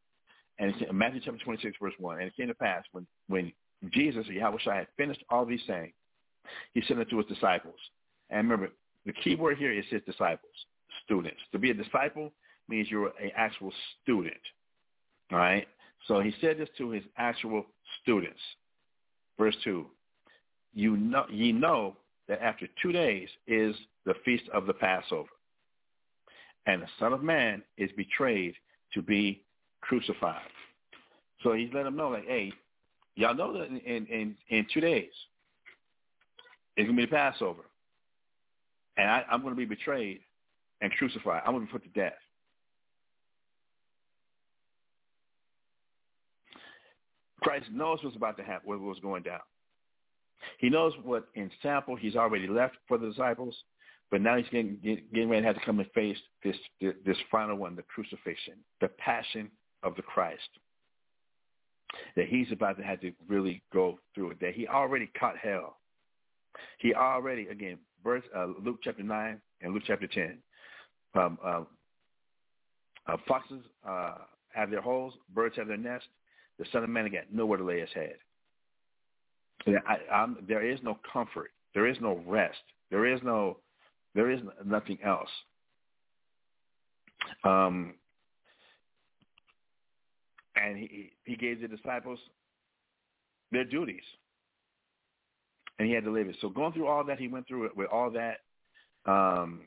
And 0.58 0.72
it's 0.72 0.92
Matthew 0.92 1.22
chapter 1.24 1.44
26, 1.44 1.78
verse 1.80 1.94
1. 2.00 2.18
And 2.18 2.28
it 2.28 2.36
came 2.36 2.48
to 2.48 2.56
pass 2.56 2.82
when, 2.92 3.06
when 3.28 3.54
Jesus, 3.92 4.26
Yahweh 4.26 4.58
had 4.66 4.88
finished 4.98 5.24
all 5.30 5.46
these 5.46 5.62
sayings, 5.68 5.94
he 6.74 6.82
sent 6.88 7.00
it 7.00 7.10
to 7.12 7.18
his 7.18 7.28
disciples. 7.28 7.78
And 8.30 8.50
remember, 8.50 8.74
the 9.06 9.14
key 9.14 9.36
word 9.36 9.58
here 9.58 9.72
is 9.72 9.86
his 9.90 10.02
disciples, 10.06 10.54
students. 11.06 11.40
To 11.52 11.60
be 11.60 11.72
a 11.72 11.74
disciple 11.74 12.32
means 12.68 12.90
you're 12.90 13.14
an 13.22 13.32
actual 13.36 13.72
student. 14.04 14.36
All 15.32 15.38
right? 15.38 15.68
So 16.08 16.20
he 16.20 16.34
said 16.42 16.58
this 16.58 16.70
to 16.78 16.90
his 16.90 17.04
actual 17.18 17.66
students. 18.02 18.40
Verse 19.38 19.56
2. 19.64 19.86
You 20.74 20.98
know, 20.98 21.26
ye 21.30 21.52
know 21.52 21.98
that 22.28 22.42
after 22.42 22.68
two 22.82 22.92
days 22.92 23.30
is 23.48 23.76
the 24.06 24.14
feast 24.26 24.44
of 24.54 24.66
the 24.66 24.74
Passover. 24.74 25.30
And 26.66 26.82
the 26.82 26.88
Son 27.00 27.14
of 27.14 27.24
Man 27.24 27.64
is 27.78 27.90
betrayed 27.96 28.56
to 28.94 29.02
be 29.02 29.42
crucified. 29.82 30.42
So 31.44 31.54
he's 31.54 31.70
let 31.74 31.84
them 31.84 31.96
know, 31.96 32.10
like, 32.10 32.28
hey, 32.28 32.52
y'all 33.16 33.36
know 33.36 33.54
that 33.54 33.68
in, 33.68 34.06
in, 34.08 34.36
in 34.50 34.66
two 34.74 34.82
days, 34.82 35.12
it's 36.76 36.86
going 36.86 36.98
to 36.98 37.06
be 37.06 37.06
the 37.06 37.16
Passover. 37.16 37.64
And 38.98 39.10
I, 39.10 39.24
I'm 39.32 39.42
going 39.42 39.54
to 39.54 39.58
be 39.58 39.66
betrayed 39.66 40.20
and 40.82 40.92
crucified. 40.94 41.44
I'm 41.46 41.54
going 41.54 41.66
to 41.66 41.72
be 41.72 41.72
put 41.72 41.84
to 41.84 42.00
death. 42.00 42.18
Christ 47.42 47.68
knows 47.72 48.00
what's 48.04 48.16
about 48.16 48.38
to 48.38 48.44
happen, 48.44 48.68
what 48.68 48.80
was 48.80 49.00
going 49.00 49.24
down. 49.24 49.40
He 50.60 50.70
knows 50.70 50.94
what 51.04 51.28
in 51.36 51.52
sample 51.62 51.96
he's 51.96 52.16
already 52.16 52.48
left 52.48 52.76
for 52.88 52.98
the 52.98 53.08
disciples, 53.08 53.56
but 54.12 54.22
now 54.22 54.38
he's 54.38 54.46
getting, 54.50 54.78
getting 55.14 55.30
ready 55.30 55.42
to 55.42 55.48
have 55.48 55.56
to 55.56 55.66
come 55.66 55.80
and 55.80 55.90
face 55.92 56.18
this, 56.44 56.56
this 56.82 57.18
final 57.32 57.56
one, 57.56 57.76
the 57.76 57.84
crucifixion, 57.84 58.56
the 58.82 58.88
passion 58.88 59.50
of 59.84 59.96
the 59.96 60.02
Christ. 60.02 60.50
That 62.16 62.28
he's 62.28 62.52
about 62.52 62.78
to 62.78 62.84
have 62.84 63.02
to 63.02 63.12
really 63.28 63.62
go 63.72 64.00
through 64.14 64.32
it. 64.32 64.40
That 64.42 64.54
he 64.54 64.68
already 64.68 65.10
caught 65.18 65.38
hell. 65.38 65.78
He 66.80 66.94
already, 66.94 67.48
again, 67.48 67.78
verse, 68.04 68.24
uh, 68.36 68.48
Luke 68.64 68.80
chapter 68.84 69.04
9 69.04 69.42
and 69.62 69.74
Luke 69.74 69.84
chapter 69.86 70.08
10. 70.08 70.38
Um, 71.16 71.38
uh, 71.44 71.62
uh, 73.08 73.18
foxes 73.28 73.64
uh, 73.88 74.16
have 74.54 74.70
their 74.70 74.82
holes, 74.82 75.14
birds 75.34 75.56
have 75.58 75.68
their 75.68 75.78
nest. 75.78 76.06
The 76.60 76.66
Son 76.72 76.84
of 76.84 76.90
Man 76.90 77.10
got 77.12 77.32
nowhere 77.32 77.58
to 77.58 77.64
lay 77.64 77.80
his 77.80 77.90
head. 77.94 78.16
I, 79.68 80.28
there 80.48 80.66
is 80.66 80.80
no 80.84 80.98
comfort. 81.12 81.52
There 81.74 81.88
is 81.88 81.98
no 82.02 82.22
rest. 82.26 82.58
There 82.90 83.06
is 83.06 83.20
no, 83.24 83.58
there 84.16 84.32
is 84.32 84.40
nothing 84.66 84.98
else. 85.04 85.30
Um, 87.44 87.96
and 90.56 90.78
he 90.78 91.12
he 91.26 91.36
gave 91.36 91.62
the 91.62 91.68
disciples 91.68 92.20
their 93.52 93.66
duties, 93.66 94.04
and 95.80 95.88
he 95.88 95.94
had 95.94 96.04
to 96.04 96.12
live 96.12 96.28
it. 96.28 96.36
So 96.42 96.50
going 96.50 96.74
through 96.74 96.88
all 96.88 97.04
that, 97.06 97.20
he 97.20 97.28
went 97.28 97.48
through 97.48 97.66
it 97.66 97.78
with 97.78 97.88
all 97.92 98.12
that. 98.12 98.40
Um, 99.06 99.62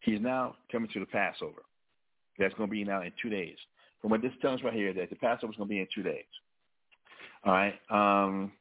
he's 0.00 0.20
now 0.20 0.56
coming 0.70 0.90
to 0.92 1.00
the 1.00 1.06
Passover. 1.06 1.62
That's 2.38 2.54
going 2.54 2.68
to 2.68 2.72
be 2.72 2.84
now 2.84 3.02
in 3.02 3.12
two 3.20 3.30
days. 3.30 3.56
From 4.00 4.10
what 4.10 4.22
this 4.22 4.32
tells 4.42 4.60
us 4.60 4.64
right 4.64 4.74
here, 4.74 4.92
that 4.92 5.10
the 5.10 5.16
Passover 5.16 5.52
is 5.52 5.56
going 5.56 5.68
to 5.68 5.74
be 5.74 5.80
in 5.80 5.86
two 5.94 6.02
days. 6.02 6.24
All 7.44 7.52
right. 7.52 7.74
Um, 7.90 8.52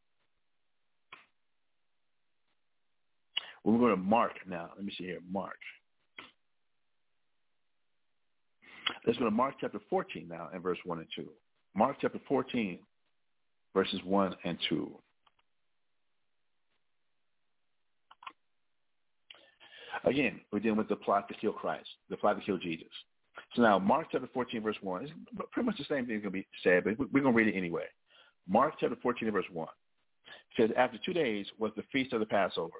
we're 3.64 3.78
going 3.78 3.92
to 3.92 3.98
Mark 3.98 4.34
now. 4.48 4.70
Let 4.76 4.86
me 4.86 4.94
see 4.98 5.06
here. 5.06 5.20
Mark. 5.30 5.58
Let's 9.06 9.20
go 9.20 9.26
to 9.26 9.32
Mark 9.32 9.56
chapter 9.60 9.80
14 9.90 10.28
now 10.30 10.50
and 10.54 10.64
verse 10.64 10.78
1 10.86 11.00
and 11.00 11.08
2. 11.16 11.28
Mark 11.76 11.98
chapter 12.00 12.20
14, 12.28 12.80
verses 13.74 14.00
1 14.06 14.36
and 14.46 14.58
2. 14.70 14.92
Again, 20.06 20.42
we're 20.52 20.60
dealing 20.60 20.78
with 20.78 20.90
the 20.90 20.96
plot 20.96 21.28
to 21.30 21.34
kill 21.36 21.54
Christ, 21.54 21.88
the 22.10 22.18
plot 22.18 22.38
to 22.38 22.46
kill 22.46 22.58
Jesus. 22.58 22.88
So 23.56 23.62
now, 23.62 23.80
Mark 23.80 24.08
chapter 24.12 24.30
14, 24.34 24.62
verse 24.62 24.76
1, 24.82 25.06
is 25.06 25.12
pretty 25.52 25.66
much 25.66 25.78
the 25.78 25.86
same 25.86 26.06
thing 26.06 26.16
is 26.16 26.22
going 26.22 26.34
to 26.34 26.40
be 26.40 26.48
said, 26.64 26.84
but 26.84 27.00
we're 27.00 27.22
going 27.22 27.34
to 27.34 27.38
read 27.38 27.48
it 27.48 27.58
anyway. 27.58 27.86
Mark 28.48 28.76
chapter 28.80 28.98
14, 29.02 29.32
verse 29.32 29.46
1 29.52 29.68
says, 30.58 30.70
After 30.78 30.98
two 31.04 31.14
days 31.14 31.46
was 31.58 31.72
the 31.76 31.84
feast 31.92 32.14
of 32.14 32.20
the 32.20 32.26
Passover 32.26 32.74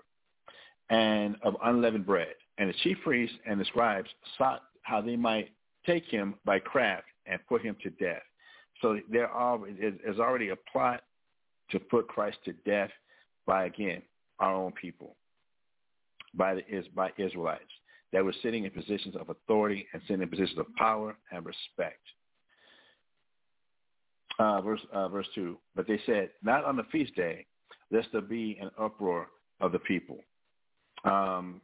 and 0.90 1.36
of 1.44 1.56
unleavened 1.64 2.06
bread. 2.06 2.34
And 2.58 2.70
the 2.70 2.74
chief 2.84 2.98
priests 3.04 3.36
and 3.46 3.60
the 3.60 3.66
scribes 3.66 4.10
sought 4.38 4.62
how 4.82 5.02
they 5.02 5.16
might 5.16 5.50
take 5.86 6.06
him 6.06 6.36
by 6.46 6.60
craft 6.60 7.06
and 7.26 7.40
put 7.48 7.62
him 7.62 7.76
to 7.84 7.90
death. 7.92 8.22
So 8.82 9.00
there 9.10 9.30
is 10.06 10.20
already 10.20 10.50
a 10.50 10.56
plot 10.72 11.04
to 11.72 11.80
put 11.80 12.08
Christ 12.08 12.38
to 12.46 12.54
death 12.66 12.92
by, 13.46 13.66
again, 13.66 14.02
our 14.40 14.54
own 14.54 14.74
people, 14.74 15.16
by, 16.34 16.56
the, 16.56 16.68
is, 16.68 16.86
by 16.96 17.12
Israelites 17.18 17.64
that 18.12 18.24
were 18.24 18.34
sitting 18.44 18.64
in 18.66 18.72
positions 18.72 19.16
of 19.16 19.30
authority 19.30 19.88
and 19.94 20.02
sitting 20.04 20.22
in 20.22 20.30
positions 20.30 20.60
of 20.60 20.68
power 20.76 21.16
and 21.32 21.46
respect. 21.46 22.02
uh, 24.40 24.62
verse 24.62 24.82
uh, 24.92 25.08
verse 25.10 25.28
two. 25.36 25.58
But 25.76 25.88
they 25.88 26.00
said, 26.06 26.30
not 26.44 26.66
on 26.66 26.76
the 26.76 26.84
feast 26.92 27.16
day, 27.16 27.46
lest 27.92 28.08
there 28.12 28.22
be 28.22 28.58
an 28.62 28.72
uproar 28.80 29.28
of 29.62 29.72
the 29.72 29.80
people. 29.80 30.18
Um, 31.04 31.62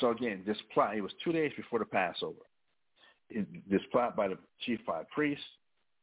so 0.00 0.10
again, 0.10 0.42
this 0.46 0.58
plot. 0.74 0.96
It 0.96 1.00
was 1.00 1.12
two 1.24 1.32
days 1.32 1.52
before 1.56 1.78
the 1.78 1.84
Passover. 1.84 2.40
It, 3.30 3.46
this 3.70 3.82
plot 3.90 4.16
by 4.16 4.28
the 4.28 4.38
chief 4.64 4.80
high 4.86 5.02
priest 5.12 5.42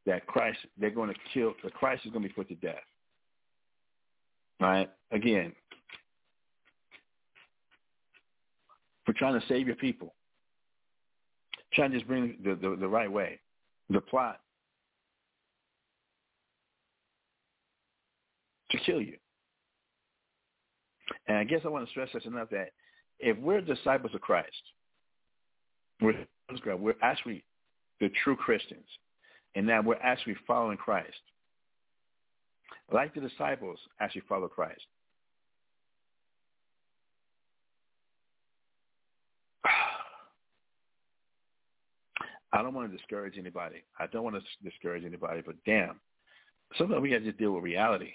that 0.05 0.25
Christ 0.27 0.59
they're 0.77 0.89
going 0.89 1.09
to 1.09 1.19
kill. 1.33 1.53
The 1.63 1.71
Christ 1.71 2.05
is 2.05 2.11
going 2.11 2.23
to 2.23 2.29
be 2.29 2.33
put 2.33 2.49
to 2.49 2.55
death. 2.55 2.83
Right. 4.59 4.89
Again, 5.11 5.53
for 9.05 9.13
trying 9.13 9.39
to 9.39 9.45
save 9.47 9.67
your 9.67 9.75
people, 9.75 10.13
trying 11.73 11.91
to 11.91 11.97
just 11.97 12.07
bring 12.07 12.37
the, 12.43 12.55
the, 12.55 12.75
the 12.75 12.87
right 12.87 13.11
way. 13.11 13.39
The 13.89 14.01
plot 14.01 14.39
to 18.73 18.77
kill 18.85 19.01
you. 19.01 19.17
And 21.27 21.37
I 21.37 21.43
guess 21.43 21.61
I 21.63 21.69
want 21.69 21.85
to 21.85 21.91
stress 21.91 22.09
this 22.13 22.25
enough 22.25 22.49
that 22.49 22.69
if 23.19 23.37
we're 23.37 23.61
disciples 23.61 24.13
of 24.13 24.21
Christ, 24.21 24.49
we're, 26.01 26.25
we're 26.77 26.95
actually 27.01 27.43
the 27.99 28.09
true 28.23 28.35
Christians, 28.35 28.85
and 29.55 29.69
that 29.69 29.85
we're 29.85 29.95
actually 29.95 30.35
following 30.45 30.77
Christ. 30.77 31.09
Like 32.91 33.13
the 33.13 33.21
disciples 33.21 33.79
actually 33.99 34.23
follow 34.27 34.47
Christ. 34.47 34.81
I 42.53 42.61
don't 42.61 42.75
want 42.75 42.91
to 42.91 42.97
discourage 42.97 43.37
anybody. 43.37 43.83
I 43.99 44.05
don't 44.07 44.23
want 44.23 44.35
to 44.35 44.69
discourage 44.69 45.03
anybody, 45.03 45.41
but 45.43 45.55
damn, 45.65 45.99
sometimes 46.77 47.01
we 47.01 47.09
got 47.09 47.19
to 47.19 47.25
just 47.25 47.39
deal 47.39 47.51
with 47.51 47.63
reality. 47.63 48.11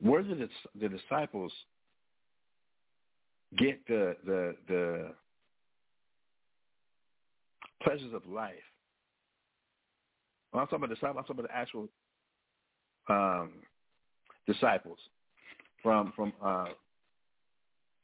Where 0.00 0.22
did 0.22 0.38
the, 0.38 0.48
the 0.78 0.88
disciples 0.88 1.52
get 3.56 3.84
the 3.88 4.14
the 4.26 4.56
the 4.68 5.10
pleasures 7.82 8.12
of 8.14 8.26
life? 8.26 8.52
When 10.50 10.60
I'm 10.60 10.66
talking 10.66 10.84
about 10.84 10.94
disciples, 10.94 11.16
I'm 11.18 11.24
talking 11.24 11.44
about 11.44 11.50
the 11.50 11.56
actual 11.56 11.88
um, 13.08 13.52
disciples 14.46 14.98
from 15.82 16.12
from. 16.14 16.32
Uh, 16.44 16.66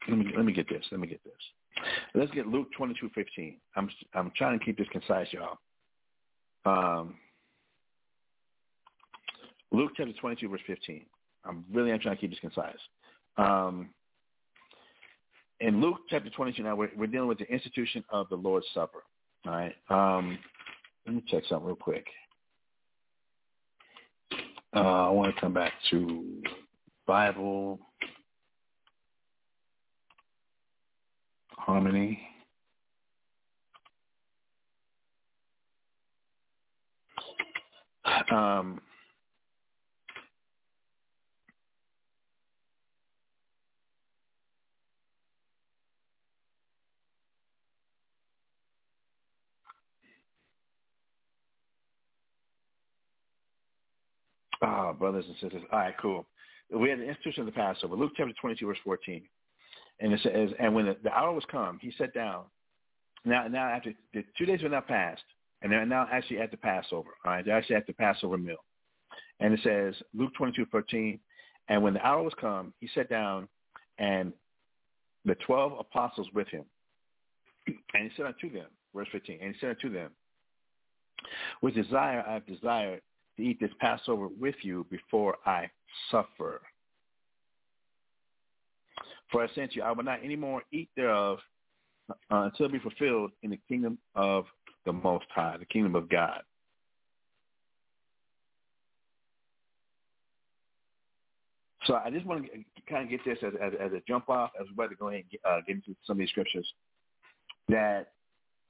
let 0.09 0.19
me 0.19 0.33
let 0.35 0.47
me 0.47 0.53
get 0.53 0.69
this. 0.69 0.85
Let 0.91 1.01
me 1.01 1.07
get 1.07 1.23
this. 1.25 1.33
Let's 2.15 2.31
get 2.33 2.47
Luke 2.47 2.69
twenty 2.77 2.95
two 3.01 3.11
fifteen. 3.15 3.57
I'm 3.77 3.89
I'm 4.15 4.33
trying 4.37 4.59
to 4.59 4.65
keep 4.65 4.79
this 4.79 4.89
concise, 4.93 5.29
y'all. 5.33 5.59
Um, 6.65 7.15
Luke 9.73 9.93
chapter 9.97 10.13
twenty 10.21 10.37
two 10.37 10.49
verse 10.49 10.61
fifteen. 10.67 11.07
I'm 11.45 11.65
really 11.73 11.93
I'm 11.93 12.01
trying 12.01 12.17
to 12.17 12.21
keep 12.21 12.31
this 12.31 12.41
concise. 12.41 12.79
Um, 13.37 13.91
in 15.61 15.81
Luke 15.81 15.99
chapter 16.11 16.31
22 16.31 16.63
now, 16.63 16.77
we're, 16.77 16.91
we're, 16.97 17.07
dealing 17.07 17.29
with 17.29 17.39
the 17.39 17.47
institution 17.47 18.05
of 18.11 18.29
the 18.29 18.37
Lord's 18.37 18.67
Supper. 18.75 19.03
All 19.47 19.53
right. 19.53 19.75
Um, 19.89 20.39
let 21.07 21.17
me 21.17 21.25
check 21.29 21.45
something 21.49 21.67
real 21.67 21.77
quick. 21.77 22.07
Uh, 24.75 25.07
I 25.07 25.11
want 25.11 25.35
to 25.35 25.41
come 25.41 25.55
back 25.55 25.73
to 25.91 26.43
Bible 27.07 27.79
harmony. 31.65 32.21
Um, 38.33 38.81
Ah, 54.63 54.93
brothers 54.93 55.25
and 55.27 55.37
sisters. 55.41 55.63
All 55.73 55.79
right, 55.79 55.95
cool. 56.01 56.27
We 56.75 56.89
had 56.91 56.99
an 56.99 57.09
institution 57.09 57.41
of 57.43 57.47
the 57.47 57.53
Passover. 57.53 57.97
Luke 57.97 58.13
chapter 58.17 58.33
22, 58.41 58.67
verse 58.67 58.79
14. 58.85 59.23
And 60.01 60.13
it 60.13 60.21
says, 60.23 60.51
and 60.59 60.75
when 60.75 60.87
the, 60.87 60.97
the 61.03 61.13
hour 61.13 61.33
was 61.33 61.45
come, 61.51 61.79
he 61.81 61.93
sat 61.97 62.13
down. 62.15 62.45
Now, 63.25 63.47
now 63.49 63.69
after 63.69 63.95
the 64.13 64.25
two 64.37 64.45
days 64.45 64.63
were 64.63 64.69
now 64.69 64.81
passed, 64.81 65.23
and 65.63 65.73
they're 65.73 65.87
now 65.87 66.07
actually 66.13 66.41
at 66.41 66.51
the 66.51 66.57
Passover. 66.57 67.11
All 67.25 67.33
right, 67.33 67.45
they're 67.45 67.57
actually 67.57 67.77
at 67.77 67.87
the 67.87 67.95
Passover 67.95 68.37
meal. 68.37 68.65
And 69.41 69.55
it 69.55 69.61
says, 69.63 69.95
Luke 70.13 70.33
22, 70.37 70.67
13, 70.67 71.19
and 71.69 71.83
when 71.83 71.95
the 71.95 72.07
hour 72.07 72.23
was 72.23 72.35
come, 72.39 72.75
he 72.81 72.89
sat 72.95 73.09
down, 73.09 73.49
and 73.99 74.33
the 75.25 75.35
twelve 75.37 75.73
apostles 75.79 76.29
with 76.35 76.49
him. 76.49 76.65
And 77.67 77.77
he 77.95 78.11
said 78.17 78.27
unto 78.27 78.53
them, 78.53 78.67
verse 78.95 79.09
15, 79.13 79.39
and 79.41 79.55
he 79.55 79.61
said 79.61 79.71
unto 79.71 79.91
them, 79.91 80.11
with 81.63 81.75
desire 81.75 82.23
I 82.27 82.35
have 82.35 82.47
desired 82.47 83.01
to 83.37 83.43
eat 83.43 83.59
this 83.61 83.71
Passover 83.81 84.29
with 84.29 84.57
you 84.63 84.87
before 84.91 85.37
I 85.47 85.71
suffer. 86.11 86.61
For 89.35 89.43
I 89.43 89.49
sent 89.53 89.75
you, 89.75 89.83
I 89.83 89.91
will 89.91 90.05
not 90.05 90.21
any 90.23 90.37
more 90.37 90.63
eat 90.71 90.89
thereof 90.95 91.41
uh, 92.09 92.15
until 92.31 92.67
it 92.67 92.73
be 92.73 92.79
fulfilled 92.79 93.33
in 93.43 93.51
the 93.51 93.59
kingdom 93.69 93.99
of 94.15 94.45
the 94.87 94.93
Most 94.93 95.25
High, 95.35 95.57
the 95.59 95.65
kingdom 95.65 95.97
of 95.97 96.09
God. 96.09 96.43
So 101.87 101.95
I 101.95 102.11
just 102.11 102.25
want 102.25 102.45
to 102.45 102.83
kind 102.89 103.03
of 103.03 103.11
get 103.11 103.25
this 103.25 103.39
as, 103.45 103.55
as, 103.61 103.73
as 103.81 103.93
a 103.93 104.01
jump 104.07 104.31
off 104.31 104.53
as 104.61 104.69
we're 104.77 104.87
to 104.87 104.95
go 104.95 105.09
ahead 105.09 105.23
and 105.23 105.31
get, 105.33 105.41
uh, 105.45 105.59
get 105.67 105.75
into 105.75 105.97
some 106.07 106.15
of 106.15 106.19
these 106.19 106.29
scriptures. 106.29 106.73
That 107.69 108.13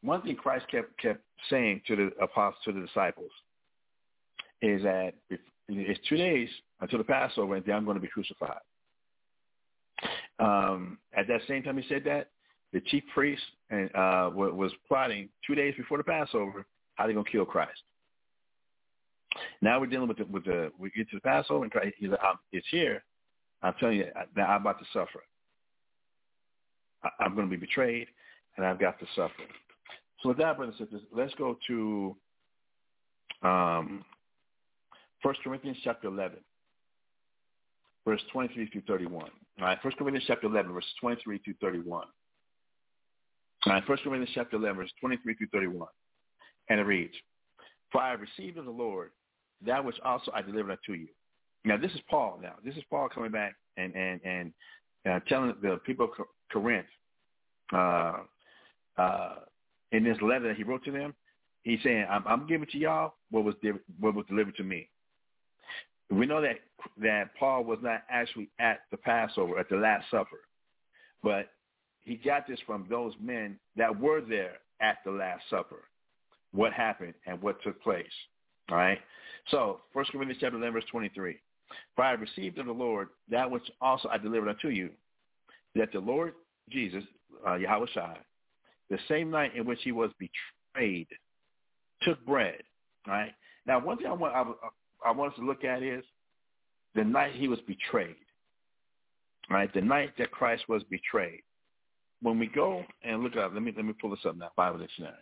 one 0.01 0.23
thing 0.23 0.35
Christ 0.35 0.65
kept 0.70 0.97
kept 0.97 1.20
saying 1.51 1.82
to 1.89 1.95
the 1.95 2.11
apostles, 2.23 2.62
to 2.65 2.73
the 2.73 2.81
disciples, 2.81 3.31
is 4.62 4.82
that 4.82 5.12
it's 5.69 6.01
two 6.09 6.16
days 6.16 6.49
until 6.81 6.97
the 6.97 7.05
Passover, 7.05 7.57
and 7.57 7.66
then 7.66 7.74
I'm 7.74 7.85
going 7.85 7.97
to 7.97 8.01
be 8.01 8.09
crucified. 8.09 8.61
Um, 10.39 10.98
at 11.16 11.28
that 11.28 11.40
same 11.48 11.62
time 11.62 11.78
he 11.78 11.89
said 11.89 12.05
that, 12.05 12.31
the 12.73 12.81
chief 12.81 13.05
priest 13.15 13.43
and, 13.70 13.89
uh, 13.94 14.31
was 14.35 14.73
plotting 14.89 15.28
two 15.47 15.55
days 15.55 15.74
before 15.77 15.98
the 15.98 16.05
Passover 16.05 16.66
how 16.97 17.05
they're 17.05 17.15
going 17.15 17.24
to 17.24 17.31
kill 17.31 17.44
Christ. 17.44 17.81
Now 19.61 19.81
we're 19.81 19.86
dealing 19.86 20.09
with 20.09 20.19
the, 20.19 20.24
with 20.24 20.44
the 20.44 20.73
we 20.78 20.90
get 20.90 21.09
to 21.11 21.16
the 21.16 21.20
Passover 21.20 21.65
and 21.65 21.73
Christ, 21.73 21.94
he's 21.98 22.11
like, 22.11 22.20
it's 22.52 22.66
here. 22.70 23.02
I'm 23.62 23.74
telling 23.81 23.98
you 23.98 24.06
that 24.36 24.48
I'm 24.48 24.61
about 24.61 24.78
to 24.78 24.85
suffer. 24.93 25.23
I, 27.02 27.09
I'm 27.20 27.35
going 27.35 27.48
to 27.48 27.51
be 27.51 27.61
betrayed, 27.61 28.09
and 28.56 28.66
I've 28.66 28.78
got 28.78 28.98
to 29.01 29.06
suffer. 29.16 29.32
So 30.23 30.31
with 30.31 30.39
that, 30.39 30.56
brothers 30.56 30.77
and 30.78 30.89
sisters, 30.89 31.09
let's 31.12 31.35
go 31.35 31.59
to 31.66 32.16
um, 33.43 34.05
1 35.23 35.35
Corinthians 35.43 35.78
chapter 35.82 36.09
11, 36.09 36.39
verse 38.05 38.23
23 38.33 38.69
through 38.71 38.83
31. 38.87 39.31
All 39.61 39.65
right, 39.65 39.79
1 39.83 39.95
Corinthians 39.99 40.25
chapter 40.27 40.47
11, 40.47 40.73
verse 40.73 40.85
23 41.01 41.39
through 41.39 41.55
31. 41.61 42.05
All 43.67 43.73
right, 43.73 43.89
1 43.89 43.99
Corinthians 43.99 44.31
chapter 44.35 44.57
11, 44.57 44.77
verse 44.77 44.91
23 45.01 45.35
through 45.35 45.47
31. 45.53 45.89
And 46.69 46.81
it 46.81 46.85
reads, 46.85 47.15
For 47.93 48.01
I 48.01 48.11
have 48.11 48.21
received 48.21 48.59
of 48.59 48.65
the 48.65 48.71
Lord 48.71 49.11
that 49.67 49.85
which 49.85 49.97
also 50.05 50.31
I 50.35 50.43
delivered 50.43 50.73
unto 50.73 50.99
you. 50.99 51.09
Now, 51.65 51.77
this 51.77 51.93
is 51.93 52.01
Paul 52.11 52.39
now. 52.43 52.55
This 52.65 52.77
is 52.77 52.83
Paul 52.91 53.09
coming 53.09 53.31
back 53.31 53.55
and, 53.77 53.95
and, 53.95 54.21
and 54.25 54.53
uh, 55.09 55.21
telling 55.29 55.55
the 55.63 55.79
people 55.87 56.07
of 56.07 56.27
Corinth 56.53 56.87
uh, 57.73 58.19
uh, 58.99 59.35
in 59.93 60.05
this 60.05 60.19
letter 60.21 60.49
that 60.49 60.57
he 60.57 60.63
wrote 60.63 60.85
to 60.85 60.91
them, 60.91 61.15
he's 61.63 61.79
saying, 61.83 62.07
I'm, 62.11 62.25
I'm 62.27 62.47
giving 62.47 62.69
to 62.73 62.79
y'all 62.79 63.15
what 63.31 63.45
was, 63.45 63.55
what 63.99 64.15
was 64.15 64.27
delivered 64.29 64.57
to 64.57 64.65
me. 64.65 64.89
We 66.11 66.27
know 66.27 66.41
that 66.41 66.61
that 67.01 67.35
Paul 67.39 67.65
was 67.65 67.79
not 67.83 68.03
actually 68.11 68.51
at 68.59 68.83
the 68.91 68.97
Passover, 68.97 69.59
at 69.59 69.69
the 69.69 69.77
Last 69.77 70.11
Supper, 70.11 70.41
but 71.23 71.49
he 72.03 72.17
got 72.17 72.47
this 72.47 72.59
from 72.67 72.87
those 72.91 73.15
men 73.21 73.59
that 73.77 73.99
were 73.99 74.21
there 74.21 74.59
at 74.81 74.99
the 75.05 75.11
Last 75.11 75.43
Supper. 75.49 75.85
What 76.53 76.73
happened 76.73 77.15
and 77.27 77.41
what 77.43 77.61
took 77.63 77.83
place. 77.83 78.07
All 78.71 78.77
right. 78.77 78.99
So, 79.51 79.81
First 79.93 80.13
Corinthians 80.13 80.39
chapter 80.41 80.57
11, 80.57 80.73
verse 80.73 80.85
23. 80.91 81.39
For 81.97 82.05
I 82.05 82.13
received 82.13 82.59
of 82.59 82.67
the 82.67 82.73
Lord 82.73 83.09
that 83.31 83.51
which 83.51 83.65
also 83.81 84.09
I 84.09 84.19
delivered 84.19 84.49
unto 84.49 84.69
you, 84.69 84.91
that 85.75 85.93
the 85.93 85.99
Lord 85.99 86.35
Jesus, 86.71 87.03
uh, 87.47 87.51
Yahawashi, 87.51 88.17
the 88.91 88.99
same 89.09 89.31
night 89.31 89.57
in 89.57 89.65
which 89.65 89.81
he 89.83 89.93
was 89.93 90.11
betrayed, 90.19 91.09
took 92.03 92.25
bread. 92.25 92.63
All 93.07 93.15
right. 93.15 93.33
Now, 93.67 93.81
one 93.81 93.97
thing 93.97 94.07
I 94.07 94.13
want, 94.13 94.35
I, 94.35 94.45
I 95.05 95.11
want 95.11 95.33
us 95.33 95.39
to 95.39 95.45
look 95.45 95.65
at 95.65 95.83
is 95.83 96.05
the 96.95 97.05
night 97.05 97.33
he 97.35 97.49
was 97.49 97.61
betrayed. 97.67 98.17
Right, 99.51 99.73
the 99.75 99.83
night 99.83 100.13
that 100.19 100.31
Christ 100.31 100.65
was 100.71 100.83
betrayed. 100.85 101.43
When 102.23 102.39
we 102.39 102.47
go 102.47 102.83
and 103.03 103.23
look 103.23 103.37
up, 103.37 103.53
let 103.53 103.63
me 103.63 103.73
let 103.77 103.85
me 103.85 103.93
pull 103.93 104.09
this 104.11 104.25
up 104.27 104.37
now, 104.37 104.51
Bible 104.57 104.79
dictionary. 104.79 105.13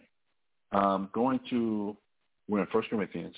Um, 0.70 1.10
going 1.12 1.40
to 1.50 1.96
We're 2.48 2.60
in 2.60 2.68
1 2.70 2.82
Corinthians 2.88 3.34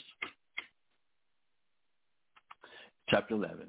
chapter 3.09 3.35
11 3.35 3.67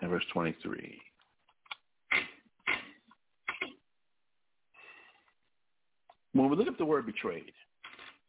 and 0.00 0.10
verse 0.10 0.24
23. 0.32 0.98
When 6.32 6.48
we 6.48 6.56
look 6.56 6.68
up 6.68 6.78
the 6.78 6.84
word 6.84 7.06
betrayed, 7.06 7.52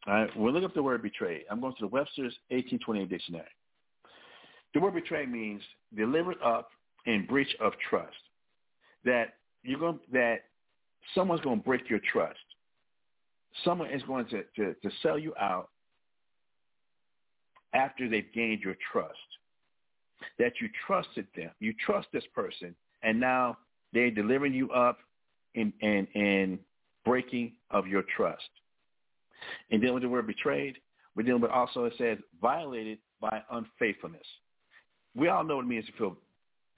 all 0.06 0.14
right, 0.14 0.36
we 0.36 0.50
look 0.50 0.64
up 0.64 0.74
the 0.74 0.82
word 0.82 1.02
betrayed, 1.02 1.44
I'm 1.50 1.60
going 1.60 1.74
to 1.74 1.80
the 1.80 1.88
Webster's 1.88 2.34
1828 2.48 3.08
dictionary. 3.08 3.44
The 4.74 4.80
word 4.80 4.94
betrayed 4.94 5.30
means 5.30 5.62
delivered 5.94 6.36
up 6.44 6.70
in 7.06 7.26
breach 7.26 7.54
of 7.60 7.72
trust. 7.88 8.16
That 9.04 9.34
you're 9.62 9.78
going 9.78 9.98
that 10.12 10.44
someone's 11.14 11.42
going 11.42 11.58
to 11.58 11.64
break 11.64 11.90
your 11.90 12.00
trust. 12.12 12.38
Someone 13.64 13.90
is 13.90 14.02
going 14.04 14.26
to, 14.26 14.44
to, 14.56 14.74
to 14.74 14.90
sell 15.02 15.18
you 15.18 15.34
out 15.38 15.68
after 17.74 18.08
they've 18.08 18.32
gained 18.34 18.62
your 18.62 18.76
trust. 18.92 19.12
That 20.38 20.52
you 20.60 20.68
trusted 20.86 21.26
them. 21.36 21.50
You 21.60 21.74
trust 21.84 22.08
this 22.12 22.24
person 22.34 22.74
and 23.02 23.18
now 23.18 23.58
they're 23.92 24.10
delivering 24.10 24.54
you 24.54 24.70
up 24.70 24.98
in 25.54 25.72
in, 25.80 26.06
in 26.14 26.58
breaking 27.04 27.52
of 27.70 27.86
your 27.86 28.04
trust. 28.16 28.48
And 29.70 29.80
dealing 29.80 29.94
with 29.94 30.02
the 30.02 30.08
word 30.08 30.26
betrayed, 30.26 30.76
we're 31.14 31.22
dealing 31.24 31.42
with 31.42 31.50
also 31.50 31.84
it 31.84 31.94
says 31.98 32.18
violated 32.40 32.98
by 33.20 33.42
unfaithfulness. 33.50 34.26
We 35.14 35.28
all 35.28 35.44
know 35.44 35.56
what 35.56 35.64
it 35.64 35.68
means 35.68 35.86
to 35.86 35.92
feel 35.92 36.16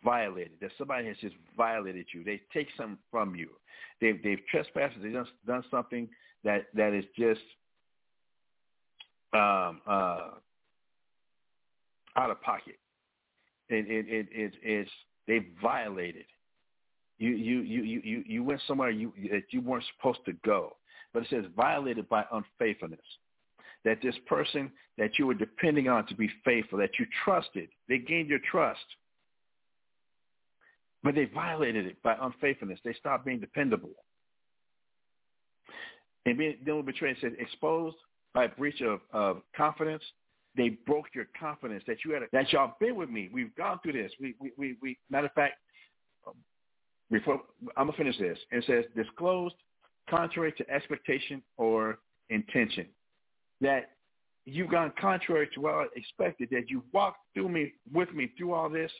violated, 0.03 0.59
that 0.61 0.71
somebody 0.77 1.07
has 1.09 1.17
just 1.21 1.35
violated 1.57 2.07
you. 2.13 2.25
They 2.25 2.41
take 2.53 2.69
something 2.77 2.99
from 3.11 3.35
you. 3.35 3.49
They've, 4.01 4.21
they've 4.23 4.41
trespassed. 4.51 4.97
They've 5.03 5.13
done, 5.13 5.27
done 5.47 5.65
something 5.71 6.09
that, 6.45 6.67
that 6.75 6.93
is 6.93 7.05
just 7.17 7.41
um, 9.33 9.81
uh, 9.87 10.31
out 12.17 12.31
of 12.31 12.41
pocket. 12.43 12.79
It, 13.69 13.87
it, 13.89 14.07
it, 14.09 14.27
it, 14.31 14.53
it's, 14.63 14.91
they 15.27 15.47
violated. 15.63 16.27
You, 17.19 17.31
you, 17.31 17.61
you, 17.61 17.83
you, 17.83 18.25
you, 18.27 18.45
went 18.45 18.61
somewhere 18.67 18.91
you, 18.91 19.13
that 19.31 19.45
you 19.51 19.61
weren't 19.61 19.85
supposed 19.97 20.25
to 20.27 20.33
go. 20.45 20.77
But 21.15 21.23
it 21.23 21.29
says 21.31 21.45
violated 21.57 22.09
by 22.09 22.25
unfaithfulness 22.33 23.01
that 23.85 24.03
this 24.03 24.17
person 24.27 24.71
that 24.99 25.19
you 25.19 25.27
were 25.27 25.35
depending 25.35 25.89
on 25.89 26.07
to 26.09 26.15
be 26.15 26.29
faithful, 26.45 26.79
that 26.79 26.99
you 26.99 27.07
trusted, 27.25 27.69
they 27.89 27.99
gained 27.99 28.29
your 28.29 28.41
trust. 28.51 28.85
But 31.03 31.15
they 31.15 31.27
violated 31.27 31.87
it 31.87 32.03
by 32.03 32.17
unfaithfulness. 32.21 32.81
They 32.85 32.95
stopped 32.95 33.25
being 33.25 33.41
dependable. 33.41 33.91
And 36.27 36.39
being 36.39 36.57
dealing 36.65 36.85
with 36.85 36.95
betrayal 36.95 37.15
says 37.21 37.33
exposed 37.39 37.97
by 38.33 38.47
breach 38.47 38.81
of, 38.81 39.01
of 39.13 39.43
confidence. 39.57 40.03
They 40.57 40.71
broke 40.71 41.07
your 41.15 41.27
confidence 41.39 41.85
that 41.87 41.99
you 42.05 42.13
had 42.13 42.23
a, 42.23 42.27
that 42.33 42.53
y'all 42.53 42.75
been 42.81 42.97
with 42.97 43.11
me. 43.11 43.29
We've 43.33 43.55
gone 43.57 43.81
through 43.83 43.95
this. 43.95 44.13
We 44.21 44.35
we 44.41 44.53
we, 44.57 44.77
we 44.81 44.99
matter 45.11 45.27
of 45.27 45.33
fact, 45.33 45.55
before 47.11 47.43
I'm 47.77 47.89
gonna 47.89 47.99
finish 47.99 48.19
this. 48.19 48.39
It 48.53 48.65
says 48.67 48.85
disclosed 48.97 49.57
contrary 50.09 50.53
to 50.59 50.71
expectation 50.71 51.43
or 51.57 51.99
intention 52.31 52.87
that 53.61 53.91
you've 54.45 54.71
gone 54.71 54.93
contrary 55.01 55.49
to 55.55 55.61
what 55.61 55.75
I 55.75 55.87
expected, 55.97 56.49
that 56.51 56.69
you 56.69 56.83
walked 56.93 57.19
through 57.35 57.49
me 57.49 57.73
with 57.93 58.13
me 58.13 58.31
through 58.37 58.53
all 58.53 58.69
this, 58.69 58.91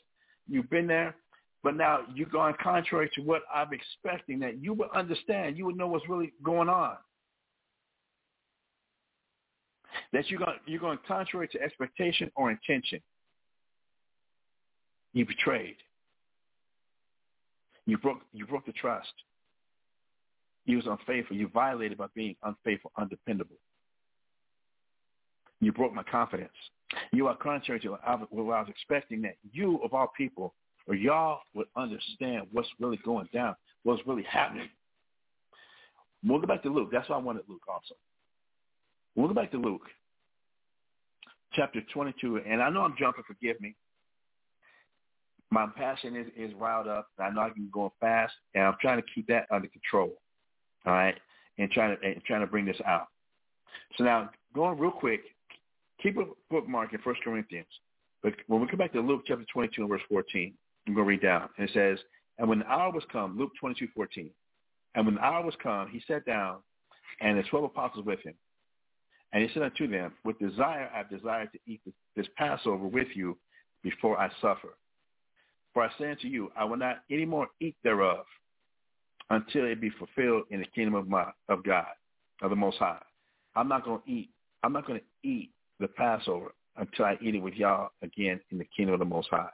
you've 0.47 0.69
been 0.69 0.87
there, 0.87 1.15
but 1.63 1.75
now 1.75 1.99
you've 2.13 2.31
gone 2.31 2.55
contrary 2.61 3.09
to 3.15 3.21
what 3.21 3.43
I'm 3.53 3.69
expecting, 3.71 4.39
that 4.39 4.61
you 4.61 4.73
would 4.73 4.89
understand, 4.95 5.57
you 5.57 5.65
would 5.65 5.77
know 5.77 5.87
what's 5.87 6.07
really 6.09 6.33
going 6.43 6.69
on. 6.69 6.95
That 10.13 10.29
you're 10.29 10.39
going, 10.39 10.57
you're 10.65 10.79
going 10.79 10.99
contrary 11.07 11.47
to 11.49 11.61
expectation 11.61 12.31
or 12.35 12.51
intention. 12.51 12.99
You 15.13 15.25
betrayed. 15.25 15.77
You 17.85 17.97
broke, 17.97 18.19
you 18.33 18.45
broke 18.45 18.65
the 18.65 18.73
trust. 18.73 19.13
You 20.65 20.77
was 20.77 20.87
unfaithful. 20.87 21.37
You 21.37 21.47
violated 21.47 21.97
by 21.97 22.07
being 22.15 22.35
unfaithful, 22.43 22.91
undependable. 22.97 23.57
You 25.61 25.71
broke 25.71 25.93
my 25.93 26.03
confidence. 26.03 26.51
You 27.11 27.27
are 27.27 27.35
contrary 27.35 27.79
to 27.81 27.89
what 27.91 28.01
I 28.05 28.15
was 28.15 28.67
expecting 28.69 29.21
that 29.23 29.35
you, 29.51 29.79
of 29.83 29.93
all 29.93 30.11
people, 30.17 30.53
or 30.87 30.95
y'all 30.95 31.39
would 31.53 31.67
understand 31.75 32.47
what's 32.51 32.67
really 32.79 32.99
going 33.03 33.27
down, 33.33 33.55
what's 33.83 34.05
really 34.05 34.23
happening. 34.23 34.69
We'll 36.23 36.39
go 36.39 36.47
back 36.47 36.63
to 36.63 36.69
Luke. 36.69 36.89
That's 36.91 37.07
why 37.09 37.15
I 37.15 37.19
wanted 37.19 37.43
Luke 37.47 37.63
also. 37.67 37.95
We'll 39.15 39.27
go 39.27 39.33
back 39.33 39.51
to 39.51 39.57
Luke, 39.57 39.87
chapter 41.53 41.81
22. 41.93 42.41
And 42.47 42.61
I 42.61 42.69
know 42.69 42.81
I'm 42.81 42.95
jumping, 42.97 43.23
forgive 43.27 43.59
me. 43.61 43.75
My 45.51 45.67
passion 45.75 46.15
is, 46.15 46.27
is 46.35 46.53
riled 46.55 46.87
up. 46.87 47.07
I 47.19 47.29
know 47.29 47.41
I 47.41 47.49
can 47.49 47.69
go 47.71 47.93
fast, 47.99 48.33
and 48.55 48.63
I'm 48.63 48.75
trying 48.81 48.97
to 48.97 49.05
keep 49.13 49.27
that 49.27 49.45
under 49.51 49.67
control. 49.67 50.13
All 50.85 50.93
right? 50.93 51.15
And 51.57 51.71
trying 51.71 51.97
to, 51.97 52.05
and 52.05 52.23
trying 52.25 52.41
to 52.41 52.47
bring 52.47 52.65
this 52.65 52.79
out. 52.85 53.07
So 53.97 54.03
now, 54.03 54.29
going 54.53 54.77
real 54.77 54.91
quick, 54.91 55.21
keep 56.01 56.17
a 56.17 56.25
bookmark 56.49 56.93
in 56.93 56.99
First 56.99 57.21
Corinthians. 57.23 57.67
But 58.23 58.33
when 58.47 58.61
we 58.61 58.67
come 58.67 58.79
back 58.79 58.93
to 58.93 59.01
Luke 59.01 59.23
chapter 59.25 59.45
22 59.53 59.81
and 59.81 59.89
verse 59.89 60.01
14, 60.09 60.53
I'm 60.87 60.93
going 60.93 61.05
to 61.05 61.09
read 61.09 61.21
down. 61.21 61.49
And 61.57 61.69
it 61.69 61.73
says, 61.73 61.99
And 62.37 62.49
when 62.49 62.59
the 62.59 62.67
hour 62.67 62.91
was 62.91 63.03
come, 63.11 63.37
Luke 63.37 63.51
22, 63.59 63.87
14, 63.95 64.29
and 64.95 65.05
when 65.05 65.15
the 65.15 65.21
hour 65.21 65.43
was 65.43 65.55
come, 65.61 65.89
he 65.89 66.01
sat 66.07 66.25
down, 66.25 66.57
and 67.21 67.37
the 67.37 67.43
twelve 67.43 67.65
apostles 67.65 68.05
with 68.05 68.19
him. 68.21 68.33
And 69.33 69.43
he 69.43 69.49
said 69.53 69.63
unto 69.63 69.87
them, 69.87 70.13
With 70.23 70.39
desire 70.39 70.89
I 70.93 70.97
have 70.97 71.09
desired 71.09 71.51
to 71.51 71.59
eat 71.67 71.81
this 72.15 72.27
Passover 72.37 72.87
with 72.87 73.09
you 73.13 73.37
before 73.83 74.17
I 74.17 74.29
suffer. 74.41 74.69
For 75.73 75.83
I 75.83 75.89
say 75.99 76.11
unto 76.11 76.27
you, 76.27 76.51
I 76.57 76.63
will 76.63 76.77
not 76.77 77.03
any 77.11 77.25
more 77.25 77.47
eat 77.59 77.75
thereof 77.83 78.25
until 79.29 79.65
it 79.65 79.81
be 79.81 79.89
fulfilled 79.89 80.43
in 80.51 80.59
the 80.59 80.67
kingdom 80.67 80.95
of 80.95 81.07
my 81.07 81.31
of 81.49 81.63
God, 81.63 81.87
of 82.41 82.49
the 82.49 82.55
Most 82.55 82.77
High. 82.77 83.01
I'm 83.55 83.67
not 83.67 83.83
going 83.83 84.01
to 84.01 84.11
eat. 84.11 84.29
I'm 84.63 84.73
not 84.73 84.87
going 84.87 84.99
to 84.99 85.27
eat 85.27 85.51
the 85.79 85.87
Passover 85.87 86.53
until 86.77 87.05
I 87.05 87.17
eat 87.21 87.35
it 87.35 87.41
with 87.41 87.53
y'all 87.53 87.89
again 88.01 88.39
in 88.51 88.57
the 88.57 88.65
kingdom 88.75 88.93
of 88.93 88.99
the 88.99 89.05
Most 89.05 89.29
High. 89.29 89.49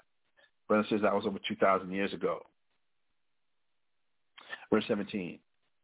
Brother 0.68 0.88
says 0.90 1.02
that 1.02 1.14
was 1.14 1.26
over 1.26 1.40
2,000 1.48 1.92
years 1.92 2.14
ago. 2.14 2.40
Verse 4.72 4.86
17. 4.88 5.38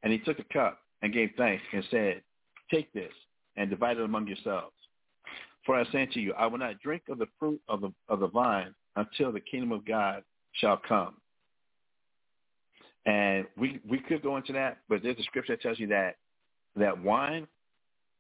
And 0.04 0.14
he 0.14 0.20
took 0.20 0.40
a 0.40 0.54
cup 0.54 0.80
and 1.02 1.14
gave 1.14 1.32
thanks 1.38 1.64
and 1.74 1.84
said, 1.92 2.22
Take 2.72 2.92
this 2.94 3.12
and 3.56 3.70
divide 3.70 3.98
it 3.98 4.04
among 4.04 4.28
yourselves. 4.28 4.74
For 5.66 5.76
I 5.76 5.84
say 5.92 6.06
to 6.06 6.20
you, 6.20 6.34
I 6.34 6.48
will 6.48 6.58
not 6.58 6.80
drink 6.80 7.04
of 7.10 7.18
the 7.18 7.28
fruit 7.40 7.62
of 7.68 7.82
the, 7.82 7.92
of 8.08 8.22
the 8.22 8.28
vine 8.28 8.74
until 8.96 9.32
the 9.32 9.42
kingdom 9.42 9.74
of 9.74 9.86
God 9.86 10.24
shall 10.54 10.78
come. 10.78 11.16
And 13.08 13.48
we, 13.58 13.80
we 13.90 14.00
could 14.00 14.22
go 14.22 14.36
into 14.36 14.52
that, 14.54 14.80
but 14.90 15.02
there's 15.02 15.18
a 15.18 15.24
scripture 15.24 15.54
that 15.54 15.62
tells 15.62 15.80
you 15.80 15.88
that 15.88 16.18
that 16.76 17.02
wine, 17.02 17.48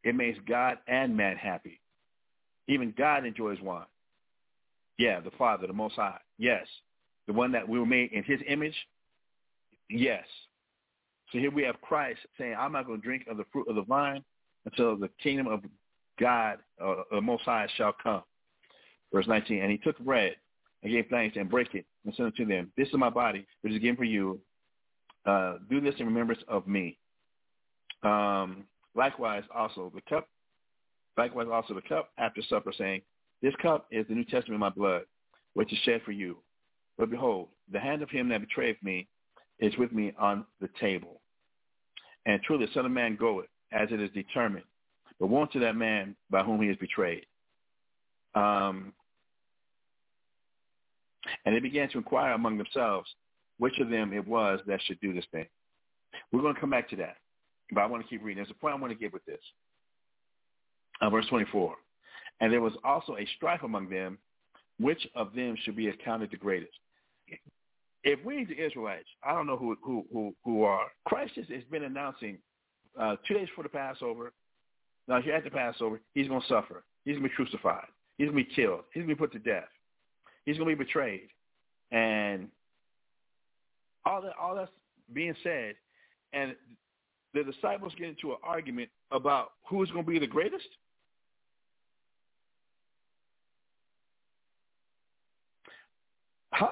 it 0.04 0.16
makes 0.16 0.40
God 0.48 0.78
and 0.88 1.16
man 1.16 1.36
happy. 1.36 1.80
Even 2.68 2.94
God 2.98 3.26
enjoys 3.26 3.60
wine. 3.62 3.86
Yeah, 4.98 5.20
the 5.20 5.32
Father, 5.32 5.68
the 5.68 5.74
Most 5.74 5.96
High. 5.96 6.20
Yes. 6.38 6.66
The 7.28 7.34
one 7.34 7.52
that 7.52 7.68
we 7.68 7.80
were 7.80 7.86
made 7.86 8.14
in 8.14 8.24
his 8.24 8.40
image. 8.48 8.74
Yes. 9.90 10.24
So 11.32 11.38
here 11.38 11.52
we 11.52 11.64
have 11.64 11.80
Christ 11.82 12.20
saying, 12.38 12.56
I'm 12.58 12.72
not 12.72 12.88
going 12.88 13.02
to 13.02 13.06
drink 13.06 13.26
of 13.30 13.36
the 13.36 13.46
fruit 13.52 13.68
of 13.68 13.76
the 13.76 13.84
vine 13.84 14.24
until 14.66 14.96
the 14.96 15.10
kingdom 15.22 15.48
of 15.48 15.62
God, 16.20 16.60
uh, 16.82 17.04
the 17.12 17.22
Most 17.22 17.44
High, 17.44 17.68
shall 17.76 17.94
come. 18.02 18.24
Verse 19.14 19.28
19, 19.28 19.62
and 19.62 19.72
he 19.72 19.78
took 19.78 20.00
bread 20.00 20.36
and 20.82 20.92
gave 20.92 21.08
thanks 21.10 21.38
and 21.38 21.50
break 21.50 21.76
it 21.76 21.86
and 22.06 22.16
sent 22.16 22.30
it 22.30 22.36
to 22.38 22.46
them. 22.46 22.72
This 22.78 22.88
is 22.88 22.94
my 22.96 23.10
body, 23.10 23.46
which 23.62 23.74
is 23.74 23.80
given 23.80 23.98
for 23.98 24.04
you. 24.06 24.40
Uh, 25.26 25.58
do 25.70 25.82
this 25.82 25.96
in 26.00 26.06
remembrance 26.06 26.42
of 26.48 26.68
me. 26.68 26.98
Um, 28.04 28.64
likewise, 28.96 29.44
also 29.54 29.92
the 29.94 30.02
cup 30.02 30.28
Likewise 31.18 31.48
also 31.52 31.74
the 31.74 31.82
cup 31.82 32.12
after 32.18 32.42
supper, 32.48 32.72
saying, 32.78 33.02
This 33.42 33.56
cup 33.62 33.88
is 33.92 34.06
the 34.08 34.14
New 34.14 34.24
Testament 34.24 34.54
of 34.54 34.60
my 34.60 34.70
blood, 34.70 35.04
which 35.54 35.74
is 35.74 35.80
shed 35.80 36.02
for 36.06 36.12
you. 36.12 36.38
But 36.98 37.10
behold, 37.10 37.50
the 37.72 37.80
hand 37.80 38.02
of 38.04 38.10
him 38.10 38.30
that 38.30 38.42
betrayeth 38.42 38.78
me 38.84 39.08
is 39.60 39.76
with 39.78 39.92
me 39.92 40.14
on 40.20 40.46
the 40.62 40.70
table. 40.80 41.22
And 42.26 42.42
truly 42.44 42.66
the 42.66 42.72
Son 42.74 42.86
of 42.86 42.92
Man 42.92 43.16
goeth, 43.16 43.48
as 43.72 43.90
it 43.92 44.00
is 44.00 44.12
determined. 44.12 44.66
But 45.20 45.28
woe 45.28 45.48
to 45.48 45.60
that 45.60 45.76
man 45.76 46.16
by 46.30 46.44
whom 46.44 46.62
he 46.62 46.70
is 46.70 46.78
betrayed. 46.78 47.26
Um, 48.36 48.94
and 51.46 51.56
they 51.56 51.60
began 51.60 51.90
to 51.90 51.98
inquire 51.98 52.34
among 52.34 52.58
themselves 52.58 53.10
which 53.58 53.80
of 53.80 53.90
them 53.90 54.14
it 54.14 54.28
was 54.28 54.60
that 54.68 54.82
should 54.84 55.00
do 55.00 55.14
this 55.14 55.26
thing. 55.32 55.46
We're 56.32 56.42
going 56.42 56.56
to 56.56 56.62
come 56.62 56.70
back 56.70 56.90
to 56.90 56.96
that. 56.98 57.18
But 57.72 57.82
I 57.82 57.86
want 57.86 58.04
to 58.04 58.10
keep 58.10 58.24
reading. 58.24 58.44
There's 58.44 58.56
a 58.56 58.60
point 58.60 58.76
I 58.76 58.80
want 58.80 58.94
to 58.94 59.00
get 59.00 59.14
with 59.14 59.26
this 59.26 59.42
uh, 61.02 61.10
verse 61.10 61.26
24. 61.30 61.76
And 62.40 62.54
there 62.54 62.62
was 62.62 62.74
also 62.84 63.18
a 63.18 63.28
strife 63.36 63.64
among 63.64 63.90
them, 63.90 64.18
which 64.80 65.08
of 65.16 65.34
them 65.34 65.58
should 65.64 65.76
be 65.76 65.88
accounted 65.90 66.32
the 66.32 66.38
greatest. 66.38 66.74
If 68.04 68.24
we 68.24 68.46
the 68.46 68.64
Israelites, 68.64 69.08
I 69.24 69.34
don't 69.34 69.48
know 69.48 69.58
who 69.58 69.76
who 69.84 70.06
who, 70.14 70.36
who 70.46 70.64
are. 70.64 70.86
Christ 71.06 71.34
has, 71.36 71.46
has 71.50 71.64
been 71.70 71.84
announcing 71.84 72.38
uh, 73.00 73.16
two 73.28 73.34
days 73.34 73.48
for 73.56 73.64
the 73.64 73.70
Passover, 73.70 74.34
Now, 75.08 75.22
here 75.22 75.34
at 75.34 75.44
the 75.44 75.50
Passover, 75.50 76.02
he's 76.14 76.28
going 76.28 76.42
to 76.42 76.48
suffer. 76.48 76.84
He's 77.06 77.14
going 77.14 77.24
to 77.24 77.30
be 77.30 77.36
crucified. 77.36 77.86
He's 78.18 78.30
going 78.30 78.38
to 78.38 78.50
be 78.50 78.56
killed. 78.56 78.82
He's 78.94 79.02
going 79.02 79.10
to 79.10 79.16
be 79.16 79.20
put 79.20 79.32
to 79.34 79.40
death. 79.40 79.68
He's 80.46 80.58
going 80.58 80.70
to 80.70 80.76
be 80.76 80.84
betrayed. 80.84 81.28
And 81.92 82.50
all 84.08 84.22
that, 84.22 84.34
all 84.42 84.56
that's 84.56 84.72
being 85.14 85.36
said, 85.44 85.76
and 86.34 86.56
the 87.34 87.44
disciples 87.44 87.94
get 87.98 88.08
into 88.08 88.32
an 88.32 88.38
argument 88.44 88.90
about 89.12 89.52
who 89.70 89.84
is 89.84 89.92
going 89.92 90.06
to 90.06 90.12
be 90.12 90.20
the 90.20 90.28
greatest. 90.28 90.68
Huh? 96.54 96.68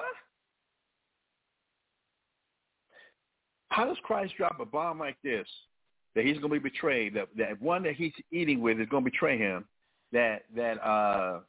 How 3.68 3.84
does 3.84 3.98
Christ 4.02 4.34
drop 4.36 4.58
a 4.58 4.64
bomb 4.64 4.98
like 4.98 5.16
this 5.22 5.46
that 6.14 6.24
he's 6.24 6.38
going 6.38 6.50
to 6.50 6.58
be 6.60 6.70
betrayed, 6.70 7.12
that, 7.12 7.28
that 7.36 7.60
one 7.60 7.82
that 7.82 7.94
he's 7.94 8.12
eating 8.32 8.62
with 8.62 8.80
is 8.80 8.88
going 8.88 9.04
to 9.04 9.10
betray 9.10 9.36
him, 9.36 9.66
that, 10.12 10.44
that 10.56 10.82
uh, 10.82 11.40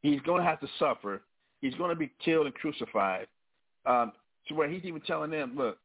he's 0.00 0.20
going 0.22 0.42
to 0.42 0.48
have 0.48 0.58
to 0.60 0.68
suffer, 0.78 1.20
he's 1.60 1.74
going 1.74 1.90
to 1.90 1.96
be 1.96 2.10
killed 2.24 2.46
and 2.46 2.54
crucified, 2.54 3.26
um, 3.84 4.12
to 4.48 4.54
where 4.54 4.68
he's 4.68 4.84
even 4.84 5.00
telling 5.02 5.30
them, 5.30 5.54
look, 5.56 5.78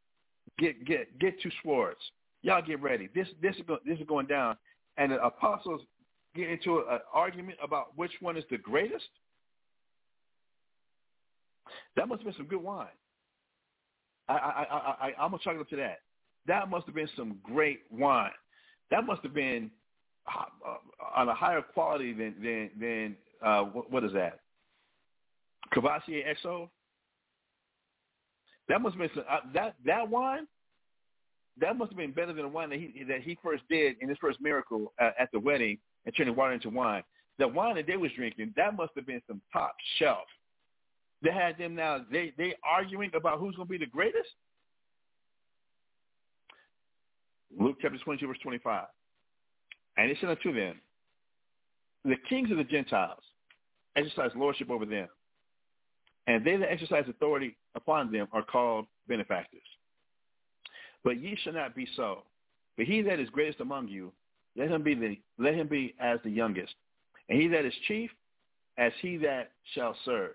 get 0.57 0.85
get 0.85 1.19
get 1.19 1.41
two 1.41 1.51
swords. 1.63 1.99
Y'all 2.41 2.61
get 2.61 2.81
ready. 2.81 3.09
This 3.13 3.27
this 3.41 3.55
is 3.55 3.61
go, 3.67 3.77
this 3.85 3.99
is 3.99 4.05
going 4.07 4.27
down, 4.27 4.57
and 4.97 5.11
the 5.11 5.23
apostles 5.23 5.81
get 6.35 6.49
into 6.49 6.79
an 6.79 6.99
argument 7.13 7.57
about 7.63 7.97
which 7.97 8.11
one 8.19 8.37
is 8.37 8.43
the 8.49 8.57
greatest. 8.57 9.05
That 11.95 12.07
must 12.07 12.21
have 12.21 12.25
been 12.25 12.37
some 12.37 12.47
good 12.47 12.63
wine. 12.63 12.87
I 14.27 14.33
I 14.33 14.37
I, 14.37 14.77
I 15.07 15.13
I'm 15.19 15.31
gonna 15.31 15.39
chalk 15.43 15.55
it 15.55 15.61
up 15.61 15.69
to 15.69 15.75
that. 15.77 15.99
That 16.47 16.69
must 16.69 16.85
have 16.85 16.95
been 16.95 17.09
some 17.15 17.37
great 17.43 17.81
wine. 17.91 18.31
That 18.89 19.05
must 19.05 19.21
have 19.23 19.33
been 19.33 19.71
uh, 20.27 20.75
on 21.15 21.29
a 21.29 21.33
higher 21.33 21.61
quality 21.61 22.13
than 22.13 22.35
than 22.41 22.69
than 22.79 23.15
uh, 23.41 23.63
what, 23.63 24.03
is 24.03 24.13
that? 24.13 24.39
Courvoisier 25.73 26.23
XO. 26.43 26.69
That 28.69 28.81
must 28.81 28.95
have 28.95 29.13
been 29.13 29.23
uh, 29.29 29.39
that 29.53 29.75
that 29.85 30.09
wine. 30.09 30.47
That 31.59 31.77
must 31.77 31.91
have 31.91 31.97
been 31.97 32.11
better 32.11 32.33
than 32.33 32.43
the 32.43 32.49
wine 32.49 32.69
that 32.69 32.79
he 32.79 33.03
that 33.07 33.21
he 33.21 33.37
first 33.43 33.63
did 33.69 33.97
in 34.01 34.09
his 34.09 34.17
first 34.19 34.39
miracle 34.41 34.93
uh, 35.01 35.11
at 35.19 35.31
the 35.31 35.39
wedding 35.39 35.77
and 36.05 36.15
turning 36.15 36.35
water 36.35 36.53
into 36.53 36.69
wine. 36.69 37.03
The 37.39 37.47
wine 37.47 37.75
that 37.75 37.87
they 37.87 37.97
was 37.97 38.11
drinking, 38.15 38.53
that 38.55 38.75
must 38.75 38.91
have 38.95 39.05
been 39.05 39.21
some 39.27 39.41
top 39.51 39.75
shelf. 39.97 40.27
They 41.21 41.31
had 41.31 41.57
them 41.57 41.75
now. 41.75 42.05
They 42.11 42.33
they 42.37 42.55
arguing 42.63 43.11
about 43.15 43.39
who's 43.39 43.55
going 43.55 43.67
to 43.67 43.71
be 43.71 43.77
the 43.77 43.85
greatest. 43.85 44.29
Luke 47.59 47.77
chapter 47.81 47.97
22, 47.97 48.27
verse 48.27 48.37
25. 48.41 48.85
And 49.97 50.09
he 50.09 50.15
said 50.19 50.29
unto 50.29 50.53
them, 50.53 50.79
The 52.05 52.15
kings 52.29 52.49
of 52.49 52.57
the 52.57 52.63
Gentiles 52.63 53.19
exercise 53.95 54.31
lordship 54.35 54.69
over 54.69 54.85
them, 54.85 55.07
and 56.27 56.45
they 56.45 56.55
that 56.57 56.71
exercise 56.71 57.05
authority 57.07 57.55
upon 57.75 58.11
them 58.11 58.27
are 58.31 58.43
called 58.43 58.85
benefactors. 59.07 59.61
But 61.03 61.19
ye 61.21 61.37
shall 61.43 61.53
not 61.53 61.75
be 61.75 61.87
so. 61.95 62.23
But 62.77 62.85
he 62.85 63.01
that 63.01 63.19
is 63.19 63.29
greatest 63.29 63.59
among 63.59 63.87
you, 63.87 64.11
let 64.55 64.69
him 64.69 64.83
be 64.83 64.95
the 64.95 65.17
let 65.37 65.55
him 65.55 65.67
be 65.67 65.95
as 65.99 66.19
the 66.23 66.29
youngest, 66.29 66.73
and 67.29 67.41
he 67.41 67.47
that 67.49 67.65
is 67.65 67.73
chief, 67.87 68.11
as 68.77 68.91
he 69.01 69.17
that 69.17 69.51
shall 69.73 69.95
serve, 70.05 70.31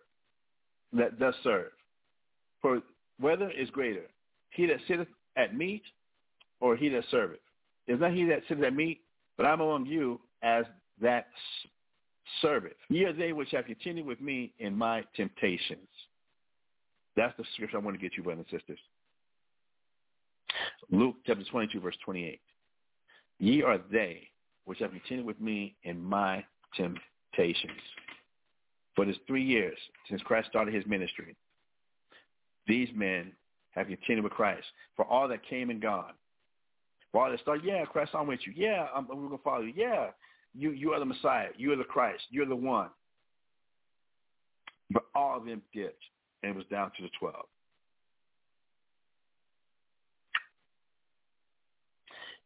that 0.92 1.18
does 1.18 1.34
serve. 1.42 1.72
For 2.62 2.82
whether 3.20 3.50
is 3.50 3.70
greater, 3.70 4.06
he 4.50 4.66
that 4.66 4.78
sitteth 4.88 5.08
at 5.36 5.54
meat, 5.56 5.82
or 6.60 6.76
he 6.76 6.88
that 6.90 7.04
serveth? 7.10 7.40
Is 7.86 8.00
not 8.00 8.12
he 8.12 8.24
that 8.24 8.42
sitteth 8.48 8.64
at 8.64 8.74
meat, 8.74 9.00
but 9.36 9.46
I'm 9.46 9.60
among 9.60 9.86
you 9.86 10.20
as 10.42 10.64
that 11.00 11.28
serveth. 12.42 12.76
Ye 12.88 13.04
are 13.04 13.12
they 13.12 13.32
which 13.32 13.50
have 13.52 13.66
continued 13.66 14.06
with 14.06 14.20
me 14.20 14.52
in 14.58 14.76
my 14.76 15.04
temptations. 15.14 15.88
That's 17.16 17.36
the 17.36 17.44
scripture 17.54 17.78
I 17.78 17.80
want 17.80 17.96
to 17.96 18.02
get 18.02 18.16
you, 18.16 18.22
brothers 18.22 18.44
and 18.50 18.60
sisters. 18.60 18.78
Luke 20.90 21.16
chapter 21.26 21.44
22, 21.50 21.80
verse 21.80 21.96
28. 22.04 22.40
Ye 23.38 23.62
are 23.62 23.78
they 23.90 24.28
which 24.64 24.78
have 24.80 24.90
continued 24.90 25.26
with 25.26 25.40
me 25.40 25.74
in 25.84 26.02
my 26.02 26.44
temptations. 26.76 27.80
For 28.94 29.04
it 29.04 29.10
is 29.10 29.16
three 29.26 29.44
years 29.44 29.76
since 30.08 30.22
Christ 30.22 30.48
started 30.48 30.74
his 30.74 30.86
ministry. 30.86 31.36
These 32.66 32.88
men 32.94 33.32
have 33.72 33.86
continued 33.86 34.24
with 34.24 34.32
Christ. 34.32 34.66
For 34.96 35.04
all 35.04 35.28
that 35.28 35.46
came 35.46 35.70
and 35.70 35.80
gone. 35.80 36.14
For 37.12 37.22
all 37.22 37.30
that 37.30 37.40
started, 37.40 37.64
yeah, 37.64 37.84
Christ, 37.84 38.12
I'm 38.14 38.26
with 38.26 38.40
you. 38.44 38.52
Yeah, 38.56 38.88
I'm, 38.94 39.06
I'm 39.10 39.18
going 39.18 39.30
to 39.30 39.44
follow 39.44 39.62
you. 39.62 39.74
Yeah, 39.76 40.08
you, 40.56 40.70
you 40.70 40.92
are 40.92 40.98
the 40.98 41.04
Messiah. 41.04 41.48
You 41.56 41.72
are 41.72 41.76
the 41.76 41.84
Christ. 41.84 42.22
You're 42.30 42.46
the 42.46 42.56
one. 42.56 42.88
But 44.90 45.04
all 45.14 45.36
of 45.36 45.44
them 45.44 45.62
dipped, 45.74 46.02
and 46.42 46.52
it 46.52 46.56
was 46.56 46.66
down 46.70 46.92
to 46.96 47.02
the 47.02 47.10
12. 47.18 47.34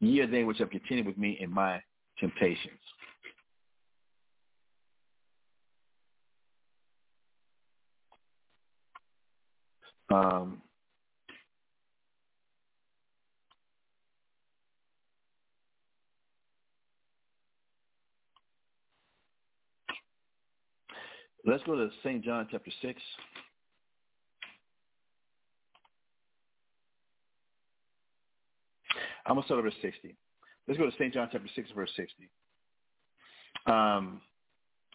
Ye 0.01 0.21
are 0.21 0.27
they 0.27 0.45
which 0.45 0.59
have 0.59 0.71
continued 0.71 1.07
with 1.07 1.19
me 1.19 1.37
in 1.41 1.53
my 1.53 1.81
temptations. 2.19 2.81
Um, 10.13 10.60
let's 21.47 21.63
go 21.65 21.75
to 21.77 21.91
St. 22.03 22.25
John 22.25 22.49
chapter 22.51 22.71
6. 22.83 23.01
I'm 29.27 29.35
going 29.35 29.43
to 29.43 29.47
start 29.47 29.59
at 29.59 29.65
verse 29.65 29.75
60. 29.83 30.17
Let's 30.67 30.79
go 30.79 30.87
to 30.87 30.93
St. 30.93 31.15
John 31.15 31.29
chapter 31.31 31.49
6, 31.55 31.71
verse 31.75 31.91
60. 31.97 32.29
Um, 33.67 34.21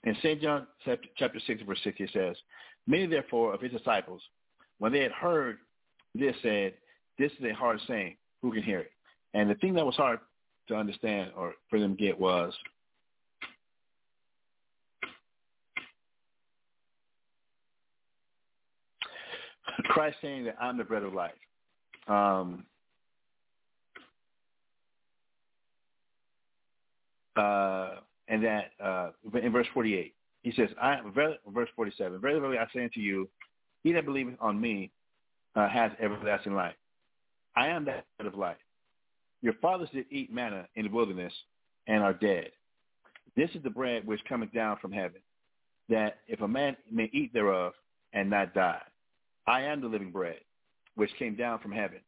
in 0.03 0.15
St. 0.21 0.41
John 0.41 0.67
chapter 1.17 1.39
6, 1.45 1.61
verse 1.63 1.79
60, 1.83 2.03
it 2.03 2.09
says, 2.13 2.35
Many 2.87 3.07
therefore 3.07 3.53
of 3.53 3.61
his 3.61 3.71
disciples, 3.71 4.21
when 4.79 4.91
they 4.91 4.99
had 4.99 5.11
heard 5.11 5.57
this, 6.13 6.35
said, 6.43 6.73
This 7.17 7.31
is 7.39 7.45
a 7.45 7.53
hard 7.53 7.79
saying. 7.87 8.17
Who 8.41 8.51
can 8.51 8.63
hear 8.63 8.79
it? 8.79 8.91
And 9.33 9.49
the 9.49 9.55
thing 9.55 9.73
that 9.73 9.85
was 9.85 9.95
hard 9.95 10.19
to 10.67 10.75
understand 10.75 11.31
or 11.35 11.53
for 11.69 11.79
them 11.79 11.95
to 11.95 12.03
get 12.03 12.19
was, 12.19 12.53
Christ 19.85 20.17
saying 20.21 20.45
that 20.45 20.55
I'm 20.59 20.77
the 20.77 20.83
bread 20.83 21.03
of 21.03 21.13
life. 21.13 21.31
Um, 22.07 22.65
uh, 27.35 27.95
and 28.27 28.43
that 28.43 28.71
uh, 28.83 29.09
in 29.41 29.51
verse 29.51 29.67
48, 29.73 30.13
he 30.43 30.51
says, 30.55 30.69
I, 30.81 30.97
am." 30.97 31.11
verse 31.13 31.69
47, 31.75 32.19
very 32.19 32.39
verily 32.39 32.57
I 32.57 32.65
say 32.73 32.83
unto 32.83 32.99
you, 32.99 33.29
he 33.83 33.91
that 33.93 34.05
believeth 34.05 34.35
on 34.39 34.59
me 34.59 34.91
uh, 35.55 35.67
has 35.69 35.91
everlasting 35.99 36.55
life. 36.55 36.75
I 37.55 37.67
am 37.67 37.85
that 37.85 38.05
bread 38.17 38.27
of 38.27 38.37
life. 38.37 38.57
Your 39.41 39.53
fathers 39.61 39.89
did 39.93 40.05
eat 40.09 40.33
manna 40.33 40.67
in 40.75 40.85
the 40.85 40.91
wilderness 40.91 41.33
and 41.87 42.03
are 42.03 42.13
dead. 42.13 42.49
This 43.35 43.49
is 43.53 43.63
the 43.63 43.69
bread 43.69 44.05
which 44.07 44.23
cometh 44.27 44.51
down 44.53 44.77
from 44.81 44.91
heaven, 44.91 45.21
that 45.89 46.17
if 46.27 46.41
a 46.41 46.47
man 46.47 46.75
may 46.91 47.09
eat 47.13 47.33
thereof 47.33 47.73
and 48.13 48.29
not 48.29 48.53
die. 48.53 48.81
I 49.47 49.61
am 49.61 49.81
the 49.81 49.87
living 49.87 50.11
bread, 50.11 50.39
which 50.95 51.11
came 51.17 51.35
down 51.35 51.59
from 51.59 51.71
heaven. 51.71 51.99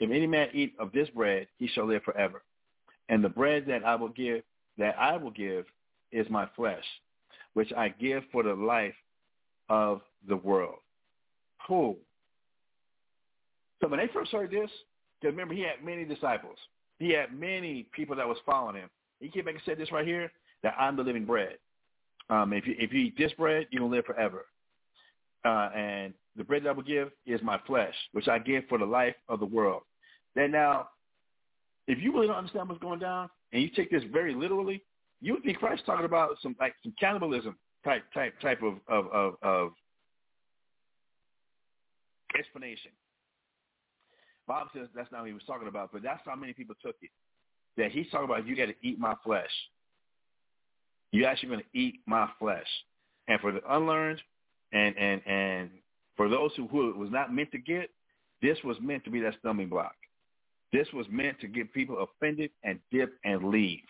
If 0.00 0.10
any 0.10 0.26
man 0.26 0.48
eat 0.52 0.74
of 0.78 0.92
this 0.92 1.08
bread, 1.10 1.46
he 1.58 1.68
shall 1.68 1.86
live 1.86 2.02
forever. 2.02 2.42
And 3.08 3.22
the 3.22 3.28
bread 3.28 3.64
that 3.68 3.84
I 3.84 3.94
will 3.94 4.08
give, 4.08 4.42
that 4.78 4.96
I 4.98 5.16
will 5.16 5.30
give, 5.30 5.66
is 6.10 6.28
my 6.30 6.48
flesh, 6.56 6.84
which 7.54 7.72
I 7.76 7.88
give 7.88 8.22
for 8.32 8.42
the 8.42 8.54
life 8.54 8.94
of 9.68 10.00
the 10.28 10.36
world. 10.36 10.76
Who? 11.68 11.96
So 13.80 13.88
when 13.88 13.98
they 13.98 14.08
first 14.12 14.32
heard 14.32 14.50
this, 14.50 14.70
because 15.20 15.32
remember 15.32 15.54
he 15.54 15.62
had 15.62 15.84
many 15.84 16.04
disciples. 16.04 16.56
He 16.98 17.10
had 17.10 17.38
many 17.38 17.86
people 17.92 18.16
that 18.16 18.28
was 18.28 18.38
following 18.46 18.76
him. 18.76 18.90
He 19.20 19.28
came 19.28 19.44
back 19.44 19.54
and 19.54 19.62
said 19.64 19.78
this 19.78 19.92
right 19.92 20.06
here, 20.06 20.30
that 20.62 20.74
I'm 20.78 20.96
the 20.96 21.02
living 21.02 21.24
bread. 21.24 21.58
Um, 22.30 22.52
if 22.52 22.66
you 22.66 22.74
if 22.78 22.92
you 22.92 23.00
eat 23.00 23.18
this 23.18 23.32
bread, 23.32 23.66
you're 23.70 23.80
gonna 23.80 23.94
live 23.94 24.06
forever. 24.06 24.46
Uh, 25.44 25.68
and 25.76 26.14
the 26.36 26.44
bread 26.44 26.64
that 26.64 26.70
I 26.70 26.72
will 26.72 26.82
give 26.82 27.10
is 27.26 27.40
my 27.42 27.58
flesh, 27.66 27.94
which 28.12 28.28
I 28.28 28.38
give 28.38 28.64
for 28.68 28.78
the 28.78 28.84
life 28.84 29.14
of 29.28 29.40
the 29.40 29.46
world. 29.46 29.82
Then 30.34 30.50
now, 30.50 30.88
if 31.86 32.00
you 32.00 32.12
really 32.12 32.26
don't 32.26 32.36
understand 32.36 32.68
what's 32.68 32.82
going 32.82 32.98
down, 33.00 33.30
and 33.52 33.62
you 33.62 33.68
take 33.68 33.90
this 33.90 34.02
very 34.12 34.34
literally, 34.34 34.82
you 35.20 35.34
would 35.34 35.44
think 35.44 35.58
Christ 35.58 35.84
talking 35.86 36.04
about 36.04 36.30
some 36.42 36.56
like 36.58 36.74
some 36.82 36.92
cannibalism 36.98 37.56
type 37.84 38.02
type 38.12 38.34
type 38.40 38.62
of 38.62 38.74
of 38.88 39.06
of, 39.12 39.34
of 39.42 39.72
explanation. 42.38 42.90
Bob 44.46 44.68
says 44.74 44.88
that's 44.94 45.10
not 45.12 45.20
what 45.20 45.28
he 45.28 45.32
was 45.34 45.42
talking 45.46 45.68
about, 45.68 45.90
but 45.92 46.02
that's 46.02 46.20
how 46.24 46.34
many 46.34 46.52
people 46.52 46.74
took 46.84 46.96
it. 47.00 47.10
that 47.76 47.92
he's 47.92 48.10
talking 48.10 48.24
about 48.24 48.46
you 48.46 48.56
got 48.56 48.66
to 48.66 48.74
eat 48.82 48.98
my 48.98 49.14
flesh. 49.24 49.50
You're 51.12 51.28
actually 51.28 51.50
going 51.50 51.60
to 51.60 51.78
eat 51.78 52.00
my 52.06 52.28
flesh. 52.38 52.66
And 53.28 53.40
for 53.40 53.52
the 53.52 53.60
unlearned 53.68 54.20
and, 54.72 54.96
and, 54.98 55.22
and 55.26 55.70
for 56.16 56.28
those 56.28 56.50
who, 56.56 56.66
who 56.68 56.90
it 56.90 56.96
was 56.96 57.10
not 57.10 57.32
meant 57.32 57.50
to 57.52 57.58
get, 57.58 57.90
this 58.42 58.58
was 58.64 58.76
meant 58.80 59.04
to 59.04 59.10
be 59.10 59.20
that 59.20 59.34
stumbling 59.40 59.68
block. 59.68 59.94
This 60.72 60.88
was 60.92 61.06
meant 61.08 61.40
to 61.40 61.46
get 61.46 61.72
people 61.72 61.98
offended 61.98 62.50
and 62.62 62.78
dip 62.90 63.14
and 63.24 63.44
leave. 63.44 63.84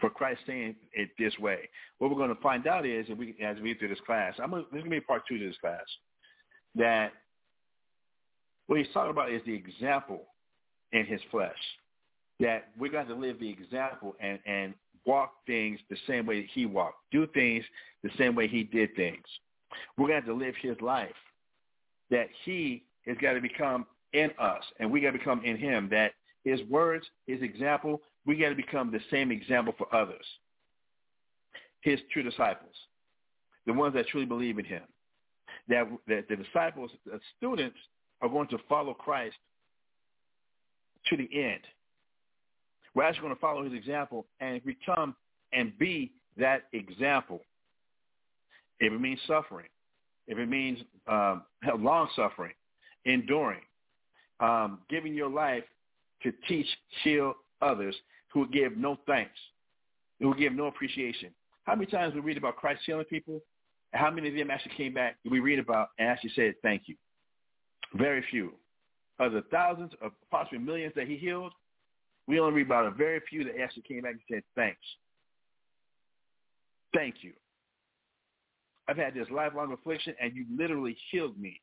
For 0.00 0.10
Christ 0.10 0.40
saying 0.46 0.74
it 0.92 1.10
this 1.18 1.38
way. 1.38 1.68
What 1.98 2.10
we're 2.10 2.16
going 2.16 2.34
to 2.34 2.42
find 2.42 2.66
out 2.66 2.86
is, 2.86 3.06
if 3.08 3.16
we, 3.16 3.36
as 3.44 3.56
we 3.56 3.62
read 3.62 3.78
through 3.78 3.88
this 3.88 4.00
class, 4.04 4.34
I'm 4.42 4.50
gonna, 4.50 4.62
this 4.72 4.78
is 4.78 4.84
going 4.84 4.90
to 4.90 4.90
be 4.90 5.00
part 5.00 5.22
two 5.28 5.38
to 5.38 5.46
this 5.46 5.56
class, 5.60 5.84
that 6.74 7.12
what 8.66 8.78
he's 8.78 8.88
talking 8.92 9.10
about 9.10 9.30
is 9.30 9.42
the 9.44 9.54
example 9.54 10.22
in 10.92 11.06
his 11.06 11.20
flesh. 11.30 11.52
That 12.40 12.70
we're 12.78 12.90
going 12.90 13.06
to 13.06 13.14
live 13.14 13.38
the 13.38 13.50
example 13.50 14.16
and, 14.20 14.38
and 14.46 14.74
walk 15.06 15.32
things 15.46 15.78
the 15.90 15.96
same 16.06 16.26
way 16.26 16.48
he 16.52 16.66
walked, 16.66 16.98
do 17.12 17.26
things 17.28 17.64
the 18.02 18.10
same 18.18 18.34
way 18.34 18.48
he 18.48 18.64
did 18.64 18.96
things. 18.96 19.24
We're 19.96 20.08
going 20.08 20.22
to 20.22 20.26
have 20.26 20.38
to 20.38 20.44
live 20.44 20.54
his 20.60 20.80
life. 20.80 21.14
That 22.10 22.28
he 22.44 22.84
has 23.06 23.16
got 23.20 23.32
to 23.32 23.40
become 23.40 23.86
in 24.12 24.30
us, 24.38 24.62
and 24.78 24.90
we 24.90 25.00
got 25.00 25.12
to 25.12 25.18
become 25.18 25.42
in 25.44 25.56
him. 25.56 25.88
That 25.90 26.12
his 26.44 26.60
words, 26.68 27.06
his 27.26 27.42
example, 27.42 28.02
we 28.26 28.36
got 28.36 28.50
to 28.50 28.54
become 28.54 28.90
the 28.90 29.00
same 29.10 29.30
example 29.30 29.74
for 29.76 29.92
others. 29.94 30.24
His 31.80 31.98
true 32.12 32.22
disciples, 32.22 32.74
the 33.66 33.72
ones 33.72 33.94
that 33.94 34.06
truly 34.08 34.26
believe 34.26 34.58
in 34.58 34.64
him. 34.64 34.82
That, 35.68 35.88
that 36.08 36.28
the 36.28 36.36
disciples, 36.36 36.90
the 37.06 37.20
students, 37.36 37.76
are 38.20 38.28
going 38.28 38.48
to 38.48 38.58
follow 38.68 38.94
Christ 38.94 39.36
to 41.08 41.16
the 41.16 41.28
end. 41.32 41.60
We're 42.94 43.04
actually 43.04 43.22
going 43.22 43.34
to 43.34 43.40
follow 43.40 43.64
his 43.64 43.72
example 43.72 44.26
and 44.40 44.62
become 44.64 45.16
and 45.52 45.76
be 45.78 46.12
that 46.36 46.64
example. 46.72 47.40
If 48.82 48.92
it 48.92 49.00
means 49.00 49.20
suffering, 49.28 49.68
if 50.26 50.38
it 50.38 50.48
means 50.48 50.80
um, 51.06 51.44
long 51.78 52.08
suffering, 52.16 52.52
enduring, 53.04 53.60
um, 54.40 54.80
giving 54.90 55.14
your 55.14 55.30
life 55.30 55.62
to 56.24 56.32
teach, 56.48 56.66
heal 57.04 57.34
others 57.60 57.94
who 58.32 58.48
give 58.48 58.76
no 58.76 58.98
thanks, 59.06 59.38
who 60.18 60.34
give 60.34 60.52
no 60.52 60.66
appreciation. 60.66 61.30
How 61.62 61.76
many 61.76 61.86
times 61.86 62.12
we 62.12 62.20
read 62.20 62.36
about 62.36 62.56
Christ 62.56 62.82
healing 62.84 63.04
people? 63.04 63.40
and 63.92 64.02
How 64.02 64.10
many 64.10 64.28
of 64.28 64.34
them 64.34 64.50
actually 64.50 64.74
came 64.76 64.94
back 64.94 65.16
we 65.30 65.38
read 65.38 65.60
about 65.60 65.90
and 66.00 66.08
actually 66.08 66.32
said 66.34 66.54
thank 66.60 66.82
you? 66.86 66.96
Very 67.94 68.24
few. 68.32 68.52
Of 69.20 69.30
the 69.30 69.42
thousands, 69.52 69.92
of 70.02 70.10
possibly 70.28 70.58
millions 70.58 70.92
that 70.96 71.06
he 71.06 71.16
healed, 71.16 71.52
we 72.26 72.40
only 72.40 72.54
read 72.54 72.66
about 72.66 72.86
a 72.86 72.90
very 72.90 73.20
few 73.30 73.44
that 73.44 73.60
actually 73.62 73.82
came 73.82 74.00
back 74.00 74.14
and 74.14 74.20
said 74.28 74.42
thanks. 74.56 74.80
Thank 76.92 77.16
you. 77.20 77.32
I've 78.88 78.96
had 78.96 79.14
this 79.14 79.28
lifelong 79.30 79.72
affliction, 79.72 80.14
and 80.20 80.34
you 80.34 80.44
literally 80.56 80.96
healed 81.10 81.38
me. 81.38 81.60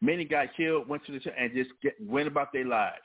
Many 0.00 0.24
got 0.24 0.48
healed, 0.56 0.88
went 0.88 1.04
to 1.06 1.12
the 1.12 1.18
church, 1.18 1.34
and 1.38 1.52
just 1.52 1.70
get, 1.82 1.94
went 2.00 2.28
about 2.28 2.52
their 2.52 2.64
lives. 2.64 2.96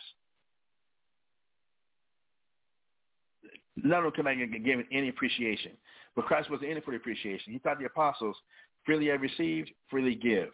None 3.75 3.99
of 3.99 4.03
them 4.03 4.11
come 4.15 4.25
back 4.25 4.37
and 4.37 4.63
gave 4.63 4.85
any 4.91 5.09
appreciation. 5.09 5.71
But 6.15 6.25
Christ 6.25 6.51
wasn't 6.51 6.69
in 6.69 6.77
it 6.77 6.85
for 6.85 6.91
the 6.91 6.97
appreciation. 6.97 7.53
He 7.53 7.59
taught 7.59 7.79
the 7.79 7.85
apostles 7.85 8.37
freely 8.85 9.11
I 9.11 9.15
received, 9.15 9.71
freely 9.89 10.15
give. 10.15 10.49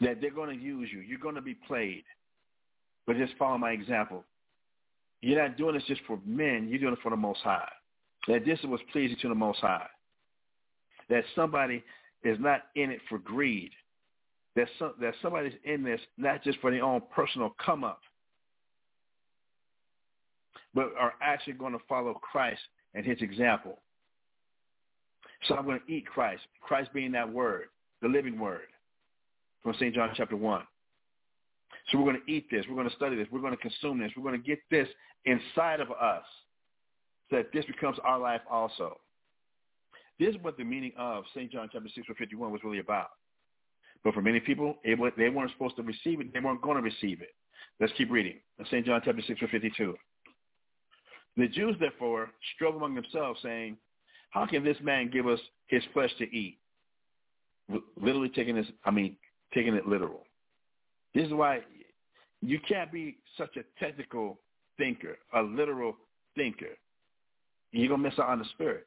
That 0.00 0.20
they're 0.20 0.30
going 0.30 0.56
to 0.56 0.64
use 0.64 0.88
you. 0.92 1.00
You're 1.00 1.18
going 1.18 1.34
to 1.34 1.40
be 1.40 1.54
played. 1.54 2.04
But 3.06 3.16
just 3.16 3.32
follow 3.38 3.58
my 3.58 3.72
example. 3.72 4.24
You're 5.20 5.42
not 5.42 5.56
doing 5.56 5.74
this 5.74 5.82
just 5.88 6.00
for 6.06 6.20
men. 6.24 6.68
You're 6.70 6.78
doing 6.78 6.92
it 6.92 7.00
for 7.02 7.10
the 7.10 7.16
Most 7.16 7.40
High. 7.40 7.68
That 8.28 8.44
this 8.44 8.58
was 8.64 8.80
pleasing 8.92 9.16
to 9.22 9.28
the 9.28 9.34
Most 9.34 9.60
High. 9.60 9.86
That 11.08 11.24
somebody 11.34 11.82
is 12.22 12.38
not 12.38 12.62
in 12.76 12.90
it 12.90 13.00
for 13.08 13.18
greed. 13.18 13.70
That, 14.56 14.68
some, 14.78 14.94
that 15.00 15.14
somebody's 15.22 15.54
in 15.64 15.82
this 15.82 16.00
not 16.18 16.42
just 16.42 16.58
for 16.60 16.70
their 16.70 16.84
own 16.84 17.02
personal 17.14 17.54
come 17.64 17.84
up, 17.84 18.00
but 20.74 20.90
are 20.98 21.14
actually 21.22 21.54
going 21.54 21.72
to 21.72 21.78
follow 21.88 22.14
Christ 22.14 22.60
and 22.94 23.04
his 23.06 23.18
example. 23.20 23.78
So 25.48 25.54
I'm 25.54 25.64
going 25.64 25.80
to 25.86 25.92
eat 25.92 26.06
Christ, 26.06 26.42
Christ 26.60 26.92
being 26.92 27.12
that 27.12 27.30
word, 27.30 27.66
the 28.02 28.08
living 28.08 28.38
word 28.38 28.68
from 29.62 29.74
St. 29.74 29.94
John 29.94 30.10
chapter 30.16 30.36
1. 30.36 30.62
So 31.90 31.98
we're 31.98 32.04
going 32.04 32.22
to 32.24 32.32
eat 32.32 32.50
this. 32.50 32.64
We're 32.68 32.76
going 32.76 32.88
to 32.88 32.96
study 32.96 33.16
this. 33.16 33.26
We're 33.30 33.40
going 33.40 33.56
to 33.56 33.62
consume 33.62 33.98
this. 33.98 34.10
We're 34.16 34.22
going 34.22 34.40
to 34.40 34.46
get 34.46 34.58
this 34.70 34.88
inside 35.24 35.80
of 35.80 35.90
us 35.90 36.24
that 37.30 37.52
this 37.52 37.64
becomes 37.64 37.98
our 38.04 38.18
life 38.18 38.40
also. 38.50 38.98
This 40.18 40.34
is 40.34 40.42
what 40.42 40.56
the 40.56 40.64
meaning 40.64 40.92
of 40.98 41.24
St. 41.34 41.50
John 41.50 41.68
chapter 41.72 41.88
6 41.88 42.06
verse 42.06 42.16
51 42.18 42.52
was 42.52 42.60
really 42.62 42.78
about. 42.78 43.10
But 44.04 44.14
for 44.14 44.22
many 44.22 44.40
people, 44.40 44.76
it, 44.82 44.98
they 45.16 45.28
weren't 45.28 45.50
supposed 45.52 45.76
to 45.76 45.82
receive 45.82 46.20
it. 46.20 46.32
They 46.32 46.40
weren't 46.40 46.62
going 46.62 46.76
to 46.76 46.82
receive 46.82 47.20
it. 47.20 47.34
Let's 47.78 47.92
keep 47.96 48.10
reading. 48.10 48.34
St. 48.66 48.84
John 48.84 49.00
chapter 49.04 49.22
6 49.26 49.40
verse 49.40 49.50
52. 49.50 49.94
The 51.36 51.48
Jews, 51.48 51.76
therefore, 51.78 52.30
strove 52.54 52.76
among 52.76 52.94
themselves, 52.94 53.40
saying, 53.42 53.76
how 54.30 54.46
can 54.46 54.64
this 54.64 54.76
man 54.82 55.10
give 55.10 55.26
us 55.26 55.40
his 55.66 55.82
flesh 55.92 56.10
to 56.18 56.24
eat? 56.24 56.58
Literally 58.00 58.28
taking 58.28 58.56
this, 58.56 58.66
I 58.84 58.90
mean, 58.90 59.16
taking 59.54 59.74
it 59.74 59.86
literal. 59.86 60.24
This 61.14 61.26
is 61.26 61.32
why 61.32 61.60
you 62.40 62.58
can't 62.60 62.90
be 62.92 63.18
such 63.36 63.56
a 63.56 63.62
technical 63.82 64.38
thinker, 64.76 65.18
a 65.34 65.42
literal 65.42 65.96
thinker. 66.36 66.76
You're 67.72 67.88
going 67.88 68.02
to 68.02 68.08
miss 68.08 68.18
out 68.18 68.28
on 68.28 68.38
the 68.38 68.44
spirit. 68.54 68.86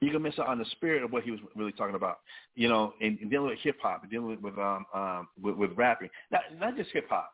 You're 0.00 0.12
going 0.12 0.22
to 0.22 0.28
miss 0.28 0.38
out 0.38 0.48
on 0.48 0.58
the 0.58 0.66
spirit 0.72 1.02
of 1.02 1.12
what 1.12 1.22
he 1.22 1.30
was 1.30 1.40
really 1.54 1.72
talking 1.72 1.94
about. 1.94 2.18
You 2.54 2.68
know, 2.68 2.92
in, 3.00 3.18
in 3.22 3.28
dealing 3.28 3.48
with 3.48 3.58
hip-hop, 3.60 4.08
dealing 4.10 4.28
with, 4.28 4.40
with, 4.40 4.58
um, 4.58 4.84
um, 4.94 5.28
with, 5.40 5.56
with 5.56 5.70
rapping. 5.76 6.10
Not, 6.30 6.42
not 6.58 6.76
just 6.76 6.90
hip-hop, 6.90 7.32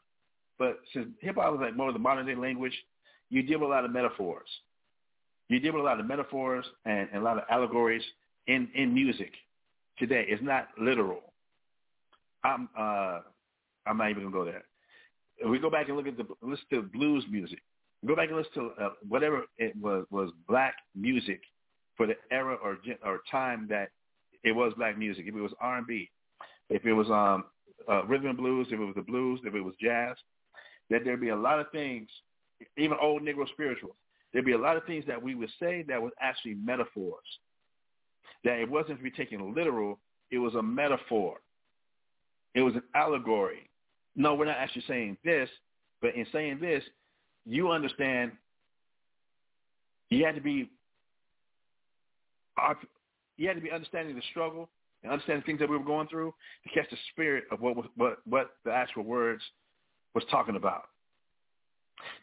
but 0.59 0.79
since 0.93 1.09
hip-hop 1.21 1.55
is 1.55 1.61
like 1.61 1.77
more 1.77 1.89
of 1.89 1.95
the 1.95 2.01
modern-day 2.01 2.37
language, 2.37 2.75
you 3.31 3.43
deal 3.43 3.59
with 3.59 3.69
a 3.69 3.73
lot 3.73 3.85
of 3.85 3.91
metaphors. 3.91 4.49
You 5.49 5.59
deal 5.59 5.73
with 5.73 5.83
a 5.83 5.85
lot 5.85 5.99
of 5.99 6.07
metaphors 6.07 6.65
and, 6.85 7.09
and 7.13 7.23
a 7.23 7.25
lot 7.25 7.37
of 7.37 7.45
allegories 7.51 8.03
in, 8.47 8.69
in 8.75 8.95
music 8.95 9.33
today. 9.99 10.25
It's 10.29 10.43
not 10.43 10.69
literal. 10.81 11.21
I'm 12.45 12.69
uh, 12.79 13.21
I'm 13.87 13.99
not 13.99 14.11
even 14.11 14.25
gonna 14.25 14.35
go 14.35 14.45
there. 14.45 14.65
If 15.39 15.49
we 15.51 15.59
go 15.59 15.71
back 15.71 15.89
and 15.89 15.97
look 15.97 16.07
at 16.07 16.17
the 16.17 16.25
listen 16.43 16.65
to 16.71 16.83
blues 16.83 17.25
music. 17.31 17.61
Go 18.07 18.17
back 18.17 18.29
and 18.29 18.37
listen 18.37 18.53
to 18.55 18.85
uh, 18.85 18.91
whatever 19.09 19.43
it 19.59 19.77
was 19.77 20.07
was 20.11 20.31
black 20.49 20.75
music 20.95 21.41
for 21.97 22.07
the 22.07 22.17
era 22.31 22.57
or 22.63 22.79
or 23.05 23.21
time 23.31 23.67
that 23.71 23.91
it 24.43 24.53
was 24.53 24.73
black 24.77 24.99
music. 24.99 25.27
If 25.29 25.35
it 25.35 25.41
was 25.41 25.53
R 25.61 25.79
and 25.79 25.87
B, 25.87 26.11
if 26.69 26.85
it 26.85 26.93
was 26.93 27.09
um 27.11 27.45
uh, 27.89 28.05
rhythm 28.07 28.29
and 28.29 28.39
blues, 28.39 28.69
if 28.71 28.81
it 28.81 28.85
was 28.85 28.95
the 28.97 29.03
blues, 29.03 29.41
if 29.45 29.55
it 29.55 29.61
was 29.61 29.75
jazz, 29.81 30.17
that 30.91 31.05
there'd 31.05 31.21
be 31.21 31.31
a 31.31 31.37
lot 31.37 31.61
of 31.61 31.71
things, 31.71 32.09
even 32.77 32.97
old 33.01 33.23
Negro 33.23 33.49
spirituals. 33.49 33.97
There'd 34.33 34.45
be 34.45 34.53
a 34.53 34.59
lot 34.59 34.77
of 34.77 34.85
things 34.85 35.05
that 35.07 35.23
we 35.23 35.35
would 35.35 35.51
say 35.61 35.85
that 35.89 36.01
was 36.01 36.13
actually 36.21 36.55
metaphors. 36.55 37.25
That 38.45 38.59
it 38.59 38.71
wasn't 38.71 38.99
to 38.99 39.05
be 39.05 39.11
taken 39.11 39.55
literal; 39.55 40.01
it 40.31 40.39
was 40.39 40.55
a 40.55 40.63
metaphor. 40.63 41.37
It 42.55 42.63
was 42.63 42.75
an 42.75 42.83
allegory. 42.95 43.71
No, 44.17 44.35
we're 44.35 44.47
not 44.47 44.59
actually 44.59 44.85
saying 44.89 45.17
this, 45.25 45.49
but 46.01 46.15
in 46.15 46.27
saying 46.33 46.59
this, 46.61 46.83
you 47.47 47.71
understand 47.71 48.33
you 50.11 50.25
had 50.25 50.35
to 50.35 50.41
be 50.41 50.71
uh, 52.61 52.75
you 53.37 53.49
had 53.49 53.55
to 53.55 53.63
be 53.63 53.71
understanding 53.71 54.15
the 54.15 54.23
struggle 54.31 54.69
and 55.03 55.13
understanding 55.13 55.45
things 55.45 55.59
that 55.59 55.69
we 55.69 55.77
were 55.77 55.85
going 55.85 56.07
through 56.09 56.33
to 56.65 56.69
catch 56.75 56.89
the 56.91 56.97
spirit 57.13 57.45
of 57.51 57.61
what 57.61 57.77
was, 57.77 57.87
what 57.97 58.19
what 58.25 58.51
the 58.65 58.73
actual 58.73 59.05
words 59.05 59.43
was 60.15 60.25
talking 60.31 60.57
about. 60.57 60.85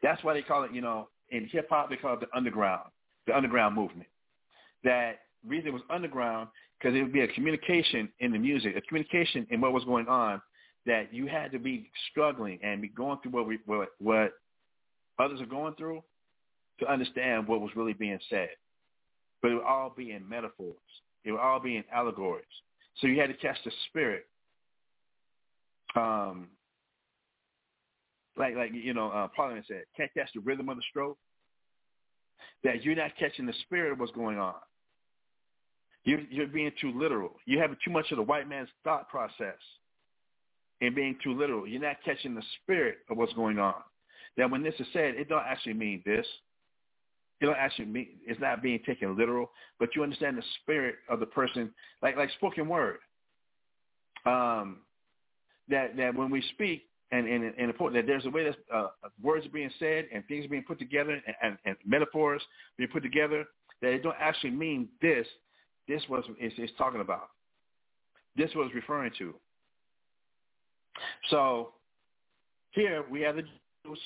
That's 0.04 0.24
why 0.24 0.34
they 0.34 0.41
call 0.41 0.64
it, 0.64 0.74
you 0.74 0.82
know, 0.82 1.10
in 1.32 1.48
hip 1.48 1.68
hop 1.70 1.90
they 1.90 1.96
call 1.96 2.14
it 2.14 2.20
the 2.22 2.28
underground, 2.36 2.90
the 3.28 3.36
underground 3.36 3.76
movement. 3.76 4.08
That 4.84 5.20
reason 5.46 5.70
it 5.70 5.74
was 5.74 5.82
underground 5.90 6.50
because 6.80 6.96
it 6.96 7.02
would 7.02 7.14
be 7.14 7.22
a 7.22 7.28
communication 7.28 8.10
in 8.20 8.32
the 8.32 8.40
music, 8.40 8.76
a 8.78 8.82
communication 8.82 9.46
in 9.50 9.60
what 9.62 9.74
was 9.74 9.84
going 9.84 10.08
on 10.08 10.41
that 10.86 11.14
you 11.14 11.28
had 11.28 11.52
to 11.52 11.60
be 11.60 11.90
struggling 12.10 12.60
and 12.64 12.82
be 12.82 12.88
going 12.88 13.20
through 13.22 13.32
what 13.32 13.48
we 13.48 13.60
what, 13.66 13.90
what 14.00 14.34
others 15.20 15.41
are 15.41 15.46
going 15.46 15.76
through 15.76 16.04
to 16.80 16.91
understand 16.91 17.48
what 17.48 17.62
was 17.62 17.72
really 17.76 17.94
being 17.94 18.20
said. 18.30 18.50
But 19.41 19.52
it 19.52 19.56
would 19.56 19.64
all 19.64 19.94
be 19.96 20.12
in 20.12 20.28
metaphors. 20.28 20.76
It 21.26 21.32
would 21.32 21.41
all 21.41 21.60
be 21.60 21.78
in 21.78 21.84
allegories. 21.94 22.46
So 23.02 23.08
you 23.08 23.20
had 23.20 23.28
to 23.28 23.36
catch 23.36 23.58
the 23.66 23.72
spirit. 23.90 24.26
Um, 25.96 26.48
like 28.38 28.56
like 28.56 28.72
you 28.74 28.94
know, 28.94 29.10
uh, 29.12 29.28
Parliament 29.36 29.66
said, 29.68 29.84
can't 29.98 30.14
catch 30.14 30.30
the 30.34 30.41
rhythm 30.41 30.70
of 30.70 30.78
the 30.78 30.84
stroke. 30.90 31.18
That 32.64 32.84
you're 32.84 32.96
not 32.96 33.12
catching 33.20 33.46
the 33.46 33.54
spirit 33.66 33.91
of 33.94 34.00
what's 34.00 34.12
going 34.14 34.40
on. 34.40 34.56
You're, 36.06 36.22
you're 36.32 36.48
being 36.48 36.72
too 36.82 36.98
literal. 36.98 37.32
You're 37.46 37.62
having 37.62 37.78
too 37.84 37.91
much 37.91 38.12
of 38.12 38.18
the 38.18 38.24
white 38.24 38.48
man's 38.50 38.70
thought 38.84 39.10
process. 39.10 39.58
and 40.82 40.96
being 40.96 41.18
too 41.24 41.38
literal. 41.38 41.68
You're 41.68 41.82
not 41.82 41.98
catching 42.06 42.36
the 42.36 42.44
spirit 42.64 43.00
of 43.10 43.18
what's 43.18 43.34
going 43.34 43.60
on. 43.60 43.76
That 44.40 44.49
when 44.49 44.64
this 44.64 44.74
is 44.80 44.88
said, 44.94 45.16
it 45.16 45.28
don't 45.28 45.44
actually 45.45 45.74
mean 45.74 46.02
this. 46.06 46.26
It 47.41 47.45
don't 47.45 47.57
actually 47.57 47.88
mean 47.88 48.07
it's 48.26 48.40
not 48.40 48.64
being 48.64 48.80
taken 48.86 49.18
literal, 49.18 49.52
but 49.80 49.90
you 49.95 50.02
understand 50.02 50.38
the 50.38 50.44
spirit 50.61 50.95
of 51.10 51.20
the 51.20 51.26
person, 51.26 51.72
like 52.02 52.16
like 52.16 52.32
spoken 52.32 52.70
word. 52.70 52.99
Um, 54.26 54.78
that 55.68 55.98
that 55.98 56.16
when 56.16 56.30
we 56.30 56.41
speak 56.53 56.84
and 57.11 57.28
and, 57.28 57.44
and 57.44 57.70
important 57.70 58.02
that 58.02 58.10
there's 58.10 58.26
a 58.26 58.30
way 58.30 58.45
that 58.45 58.56
uh, 58.74 58.88
words 59.22 59.45
are 59.45 59.49
being 59.49 59.72
said 59.78 60.06
and 60.14 60.26
things 60.30 60.45
are 60.45 60.49
being 60.49 60.64
put 60.64 60.80
together 60.80 61.22
and, 61.28 61.36
and, 61.44 61.57
and 61.66 61.76
metaphors 61.86 62.41
being 62.78 62.90
put 62.90 63.03
together 63.03 63.44
that 63.82 63.90
it 63.90 64.03
don't 64.03 64.16
actually 64.22 64.52
mean 64.52 64.88
this. 65.02 65.28
This 65.90 66.02
was 66.07 66.24
is 66.40 66.53
is 66.57 66.70
talking 66.78 67.02
about. 67.02 67.28
This 68.38 68.52
was 68.56 68.72
referring 68.74 69.11
to. 69.18 69.34
So 71.30 71.74
here 72.72 73.03
we 73.11 73.20
have 73.20 73.36
the 73.36 73.44
Jews 73.84 73.99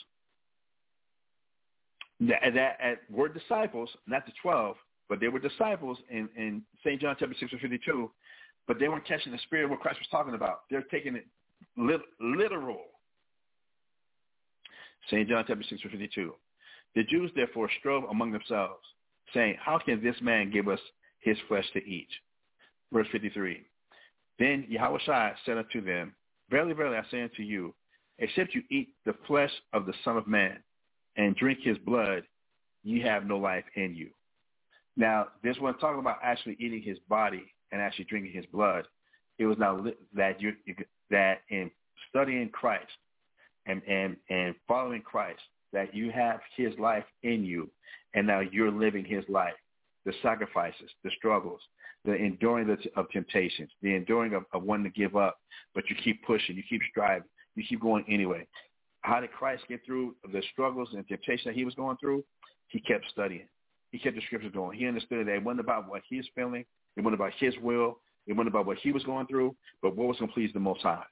that, 2.27 2.99
were 3.09 3.29
disciples, 3.29 3.89
not 4.07 4.25
the 4.25 4.31
12, 4.41 4.75
but 5.09 5.19
they 5.19 5.27
were 5.27 5.39
disciples 5.39 5.97
in, 6.09 6.29
in 6.35 6.61
St. 6.83 6.99
John 7.01 7.15
chapter 7.19 7.35
6 7.39 7.53
or 7.53 7.59
52, 7.59 8.09
but 8.67 8.79
they 8.79 8.87
weren't 8.87 9.05
catching 9.07 9.31
the 9.31 9.39
spirit 9.39 9.65
of 9.65 9.71
what 9.71 9.79
Christ 9.79 9.99
was 9.99 10.07
talking 10.09 10.33
about. 10.33 10.61
They're 10.69 10.83
taking 10.83 11.15
it 11.15 11.25
lit, 11.77 12.01
literal. 12.19 12.81
St. 15.07 15.27
John 15.27 15.43
chapter 15.47 15.63
6 15.67 15.85
or 15.85 15.89
52. 15.89 16.33
The 16.95 17.03
Jews 17.03 17.31
therefore 17.35 17.69
strove 17.79 18.03
among 18.09 18.31
themselves, 18.31 18.83
saying, 19.33 19.55
how 19.59 19.79
can 19.79 20.03
this 20.03 20.15
man 20.21 20.51
give 20.51 20.67
us 20.67 20.79
his 21.19 21.37
flesh 21.47 21.65
to 21.73 21.79
eat? 21.79 22.07
Verse 22.91 23.07
53. 23.11 23.63
Then 24.39 24.65
Yahweh 24.69 24.99
said 25.45 25.57
unto 25.57 25.83
them, 25.83 26.13
Verily, 26.49 26.73
verily, 26.73 26.97
I 26.97 27.09
say 27.09 27.23
unto 27.23 27.41
you, 27.41 27.73
except 28.19 28.53
you 28.53 28.61
eat 28.69 28.89
the 29.05 29.15
flesh 29.27 29.51
of 29.73 29.85
the 29.85 29.93
Son 30.03 30.17
of 30.17 30.27
Man 30.27 30.57
and 31.17 31.35
drink 31.35 31.59
his 31.61 31.77
blood, 31.79 32.23
you 32.83 33.03
have 33.03 33.25
no 33.25 33.37
life 33.37 33.65
in 33.75 33.95
you. 33.95 34.09
Now, 34.95 35.27
this 35.43 35.57
wasn't 35.59 35.81
talking 35.81 35.99
about 35.99 36.17
actually 36.21 36.57
eating 36.59 36.81
his 36.81 36.99
body 37.09 37.43
and 37.71 37.81
actually 37.81 38.05
drinking 38.05 38.33
his 38.33 38.45
blood. 38.47 38.85
It 39.39 39.45
was 39.45 39.57
now 39.57 39.85
that 40.15 40.41
you 40.41 40.53
that 41.09 41.41
in 41.49 41.71
studying 42.09 42.49
Christ 42.49 42.91
and 43.65 43.81
and 43.87 44.15
and 44.29 44.53
following 44.67 45.01
Christ, 45.01 45.41
that 45.71 45.95
you 45.95 46.11
have 46.11 46.39
his 46.55 46.77
life 46.77 47.05
in 47.23 47.43
you, 47.43 47.69
and 48.13 48.27
now 48.27 48.41
you're 48.41 48.71
living 48.71 49.05
his 49.05 49.23
life. 49.27 49.53
The 50.05 50.13
sacrifices, 50.21 50.89
the 51.03 51.11
struggles, 51.17 51.61
the 52.05 52.13
enduring 52.13 52.75
of 52.95 53.09
temptations, 53.09 53.69
the 53.81 53.95
enduring 53.95 54.33
of, 54.33 54.43
of 54.53 54.63
wanting 54.63 54.91
to 54.91 54.99
give 54.99 55.15
up, 55.15 55.39
but 55.73 55.89
you 55.89 55.95
keep 56.03 56.23
pushing, 56.25 56.57
you 56.57 56.63
keep 56.69 56.81
striving, 56.91 57.27
you 57.55 57.63
keep 57.67 57.81
going 57.81 58.03
anyway. 58.07 58.45
How 59.03 59.19
did 59.19 59.31
Christ 59.31 59.63
get 59.67 59.85
through 59.85 60.15
the 60.31 60.41
struggles 60.51 60.89
and 60.93 61.07
temptation 61.07 61.49
that 61.49 61.55
he 61.55 61.65
was 61.65 61.75
going 61.75 61.97
through? 61.97 62.23
He 62.67 62.79
kept 62.79 63.05
studying. 63.11 63.47
He 63.91 63.99
kept 63.99 64.15
the 64.15 64.21
scriptures 64.25 64.51
going. 64.53 64.79
He 64.79 64.87
understood 64.87 65.27
that 65.27 65.35
it 65.35 65.43
wasn't 65.43 65.59
about 65.59 65.87
what 65.87 66.01
he 66.09 66.17
was 66.17 66.25
feeling. 66.33 66.65
It 66.95 67.01
wasn't 67.01 67.15
about 67.15 67.33
his 67.37 67.53
will. 67.61 67.99
It 68.25 68.33
wasn't 68.33 68.49
about 68.49 68.65
what 68.65 68.77
he 68.77 68.91
was 68.91 69.03
going 69.03 69.27
through, 69.27 69.55
but 69.81 69.95
what 69.95 70.07
was 70.07 70.17
going 70.17 70.29
to 70.29 70.33
please 70.33 70.51
the 70.53 70.59
Most 70.59 70.81
High. 70.81 71.03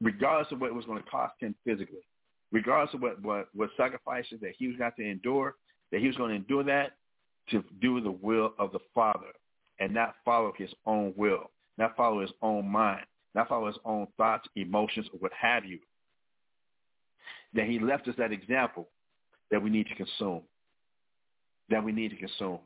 Regardless 0.00 0.52
of 0.52 0.60
what 0.60 0.68
it 0.68 0.74
was 0.74 0.84
going 0.84 1.02
to 1.02 1.08
cost 1.10 1.34
him 1.40 1.54
physically, 1.64 2.06
regardless 2.52 2.94
of 2.94 3.02
what, 3.02 3.20
what, 3.22 3.48
what 3.54 3.70
sacrifices 3.76 4.38
that 4.40 4.52
he 4.56 4.68
was 4.68 4.76
going 4.76 4.92
to 4.96 5.10
endure, 5.10 5.56
that 5.90 6.00
he 6.00 6.06
was 6.06 6.16
going 6.16 6.30
to 6.30 6.36
endure 6.36 6.62
that 6.64 6.92
to 7.50 7.64
do 7.80 8.00
the 8.00 8.10
will 8.10 8.54
of 8.58 8.72
the 8.72 8.78
Father 8.94 9.32
and 9.80 9.92
not 9.92 10.14
follow 10.24 10.52
his 10.56 10.70
own 10.86 11.12
will, 11.16 11.50
not 11.78 11.96
follow 11.96 12.20
his 12.20 12.32
own 12.42 12.68
mind, 12.68 13.04
not 13.34 13.48
follow 13.48 13.66
his 13.66 13.78
own 13.84 14.06
thoughts, 14.16 14.48
emotions, 14.54 15.06
or 15.12 15.18
what 15.18 15.32
have 15.32 15.64
you. 15.64 15.78
That 17.56 17.66
he 17.66 17.78
left 17.78 18.06
us 18.08 18.14
that 18.18 18.32
example 18.32 18.88
that 19.50 19.62
we 19.62 19.70
need 19.70 19.86
to 19.88 19.94
consume, 19.94 20.42
that 21.70 21.82
we 21.82 21.92
need 21.92 22.10
to 22.10 22.16
consume. 22.16 22.58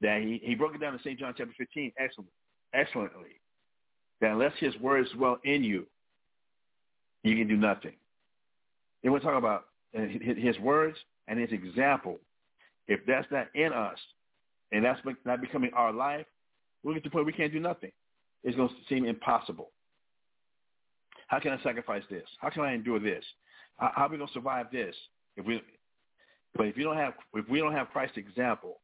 That 0.00 0.20
he, 0.22 0.40
he 0.42 0.54
broke 0.54 0.74
it 0.74 0.80
down 0.80 0.94
in 0.94 1.00
St. 1.00 1.18
John 1.18 1.34
chapter 1.36 1.54
15 1.56 1.92
excellent, 1.98 2.30
excellently. 2.72 3.40
That 4.20 4.32
unless 4.32 4.52
his 4.58 4.76
words 4.78 5.08
dwell 5.12 5.38
in 5.44 5.64
you, 5.64 5.86
you 7.22 7.36
can 7.36 7.48
do 7.48 7.56
nothing. 7.56 7.92
And 9.02 9.12
we're 9.12 9.20
talking 9.20 9.38
about 9.38 9.66
uh, 9.96 10.02
his 10.20 10.58
words 10.58 10.96
and 11.28 11.38
his 11.38 11.52
example. 11.52 12.18
If 12.88 13.00
that's 13.06 13.26
not 13.30 13.48
in 13.54 13.72
us, 13.72 13.98
and 14.72 14.84
that's 14.84 15.00
not 15.24 15.40
becoming 15.40 15.70
our 15.74 15.92
life, 15.92 16.26
we'll 16.82 16.94
get 16.94 17.04
to 17.04 17.08
the 17.08 17.12
point 17.12 17.26
we 17.26 17.32
can't 17.32 17.52
do 17.52 17.60
nothing. 17.60 17.92
It's 18.42 18.56
going 18.56 18.68
to 18.68 18.74
seem 18.88 19.04
impossible. 19.04 19.70
How 21.28 21.38
can 21.38 21.52
I 21.52 21.62
sacrifice 21.62 22.02
this? 22.10 22.24
How 22.40 22.50
can 22.50 22.62
I 22.62 22.74
endure 22.74 22.98
this? 22.98 23.24
How, 23.76 23.92
are 23.96 24.08
we 24.08 24.16
to 24.18 24.26
survive 24.32 24.66
this? 24.72 24.94
If 25.36 25.46
we, 25.46 25.60
but 26.54 26.66
if 26.66 26.76
you 26.76 26.84
don't 26.84 26.96
have, 26.96 27.14
if 27.34 27.48
we 27.48 27.58
don't 27.58 27.72
have 27.72 27.90
Christ's 27.90 28.18
example 28.18 28.78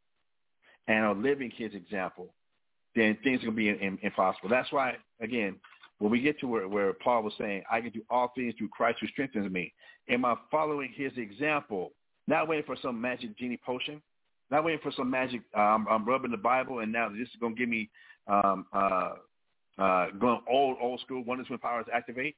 and 0.89 1.05
are 1.05 1.15
living 1.15 1.53
His 1.57 1.75
example, 1.75 2.33
then 2.97 3.17
things 3.23 3.43
are 3.43 3.47
to 3.47 3.53
be 3.53 3.69
in, 3.69 3.77
in, 3.77 3.99
impossible. 4.03 4.49
That's 4.49 4.71
why, 4.73 4.97
again, 5.21 5.57
when 5.99 6.11
we 6.11 6.21
get 6.21 6.41
to 6.41 6.47
where, 6.47 6.67
where 6.67 6.93
Paul 6.93 7.23
was 7.23 7.35
saying, 7.39 7.63
I 7.71 7.81
can 7.81 7.91
do 7.91 8.03
all 8.11 8.33
things 8.35 8.55
through 8.59 8.69
Christ 8.69 8.99
who 9.01 9.07
strengthens 9.09 9.51
me, 9.51 9.73
am 10.09 10.25
I 10.25 10.35
following 10.51 10.93
His 10.95 11.13
example? 11.17 11.93
Not 12.27 12.49
waiting 12.49 12.65
for 12.65 12.77
some 12.81 13.01
magic 13.01 13.37
genie 13.39 13.61
potion, 13.65 14.03
not 14.51 14.65
waiting 14.65 14.81
for 14.83 14.93
some 14.97 15.11
magic. 15.11 15.43
Um, 15.55 15.87
I'm 15.91 16.05
rubbing 16.05 16.31
the 16.31 16.37
Bible, 16.37 16.81
and 16.81 16.93
now 16.93 17.09
this 17.09 17.29
is 17.29 17.41
to 17.41 17.55
give 17.55 17.69
me 17.69 17.91
um, 18.27 18.67
uh, 18.73 19.13
uh, 19.79 20.07
going 20.19 20.41
old 20.49 20.77
old 20.81 21.01
school. 21.01 21.25
Wonder 21.25 21.45
Twin 21.45 21.59
powers 21.59 21.87
activate. 21.93 22.37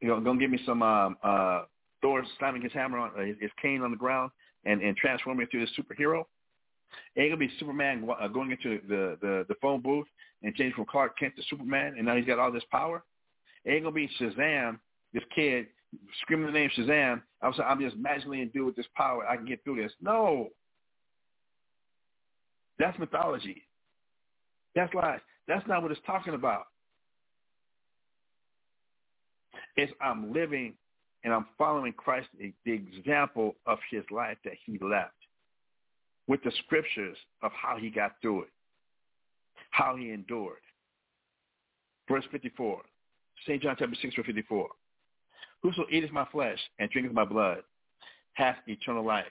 You 0.00 0.08
know, 0.08 0.20
to 0.20 0.38
give 0.38 0.50
me 0.50 0.60
some 0.66 0.82
um, 0.82 1.16
uh, 1.22 1.62
Thor 2.02 2.22
slamming 2.38 2.62
his 2.62 2.72
hammer 2.72 2.98
on 2.98 3.10
uh, 3.18 3.22
his 3.40 3.50
cane 3.60 3.82
on 3.82 3.90
the 3.90 3.96
ground 3.96 4.30
and 4.64 4.82
and 4.82 4.96
transforming 4.96 5.46
into 5.50 5.64
this 5.64 5.74
superhero. 5.76 6.24
ain't 7.16 7.30
gonna 7.30 7.36
be 7.36 7.50
Superman 7.58 8.08
uh, 8.20 8.28
going 8.28 8.50
into 8.50 8.80
the, 8.88 9.16
the 9.20 9.46
the 9.48 9.54
phone 9.62 9.80
booth 9.80 10.06
and 10.42 10.54
changing 10.54 10.74
from 10.74 10.86
Clark 10.86 11.18
Kent 11.18 11.34
to 11.36 11.42
Superman, 11.48 11.94
and 11.96 12.06
now 12.06 12.16
he's 12.16 12.26
got 12.26 12.38
all 12.38 12.52
this 12.52 12.64
power. 12.70 13.02
ain't 13.66 13.82
gonna 13.84 13.94
be 13.94 14.08
Shazam, 14.20 14.78
this 15.14 15.24
kid 15.34 15.66
screaming 16.22 16.46
the 16.46 16.52
name 16.52 16.70
Shazam. 16.76 17.22
I'm 17.42 17.52
I'm 17.64 17.80
just 17.80 17.96
magically 17.96 18.42
endued 18.42 18.66
with 18.66 18.76
this 18.76 18.86
power. 18.94 19.26
I 19.26 19.36
can 19.36 19.46
get 19.46 19.64
through 19.64 19.82
this. 19.82 19.92
No, 20.00 20.50
that's 22.78 22.98
mythology. 22.98 23.62
That's 24.74 24.92
lies. 24.92 25.20
That's 25.48 25.66
not 25.66 25.82
what 25.82 25.90
it's 25.90 26.00
talking 26.06 26.34
about. 26.34 26.66
It's 29.76 29.92
I'm 30.00 30.32
living 30.32 30.74
and 31.24 31.34
I'm 31.34 31.46
following 31.58 31.92
Christ, 31.92 32.28
the 32.38 32.72
example 32.72 33.56
of 33.66 33.78
his 33.90 34.04
life 34.10 34.38
that 34.44 34.54
he 34.64 34.78
left 34.78 35.12
with 36.28 36.42
the 36.42 36.52
scriptures 36.64 37.16
of 37.42 37.52
how 37.52 37.76
he 37.76 37.90
got 37.90 38.12
through 38.20 38.42
it, 38.42 38.50
how 39.70 39.96
he 39.96 40.10
endured. 40.10 40.58
Verse 42.08 42.24
54, 42.30 42.82
St. 43.46 43.62
John 43.62 43.76
chapter 43.78 43.96
6, 44.00 44.14
verse 44.14 44.26
54. 44.26 44.68
Whoso 45.62 45.84
eateth 45.90 46.12
my 46.12 46.26
flesh 46.30 46.58
and 46.78 46.90
drinketh 46.90 47.12
my 47.12 47.24
blood 47.24 47.58
hath 48.34 48.56
eternal 48.68 49.04
life, 49.04 49.24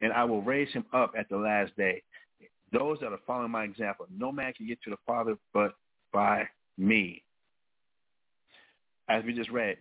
and 0.00 0.12
I 0.12 0.24
will 0.24 0.42
raise 0.42 0.72
him 0.72 0.84
up 0.92 1.12
at 1.18 1.28
the 1.28 1.36
last 1.36 1.76
day. 1.76 2.02
Those 2.72 2.98
that 3.00 3.12
are 3.12 3.20
following 3.26 3.50
my 3.50 3.64
example, 3.64 4.06
no 4.10 4.32
man 4.32 4.54
can 4.54 4.66
get 4.66 4.82
to 4.84 4.90
the 4.90 4.96
Father 5.06 5.36
but 5.52 5.74
by 6.12 6.48
me. 6.78 7.22
As 9.08 9.24
we 9.24 9.34
just 9.34 9.50
read, 9.50 9.76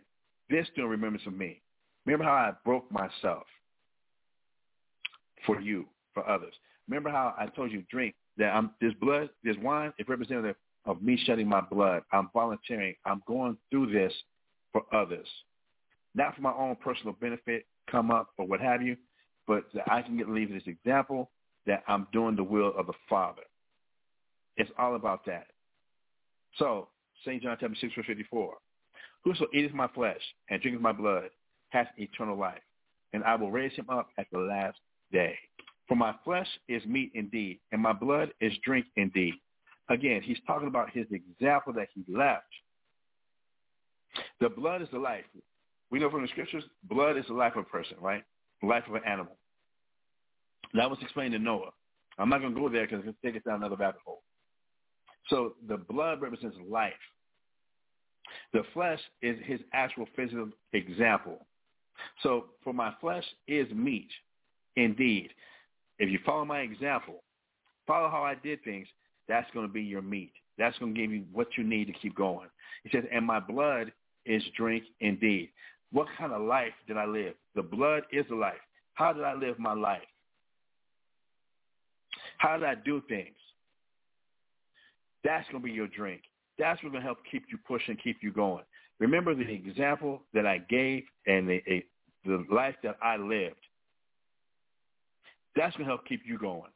this 0.52 0.68
still 0.72 0.86
remembers 0.86 1.22
of 1.26 1.34
me. 1.34 1.62
Remember 2.06 2.26
how 2.26 2.34
I 2.34 2.52
broke 2.64 2.92
myself 2.92 3.44
for 5.46 5.60
you, 5.60 5.86
for 6.14 6.28
others. 6.30 6.54
Remember 6.88 7.10
how 7.10 7.34
I 7.40 7.48
told 7.48 7.72
you 7.72 7.84
drink 7.90 8.16
that 8.38 8.54
I'm 8.54 8.72
this 8.82 8.94
blood, 9.02 9.30
this 9.44 9.56
wine 9.62 9.94
is 9.98 10.08
representative 10.08 10.56
of 10.86 11.02
me 11.02 11.18
shedding 11.26 11.48
my 11.48 11.62
blood. 11.62 12.04
I'm 12.12 12.30
volunteering. 12.34 12.96
I'm 13.06 13.22
going 13.28 13.58
through 13.70 13.92
this 13.92 14.14
for 14.72 14.84
others. 14.94 15.28
Not 16.16 16.36
for 16.36 16.42
my 16.42 16.54
own 16.54 16.76
personal 16.76 17.14
benefit, 17.14 17.66
come 17.90 18.12
up 18.12 18.30
or 18.38 18.46
what 18.46 18.60
have 18.60 18.82
you, 18.82 18.98
but 19.48 19.66
that 19.74 19.92
I 19.92 20.02
can 20.02 20.18
get 20.18 20.30
leave 20.30 20.52
this 20.52 20.64
example 20.66 21.30
that 21.66 21.84
I'm 21.88 22.08
doing 22.12 22.36
the 22.36 22.44
will 22.44 22.74
of 22.78 22.88
the 22.88 22.94
Father. 23.10 23.44
It's 24.58 24.72
all 24.78 24.96
about 24.96 25.26
that. 25.26 25.48
So, 26.58 26.90
St. 27.24 27.42
John 27.42 27.58
chapter 27.60 27.76
6, 27.80 27.94
verse 27.96 28.06
54. 28.08 28.56
Whoso 29.24 29.48
eateth 29.54 29.74
my 29.74 29.88
flesh 29.90 30.22
and 30.50 30.62
drinketh 30.62 30.82
my 30.82 30.92
blood 30.92 31.30
hath 31.70 31.88
eternal 31.98 32.38
life, 32.38 32.62
and 33.14 33.24
I 33.24 33.36
will 33.36 33.52
raise 33.52 33.74
him 33.74 33.90
up 33.90 34.10
at 34.18 34.28
the 34.32 34.40
last 34.40 34.78
day. 35.12 35.38
For 35.88 35.96
my 35.96 36.16
flesh 36.24 36.48
is 36.68 36.84
meat 36.86 37.12
indeed, 37.14 37.60
and 37.72 37.82
my 37.82 37.94
blood 37.94 38.34
is 38.40 38.54
drink 38.64 38.86
indeed. 38.96 39.34
Again, 39.90 40.22
he's 40.22 40.40
talking 40.48 40.68
about 40.68 40.90
his 40.90 41.06
example 41.12 41.74
that 41.74 41.90
he 41.94 42.04
left. 42.12 42.46
The 44.40 44.50
blood 44.50 44.82
is 44.82 44.88
the 44.92 45.00
life. 45.00 45.26
We 45.90 46.00
know 46.00 46.10
from 46.10 46.22
the 46.22 46.30
scriptures, 46.30 46.64
blood 46.84 47.18
is 47.18 47.26
the 47.28 47.34
life 47.34 47.56
of 47.56 47.66
a 47.66 47.70
person, 47.70 47.98
right? 48.00 48.24
The 48.62 48.68
life 48.68 48.84
of 48.88 48.96
an 48.96 49.02
animal. 49.06 49.36
That 50.74 50.90
was 50.90 51.00
explained 51.02 51.34
to 51.34 51.40
Noah. 51.40 51.72
I'm 52.18 52.30
not 52.30 52.40
going 52.40 52.54
to 52.54 52.60
go 52.60 52.70
there 52.70 52.84
because 52.84 53.00
it's 53.00 53.06
going 53.06 53.16
to 53.22 53.22
take 53.22 53.36
us 53.36 53.46
down 53.46 53.58
another 53.58 53.76
rabbit 53.76 54.02
hole. 54.06 54.22
So 55.28 55.56
the 55.68 55.78
blood 55.78 56.22
represents 56.22 56.56
life. 56.70 56.94
The 58.54 58.64
flesh 58.74 59.00
is 59.22 59.38
his 59.46 59.60
actual 59.74 60.08
physical 60.16 60.50
example. 60.74 61.40
So 62.24 62.46
for 62.64 62.74
my 62.74 62.94
flesh 63.00 63.26
is 63.48 63.72
meat, 63.72 64.10
indeed. 64.76 65.30
If 66.00 66.10
you 66.10 66.20
follow 66.26 66.46
my 66.46 66.62
example, 66.62 67.24
follow 67.86 68.10
how 68.10 68.24
I 68.24 68.36
did 68.36 68.64
things, 68.64 68.88
that's 69.28 69.50
going 69.54 69.68
to 69.68 69.72
be 69.72 69.82
your 69.82 70.02
meat. 70.02 70.34
That's 70.58 70.78
going 70.80 70.94
to 70.94 71.00
give 71.00 71.12
you 71.12 71.24
what 71.32 71.48
you 71.58 71.64
need 71.64 71.86
to 71.86 71.94
keep 71.94 72.16
going. 72.16 72.50
He 72.84 72.90
says, 72.92 73.06
and 73.12 73.26
my 73.26 73.40
blood 73.40 73.92
is 74.26 74.44
drink 74.58 74.84
indeed. 75.00 75.50
What 75.92 76.08
kind 76.18 76.32
of 76.32 76.42
life 76.42 76.74
did 76.88 76.98
I 76.98 77.06
live? 77.06 77.34
The 77.56 77.62
blood 77.62 78.04
is 78.12 78.26
the 78.30 78.36
life. 78.36 78.54
How 78.94 79.14
did 79.14 79.24
I 79.24 79.34
live 79.34 79.60
my 79.60 79.74
life? 79.74 80.02
How 82.38 82.58
did 82.58 82.66
I 82.66 82.76
do 82.76 83.02
things? 83.08 83.36
That's 85.24 85.48
going 85.50 85.62
to 85.62 85.68
be 85.68 85.74
your 85.74 85.88
drink. 85.88 86.22
That's 86.62 86.82
what's 86.84 86.94
going 86.94 87.02
to 87.02 87.08
help 87.08 87.18
keep 87.30 87.46
you 87.52 87.58
pushing, 87.68 87.98
keep 87.98 88.18
you 88.22 88.32
going. 88.32 88.64
Remember 89.00 89.34
the 89.34 89.50
example 89.52 90.22
that 90.36 90.46
I 90.46 90.60
gave 90.60 91.04
and 91.26 91.50
the, 91.50 91.60
a, 91.68 91.84
the 92.24 92.46
life 92.52 92.76
that 92.84 92.98
I 93.02 93.18
lived. 93.18 93.56
That's 95.56 95.76
going 95.76 95.88
to 95.88 95.92
help 95.92 96.06
keep 96.08 96.22
you 96.24 96.38
going. 96.38 96.70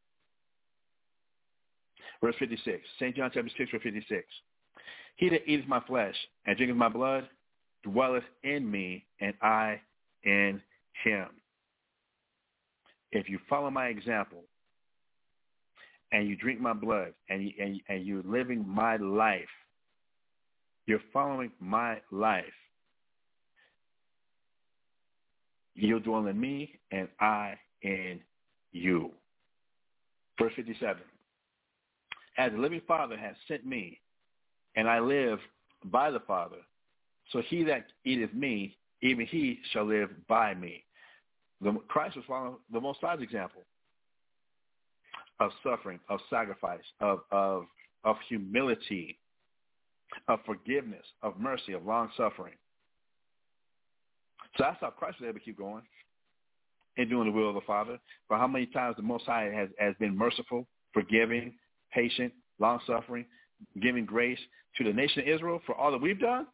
Verse 2.19 2.33
56, 2.39 2.81
St. 2.99 3.15
John 3.15 3.29
chapter 3.31 3.51
6, 3.55 3.71
verse 3.71 3.81
56. 3.83 4.25
He 5.17 5.29
that 5.29 5.47
eateth 5.47 5.67
my 5.67 5.81
flesh 5.81 6.15
and 6.47 6.57
drinketh 6.57 6.75
my 6.75 6.89
blood 6.89 7.29
dwelleth 7.83 8.23
in 8.43 8.69
me, 8.69 9.05
and 9.21 9.35
I 9.43 9.79
in 10.23 10.63
him. 11.03 11.27
If 13.11 13.29
you 13.29 13.37
follow 13.47 13.69
my 13.69 13.89
example, 13.89 14.45
and 16.11 16.27
you 16.27 16.35
drink 16.35 16.59
my 16.59 16.73
blood, 16.73 17.13
and, 17.29 17.51
and, 17.59 17.79
and 17.87 18.03
you're 18.03 18.23
living 18.23 18.67
my 18.67 18.95
life, 18.95 19.45
you're 20.87 20.99
following 21.11 21.51
my 21.59 21.99
life, 22.11 22.45
you'll 25.75 25.99
dwell 25.99 26.27
in 26.27 26.39
me, 26.39 26.79
and 26.91 27.07
I 27.19 27.55
in 27.81 28.19
you. 28.71 29.11
Verse 30.39 30.53
57. 30.55 31.01
As 32.37 32.51
the 32.51 32.57
living 32.57 32.81
Father 32.87 33.17
has 33.17 33.35
sent 33.47 33.65
me, 33.65 33.99
and 34.75 34.89
I 34.89 34.99
live 34.99 35.39
by 35.85 36.11
the 36.11 36.19
Father, 36.19 36.57
so 37.31 37.41
he 37.49 37.63
that 37.63 37.87
eateth 38.03 38.33
me, 38.33 38.77
even 39.01 39.25
he 39.25 39.59
shall 39.71 39.85
live 39.85 40.09
by 40.27 40.53
me. 40.53 40.83
The, 41.61 41.71
Christ 41.87 42.17
was 42.17 42.25
following 42.27 42.55
the 42.71 42.81
Most 42.81 42.99
High's 43.01 43.21
example 43.21 43.61
of 45.39 45.51
suffering, 45.63 45.99
of 46.09 46.19
sacrifice, 46.29 46.83
of, 46.99 47.21
of, 47.31 47.65
of 48.03 48.15
humility, 48.27 49.17
of 50.27 50.39
forgiveness, 50.45 51.05
of 51.21 51.39
mercy, 51.39 51.73
of 51.73 51.85
long 51.85 52.09
suffering. 52.17 52.53
So 54.57 54.63
that's 54.63 54.77
how 54.81 54.89
Christ 54.89 55.19
was 55.19 55.27
able 55.27 55.39
to 55.39 55.45
keep 55.45 55.57
going 55.57 55.83
and 56.97 57.09
doing 57.09 57.25
the 57.25 57.31
will 57.37 57.49
of 57.49 57.55
the 57.55 57.61
Father. 57.61 57.99
For 58.27 58.37
how 58.37 58.47
many 58.47 58.65
times 58.67 58.95
the 58.95 59.03
Most 59.03 59.25
High 59.25 59.51
has, 59.53 59.69
has 59.77 59.95
been 59.99 60.17
merciful, 60.17 60.65
forgiving, 60.93 61.53
patient, 61.93 62.33
long 62.59 62.79
suffering, 62.87 63.25
giving 63.81 64.05
grace 64.05 64.39
to 64.77 64.83
the 64.83 64.93
nation 64.93 65.21
of 65.21 65.27
Israel 65.27 65.61
for 65.65 65.75
all 65.75 65.91
that 65.91 66.01
we've 66.01 66.19
done? 66.19 66.47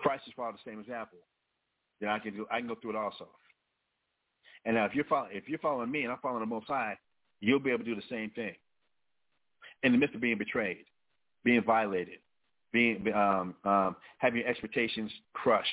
Christ 0.00 0.24
is 0.26 0.32
following 0.34 0.56
the 0.64 0.70
same 0.70 0.80
example. 0.80 1.18
Then 2.00 2.08
I 2.08 2.18
can 2.18 2.34
do 2.34 2.46
I 2.50 2.58
can 2.58 2.68
go 2.68 2.74
through 2.74 2.90
it 2.90 2.96
also. 2.96 3.28
And 4.64 4.74
now 4.74 4.86
if 4.86 4.94
you're 4.94 5.04
following 5.04 5.30
if 5.34 5.48
you're 5.48 5.58
following 5.58 5.90
me 5.90 6.02
and 6.02 6.12
I'm 6.12 6.18
following 6.22 6.40
the 6.40 6.46
Most 6.46 6.66
High, 6.66 6.96
you'll 7.40 7.60
be 7.60 7.70
able 7.70 7.84
to 7.84 7.84
do 7.84 7.94
the 7.94 8.02
same 8.08 8.30
thing. 8.30 8.54
In 9.82 9.92
the 9.92 9.98
midst 9.98 10.14
of 10.14 10.20
being 10.20 10.38
betrayed, 10.38 10.84
being 11.44 11.62
violated, 11.62 12.18
being 12.72 13.12
um, 13.14 13.54
um, 13.64 13.96
having 14.18 14.40
your 14.40 14.48
expectations 14.48 15.10
crushed, 15.32 15.68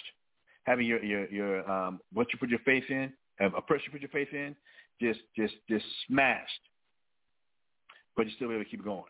having 0.63 0.85
your 0.85 1.03
your 1.03 1.27
your 1.29 1.69
um, 1.69 1.99
what 2.13 2.27
you 2.31 2.39
put 2.39 2.49
your 2.49 2.59
faith 2.59 2.85
in, 2.89 3.11
a 3.39 3.61
person 3.61 3.83
you 3.85 3.91
put 3.91 4.01
your 4.01 4.09
faith 4.09 4.33
in, 4.33 4.55
just 5.01 5.19
just 5.35 5.53
just 5.69 5.85
smashed. 6.07 6.61
But 8.15 8.25
you 8.25 8.31
still 8.35 8.47
be 8.47 8.55
able 8.55 8.63
to 8.63 8.69
keep 8.69 8.83
going. 8.83 9.03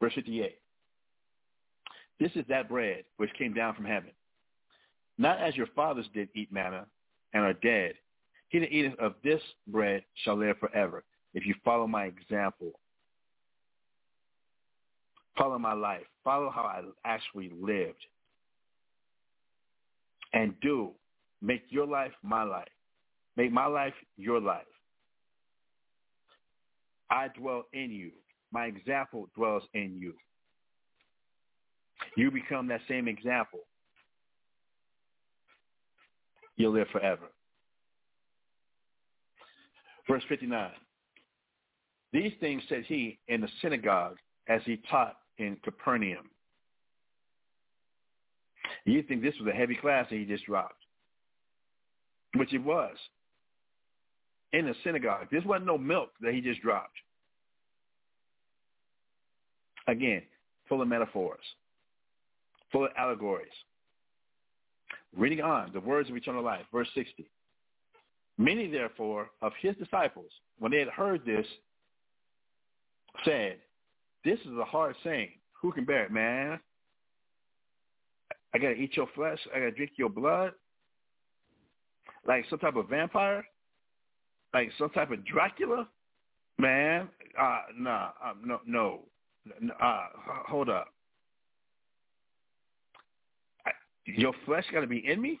Verse 0.00 0.14
58. 0.14 0.56
This 2.18 2.30
is 2.34 2.44
that 2.48 2.68
bread 2.68 3.04
which 3.18 3.30
came 3.38 3.52
down 3.52 3.74
from 3.74 3.84
heaven. 3.84 4.10
Not 5.18 5.40
as 5.40 5.56
your 5.56 5.66
fathers 5.74 6.06
did 6.14 6.28
eat 6.34 6.52
manna 6.52 6.86
and 7.34 7.44
are 7.44 7.52
dead. 7.52 7.94
He 8.48 8.58
that 8.58 8.72
eateth 8.72 8.98
of 8.98 9.14
this 9.22 9.40
bread 9.66 10.02
shall 10.24 10.36
live 10.36 10.58
forever. 10.58 11.04
If 11.34 11.46
you 11.46 11.54
follow 11.64 11.86
my 11.86 12.04
example, 12.04 12.72
follow 15.36 15.58
my 15.58 15.72
life, 15.72 16.02
follow 16.24 16.50
how 16.50 16.62
I 16.62 16.82
actually 17.04 17.50
lived, 17.60 18.04
and 20.32 20.54
do, 20.60 20.90
make 21.40 21.62
your 21.68 21.86
life 21.86 22.12
my 22.22 22.42
life. 22.42 22.68
Make 23.36 23.52
my 23.52 23.66
life 23.66 23.94
your 24.16 24.40
life. 24.40 24.66
I 27.10 27.28
dwell 27.28 27.64
in 27.72 27.90
you. 27.90 28.10
My 28.52 28.66
example 28.66 29.28
dwells 29.34 29.62
in 29.74 29.96
you. 29.98 30.14
You 32.16 32.30
become 32.30 32.68
that 32.68 32.80
same 32.88 33.08
example. 33.08 33.60
You'll 36.56 36.72
live 36.72 36.88
forever. 36.92 37.30
Verse 40.08 40.22
59. 40.28 40.70
These 42.12 42.32
things 42.40 42.62
said 42.68 42.84
he 42.86 43.18
in 43.28 43.40
the 43.40 43.48
synagogue 43.62 44.16
as 44.48 44.60
he 44.64 44.78
taught 44.90 45.16
in 45.38 45.56
Capernaum. 45.62 46.30
You 48.84 49.02
think 49.02 49.22
this 49.22 49.34
was 49.38 49.48
a 49.48 49.56
heavy 49.56 49.76
class 49.76 50.06
that 50.10 50.16
he 50.16 50.24
just 50.24 50.44
dropped, 50.44 50.82
which 52.36 52.52
it 52.52 52.62
was. 52.62 52.96
In 54.52 54.66
the 54.66 54.74
synagogue. 54.84 55.28
This 55.30 55.44
wasn't 55.44 55.66
no 55.66 55.78
milk 55.78 56.10
that 56.20 56.34
he 56.34 56.42
just 56.42 56.60
dropped. 56.60 56.98
Again, 59.88 60.22
full 60.68 60.82
of 60.82 60.88
metaphors 60.88 61.40
full 62.72 62.86
of 62.86 62.90
allegories. 62.96 63.52
Reading 65.14 65.42
on, 65.42 65.70
the 65.72 65.80
words 65.80 66.08
of 66.08 66.16
eternal 66.16 66.42
life, 66.42 66.64
verse 66.72 66.88
60. 66.94 67.30
Many, 68.38 68.66
therefore, 68.66 69.30
of 69.42 69.52
his 69.60 69.76
disciples, 69.76 70.30
when 70.58 70.72
they 70.72 70.78
had 70.78 70.88
heard 70.88 71.24
this, 71.26 71.46
said, 73.24 73.58
this 74.24 74.38
is 74.40 74.56
a 74.58 74.64
hard 74.64 74.94
saying. 75.02 75.30
Who 75.60 75.72
can 75.72 75.84
bear 75.84 76.04
it, 76.04 76.12
man? 76.12 76.58
I 78.54 78.58
got 78.58 78.68
to 78.68 78.74
eat 78.74 78.96
your 78.96 79.08
flesh. 79.14 79.38
I 79.54 79.60
got 79.60 79.64
to 79.66 79.70
drink 79.72 79.92
your 79.96 80.10
blood. 80.10 80.52
Like 82.26 82.44
some 82.50 82.58
type 82.58 82.76
of 82.76 82.88
vampire? 82.88 83.44
Like 84.52 84.70
some 84.78 84.90
type 84.90 85.10
of 85.10 85.24
Dracula? 85.24 85.88
Man, 86.58 87.08
uh, 87.40 87.60
nah, 87.78 88.10
uh, 88.24 88.34
no, 88.44 88.60
no. 88.66 89.00
Uh, 89.80 90.06
hold 90.48 90.68
up. 90.68 90.88
Your 94.04 94.32
flesh 94.44 94.64
got 94.72 94.80
to 94.80 94.86
be 94.86 94.98
in 94.98 95.20
me? 95.20 95.40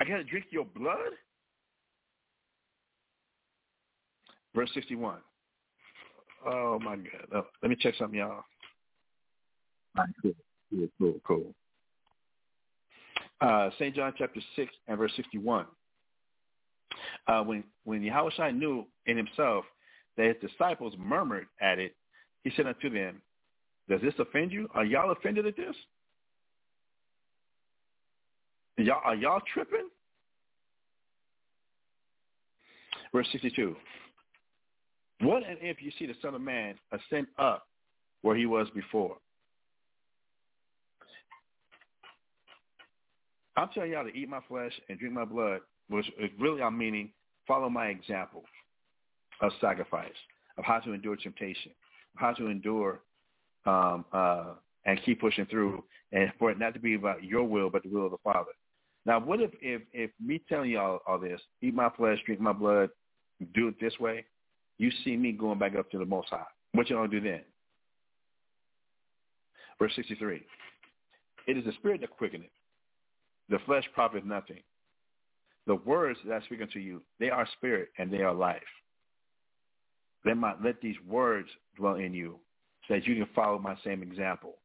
I 0.00 0.04
got 0.04 0.18
to 0.18 0.24
drink 0.24 0.46
your 0.50 0.64
blood? 0.64 1.12
Verse 4.54 4.70
61. 4.74 5.18
Oh, 6.44 6.78
my 6.80 6.96
God. 6.96 7.26
Oh, 7.34 7.46
let 7.62 7.70
me 7.70 7.76
check 7.78 7.94
something, 7.98 8.18
y'all. 8.18 8.30
All 8.30 10.04
right, 10.04 10.08
cool. 10.22 10.32
Cool, 10.70 10.88
cool, 10.98 11.20
cool. 11.26 11.54
Uh, 13.40 13.70
St. 13.78 13.94
John 13.94 14.12
chapter 14.16 14.40
6 14.56 14.72
and 14.88 14.98
verse 14.98 15.12
61. 15.16 15.66
Uh, 17.28 17.42
when 17.42 17.64
when 17.84 18.00
Yahushua 18.02 18.56
knew 18.56 18.86
in 19.06 19.16
himself 19.16 19.64
that 20.16 20.26
his 20.26 20.50
disciples 20.50 20.94
murmured 20.98 21.46
at 21.60 21.78
it, 21.78 21.94
he 22.44 22.50
said 22.56 22.66
unto 22.66 22.88
them, 22.88 23.20
Does 23.88 24.00
this 24.00 24.14
offend 24.18 24.52
you? 24.52 24.68
Are 24.74 24.84
y'all 24.84 25.10
offended 25.10 25.46
at 25.46 25.56
this? 25.56 25.74
Y'all, 28.78 29.00
are 29.04 29.14
y'all 29.14 29.40
tripping? 29.52 29.88
Verse 33.12 33.26
62. 33.32 33.74
What 35.20 35.42
and 35.48 35.58
if 35.60 35.80
you 35.80 35.90
see 35.98 36.06
the 36.06 36.14
Son 36.20 36.34
of 36.34 36.40
Man 36.40 36.74
ascend 36.92 37.26
up 37.38 37.66
where 38.22 38.36
he 38.36 38.46
was 38.46 38.68
before? 38.74 39.16
I'm 43.56 43.68
telling 43.72 43.92
y'all 43.92 44.04
to 44.04 44.14
eat 44.14 44.28
my 44.28 44.40
flesh 44.46 44.72
and 44.88 44.98
drink 44.98 45.14
my 45.14 45.24
blood, 45.24 45.60
which 45.88 46.06
really 46.38 46.60
I'm 46.60 46.76
meaning 46.76 47.10
follow 47.48 47.70
my 47.70 47.86
example 47.86 48.42
of 49.40 49.52
sacrifice, 49.60 50.10
of 50.58 50.64
how 50.64 50.80
to 50.80 50.92
endure 50.92 51.16
temptation, 51.16 51.72
how 52.16 52.32
to 52.34 52.48
endure 52.48 53.00
um, 53.64 54.04
uh, 54.12 54.54
and 54.84 55.00
keep 55.04 55.20
pushing 55.20 55.46
through, 55.46 55.82
and 56.12 56.30
for 56.38 56.50
it 56.50 56.58
not 56.58 56.74
to 56.74 56.80
be 56.80 56.94
about 56.94 57.24
your 57.24 57.44
will, 57.44 57.70
but 57.70 57.82
the 57.82 57.88
will 57.88 58.06
of 58.06 58.12
the 58.12 58.18
Father. 58.22 58.52
Now, 59.06 59.20
what 59.20 59.40
if, 59.40 59.50
if, 59.62 59.82
if 59.92 60.10
me 60.24 60.40
telling 60.48 60.70
y'all 60.70 61.00
all 61.06 61.18
this, 61.18 61.40
eat 61.62 61.74
my 61.74 61.88
flesh, 61.96 62.18
drink 62.26 62.40
my 62.40 62.52
blood, 62.52 62.90
do 63.54 63.68
it 63.68 63.76
this 63.80 63.98
way, 63.98 64.24
you 64.78 64.90
see 65.04 65.16
me 65.16 65.32
going 65.32 65.58
back 65.58 65.74
up 65.76 65.90
to 65.90 65.98
the 65.98 66.04
Most 66.04 66.28
High. 66.28 66.44
What 66.72 66.90
you 66.90 66.96
gonna 66.96 67.08
do 67.08 67.20
then? 67.20 67.40
Verse 69.78 69.92
63. 69.96 70.42
It 71.46 71.56
is 71.56 71.64
the 71.64 71.72
spirit 71.72 72.00
that 72.00 72.10
quickeneth. 72.10 72.50
The 73.48 73.58
flesh 73.66 73.84
profiteth 73.94 74.24
nothing. 74.24 74.60
The 75.66 75.76
words 75.76 76.18
that 76.26 76.42
I 76.42 76.44
speak 76.46 76.62
unto 76.62 76.78
you, 76.78 77.02
they 77.18 77.30
are 77.30 77.46
spirit 77.56 77.88
and 77.98 78.10
they 78.12 78.22
are 78.22 78.32
life. 78.32 78.62
Let, 80.24 80.36
my, 80.36 80.54
let 80.62 80.80
these 80.80 80.96
words 81.06 81.48
dwell 81.76 81.94
in 81.94 82.12
you 82.12 82.38
so 82.86 82.94
that 82.94 83.06
you 83.06 83.14
can 83.14 83.28
follow 83.34 83.58
my 83.58 83.76
same 83.84 84.02
example. 84.02 84.56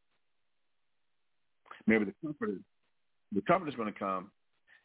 Remember, 1.87 2.05
the 2.05 2.27
comforter, 2.27 2.59
the 3.31 3.41
comforter 3.41 3.69
is 3.69 3.75
going 3.75 3.91
to 3.91 3.97
come 3.97 4.31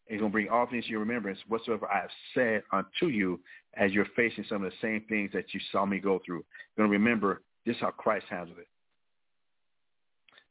and 0.09 0.21
going 0.21 0.31
to 0.31 0.33
bring 0.33 0.49
all 0.49 0.67
things 0.67 0.85
to 0.85 0.91
your 0.91 1.01
remembrance 1.01 1.39
whatsoever 1.49 1.89
I 1.93 2.01
have 2.01 2.11
said 2.35 2.63
unto 2.73 3.09
you 3.09 3.41
as 3.75 3.93
you're 3.93 4.07
facing 4.17 4.45
some 4.49 4.65
of 4.65 4.71
the 4.71 4.77
same 4.81 5.05
things 5.09 5.31
that 5.33 5.53
you 5.53 5.61
saw 5.73 5.85
me 5.85 5.99
go 5.99 6.21
through. 6.25 6.45
Going 6.77 6.89
to 6.89 6.93
remember 6.93 7.43
this 7.65 7.77
is 7.77 7.83
how 7.83 7.91
Christ 7.91 8.27
handled 8.31 8.59
it. 8.59 8.69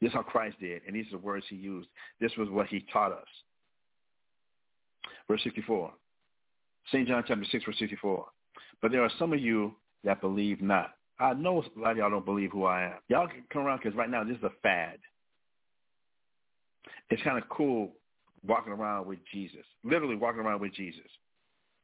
This 0.02 0.10
is 0.10 0.14
how 0.14 0.24
Christ 0.24 0.60
did, 0.60 0.82
and 0.86 0.96
these 0.96 1.08
are 1.08 1.12
the 1.12 1.18
words 1.20 1.46
he 1.50 1.56
used. 1.56 1.88
This 2.20 2.32
was 2.38 2.50
what 2.50 2.68
he 2.68 2.86
taught 2.92 3.14
us. 3.14 3.28
Verse 5.28 5.42
64. 5.44 5.92
St. 6.92 7.08
John 7.08 7.24
chapter 7.26 7.46
6, 7.50 7.66
verse 7.66 7.80
64. 7.80 8.26
But 8.82 8.92
there 8.92 9.02
are 9.02 9.12
some 9.18 9.34
of 9.34 9.40
you 9.40 9.74
that 10.04 10.22
believe 10.22 10.62
not. 10.62 10.92
I 11.20 11.34
know 11.34 11.64
a 11.64 11.80
lot 11.80 11.92
of 11.92 11.98
y'all 11.98 12.10
don't 12.10 12.26
believe 12.26 12.52
who 12.52 12.66
I 12.66 12.84
am. 12.84 12.94
Y'all 13.08 13.28
can 13.28 13.44
come 13.52 13.64
around 13.64 13.80
because 13.82 13.96
right 13.96 14.10
now 14.10 14.24
this 14.24 14.38
is 14.38 14.44
a 14.44 14.52
fad. 14.62 14.98
It's 17.10 17.24
kind 17.24 17.38
of 17.38 17.48
cool 17.50 17.94
walking 18.48 18.74
around 18.74 19.08
with 19.08 19.20
Jesus, 19.32 19.66
literally 19.84 20.16
walking 20.16 20.42
around 20.42 20.62
with 20.62 20.74
Jesus. 20.74 21.06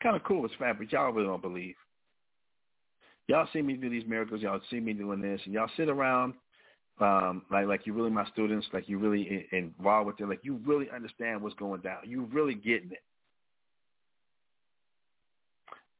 Kind 0.02 0.16
of 0.16 0.24
cool, 0.24 0.46
it's 0.46 0.56
fad, 0.56 0.78
but 0.78 0.92
y'all 0.92 1.12
really 1.12 1.28
don't 1.28 1.42
believe. 1.42 1.76
Y'all 3.28 3.48
see 3.54 3.62
me 3.62 3.74
do 3.74 3.90
these 3.90 4.08
miracles, 4.08 4.42
y'all 4.42 4.60
see 4.70 4.80
me 4.80 4.94
doing 4.94 5.22
this, 5.22 5.40
and 5.46 5.54
y'all 5.54 5.70
sit 5.78 5.90
around 5.90 6.34
um, 7.00 7.44
like 7.50 7.66
like 7.66 7.86
you're 7.86 7.96
really 7.96 8.12
my 8.12 8.28
students, 8.30 8.68
like 8.74 8.88
you're 8.88 9.00
really 9.00 9.48
involved 9.52 10.08
with 10.08 10.20
it, 10.20 10.30
like 10.30 10.42
you 10.44 10.60
really 10.66 10.88
understand 10.94 11.42
what's 11.42 11.56
going 11.56 11.82
down. 11.82 11.98
You 12.06 12.30
really 12.32 12.54
getting 12.54 12.92
it. 12.92 13.02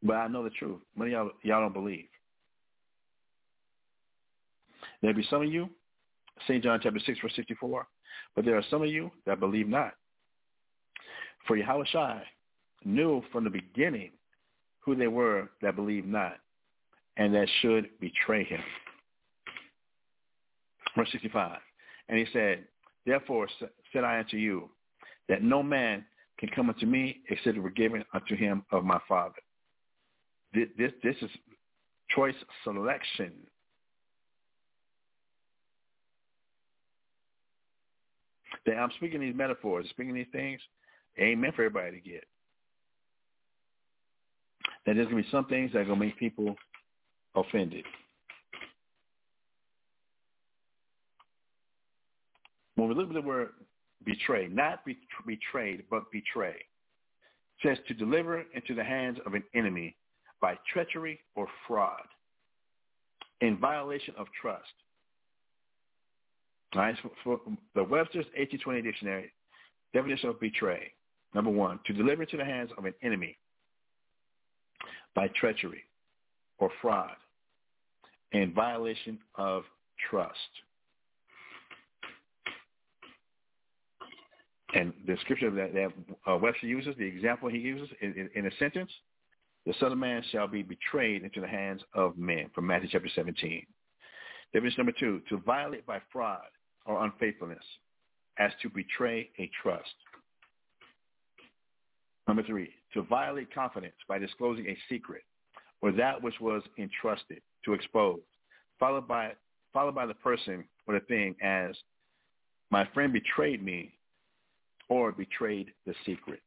But 0.04 0.14
I 0.18 0.28
know 0.28 0.44
the 0.44 0.50
truth. 0.52 0.80
Many 0.96 1.12
y'all, 1.12 1.32
y'all 1.44 1.62
don't 1.62 1.74
believe. 1.74 2.06
There 5.02 5.14
be 5.14 5.26
some 5.30 5.42
of 5.42 5.52
you, 5.52 5.70
St. 6.48 6.64
John 6.64 6.80
chapter 6.82 7.00
6, 7.00 7.20
verse 7.22 7.34
64, 7.36 7.88
but 8.36 8.46
there 8.46 8.56
are 8.56 8.64
some 8.70 8.84
of 8.84 8.90
you 8.90 9.12
that 9.26 9.40
believe 9.40 9.68
not. 9.68 9.94
For 11.48 11.58
Yahushua 11.58 12.22
knew 12.86 13.22
from 13.32 13.44
the 13.44 13.50
beginning 13.50 14.12
who 14.80 14.96
they 14.96 15.08
were 15.08 15.50
that 15.62 15.76
believed 15.76 16.08
not 16.08 16.38
and 17.18 17.34
that 17.34 17.48
should 17.62 17.90
betray 18.00 18.44
him. 18.44 18.62
Verse 20.96 21.10
65. 21.12 21.60
And 22.10 22.18
he 22.18 22.26
said, 22.34 22.66
Therefore 23.06 23.48
said 23.94 24.04
I 24.04 24.20
unto 24.20 24.38
you, 24.38 24.70
that 25.30 25.44
no 25.44 25.64
man 25.64 26.06
can 26.40 26.50
come 26.50 26.70
unto 26.70 26.86
me 26.86 27.22
except 27.30 27.58
it 27.58 27.62
were 27.62 27.70
given 27.70 28.04
unto 28.14 28.36
him 28.36 28.64
of 28.72 28.84
my 28.84 29.00
Father. 29.08 29.36
This, 30.54 30.68
this, 30.78 30.92
this 31.04 31.16
is 31.22 31.30
choice 32.10 32.36
selection. 32.64 33.32
That 38.66 38.76
I'm 38.78 38.92
speaking 38.98 39.22
these 39.22 39.36
metaphors, 39.36 39.88
speaking 39.90 40.14
these 40.14 40.26
things, 40.32 40.60
ain't 41.18 41.40
meant 41.40 41.56
for 41.56 41.64
everybody 41.64 42.00
to 42.00 42.10
get. 42.10 42.24
That 44.86 44.96
there's 44.96 45.10
to 45.10 45.16
be 45.16 45.26
some 45.32 45.46
things 45.46 45.72
that 45.74 45.80
are 45.80 45.86
to 45.86 45.96
make 45.96 46.18
people 46.18 46.56
offended. 47.36 47.86
When 52.76 52.90
we 52.90 52.96
look 52.96 53.10
at 53.10 53.14
the 53.14 53.22
word 53.22 53.50
betray, 54.04 54.48
not 54.48 54.84
be, 54.86 54.98
betrayed, 55.26 55.84
but 55.90 56.12
betray, 56.12 56.56
says 57.62 57.78
to 57.88 57.94
deliver 57.94 58.44
into 58.56 58.74
the 58.74 58.84
hands 58.84 59.20
of 59.26 59.34
an 59.34 59.44
enemy 59.54 59.96
by 60.42 60.58
treachery 60.74 61.20
or 61.36 61.48
fraud 61.68 62.02
in 63.42 63.58
violation 63.58 64.14
of 64.18 64.28
trust. 64.40 64.64
All 66.74 66.82
right, 66.82 66.96
so 67.04 67.12
for 67.24 67.40
the 67.76 67.84
Webster's 67.84 68.26
1820 68.38 68.82
dictionary, 68.82 69.32
definition 69.94 70.30
of 70.30 70.40
betray. 70.40 70.92
Number 71.34 71.52
one, 71.52 71.80
to 71.86 71.94
deliver 71.94 72.24
into 72.24 72.38
the 72.38 72.46
hands 72.46 72.72
of 72.78 72.86
an 72.86 72.94
enemy 73.02 73.38
by 75.16 75.28
treachery 75.30 75.84
or 76.58 76.70
fraud 76.82 77.16
in 78.32 78.54
violation 78.54 79.20
of 79.36 79.64
trust. 80.10 80.38
And 84.74 84.94
the 85.06 85.18
scripture 85.22 85.52
that, 85.52 85.74
that 85.74 85.92
uh, 86.32 86.38
Webster 86.38 86.68
uses, 86.68 86.96
the 86.98 87.06
example 87.06 87.50
he 87.50 87.58
uses 87.58 87.90
in, 88.02 88.14
in, 88.14 88.30
in, 88.36 88.46
a 88.46 88.52
sentence, 88.58 88.90
the 89.66 89.74
Son 89.80 89.92
of 89.92 89.98
Man 89.98 90.24
shall 90.32 90.48
be 90.48 90.64
betrayed 90.64 91.24
into 91.24 91.42
the 91.42 91.48
hands 91.48 91.82
of 91.94 92.18
men, 92.18 92.50
from 92.56 92.68
Matthew 92.68 92.88
chapter 92.90 93.10
17. 93.14 93.66
Definition 94.54 94.78
number 94.86 94.98
two, 94.98 95.22
to 95.28 95.38
violate 95.40 95.86
by 95.86 96.00
fraud 96.12 96.40
or 96.86 97.04
unfaithfulness, 97.04 97.64
as 98.40 98.52
to 98.62 98.70
betray 98.70 99.30
a 99.40 99.50
trust. 99.62 99.94
Number 102.28 102.44
three, 102.44 102.70
to 102.94 103.02
violate 103.04 103.54
confidence 103.54 103.96
by 104.08 104.20
disclosing 104.20 104.68
a 104.68 104.78
secret 104.90 105.24
or 105.82 105.92
that 105.92 106.22
which 106.22 106.40
was 106.40 106.62
entrusted 106.78 107.42
to 107.66 107.74
expose, 107.74 108.22
followed 108.80 109.08
by, 109.08 109.32
followed 109.74 109.96
by 109.96 110.06
the 110.06 110.14
person 110.14 110.64
or 110.88 110.94
the 110.96 111.06
thing 111.06 111.36
as, 111.42 111.76
my 112.70 112.88
friend 112.94 113.12
betrayed 113.12 113.64
me 113.64 113.94
or 114.90 115.12
betrayed 115.12 115.72
the 115.86 115.94
secret. 116.06 116.42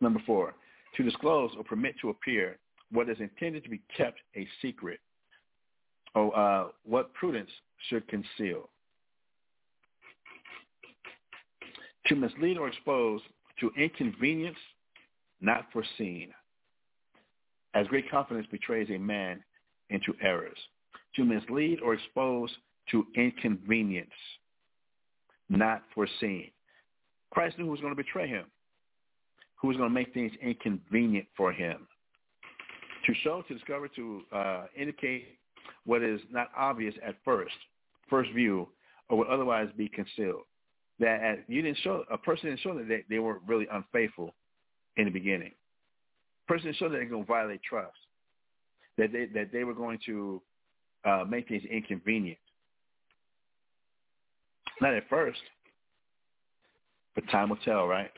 Number 0.00 0.20
four, 0.26 0.54
to 0.96 1.02
disclose 1.02 1.50
or 1.56 1.64
permit 1.64 1.94
to 2.00 2.10
appear 2.10 2.58
what 2.90 3.08
is 3.08 3.18
intended 3.20 3.64
to 3.64 3.70
be 3.70 3.80
kept 3.96 4.20
a 4.36 4.46
secret 4.62 5.00
or 6.14 6.36
uh, 6.36 6.68
what 6.84 7.12
prudence 7.14 7.50
should 7.88 8.06
conceal. 8.08 8.68
To 12.06 12.16
mislead 12.16 12.58
or 12.58 12.68
expose 12.68 13.20
to 13.60 13.70
inconvenience 13.78 14.58
not 15.40 15.66
foreseen, 15.72 16.30
as 17.74 17.86
great 17.88 18.10
confidence 18.10 18.46
betrays 18.50 18.88
a 18.90 18.98
man 18.98 19.42
into 19.90 20.14
errors. 20.22 20.58
To 21.16 21.24
mislead 21.24 21.80
or 21.80 21.94
expose 21.94 22.50
to 22.90 23.06
inconvenience 23.14 24.10
not 25.48 25.82
foreseen. 25.94 26.50
Christ 27.30 27.58
knew 27.58 27.64
who 27.64 27.70
was 27.70 27.80
going 27.80 27.92
to 27.92 28.02
betray 28.02 28.28
him, 28.28 28.46
who 29.56 29.68
was 29.68 29.76
going 29.76 29.88
to 29.88 29.94
make 29.94 30.12
things 30.14 30.32
inconvenient 30.42 31.26
for 31.36 31.52
him. 31.52 31.86
To 33.06 33.14
show, 33.22 33.42
to 33.48 33.54
discover, 33.54 33.88
to 33.88 34.22
uh, 34.32 34.64
indicate 34.76 35.38
what 35.84 36.02
is 36.02 36.20
not 36.30 36.48
obvious 36.56 36.94
at 37.06 37.16
first, 37.24 37.54
first 38.08 38.30
view, 38.32 38.68
or 39.08 39.18
would 39.18 39.28
otherwise 39.28 39.68
be 39.76 39.88
concealed. 39.88 40.44
That 41.00 41.44
you 41.48 41.62
didn't 41.62 41.78
show 41.78 42.04
a 42.10 42.18
person 42.18 42.50
didn't 42.50 42.60
show 42.60 42.74
that 42.78 42.88
they, 42.88 43.04
they 43.10 43.18
were 43.18 43.40
really 43.46 43.66
unfaithful 43.72 44.32
in 44.96 45.06
the 45.06 45.10
beginning. 45.10 45.50
A 46.46 46.52
person 46.52 46.66
didn't 46.66 46.76
show 46.76 46.88
that 46.88 46.96
they're 46.96 47.06
going 47.06 47.24
to 47.24 47.28
violate 47.28 47.62
trust. 47.62 47.96
That 48.96 49.12
they 49.12 49.26
that 49.34 49.50
they 49.52 49.64
were 49.64 49.74
going 49.74 49.98
to 50.06 50.40
uh, 51.04 51.24
make 51.28 51.48
things 51.48 51.64
inconvenient. 51.70 52.38
Not 54.80 54.94
at 54.94 55.08
first, 55.08 55.40
but 57.14 57.28
time 57.30 57.48
will 57.48 57.56
tell, 57.64 57.86
right? 57.86 58.10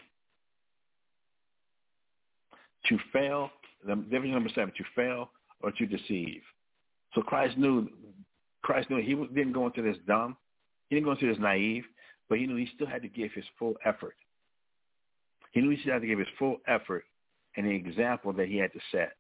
To 2.89 2.99
fail, 3.13 3.51
the 3.87 3.95
difference 3.97 4.33
number 4.33 4.51
seven, 4.55 4.73
to 4.77 4.85
fail 4.95 5.31
or 5.63 5.71
to 5.73 5.87
deceive. 5.87 6.43
So 7.15 7.23
Christ 7.23 7.59
knew, 7.59 7.89
Christ 8.63 8.91
knew 8.91 8.99
he 9.03 9.15
didn't 9.35 9.53
go 9.53 9.67
into 9.67 9.83
this 9.83 9.97
dumb, 10.07 10.37
he 10.89 10.97
didn't 10.97 11.07
go 11.07 11.13
into 11.13 11.27
this 11.27 11.39
naive, 11.41 11.85
but 12.29 12.39
he 12.39 12.47
knew 12.47 12.57
he 12.57 12.69
still 12.75 12.87
had 12.87 13.03
to 13.03 13.09
give 13.09 13.33
his 13.33 13.45
full 13.59 13.75
effort. 13.85 14.15
He 15.53 15.61
knew 15.61 15.71
he 15.71 15.81
still 15.81 15.95
had 15.95 16.03
to 16.03 16.09
give 16.09 16.19
his 16.19 16.29
full 16.39 16.59
effort 16.67 17.05
and 17.57 17.67
the 17.67 17.71
example 17.71 18.33
that 18.35 18.49
he 18.49 18.57
had 18.59 18.73
to 18.73 18.81
set. 18.93 19.13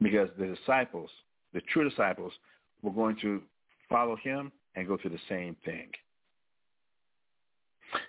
Because 0.00 0.28
the 0.38 0.46
disciples, 0.46 1.10
the 1.52 1.60
true 1.72 1.88
disciples, 1.88 2.32
were 2.82 2.92
going 2.92 3.16
to 3.22 3.42
follow 3.88 4.16
him 4.16 4.52
and 4.74 4.86
go 4.86 4.96
through 4.96 5.10
the 5.10 5.18
same 5.28 5.56
thing. 5.64 5.90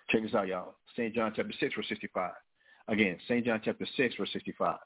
Check 0.09 0.23
this 0.23 0.34
out, 0.34 0.47
y'all. 0.47 0.76
St. 0.95 1.13
John 1.13 1.34
chapter 1.35 1.53
6, 1.59 1.76
verse 1.76 1.85
65. 1.89 2.31
Again, 2.88 3.17
St. 3.27 3.45
John 3.45 3.61
chapter 3.63 3.88
6, 3.95 4.15
verse 4.17 4.30
65. 4.34 4.77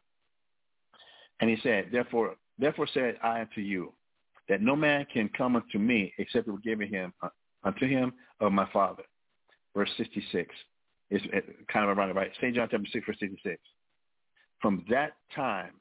And 1.40 1.49
he 1.49 1.57
said, 1.64 1.90
Therefore, 1.91 2.35
therefore 2.60 2.88
said 2.94 3.18
I 3.23 3.41
unto 3.41 3.61
you, 3.61 3.94
that 4.49 4.61
no 4.61 4.76
man 4.76 5.06
can 5.11 5.30
come 5.30 5.56
unto 5.56 5.80
me 5.80 6.14
except 6.18 6.48
it 6.48 6.52
were 6.52 6.57
given 6.60 6.90
him 6.90 7.14
unto 7.64 7.88
him 7.88 8.14
of 8.40 8.52
my 8.52 8.68
Father. 8.72 9.03
Verse 9.76 9.90
66. 9.98 10.53
It's 11.10 11.26
uh, 11.26 11.40
kind 11.72 11.90
of 11.90 11.98
ironic, 11.98 12.15
right? 12.15 12.31
St. 12.38 12.56
John 12.56 12.68
chapter 12.69 12.88
6, 12.91 13.06
verse 13.06 13.18
66. 13.19 13.60
From 14.61 14.85
that 14.90 15.14
time, 15.35 15.72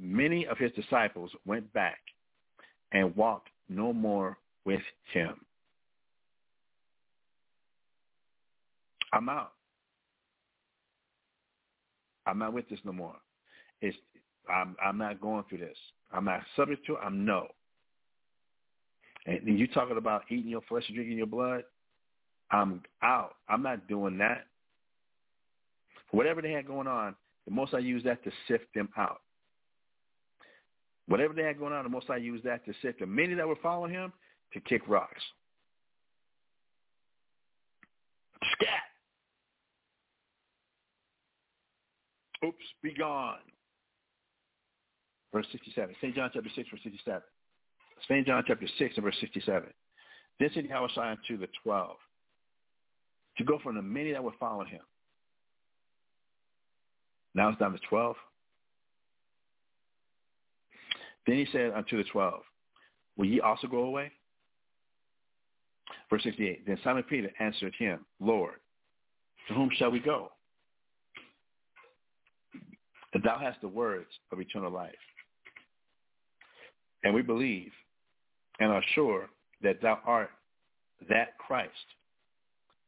many 0.00 0.46
of 0.46 0.58
his 0.58 0.72
disciples 0.72 1.30
went 1.46 1.72
back 1.72 1.98
and 2.92 3.14
walked 3.16 3.48
no 3.68 3.92
more 3.92 4.38
with 4.64 4.82
him. 5.12 5.40
I'm 9.12 9.28
out. 9.28 9.52
I'm 12.26 12.38
not 12.38 12.52
with 12.52 12.68
this 12.68 12.78
no 12.84 12.92
more. 12.92 13.16
It's 13.80 13.96
I'm 14.48 14.76
I'm 14.84 14.98
not 14.98 15.20
going 15.20 15.44
through 15.48 15.58
this. 15.58 15.76
I'm 16.12 16.24
not 16.24 16.40
subject 16.56 16.86
to. 16.86 16.96
I'm 16.96 17.24
no. 17.24 17.48
And 19.26 19.58
you 19.58 19.66
talking 19.68 19.96
about 19.96 20.22
eating 20.30 20.50
your 20.50 20.62
flesh 20.62 20.84
and 20.88 20.96
drinking 20.96 21.16
your 21.16 21.26
blood? 21.26 21.62
I'm 22.50 22.82
out. 23.02 23.36
I'm 23.48 23.62
not 23.62 23.88
doing 23.88 24.18
that. 24.18 24.46
Whatever 26.10 26.42
they 26.42 26.52
had 26.52 26.66
going 26.66 26.86
on, 26.86 27.14
the 27.46 27.52
most 27.52 27.72
I 27.74 27.78
use 27.78 28.04
that 28.04 28.22
to 28.24 28.30
sift 28.48 28.66
them 28.74 28.88
out. 28.96 29.20
Whatever 31.06 31.34
they 31.34 31.42
had 31.42 31.58
going 31.58 31.72
on, 31.72 31.84
the 31.84 31.90
most 31.90 32.10
I 32.10 32.16
use 32.16 32.42
that 32.44 32.64
to 32.66 32.72
sift 32.82 33.00
them. 33.00 33.14
Many 33.14 33.34
that 33.34 33.46
were 33.46 33.56
following 33.62 33.92
him 33.92 34.12
to 34.52 34.60
kick 34.60 34.82
rocks. 34.88 35.22
Scat. 38.52 38.68
Oops, 42.44 42.56
be 42.82 42.92
gone. 42.92 43.38
Verse 45.32 45.46
67. 45.52 45.94
St. 46.00 46.14
John 46.14 46.30
chapter 46.32 46.50
6, 46.54 46.68
verse 46.70 46.80
67. 46.82 47.22
St. 48.08 48.26
John 48.26 48.42
chapter 48.46 48.66
6 48.78 48.94
and 48.96 49.04
verse 49.04 49.16
67. 49.20 49.68
Then 50.40 50.50
said 50.54 50.68
Yahawashi 50.68 50.98
unto 50.98 51.38
the 51.38 51.48
twelve 51.62 51.96
to 53.38 53.44
go 53.44 53.58
from 53.62 53.76
the 53.76 53.82
many 53.82 54.12
that 54.12 54.22
were 54.22 54.32
following 54.38 54.68
him. 54.68 54.80
Now 57.34 57.48
it's 57.48 57.58
down 57.58 57.72
to 57.72 57.78
12. 57.88 58.16
Then 61.26 61.36
he 61.36 61.46
said 61.52 61.72
unto 61.72 61.96
the 61.96 62.04
twelve, 62.10 62.42
Will 63.16 63.26
ye 63.26 63.40
also 63.40 63.66
go 63.66 63.84
away? 63.84 64.10
Verse 66.10 66.22
68. 66.24 66.66
Then 66.66 66.78
Simon 66.82 67.04
Peter 67.04 67.30
answered 67.40 67.74
him, 67.78 68.04
Lord, 68.20 68.56
to 69.48 69.54
whom 69.54 69.70
shall 69.76 69.90
we 69.90 70.00
go? 70.00 70.30
And 73.14 73.22
thou 73.22 73.38
hast 73.38 73.60
the 73.60 73.68
words 73.68 74.08
of 74.30 74.40
eternal 74.40 74.70
life. 74.70 74.92
And 77.04 77.14
we 77.14 77.22
believe 77.22 77.72
and 78.62 78.70
are 78.70 78.82
sure 78.94 79.28
that 79.62 79.82
thou 79.82 79.98
art 80.06 80.30
that 81.08 81.36
Christ, 81.36 81.70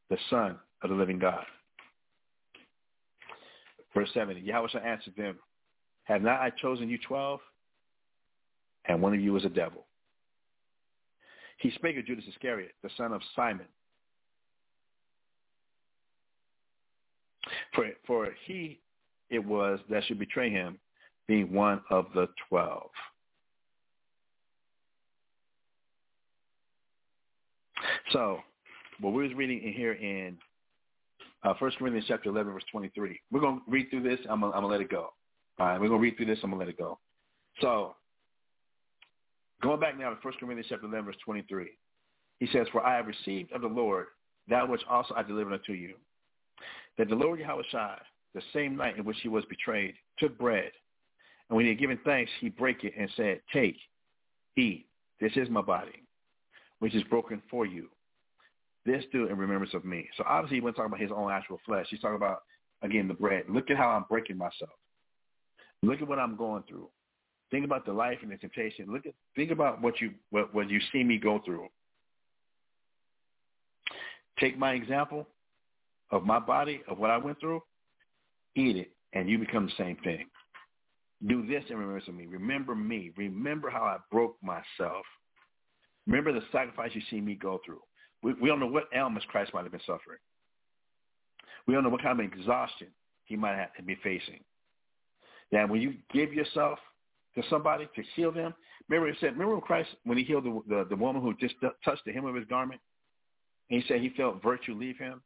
the 0.08 0.16
Son 0.30 0.56
of 0.82 0.90
the 0.90 0.94
living 0.94 1.18
God. 1.18 1.44
Verse 3.92 4.08
70, 4.14 4.40
Yahawashi 4.42 4.84
answered 4.84 5.14
them, 5.16 5.36
Have 6.04 6.22
not 6.22 6.40
I 6.40 6.50
chosen 6.50 6.88
you 6.88 6.98
twelve? 6.98 7.40
And 8.86 9.02
one 9.02 9.14
of 9.14 9.20
you 9.20 9.34
is 9.36 9.44
a 9.44 9.48
devil. 9.48 9.84
He 11.58 11.70
spake 11.72 11.96
of 11.96 12.06
Judas 12.06 12.24
Iscariot, 12.28 12.72
the 12.82 12.90
son 12.96 13.12
of 13.12 13.22
Simon. 13.34 13.66
For, 17.74 17.86
for 18.06 18.28
he 18.46 18.80
it 19.30 19.44
was 19.44 19.80
that 19.90 20.04
should 20.04 20.18
betray 20.18 20.50
him, 20.50 20.78
being 21.26 21.52
one 21.52 21.80
of 21.90 22.06
the 22.14 22.28
twelve. 22.48 22.90
So, 28.14 28.38
what 29.00 29.12
we 29.12 29.24
was 29.24 29.34
reading 29.34 29.60
in 29.60 29.72
here 29.72 29.94
in 29.94 30.38
uh, 31.42 31.52
1 31.58 31.72
Corinthians 31.80 32.06
chapter 32.06 32.28
11, 32.28 32.52
verse 32.52 32.62
23. 32.70 33.20
We're 33.32 33.40
going 33.40 33.56
to 33.56 33.62
read 33.66 33.90
through 33.90 34.04
this. 34.04 34.20
I'm 34.30 34.40
going 34.40 34.52
to 34.52 34.66
let 34.68 34.80
it 34.80 34.88
go. 34.88 35.12
All 35.58 35.66
right, 35.66 35.80
we're 35.80 35.88
going 35.88 35.98
to 35.98 36.02
read 36.04 36.16
through 36.16 36.26
this. 36.26 36.38
I'm 36.44 36.50
going 36.50 36.60
to 36.60 36.66
let 36.66 36.72
it 36.72 36.78
go. 36.78 37.00
So, 37.60 37.96
going 39.64 39.80
back 39.80 39.98
now 39.98 40.10
to 40.10 40.16
1 40.22 40.34
Corinthians 40.38 40.66
chapter 40.68 40.86
11, 40.86 41.06
verse 41.06 41.16
23. 41.24 41.70
He 42.38 42.46
says, 42.52 42.68
For 42.70 42.86
I 42.86 42.94
have 42.94 43.08
received 43.08 43.50
of 43.50 43.62
the 43.62 43.66
Lord 43.66 44.06
that 44.48 44.68
which 44.68 44.82
also 44.88 45.12
I 45.16 45.24
delivered 45.24 45.54
unto 45.54 45.72
you, 45.72 45.94
that 46.98 47.08
the 47.08 47.16
Lord 47.16 47.40
Yahweh 47.40 47.62
Shai, 47.72 47.98
the 48.32 48.42
same 48.52 48.76
night 48.76 48.96
in 48.96 49.04
which 49.04 49.16
he 49.24 49.28
was 49.28 49.44
betrayed, 49.46 49.94
took 50.20 50.38
bread, 50.38 50.70
and 51.48 51.56
when 51.56 51.64
he 51.64 51.70
had 51.70 51.80
given 51.80 51.98
thanks, 52.04 52.30
he 52.40 52.48
brake 52.48 52.84
it 52.84 52.92
and 52.96 53.10
said, 53.16 53.40
Take, 53.52 53.76
eat, 54.56 54.86
this 55.20 55.32
is 55.34 55.50
my 55.50 55.62
body, 55.62 56.04
which 56.78 56.94
is 56.94 57.02
broken 57.04 57.42
for 57.50 57.66
you. 57.66 57.88
This 58.86 59.04
do 59.12 59.26
in 59.26 59.36
remembrance 59.36 59.74
of 59.74 59.84
me. 59.84 60.08
So 60.16 60.24
obviously 60.28 60.58
he 60.58 60.60
wasn't 60.60 60.76
talking 60.76 60.92
about 60.92 61.00
his 61.00 61.10
own 61.14 61.32
actual 61.32 61.60
flesh. 61.64 61.86
He's 61.88 62.00
talking 62.00 62.16
about, 62.16 62.42
again, 62.82 63.08
the 63.08 63.14
bread. 63.14 63.44
Look 63.48 63.70
at 63.70 63.76
how 63.76 63.88
I'm 63.90 64.04
breaking 64.08 64.36
myself. 64.36 64.70
Look 65.82 66.02
at 66.02 66.08
what 66.08 66.18
I'm 66.18 66.36
going 66.36 66.64
through. 66.68 66.88
Think 67.50 67.64
about 67.64 67.86
the 67.86 67.92
life 67.92 68.18
and 68.22 68.30
the 68.30 68.36
temptation. 68.36 68.92
Look 68.92 69.06
at 69.06 69.14
think 69.36 69.50
about 69.50 69.80
what 69.80 70.00
you 70.00 70.12
what, 70.30 70.54
what 70.54 70.68
you 70.70 70.80
see 70.92 71.04
me 71.04 71.18
go 71.18 71.40
through. 71.44 71.68
Take 74.40 74.58
my 74.58 74.72
example 74.72 75.28
of 76.10 76.24
my 76.24 76.38
body, 76.38 76.82
of 76.88 76.98
what 76.98 77.10
I 77.10 77.18
went 77.18 77.38
through, 77.40 77.62
eat 78.56 78.76
it, 78.76 78.90
and 79.12 79.28
you 79.28 79.38
become 79.38 79.66
the 79.66 79.72
same 79.84 79.96
thing. 80.02 80.26
Do 81.26 81.46
this 81.46 81.62
in 81.70 81.76
remembrance 81.76 82.08
of 82.08 82.14
me. 82.14 82.26
Remember 82.26 82.74
me. 82.74 83.12
Remember 83.16 83.70
how 83.70 83.82
I 83.82 83.98
broke 84.10 84.36
myself. 84.42 85.04
Remember 86.06 86.32
the 86.32 86.42
sacrifice 86.52 86.90
you 86.94 87.02
see 87.10 87.20
me 87.20 87.34
go 87.34 87.60
through. 87.64 87.80
We, 88.24 88.32
we 88.40 88.48
don't 88.48 88.58
know 88.58 88.66
what 88.66 88.88
ailments 88.94 89.26
Christ 89.30 89.52
might 89.52 89.64
have 89.64 89.70
been 89.70 89.80
suffering. 89.82 90.18
We 91.66 91.74
don't 91.74 91.84
know 91.84 91.90
what 91.90 92.02
kind 92.02 92.18
of 92.18 92.26
exhaustion 92.26 92.88
he 93.26 93.36
might 93.36 93.56
have 93.56 93.74
to 93.74 93.82
be 93.82 93.96
facing. 94.02 94.40
That 95.52 95.68
when 95.68 95.82
you 95.82 95.94
give 96.12 96.32
yourself 96.32 96.78
to 97.34 97.42
somebody 97.50 97.86
to 97.94 98.02
heal 98.16 98.32
them, 98.32 98.54
remember 98.88 99.10
it 99.10 99.18
said, 99.20 99.32
remember 99.32 99.54
when 99.54 99.60
Christ, 99.60 99.90
when 100.04 100.16
he 100.16 100.24
healed 100.24 100.44
the, 100.44 100.62
the, 100.66 100.86
the 100.88 100.96
woman 100.96 101.20
who 101.20 101.34
just 101.34 101.54
touched 101.84 102.04
the 102.06 102.12
hem 102.12 102.24
of 102.24 102.34
his 102.34 102.46
garment, 102.46 102.80
and 103.70 103.82
he 103.82 103.88
said 103.88 104.00
he 104.00 104.10
felt 104.16 104.42
virtue 104.42 104.74
leave 104.74 104.98
him? 104.98 105.20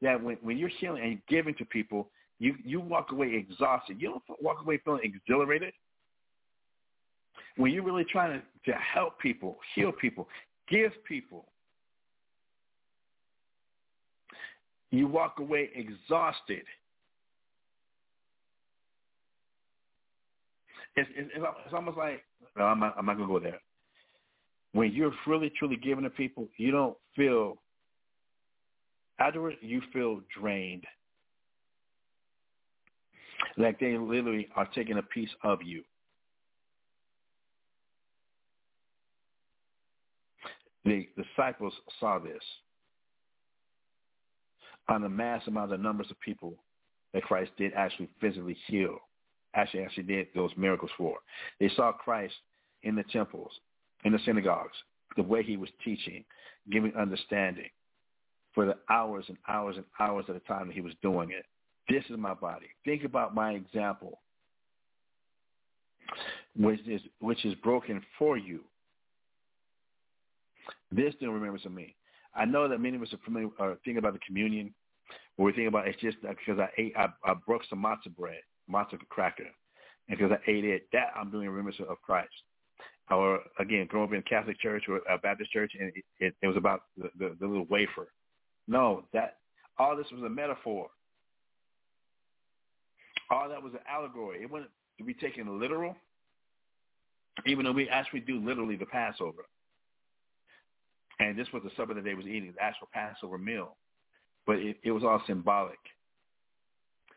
That 0.00 0.22
when, 0.22 0.38
when 0.40 0.56
you're 0.56 0.70
healing 0.80 1.02
and 1.02 1.20
giving 1.28 1.54
to 1.56 1.64
people, 1.66 2.08
you, 2.38 2.54
you 2.64 2.80
walk 2.80 3.12
away 3.12 3.34
exhausted. 3.34 4.00
You 4.00 4.08
don't 4.10 4.40
walk 4.40 4.62
away 4.62 4.80
feeling 4.82 5.02
exhilarated. 5.02 5.74
When 7.56 7.72
you're 7.72 7.82
really 7.82 8.06
trying 8.10 8.40
to, 8.40 8.70
to 8.70 8.78
help 8.78 9.18
people, 9.18 9.58
heal 9.74 9.92
people, 9.92 10.28
give 10.70 10.92
people, 11.06 11.46
you 14.90 15.06
walk 15.06 15.36
away 15.38 15.70
exhausted. 15.74 16.62
It's, 20.96 21.08
it's, 21.16 21.30
it's 21.34 21.74
almost 21.74 21.96
like, 21.96 22.22
no, 22.56 22.64
I'm 22.64 22.80
not, 22.80 22.94
I'm 22.98 23.06
not 23.06 23.16
going 23.16 23.28
to 23.28 23.34
go 23.34 23.40
there. 23.40 23.60
When 24.72 24.92
you're 24.92 25.12
really, 25.26 25.52
truly 25.58 25.76
giving 25.76 26.04
to 26.04 26.10
people, 26.10 26.48
you 26.56 26.70
don't 26.70 26.96
feel, 27.14 27.58
afterwards, 29.18 29.56
you 29.60 29.80
feel 29.92 30.20
drained. 30.38 30.84
Like 33.56 33.78
they 33.80 33.96
literally 33.96 34.48
are 34.56 34.68
taking 34.74 34.98
a 34.98 35.02
piece 35.02 35.30
of 35.42 35.62
you. 35.62 35.82
The 40.84 41.08
disciples 41.16 41.74
saw 42.00 42.18
this 42.18 42.42
on 44.88 45.02
the 45.02 45.08
mass 45.08 45.46
amount 45.46 45.72
of 45.72 45.80
numbers 45.80 46.10
of 46.10 46.18
people 46.20 46.54
that 47.12 47.22
Christ 47.22 47.50
did 47.56 47.72
actually 47.74 48.08
physically 48.20 48.56
heal, 48.66 48.98
actually 49.54 49.82
actually 49.82 50.04
did 50.04 50.28
those 50.34 50.50
miracles 50.56 50.90
for. 50.96 51.18
They 51.60 51.70
saw 51.74 51.92
Christ 51.92 52.34
in 52.82 52.94
the 52.94 53.04
temples, 53.04 53.52
in 54.04 54.12
the 54.12 54.18
synagogues, 54.24 54.76
the 55.16 55.22
way 55.22 55.42
he 55.42 55.56
was 55.56 55.70
teaching, 55.84 56.24
giving 56.70 56.94
understanding 56.94 57.70
for 58.54 58.66
the 58.66 58.76
hours 58.90 59.24
and 59.28 59.38
hours 59.48 59.76
and 59.76 59.84
hours 60.00 60.24
at 60.28 60.36
a 60.36 60.40
time 60.40 60.68
that 60.68 60.74
he 60.74 60.80
was 60.80 60.92
doing 61.02 61.30
it. 61.30 61.44
This 61.88 62.04
is 62.10 62.18
my 62.18 62.34
body. 62.34 62.66
Think 62.84 63.04
about 63.04 63.34
my 63.34 63.52
example, 63.52 64.20
which 66.56 66.80
is 66.86 67.00
which 67.20 67.44
is 67.44 67.54
broken 67.54 68.02
for 68.18 68.36
you. 68.36 68.60
This 70.90 71.14
still 71.16 71.30
remembers 71.30 71.64
of 71.64 71.72
me. 71.72 71.94
I 72.34 72.44
know 72.44 72.68
that 72.68 72.78
many 72.78 72.96
of 72.96 73.02
us 73.02 73.12
are 73.12 73.18
familiar 73.24 73.48
uh, 73.58 73.64
are 73.64 73.78
thinking 73.84 73.98
about 73.98 74.12
the 74.12 74.20
communion. 74.26 74.74
What 75.36 75.46
we 75.46 75.52
think 75.52 75.68
about 75.68 75.88
it's 75.88 76.00
just 76.00 76.18
because 76.22 76.58
I 76.58 76.68
ate 76.76 76.92
I, 76.96 77.08
I 77.24 77.34
broke 77.34 77.62
some 77.68 77.82
matzah 77.82 78.14
bread, 78.16 78.40
matzah 78.70 78.98
cracker, 79.08 79.44
and 80.08 80.18
because 80.18 80.32
I 80.32 80.50
ate 80.50 80.64
it, 80.64 80.88
that 80.92 81.12
I'm 81.16 81.30
doing 81.30 81.46
a 81.46 81.50
remembrance 81.50 81.80
of 81.88 82.00
Christ. 82.02 82.32
Or 83.10 83.40
again, 83.58 83.86
growing 83.88 84.08
up 84.08 84.12
in 84.12 84.20
a 84.20 84.22
Catholic 84.22 84.60
church 84.60 84.84
or 84.88 85.00
a 85.08 85.18
Baptist 85.18 85.50
church, 85.50 85.72
and 85.78 85.90
it, 85.94 86.04
it, 86.20 86.34
it 86.42 86.46
was 86.46 86.58
about 86.58 86.82
the, 86.96 87.10
the, 87.18 87.36
the 87.40 87.46
little 87.46 87.66
wafer. 87.66 88.08
No, 88.66 89.04
that 89.14 89.36
all 89.78 89.96
this 89.96 90.06
was 90.12 90.22
a 90.22 90.28
metaphor. 90.28 90.88
All 93.30 93.48
that 93.48 93.62
was 93.62 93.72
an 93.72 93.80
allegory. 93.88 94.42
It 94.42 94.50
wasn't 94.50 94.70
to 94.98 95.04
be 95.04 95.14
taken 95.14 95.58
literal, 95.58 95.96
even 97.46 97.64
though 97.64 97.72
we 97.72 97.88
actually 97.88 98.20
do 98.20 98.44
literally 98.44 98.76
the 98.76 98.86
Passover. 98.86 99.46
And 101.20 101.38
this 101.38 101.48
was 101.52 101.62
the 101.64 101.70
supper 101.76 101.94
that 101.94 102.04
they 102.04 102.14
was 102.14 102.26
eating, 102.26 102.52
the 102.56 102.62
actual 102.62 102.88
Passover 102.92 103.38
meal. 103.38 103.76
But 104.46 104.56
it, 104.58 104.76
it 104.82 104.92
was 104.92 105.02
all 105.02 105.22
symbolic. 105.26 105.78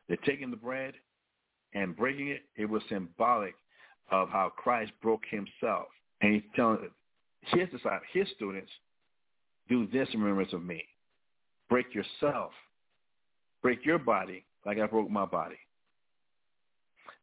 They're 0.07 0.17
taking 0.17 0.51
the 0.51 0.57
bread 0.57 0.93
and 1.73 1.95
breaking 1.95 2.29
it. 2.29 2.41
It 2.55 2.65
was 2.65 2.81
symbolic 2.89 3.55
of 4.09 4.29
how 4.29 4.51
Christ 4.55 4.91
broke 5.01 5.23
himself. 5.29 5.87
And 6.21 6.33
he's 6.33 6.43
telling 6.55 6.89
his 7.41 7.69
disciples, 7.69 8.01
his 8.11 8.27
students, 8.35 8.71
do 9.69 9.87
this 9.87 10.07
in 10.13 10.19
remembrance 10.19 10.53
of 10.53 10.63
me. 10.63 10.83
Break 11.69 11.93
yourself 11.93 12.51
break 13.61 13.85
your 13.85 13.99
body 13.99 14.45
like 14.65 14.79
I 14.79 14.87
broke 14.87 15.09
my 15.09 15.25
body. 15.25 15.57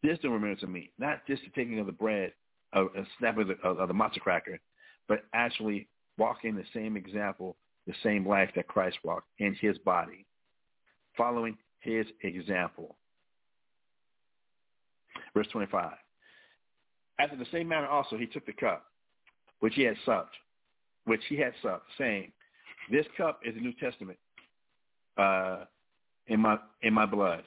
This 0.03 0.19
to 0.21 0.31
remember 0.31 0.61
to 0.61 0.67
me, 0.67 0.91
not 0.99 1.27
just 1.27 1.43
the 1.43 1.51
taking 1.51 1.81
of 1.81 1.87
the 1.87 1.93
bread, 1.93 2.33
of 2.73 2.89
a 2.97 3.05
snap 3.19 3.39
of 3.39 3.49
the, 3.49 3.55
of, 3.65 3.79
of 3.79 3.89
the 3.89 3.95
matzah 3.95 4.21
cracker, 4.21 4.61
but 5.09 5.25
actually 5.33 5.89
walking 6.19 6.55
the 6.55 6.65
same 6.75 6.97
example, 6.97 7.57
the 7.87 7.95
same 8.03 8.27
life 8.27 8.51
that 8.57 8.67
Christ 8.69 8.99
walked 9.05 9.29
in 9.39 9.55
his 9.55 9.79
body, 9.79 10.27
following 11.17 11.57
his 11.81 12.07
example. 12.23 12.97
Verse 15.35 15.47
25. 15.53 15.93
After 17.21 17.37
the 17.37 17.47
same 17.53 17.69
manner 17.69 17.87
also 17.87 18.17
he 18.17 18.27
took 18.27 18.47
the 18.47 18.53
cup, 18.53 18.85
which 19.61 19.75
he 19.75 19.83
had 19.83 19.97
supped, 20.05 20.35
which 21.05 21.23
he 21.29 21.37
had 21.37 21.53
supped, 21.63 21.87
saying, 21.97 22.33
This 22.91 23.07
cup 23.17 23.41
is 23.45 23.55
the 23.55 23.61
New 23.61 23.73
Testament 23.75 24.19
uh, 25.17 25.65
in 26.29 26.41
my 26.41 26.59
in 26.83 26.95
my 26.95 27.07
blood. 27.07 27.43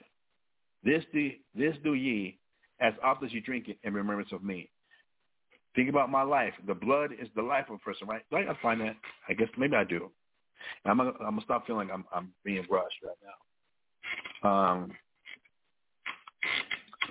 This 0.83 1.03
do 1.13 1.31
this 1.55 1.75
do 1.83 1.93
ye 1.93 2.37
as 2.79 2.93
often 3.03 3.27
as 3.27 3.33
you 3.33 3.41
drink 3.41 3.69
it 3.69 3.77
in 3.83 3.93
remembrance 3.93 4.31
of 4.31 4.43
me. 4.43 4.69
Think 5.75 5.89
about 5.89 6.11
my 6.11 6.23
life. 6.23 6.53
The 6.67 6.73
blood 6.73 7.11
is 7.19 7.29
the 7.35 7.41
life 7.41 7.65
of 7.69 7.75
a 7.75 7.77
person, 7.79 8.07
right? 8.07 8.23
Do 8.29 8.37
I 8.37 8.57
find 8.61 8.81
that? 8.81 8.95
I 9.29 9.33
guess 9.33 9.47
maybe 9.57 9.75
I 9.75 9.83
do. 9.83 10.11
I'm 10.85 10.97
gonna, 10.97 11.11
I'm 11.19 11.31
gonna 11.31 11.41
stop 11.41 11.65
feeling 11.65 11.87
like 11.87 11.97
I'm 11.97 12.05
I'm 12.13 12.31
being 12.43 12.65
rushed 12.69 12.97
right 13.03 13.17
now. 14.43 14.49
Um, 14.49 14.91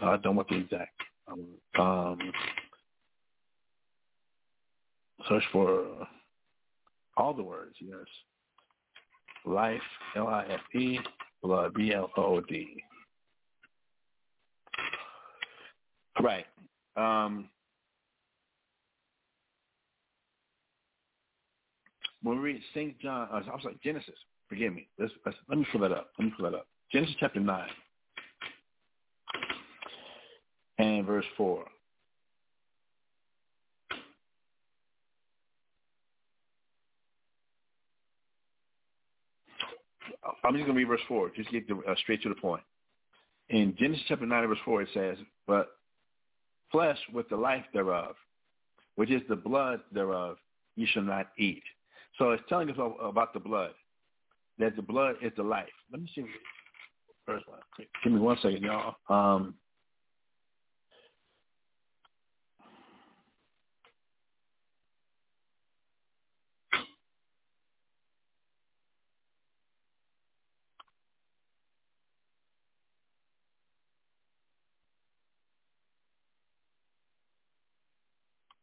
I 0.03 0.17
don't 0.19 0.37
want 0.37 0.49
the 0.49 0.57
exact. 0.57 0.93
Um, 1.79 2.19
search 5.29 5.45
for 5.53 6.07
all 7.17 7.35
the 7.35 7.43
words. 7.43 7.75
Yes, 7.81 8.07
life, 9.45 9.81
L 10.17 10.29
I 10.29 10.45
F 10.49 10.61
E, 10.75 10.99
blood, 11.43 11.75
B 11.75 11.93
L 11.95 12.11
O 12.17 12.41
D. 12.41 12.83
Right. 16.23 16.47
Um, 16.97 17.49
when 22.23 22.37
we 22.37 22.43
read 22.43 22.61
St. 22.75 22.99
John, 23.01 23.29
uh, 23.33 23.37
I'm 23.53 23.61
sorry, 23.63 23.79
Genesis, 23.83 24.15
forgive 24.49 24.75
me. 24.75 24.89
Let's, 24.99 25.13
let's, 25.25 25.39
let 25.49 25.59
me 25.59 25.67
pull 25.73 25.81
that 25.83 25.93
up. 25.93 26.11
Let 26.19 26.27
me 26.27 26.33
pull 26.37 26.51
that 26.51 26.57
up. 26.57 26.67
Genesis 26.93 27.17
chapter 27.19 27.41
9 27.41 27.69
and 30.79 31.07
verse 31.07 31.25
4. 31.37 31.65
I'm 40.43 40.55
just 40.55 40.65
going 40.65 40.67
to 40.67 40.73
read 40.73 40.89
verse 40.89 41.01
4, 41.07 41.31
just 41.37 41.51
get 41.51 41.69
the, 41.69 41.77
uh, 41.77 41.95
straight 41.97 42.23
to 42.23 42.29
the 42.29 42.35
point. 42.35 42.63
In 43.51 43.75
Genesis 43.79 44.05
chapter 44.09 44.27
9 44.27 44.49
verse 44.49 44.59
4, 44.65 44.83
it 44.83 44.89
says, 44.95 45.19
But 45.47 45.69
flesh 46.73 46.99
with 47.13 47.29
the 47.29 47.37
life 47.37 47.65
thereof, 47.73 48.15
which 48.97 49.11
is 49.11 49.23
the 49.29 49.37
blood 49.37 49.81
thereof, 49.93 50.37
you 50.77 50.87
shall 50.91 51.03
not 51.03 51.29
eat. 51.39 51.63
So 52.21 52.33
it's 52.33 52.43
telling 52.51 52.69
us 52.69 52.77
about 53.01 53.33
the 53.33 53.41
blood, 53.41 53.71
that 54.59 54.77
the 54.77 54.83
blood 54.83 55.15
is 55.23 55.33
the 55.39 55.43
life. 55.43 55.71
Let 55.91 56.03
me 56.03 56.09
see. 56.15 56.23
First 57.25 57.49
one. 57.49 57.61
Give 58.05 58.13
me 58.13 58.21
one 58.21 58.37
second, 58.43 58.63
y'all. 58.63 58.95
Um, 59.09 59.55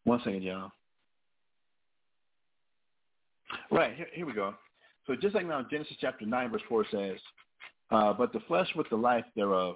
One 0.04 0.20
second, 0.20 0.42
y'all. 0.42 0.72
Right, 3.72 3.96
here, 3.96 4.08
here 4.14 4.26
we 4.26 4.34
go. 4.34 4.54
So 5.06 5.16
just 5.16 5.36
like 5.36 5.46
now 5.46 5.66
Genesis 5.70 5.96
chapter 6.00 6.26
9, 6.26 6.52
verse 6.52 6.62
4 6.68 6.86
says, 6.92 7.18
uh, 7.92 8.14
But 8.14 8.34
the 8.34 8.40
flesh 8.48 8.68
with 8.76 8.90
the 8.90 8.96
life 8.96 9.26
thereof, 9.36 9.76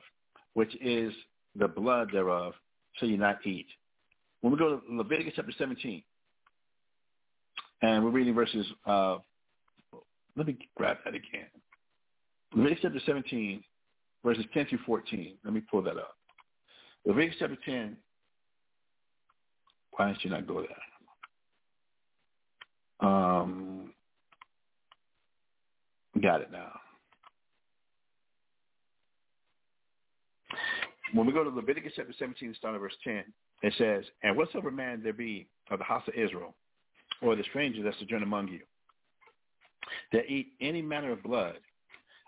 which 0.54 0.76
is 0.82 1.14
the 1.56 1.68
blood 1.68 2.10
thereof, 2.12 2.54
shall 2.94 3.10
you 3.10 3.18
not 3.18 3.46
eat. 3.46 3.68
When 4.42 4.52
we 4.52 4.60
go 4.60 4.78
to 4.78 4.82
Leviticus 4.90 5.34
chapter 5.36 5.54
17, 5.58 6.04
and 7.82 8.04
we're 8.04 8.12
reading 8.12 8.34
verses, 8.34 8.66
uh, 8.86 9.18
let 10.36 10.48
me 10.48 10.58
grab 10.76 10.98
that 11.06 11.16
again. 11.16 11.48
Leviticus 12.54 12.84
chapter 12.84 13.00
17, 13.06 13.64
verses 14.24 14.46
10 14.54 14.68
through 14.68 14.80
14. 14.86 15.36
Let 15.44 15.54
me 15.54 15.62
pull 15.62 15.82
that 15.84 15.98
up. 15.98 16.16
Leviticus 17.06 17.38
chapter 17.40 17.58
10, 17.66 17.98
why 19.92 20.10
did 20.10 20.18
you 20.24 20.30
not 20.30 20.48
go 20.48 20.62
there? 20.62 20.70
Um, 23.10 23.71
got 26.22 26.42
it 26.42 26.52
now. 26.52 26.72
When 31.14 31.28
we 31.28 31.34
go 31.34 31.44
to 31.44 31.50
Leviticus 31.50 31.94
chapter 31.96 32.14
17, 32.18 32.56
start 32.58 32.76
at 32.76 32.82
verse 32.82 32.94
10, 33.04 33.24
it 33.64 33.74
says, 33.78 34.06
And 34.24 34.38
whatsoever 34.38 34.72
man 34.72 35.02
there 35.04 35.14
be 35.14 35.48
of 35.70 35.80
the 35.80 35.86
house 35.86 36.04
of 36.08 36.14
Israel, 36.14 36.56
or 37.22 37.36
the 37.36 37.44
stranger 37.44 37.84
that 37.84 37.94
sojourn 38.00 38.24
among 38.24 38.48
you, 38.48 38.62
that 40.14 40.30
eat 40.30 40.54
any 40.62 40.82
manner 40.82 41.12
of 41.12 41.24
blood, 41.24 41.58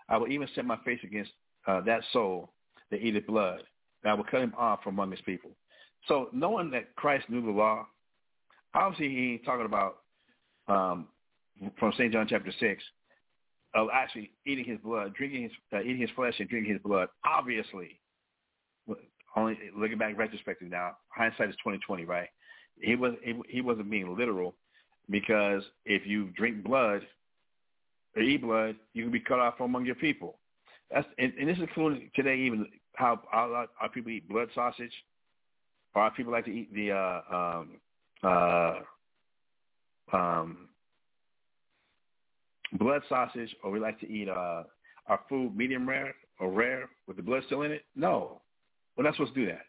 I 0.08 0.18
will 0.18 0.28
even 0.28 0.48
set 0.54 0.66
my 0.66 0.76
face 0.84 1.00
against 1.02 1.30
uh, 1.66 1.80
that 1.82 2.02
soul 2.12 2.50
that 2.90 3.00
eateth 3.00 3.26
blood, 3.26 3.62
and 4.02 4.10
I 4.10 4.14
will 4.14 4.24
cut 4.24 4.42
him 4.42 4.52
off 4.58 4.82
from 4.82 4.94
among 4.94 5.10
his 5.10 5.20
people. 5.22 5.50
So 6.06 6.28
knowing 6.32 6.70
that 6.72 6.94
Christ 6.96 7.30
knew 7.30 7.40
the 7.40 7.50
law, 7.50 7.86
obviously 8.74 9.08
he 9.08 9.32
ain't 9.32 9.44
talking 9.44 9.64
about 9.64 10.00
um, 10.68 11.08
from 11.78 11.92
St. 11.92 12.12
John 12.12 12.26
chapter 12.28 12.52
6 12.58 12.82
of 13.74 13.88
actually 13.92 14.30
eating 14.46 14.64
his 14.64 14.78
blood, 14.78 15.14
drinking 15.14 15.44
his, 15.44 15.52
uh, 15.72 15.80
eating 15.80 15.98
his 15.98 16.10
flesh 16.14 16.34
and 16.38 16.48
drinking 16.48 16.72
his 16.72 16.82
blood. 16.82 17.08
Obviously, 17.24 18.00
only 19.36 19.58
looking 19.76 19.98
back 19.98 20.16
retrospectively 20.16 20.68
now, 20.68 20.96
hindsight 21.08 21.48
is 21.48 21.56
2020, 21.56 22.04
right? 22.04 22.28
He 22.80 22.96
was 22.96 23.14
he, 23.22 23.34
he 23.48 23.60
wasn't 23.60 23.90
being 23.90 24.16
literal 24.16 24.54
because 25.10 25.62
if 25.84 26.06
you 26.06 26.30
drink 26.36 26.64
blood 26.64 27.02
or 28.16 28.22
eat 28.22 28.42
blood, 28.42 28.76
you 28.92 29.02
can 29.02 29.12
be 29.12 29.20
cut 29.20 29.38
off 29.38 29.56
from 29.56 29.66
among 29.66 29.86
your 29.86 29.94
people. 29.96 30.38
That's 30.90 31.06
and, 31.18 31.32
and 31.38 31.48
this 31.48 31.56
is 31.56 31.62
including 31.62 32.10
today 32.14 32.36
even 32.36 32.66
how 32.94 33.20
our, 33.32 33.66
our 33.80 33.88
people 33.88 34.12
eat 34.12 34.28
blood 34.28 34.48
sausage 34.54 34.92
lot 35.96 36.08
of 36.08 36.14
people 36.14 36.32
like 36.32 36.44
to 36.44 36.50
eat 36.50 36.74
the 36.74 36.92
uh, 36.92 37.20
um, 37.34 37.80
uh, 38.22 38.80
um, 40.12 40.68
blood 42.74 43.02
sausage, 43.08 43.54
or 43.62 43.70
we 43.70 43.78
like 43.78 44.00
to 44.00 44.10
eat 44.10 44.28
uh, 44.28 44.64
our 45.08 45.20
food 45.28 45.56
medium 45.56 45.88
rare 45.88 46.14
or 46.40 46.50
rare 46.50 46.88
with 47.06 47.16
the 47.16 47.22
blood 47.22 47.42
still 47.46 47.62
in 47.62 47.72
it. 47.72 47.84
No, 47.94 48.40
we're 48.96 49.04
not 49.04 49.14
supposed 49.14 49.34
to 49.34 49.40
do 49.40 49.46
that. 49.46 49.66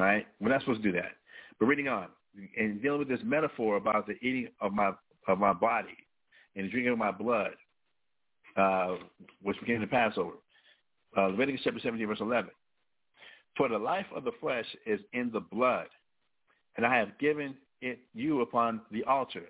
Right? 0.00 0.26
We're 0.40 0.48
not 0.50 0.60
supposed 0.60 0.82
to 0.82 0.90
do 0.90 0.96
that. 0.96 1.12
But 1.58 1.66
reading 1.66 1.88
on 1.88 2.08
and 2.56 2.80
dealing 2.80 3.00
with 3.00 3.08
this 3.08 3.20
metaphor 3.24 3.76
about 3.76 4.06
the 4.06 4.14
eating 4.14 4.48
of 4.60 4.72
my 4.72 4.92
of 5.28 5.38
my 5.38 5.52
body 5.52 5.96
and 6.56 6.70
drinking 6.70 6.92
of 6.92 6.98
my 6.98 7.10
blood, 7.10 7.52
uh, 8.56 8.96
which 9.42 9.58
became 9.60 9.80
the 9.80 9.86
Passover. 9.86 10.32
Uh, 11.16 11.26
Leviticus 11.26 11.60
chapter 11.62 11.80
17, 11.80 12.06
verse 12.06 12.18
11. 12.20 12.50
For 13.56 13.68
the 13.68 13.78
life 13.78 14.06
of 14.14 14.24
the 14.24 14.32
flesh 14.40 14.64
is 14.86 15.00
in 15.12 15.30
the 15.30 15.40
blood, 15.40 15.86
and 16.76 16.86
I 16.86 16.96
have 16.96 17.18
given 17.18 17.54
it 17.82 18.00
you 18.14 18.40
upon 18.40 18.80
the 18.90 19.04
altar 19.04 19.44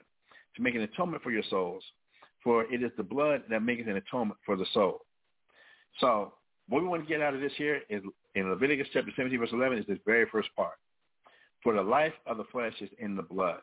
to 0.57 0.63
make 0.63 0.75
an 0.75 0.83
atonement 0.83 1.23
for 1.23 1.31
your 1.31 1.45
souls, 1.49 1.83
for 2.43 2.65
it 2.73 2.83
is 2.83 2.91
the 2.97 3.03
blood 3.03 3.43
that 3.51 3.63
maketh 3.63 3.87
an 3.89 3.97
atonement 3.97 4.39
for 4.45 4.57
the 4.57 4.67
soul. 4.73 5.01
So 6.01 6.33
what 6.69 6.83
we 6.83 6.89
want 6.89 7.03
to 7.03 7.09
get 7.09 7.21
out 7.21 7.35
of 7.35 7.41
this 7.41 7.53
here 7.57 7.83
is 7.89 8.03
in 8.35 8.51
Leviticus 8.51 8.89
chapter 8.93 9.11
17, 9.15 9.39
verse 9.39 9.51
11 9.53 9.79
is 9.79 9.87
this 9.87 9.99
very 10.07 10.27
first 10.31 10.49
part. 10.57 10.75
For 11.63 11.75
the 11.75 11.83
life 11.83 12.15
of 12.27 12.39
the 12.39 12.45
flesh 12.51 12.75
is 12.81 12.91
in 12.99 13.15
the 13.15 13.23
blood. 13.23 13.61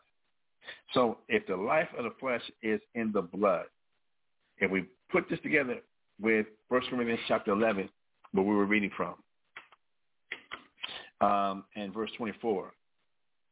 So 0.94 1.18
if 1.28 1.46
the 1.48 1.56
life 1.56 1.88
of 1.98 2.04
the 2.04 2.14
flesh 2.20 2.42
is 2.62 2.80
in 2.96 3.12
the 3.12 3.22
blood, 3.22 3.66
if 4.60 4.70
we 4.70 4.86
put 5.12 5.30
this 5.30 5.40
together 5.42 5.78
with 6.22 6.46
1 6.70 6.82
Corinthians 6.90 7.20
chapter 7.28 7.52
11, 7.52 7.90
where 8.32 8.46
we 8.46 8.56
were 8.56 8.66
reading 8.66 8.92
from, 8.96 9.16
um, 11.22 11.66
and 11.76 11.94
verse 11.94 12.12
24. 12.18 12.74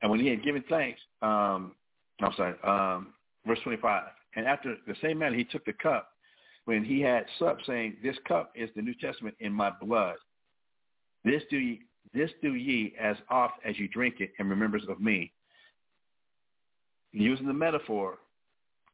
And 0.01 0.11
when 0.11 0.19
he 0.19 0.27
had 0.27 0.43
given 0.43 0.63
thanks, 0.69 0.99
um, 1.21 1.73
I'm 2.21 2.33
sorry, 2.35 2.55
um, 2.63 3.13
verse 3.45 3.59
25. 3.63 4.03
And 4.37 4.45
after 4.45 4.75
the 4.85 4.95
same 5.01 5.17
manner, 5.17 5.35
he 5.35 5.43
took 5.43 5.65
the 5.65 5.73
cup 5.73 6.11
when 6.65 6.85
he 6.85 7.01
had 7.01 7.25
supped, 7.39 7.65
saying, 7.65 7.97
This 8.03 8.15
cup 8.27 8.51
is 8.55 8.69
the 8.75 8.83
New 8.83 8.93
Testament 8.93 9.35
in 9.39 9.51
my 9.51 9.71
blood. 9.81 10.15
This 11.25 11.41
do 11.49 11.57
ye, 11.57 11.81
this 12.13 12.29
do 12.43 12.53
ye 12.53 12.93
as 13.01 13.17
oft 13.31 13.55
as 13.65 13.79
you 13.79 13.87
drink 13.87 14.17
it 14.19 14.31
in 14.37 14.47
remembrance 14.47 14.85
of 14.87 15.01
me. 15.01 15.33
Using 17.13 17.47
the 17.47 17.53
metaphor 17.53 18.19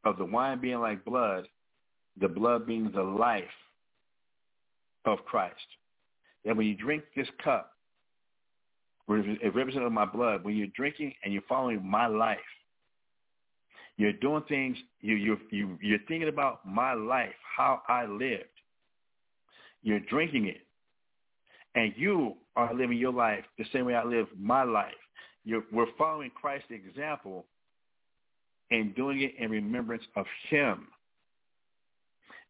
of 0.05 0.17
the 0.17 0.23
wine 0.23 0.61
being 0.61 0.79
like 0.79 1.03
blood, 1.03 1.45
the 2.21 2.29
blood 2.29 2.65
being 2.65 2.89
the 2.95 3.03
life 3.03 3.43
of 5.03 5.25
Christ. 5.25 5.55
That 6.45 6.55
when 6.55 6.67
you 6.67 6.75
drink 6.75 7.03
this 7.17 7.27
cup, 7.43 7.73
it 9.09 9.53
represents 9.53 9.91
my 9.91 10.05
blood, 10.05 10.45
when 10.45 10.55
you're 10.55 10.67
drinking 10.67 11.15
and 11.21 11.33
you're 11.33 11.43
following 11.49 11.85
my 11.85 12.07
life, 12.07 12.39
you're 13.97 14.13
doing 14.13 14.43
things, 14.47 14.77
you, 15.01 15.15
you, 15.15 15.37
you, 15.51 15.77
you're 15.81 15.99
thinking 16.07 16.29
about 16.29 16.65
my 16.65 16.93
life, 16.93 17.33
how 17.55 17.81
I 17.87 18.05
lived. 18.05 18.43
You're 19.83 19.99
drinking 19.99 20.47
it. 20.47 20.61
And 21.75 21.93
you 21.95 22.35
are 22.55 22.73
living 22.73 22.97
your 22.97 23.13
life 23.13 23.43
the 23.57 23.65
same 23.73 23.85
way 23.85 23.95
I 23.95 24.03
live 24.03 24.27
my 24.37 24.63
life. 24.63 24.93
You're, 25.43 25.63
we're 25.71 25.87
following 25.97 26.31
Christ's 26.33 26.71
example 26.71 27.45
and 28.71 28.95
doing 28.95 29.21
it 29.21 29.33
in 29.37 29.51
remembrance 29.51 30.03
of 30.15 30.25
him. 30.49 30.87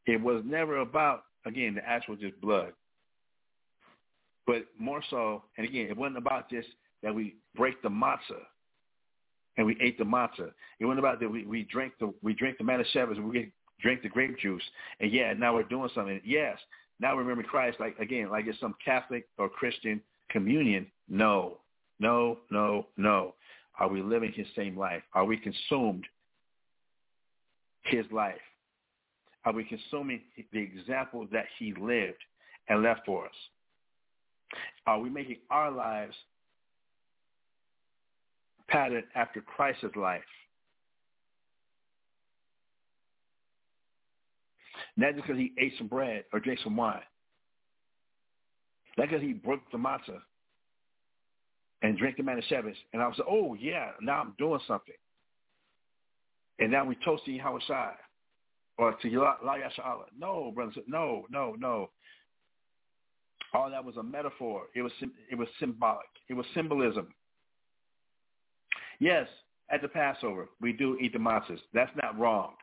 It 0.05 0.21
was 0.21 0.43
never 0.45 0.77
about, 0.77 1.23
again, 1.45 1.75
the 1.75 1.87
actual 1.87 2.15
just 2.15 2.39
blood. 2.39 2.73
But 4.45 4.65
more 4.77 5.01
so, 5.09 5.43
and 5.57 5.67
again, 5.67 5.87
it 5.89 5.97
wasn't 5.97 6.17
about 6.17 6.49
just 6.49 6.67
that 7.01 7.13
we 7.15 7.35
break 7.55 7.81
the 7.81 7.89
matzah 7.89 8.43
and 9.57 9.65
we 9.65 9.77
ate 9.81 9.97
the 9.97 10.03
matzah. 10.03 10.51
It 10.79 10.85
wasn't 10.85 10.99
about 10.99 11.19
that 11.19 11.29
we, 11.29 11.45
we 11.45 11.63
drank 11.63 11.93
the 11.99 12.13
we 12.21 12.33
drank 12.33 12.57
the 12.57 12.63
Manischewitz, 12.63 13.21
we 13.21 13.51
drank 13.81 14.01
the 14.01 14.09
grape 14.09 14.37
juice, 14.39 14.63
and 14.99 15.11
yeah, 15.11 15.33
now 15.33 15.53
we're 15.53 15.63
doing 15.63 15.89
something. 15.93 16.21
Yes, 16.23 16.57
now 16.99 17.15
we 17.15 17.21
remember 17.21 17.43
Christ, 17.43 17.79
like 17.79 17.97
again, 17.99 18.29
like 18.29 18.47
it's 18.47 18.59
some 18.59 18.75
Catholic 18.83 19.27
or 19.37 19.49
Christian 19.49 20.01
communion. 20.29 20.87
No, 21.07 21.57
no, 21.99 22.39
no, 22.49 22.87
no. 22.97 23.35
Are 23.79 23.87
we 23.87 24.01
living 24.01 24.31
his 24.33 24.47
same 24.55 24.77
life? 24.77 25.01
Are 25.13 25.25
we 25.25 25.37
consumed 25.37 26.05
his 27.83 28.05
life? 28.11 28.35
Are 29.45 29.53
we 29.53 29.63
consuming 29.63 30.21
the 30.51 30.59
example 30.59 31.27
that 31.31 31.45
he 31.59 31.73
lived 31.73 32.23
and 32.69 32.81
left 32.81 33.01
for 33.05 33.25
us? 33.25 33.35
Are 34.85 34.99
we 34.99 35.09
making 35.09 35.37
our 35.49 35.71
lives 35.71 36.15
patterned 38.73 39.05
after 39.15 39.39
Christ's 39.41 39.95
life? 39.95 40.21
Not 44.97 45.13
just 45.15 45.27
because 45.27 45.39
he 45.39 45.53
ate 45.59 45.73
some 45.77 45.87
bread 45.87 46.25
or 46.33 46.39
drank 46.39 46.59
some 46.63 46.75
wine. 46.75 47.01
Not 48.97 49.09
because 49.09 49.23
he 49.23 49.33
broke 49.33 49.61
the 49.71 49.77
matzah 49.77 50.19
and 51.81 51.97
drank 51.97 52.17
the 52.17 52.23
Manischewitz. 52.23 52.75
And 52.93 53.01
I 53.01 53.07
was 53.07 53.17
like, 53.17 53.27
oh, 53.29 53.55
yeah, 53.55 53.91
now 54.01 54.21
I'm 54.21 54.33
doing 54.37 54.59
something. 54.67 54.95
And 56.59 56.71
now 56.71 56.85
we 56.85 56.95
toasting 57.03 57.39
Yahushua 57.39 57.91
or 58.77 58.93
to 58.93 59.19
La 59.43 59.55
Yashala. 59.55 60.05
No, 60.17 60.51
brothers, 60.53 60.75
no, 60.87 61.25
no, 61.29 61.55
no. 61.57 61.89
All 63.53 63.69
that 63.69 63.83
was 63.83 63.97
a 63.97 64.03
metaphor. 64.03 64.63
It 64.75 64.81
was 64.81 64.91
it 65.29 65.35
was 65.35 65.47
symbolic. 65.59 66.07
It 66.27 66.33
was 66.33 66.45
symbolism. 66.55 67.13
Yes, 69.03 69.27
at 69.69 69.81
the 69.81 69.89
Passover 69.89 70.47
we 70.61 70.71
do 70.71 70.97
eat 71.01 71.11
the 71.11 71.19
matzahs. 71.19 71.59
That's 71.73 71.91
not 72.01 72.17
wrong. 72.17 72.53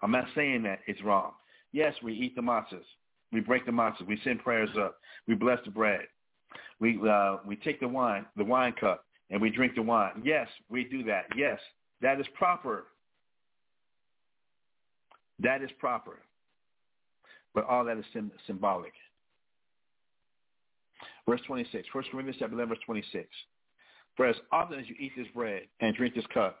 I'm 0.00 0.12
not 0.12 0.26
saying 0.32 0.62
that 0.62 0.78
it's 0.86 1.02
wrong. 1.02 1.32
Yes, 1.72 1.92
we 2.04 2.12
eat 2.12 2.36
the 2.36 2.40
matzahs. 2.40 2.84
We 3.32 3.40
break 3.40 3.66
the 3.66 3.72
matzahs. 3.72 4.06
We 4.06 4.16
send 4.22 4.44
prayers 4.44 4.70
up. 4.78 4.98
We 5.26 5.34
bless 5.34 5.58
the 5.64 5.72
bread. 5.72 6.02
We 6.78 7.00
uh, 7.10 7.38
we 7.44 7.56
take 7.56 7.80
the 7.80 7.88
wine, 7.88 8.26
the 8.36 8.44
wine 8.44 8.74
cup, 8.78 9.06
and 9.30 9.42
we 9.42 9.50
drink 9.50 9.74
the 9.74 9.82
wine. 9.82 10.22
Yes, 10.24 10.46
we 10.70 10.84
do 10.84 11.02
that. 11.02 11.24
Yes, 11.36 11.58
that 12.00 12.20
is 12.20 12.26
proper. 12.38 12.84
That 15.40 15.62
is 15.62 15.70
proper. 15.80 16.20
But 17.54 17.64
all 17.64 17.84
that 17.86 17.98
is 17.98 18.04
sim- 18.12 18.30
symbolic. 18.46 18.92
Verse 21.28 21.40
26, 21.44 21.88
1 21.92 22.04
Corinthians 22.12 22.36
chapter 22.38 22.54
11, 22.54 22.68
verse 22.68 22.78
26. 22.86 23.26
For 24.16 24.26
as 24.26 24.36
often 24.50 24.78
as 24.78 24.88
you 24.88 24.94
eat 24.98 25.12
this 25.16 25.26
bread 25.34 25.62
and 25.80 25.94
drink 25.94 26.14
this 26.14 26.26
cup, 26.32 26.58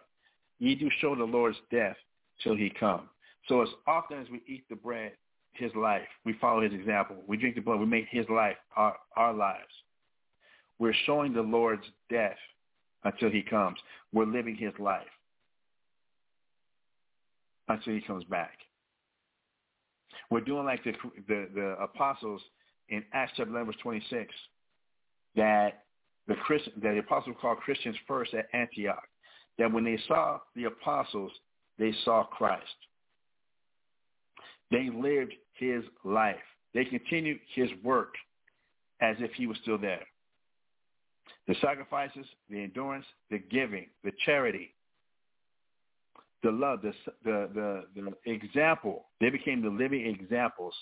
ye 0.58 0.74
do 0.74 0.88
show 1.00 1.14
the 1.14 1.24
Lord's 1.24 1.58
death 1.70 1.96
till 2.42 2.56
he 2.56 2.70
come. 2.70 3.08
So 3.48 3.62
as 3.62 3.68
often 3.86 4.20
as 4.20 4.28
we 4.30 4.42
eat 4.46 4.64
the 4.68 4.76
bread, 4.76 5.12
his 5.52 5.70
life, 5.74 6.08
we 6.24 6.32
follow 6.40 6.62
his 6.62 6.72
example. 6.72 7.16
We 7.26 7.36
drink 7.36 7.56
the 7.56 7.60
blood, 7.60 7.80
we 7.80 7.86
make 7.86 8.06
his 8.10 8.26
life 8.28 8.56
our, 8.76 8.96
our 9.16 9.34
lives. 9.34 9.72
We're 10.78 10.94
showing 11.04 11.34
the 11.34 11.42
Lord's 11.42 11.84
death 12.10 12.38
until 13.04 13.30
he 13.30 13.42
comes. 13.42 13.78
We're 14.12 14.26
living 14.26 14.56
his 14.56 14.72
life 14.78 15.02
until 17.68 17.94
he 17.94 18.00
comes 18.00 18.24
back. 18.24 18.58
We're 20.30 20.40
doing 20.40 20.64
like 20.64 20.82
the, 20.84 20.92
the, 21.28 21.48
the 21.54 21.76
apostles 21.80 22.40
in 22.88 23.04
Acts 23.12 23.32
chapter 23.36 23.50
11, 23.50 23.66
verse 23.66 23.76
26, 23.82 24.34
that 25.36 25.84
the 26.28 26.34
Christian, 26.34 26.72
that 26.82 26.92
the 26.92 26.98
apostles 26.98 27.36
called 27.40 27.58
Christians 27.58 27.96
first 28.06 28.34
at 28.34 28.46
Antioch, 28.52 29.02
that 29.58 29.72
when 29.72 29.84
they 29.84 29.98
saw 30.06 30.38
the 30.54 30.64
apostles, 30.64 31.32
they 31.78 31.92
saw 32.04 32.24
Christ. 32.24 32.64
They 34.70 34.88
lived 34.90 35.34
his 35.54 35.84
life. 36.04 36.36
They 36.74 36.84
continued 36.84 37.40
his 37.54 37.68
work 37.82 38.14
as 39.00 39.16
if 39.18 39.32
he 39.32 39.46
was 39.46 39.58
still 39.62 39.78
there. 39.78 40.04
The 41.48 41.54
sacrifices, 41.60 42.24
the 42.48 42.62
endurance, 42.62 43.04
the 43.30 43.38
giving, 43.38 43.86
the 44.04 44.12
charity, 44.24 44.74
the 46.42 46.50
love, 46.50 46.82
the, 46.82 46.92
the, 47.24 47.84
the, 47.94 48.12
the 48.24 48.30
example. 48.30 49.06
They 49.20 49.30
became 49.30 49.62
the 49.62 49.68
living 49.68 50.06
examples, 50.06 50.74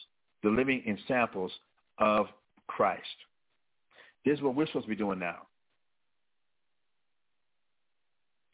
the 0.43 0.51
living 0.51 0.83
examples 0.87 1.53
of 1.99 2.27
Christ. 2.67 3.03
This 4.25 4.37
is 4.37 4.43
what 4.43 4.55
we're 4.55 4.67
supposed 4.67 4.87
to 4.87 4.91
be 4.91 4.97
doing 4.97 5.19
now. 5.19 5.47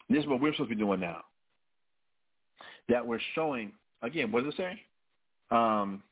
This 0.08 0.20
is 0.20 0.26
what 0.26 0.40
we're 0.40 0.52
supposed 0.52 0.70
to 0.70 0.76
be 0.76 0.80
doing 0.80 1.00
now. 1.00 1.22
That 2.88 3.04
we're 3.04 3.20
showing, 3.34 3.72
again, 4.02 4.30
what 4.30 4.44
does 4.44 4.54
it 4.54 4.56
say? 4.56 4.80
Um, 5.50 6.02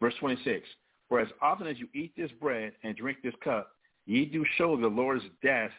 verse 0.00 0.14
26. 0.20 0.66
For 1.08 1.20
as 1.20 1.28
often 1.40 1.66
as 1.66 1.78
you 1.78 1.88
eat 1.94 2.12
this 2.16 2.30
bread 2.40 2.72
and 2.84 2.96
drink 2.96 3.18
this 3.22 3.34
cup, 3.42 3.72
ye 4.06 4.24
do 4.24 4.44
show 4.56 4.80
the 4.80 4.86
Lord's 4.86 5.24
death 5.42 5.70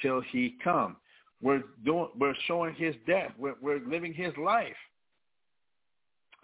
till 0.00 0.22
he 0.32 0.56
come. 0.64 0.96
We're 1.42 1.62
doing, 1.84 2.08
we're 2.18 2.34
showing 2.46 2.74
his 2.74 2.94
death. 3.06 3.32
We're, 3.38 3.54
we're 3.60 3.80
living 3.86 4.12
his 4.12 4.32
life 4.36 4.76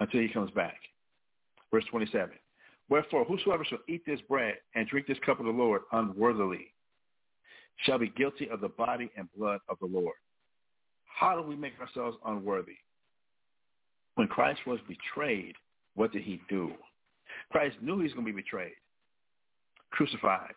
until 0.01 0.21
he 0.21 0.29
comes 0.29 0.51
back. 0.51 0.77
Verse 1.73 1.85
27. 1.91 2.31
Wherefore, 2.89 3.25
whosoever 3.25 3.65
shall 3.65 3.79
eat 3.89 4.05
this 4.07 4.21
bread 4.29 4.55
and 4.75 4.87
drink 4.87 5.07
this 5.07 5.19
cup 5.25 5.41
of 5.41 5.47
the 5.47 5.53
Lord 5.53 5.83
unworthily 5.93 6.73
shall 7.85 7.99
be 7.99 8.09
guilty 8.09 8.49
of 8.49 8.61
the 8.61 8.69
body 8.69 9.11
and 9.17 9.29
blood 9.37 9.61
of 9.69 9.79
the 9.81 9.87
Lord. 9.87 10.15
How 11.05 11.41
do 11.41 11.47
we 11.47 11.57
make 11.57 11.79
ourselves 11.81 12.17
unworthy? 12.25 12.77
When 14.15 14.29
Christ 14.29 14.61
was 14.67 14.79
betrayed, 14.89 15.55
what 15.95 16.13
did 16.13 16.23
he 16.23 16.41
do? 16.49 16.73
Christ 17.51 17.77
knew 17.83 17.99
he 17.99 18.05
was 18.05 18.13
going 18.13 18.27
to 18.27 18.33
be 18.33 18.41
betrayed, 18.41 18.75
crucified, 19.91 20.55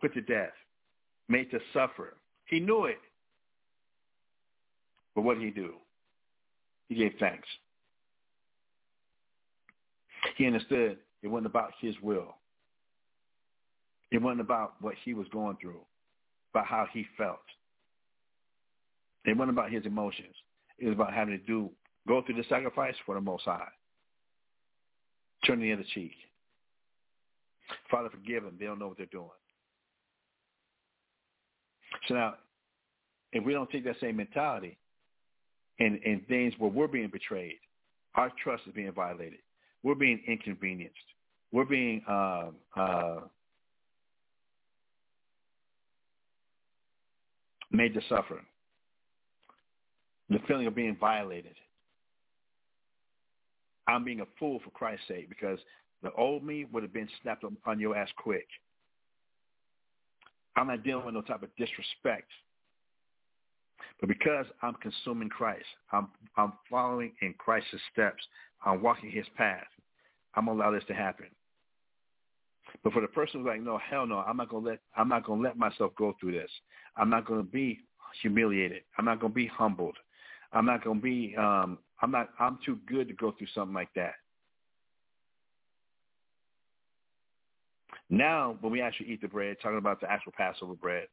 put 0.00 0.14
to 0.14 0.20
death, 0.22 0.52
made 1.28 1.50
to 1.50 1.58
suffer. 1.72 2.14
He 2.46 2.60
knew 2.60 2.84
it. 2.84 2.98
But 5.14 5.22
what 5.22 5.38
did 5.38 5.44
he 5.44 5.50
do? 5.50 5.74
He 6.88 6.94
gave 6.94 7.12
thanks. 7.18 7.48
He 10.36 10.46
understood 10.46 10.98
it 11.24 11.28
wasn't 11.28 11.46
about 11.46 11.72
his 11.80 11.94
will. 12.02 12.36
It 14.12 14.20
wasn't 14.20 14.42
about 14.42 14.74
what 14.80 14.94
he 15.04 15.14
was 15.14 15.26
going 15.32 15.56
through, 15.60 15.80
about 16.52 16.66
how 16.66 16.86
he 16.92 17.06
felt. 17.16 17.40
It 19.24 19.34
wasn't 19.34 19.58
about 19.58 19.72
his 19.72 19.86
emotions. 19.86 20.34
It 20.78 20.84
was 20.84 20.94
about 20.94 21.14
having 21.14 21.38
to 21.38 21.44
do 21.44 21.70
go 22.06 22.20
through 22.20 22.34
the 22.36 22.44
sacrifice 22.50 22.94
for 23.06 23.14
the 23.14 23.22
Most 23.22 23.44
High. 23.44 23.68
Turn 25.46 25.60
the 25.60 25.72
other 25.72 25.84
cheek. 25.94 26.12
Father, 27.90 28.10
forgive 28.10 28.44
them. 28.44 28.56
They 28.60 28.66
don't 28.66 28.78
know 28.78 28.88
what 28.88 28.98
they're 28.98 29.06
doing. 29.06 29.30
So 32.06 32.14
now, 32.14 32.34
if 33.32 33.42
we 33.42 33.54
don't 33.54 33.70
take 33.70 33.84
that 33.84 33.96
same 33.98 34.16
mentality 34.16 34.76
in, 35.78 35.98
in 36.04 36.20
things 36.28 36.52
where 36.58 36.70
we're 36.70 36.86
being 36.86 37.08
betrayed, 37.10 37.56
our 38.14 38.30
trust 38.42 38.64
is 38.66 38.74
being 38.74 38.92
violated. 38.92 39.38
We're 39.82 39.94
being 39.94 40.22
inconvenienced. 40.26 40.98
We're 41.54 41.64
being 41.64 42.02
uh, 42.08 42.46
uh, 42.76 43.20
made 47.70 47.94
to 47.94 48.00
suffer. 48.08 48.42
The 50.30 50.40
feeling 50.48 50.66
of 50.66 50.74
being 50.74 50.96
violated. 50.98 51.54
I'm 53.86 54.02
being 54.02 54.18
a 54.18 54.24
fool 54.36 54.58
for 54.64 54.70
Christ's 54.70 55.06
sake 55.06 55.28
because 55.28 55.60
the 56.02 56.10
old 56.14 56.42
me 56.42 56.66
would 56.72 56.82
have 56.82 56.92
been 56.92 57.08
snapped 57.22 57.44
on 57.64 57.78
your 57.78 57.96
ass 57.96 58.08
quick. 58.16 58.48
I'm 60.56 60.66
not 60.66 60.82
dealing 60.82 61.06
with 61.06 61.14
no 61.14 61.22
type 61.22 61.44
of 61.44 61.50
disrespect. 61.56 62.32
But 64.00 64.08
because 64.08 64.46
I'm 64.60 64.74
consuming 64.82 65.28
Christ, 65.28 65.66
I'm 65.92 66.08
I'm 66.36 66.54
following 66.68 67.12
in 67.22 67.32
Christ's 67.38 67.76
steps. 67.92 68.24
I'm 68.66 68.82
walking 68.82 69.12
his 69.12 69.26
path. 69.36 69.68
I'm 70.34 70.46
gonna 70.46 70.58
allow 70.58 70.72
this 70.72 70.82
to 70.88 70.94
happen. 70.94 71.26
But 72.82 72.92
for 72.92 73.00
the 73.00 73.08
person 73.08 73.40
who's 73.40 73.46
like, 73.46 73.62
no, 73.62 73.78
hell 73.78 74.06
no, 74.06 74.18
I'm 74.18 74.36
not 74.36 74.48
gonna 74.48 74.66
let 74.66 74.78
I'm 74.96 75.08
not 75.08 75.24
gonna 75.24 75.42
let 75.42 75.56
myself 75.56 75.92
go 75.96 76.14
through 76.18 76.32
this. 76.32 76.50
I'm 76.96 77.10
not 77.10 77.26
gonna 77.26 77.42
be 77.42 77.80
humiliated. 78.22 78.82
I'm 78.98 79.04
not 79.04 79.20
gonna 79.20 79.32
be 79.32 79.46
humbled. 79.46 79.96
I'm 80.52 80.66
not 80.66 80.84
gonna 80.84 81.00
be 81.00 81.34
um 81.38 81.78
I'm 82.02 82.10
not 82.10 82.30
I'm 82.38 82.58
too 82.64 82.78
good 82.86 83.08
to 83.08 83.14
go 83.14 83.32
through 83.36 83.48
something 83.54 83.74
like 83.74 83.92
that. 83.94 84.14
Now 88.10 88.56
when 88.60 88.72
we 88.72 88.80
actually 88.80 89.08
eat 89.10 89.20
the 89.22 89.28
bread, 89.28 89.56
talking 89.62 89.78
about 89.78 90.00
the 90.00 90.10
actual 90.10 90.32
Passover 90.36 90.74
bread 90.74 91.06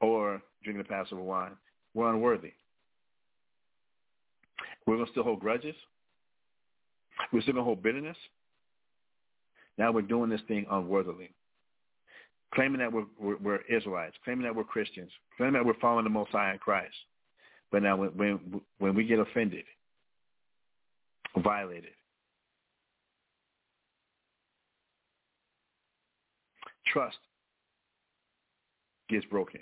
or 0.00 0.40
drinking 0.64 0.82
the 0.82 0.88
Passover 0.88 1.22
wine, 1.22 1.52
we're 1.94 2.10
unworthy. 2.12 2.52
We're 4.86 4.96
gonna 4.96 5.10
still 5.10 5.24
hold 5.24 5.40
grudges. 5.40 5.76
We're 7.32 7.42
still 7.42 7.54
gonna 7.54 7.64
hold 7.64 7.82
bitterness. 7.82 8.16
Now 9.80 9.90
we're 9.90 10.02
doing 10.02 10.28
this 10.28 10.42
thing 10.46 10.66
unworthily. 10.70 11.30
Claiming 12.54 12.80
that 12.80 12.92
we're, 12.92 13.06
we're, 13.18 13.38
we're 13.38 13.60
Israelites, 13.62 14.14
claiming 14.22 14.44
that 14.44 14.54
we're 14.54 14.62
Christians, 14.62 15.10
claiming 15.38 15.54
that 15.54 15.64
we're 15.64 15.80
following 15.80 16.04
the 16.04 16.10
Most 16.10 16.32
High 16.32 16.52
in 16.52 16.58
Christ. 16.58 16.92
But 17.72 17.82
now 17.82 17.96
when, 17.96 18.10
when, 18.10 18.60
when 18.78 18.94
we 18.94 19.04
get 19.04 19.18
offended, 19.18 19.64
violated, 21.42 21.92
trust 26.92 27.16
gets 29.08 29.24
broken. 29.24 29.60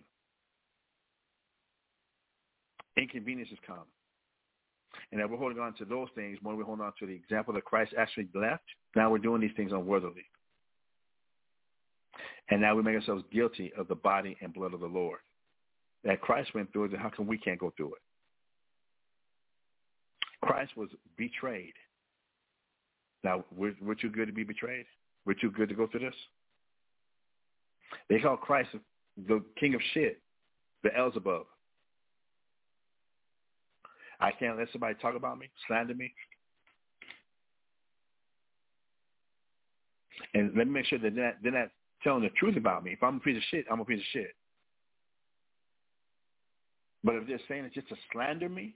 Inconveniences 2.96 3.58
come. 3.64 3.84
And 5.10 5.20
that 5.20 5.30
we're 5.30 5.38
holding 5.38 5.58
on 5.58 5.72
to 5.74 5.84
those 5.84 6.08
things 6.14 6.38
when 6.42 6.56
we 6.56 6.64
hold 6.64 6.80
on 6.80 6.92
to 6.98 7.06
the 7.06 7.14
example 7.14 7.54
that 7.54 7.64
Christ 7.64 7.94
actually 7.96 8.28
left. 8.34 8.64
Now 8.94 9.10
we're 9.10 9.18
doing 9.18 9.40
these 9.40 9.56
things 9.56 9.72
unworthily. 9.72 10.26
And 12.50 12.60
now 12.60 12.74
we 12.74 12.82
make 12.82 12.94
ourselves 12.94 13.24
guilty 13.32 13.72
of 13.76 13.88
the 13.88 13.94
body 13.94 14.36
and 14.40 14.52
blood 14.52 14.74
of 14.74 14.80
the 14.80 14.86
Lord. 14.86 15.20
That 16.04 16.20
Christ 16.20 16.54
went 16.54 16.72
through 16.72 16.84
it, 16.84 16.90
then 16.92 17.00
how 17.00 17.10
come 17.10 17.26
we 17.26 17.38
can't 17.38 17.58
go 17.58 17.72
through 17.76 17.94
it? 17.94 18.02
Christ 20.42 20.76
was 20.76 20.88
betrayed. 21.16 21.74
Now, 23.24 23.44
we're, 23.54 23.74
we're 23.82 23.94
too 23.94 24.10
good 24.10 24.26
to 24.26 24.32
be 24.32 24.44
betrayed? 24.44 24.86
We're 25.26 25.34
too 25.34 25.50
good 25.50 25.68
to 25.68 25.74
go 25.74 25.86
through 25.86 26.00
this? 26.00 26.14
They 28.08 28.20
call 28.20 28.36
Christ 28.36 28.70
the 29.26 29.42
king 29.58 29.74
of 29.74 29.80
shit, 29.92 30.20
the 30.82 30.90
Beelzebub. 30.90 31.46
I 34.20 34.32
can't 34.32 34.58
let 34.58 34.68
somebody 34.72 34.94
talk 35.00 35.14
about 35.14 35.38
me, 35.38 35.48
slander 35.66 35.94
me. 35.94 36.12
And 40.34 40.52
let 40.56 40.66
me 40.66 40.72
make 40.72 40.86
sure 40.86 40.98
that 40.98 41.14
they're 41.14 41.24
not, 41.24 41.34
they're 41.42 41.52
not 41.52 41.68
telling 42.02 42.22
the 42.22 42.30
truth 42.30 42.56
about 42.56 42.84
me. 42.84 42.92
If 42.92 43.02
I'm 43.02 43.16
a 43.16 43.20
piece 43.20 43.36
of 43.36 43.42
shit, 43.50 43.64
I'm 43.70 43.80
a 43.80 43.84
piece 43.84 44.00
of 44.00 44.06
shit. 44.12 44.34
But 47.04 47.14
if 47.14 47.26
they're 47.26 47.40
saying 47.48 47.64
it 47.64 47.74
just 47.74 47.88
to 47.88 47.96
slander 48.12 48.48
me, 48.48 48.74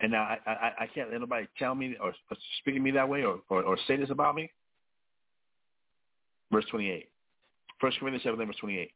and 0.00 0.12
now 0.12 0.22
I, 0.22 0.38
I, 0.46 0.72
I 0.80 0.86
can't 0.92 1.10
let 1.10 1.20
nobody 1.20 1.46
tell 1.58 1.74
me 1.74 1.96
or, 2.00 2.08
or 2.08 2.36
speak 2.60 2.74
to 2.74 2.80
me 2.80 2.90
that 2.92 3.08
way 3.08 3.22
or, 3.24 3.40
or, 3.48 3.62
or 3.62 3.78
say 3.86 3.96
this 3.96 4.10
about 4.10 4.34
me. 4.34 4.50
Verse 6.50 6.64
28. 6.70 7.08
First 7.80 7.98
Corinthians 7.98 8.24
7, 8.24 8.46
verse 8.46 8.56
28. 8.60 8.90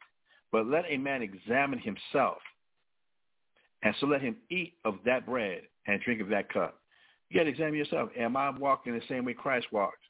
But 0.52 0.66
let 0.66 0.84
a 0.88 0.96
man 0.96 1.22
examine 1.22 1.78
himself, 1.78 2.38
and 3.86 3.94
so 4.00 4.06
let 4.08 4.20
him 4.20 4.34
eat 4.50 4.74
of 4.84 4.96
that 5.04 5.24
bread 5.24 5.60
and 5.86 6.00
drink 6.00 6.20
of 6.20 6.28
that 6.30 6.52
cup. 6.52 6.80
You 7.30 7.38
got 7.38 7.44
to 7.44 7.50
examine 7.50 7.76
yourself. 7.76 8.10
Am 8.18 8.36
I 8.36 8.50
walking 8.50 8.92
the 8.92 9.00
same 9.08 9.24
way 9.24 9.32
Christ 9.32 9.68
walked? 9.70 10.02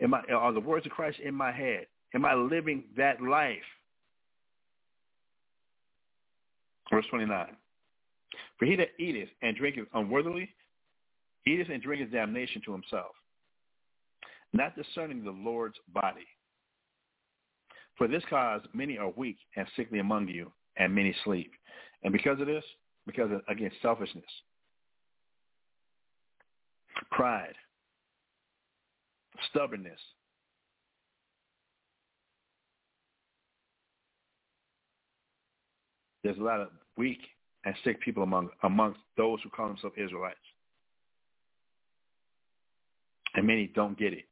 Am 0.00 0.14
I, 0.14 0.20
are 0.32 0.52
the 0.52 0.60
words 0.60 0.86
of 0.86 0.92
Christ 0.92 1.18
in 1.18 1.34
my 1.34 1.50
head? 1.50 1.86
Am 2.14 2.24
I 2.24 2.34
living 2.34 2.84
that 2.96 3.20
life? 3.20 3.56
Verse 6.88 7.04
29. 7.10 7.56
For 8.56 8.66
he 8.66 8.76
that 8.76 8.90
eateth 9.00 9.30
and 9.42 9.56
drinketh 9.56 9.88
unworthily, 9.92 10.48
eateth 11.44 11.68
and 11.68 11.82
drinketh 11.82 12.12
damnation 12.12 12.62
to 12.66 12.72
himself, 12.72 13.16
not 14.52 14.76
discerning 14.76 15.24
the 15.24 15.32
Lord's 15.32 15.78
body. 15.92 16.26
For 17.98 18.06
this 18.06 18.22
cause 18.30 18.60
many 18.72 18.96
are 18.96 19.10
weak 19.16 19.38
and 19.56 19.66
sickly 19.74 19.98
among 19.98 20.28
you, 20.28 20.52
and 20.76 20.94
many 20.94 21.16
sleep. 21.24 21.50
And 22.02 22.12
because 22.12 22.40
of 22.40 22.46
this, 22.46 22.64
because 23.06 23.30
of, 23.30 23.42
again, 23.48 23.70
selfishness, 23.82 24.24
pride, 27.10 27.54
stubbornness, 29.50 30.00
there's 36.22 36.38
a 36.38 36.42
lot 36.42 36.60
of 36.60 36.68
weak 36.96 37.20
and 37.64 37.74
sick 37.84 38.00
people 38.00 38.22
among 38.22 38.48
amongst 38.62 39.00
those 39.16 39.38
who 39.42 39.50
call 39.50 39.68
themselves 39.68 39.96
Israelites. 39.96 40.38
And 43.34 43.46
many 43.46 43.70
don't 43.74 43.98
get 43.98 44.12
it. 44.12 44.24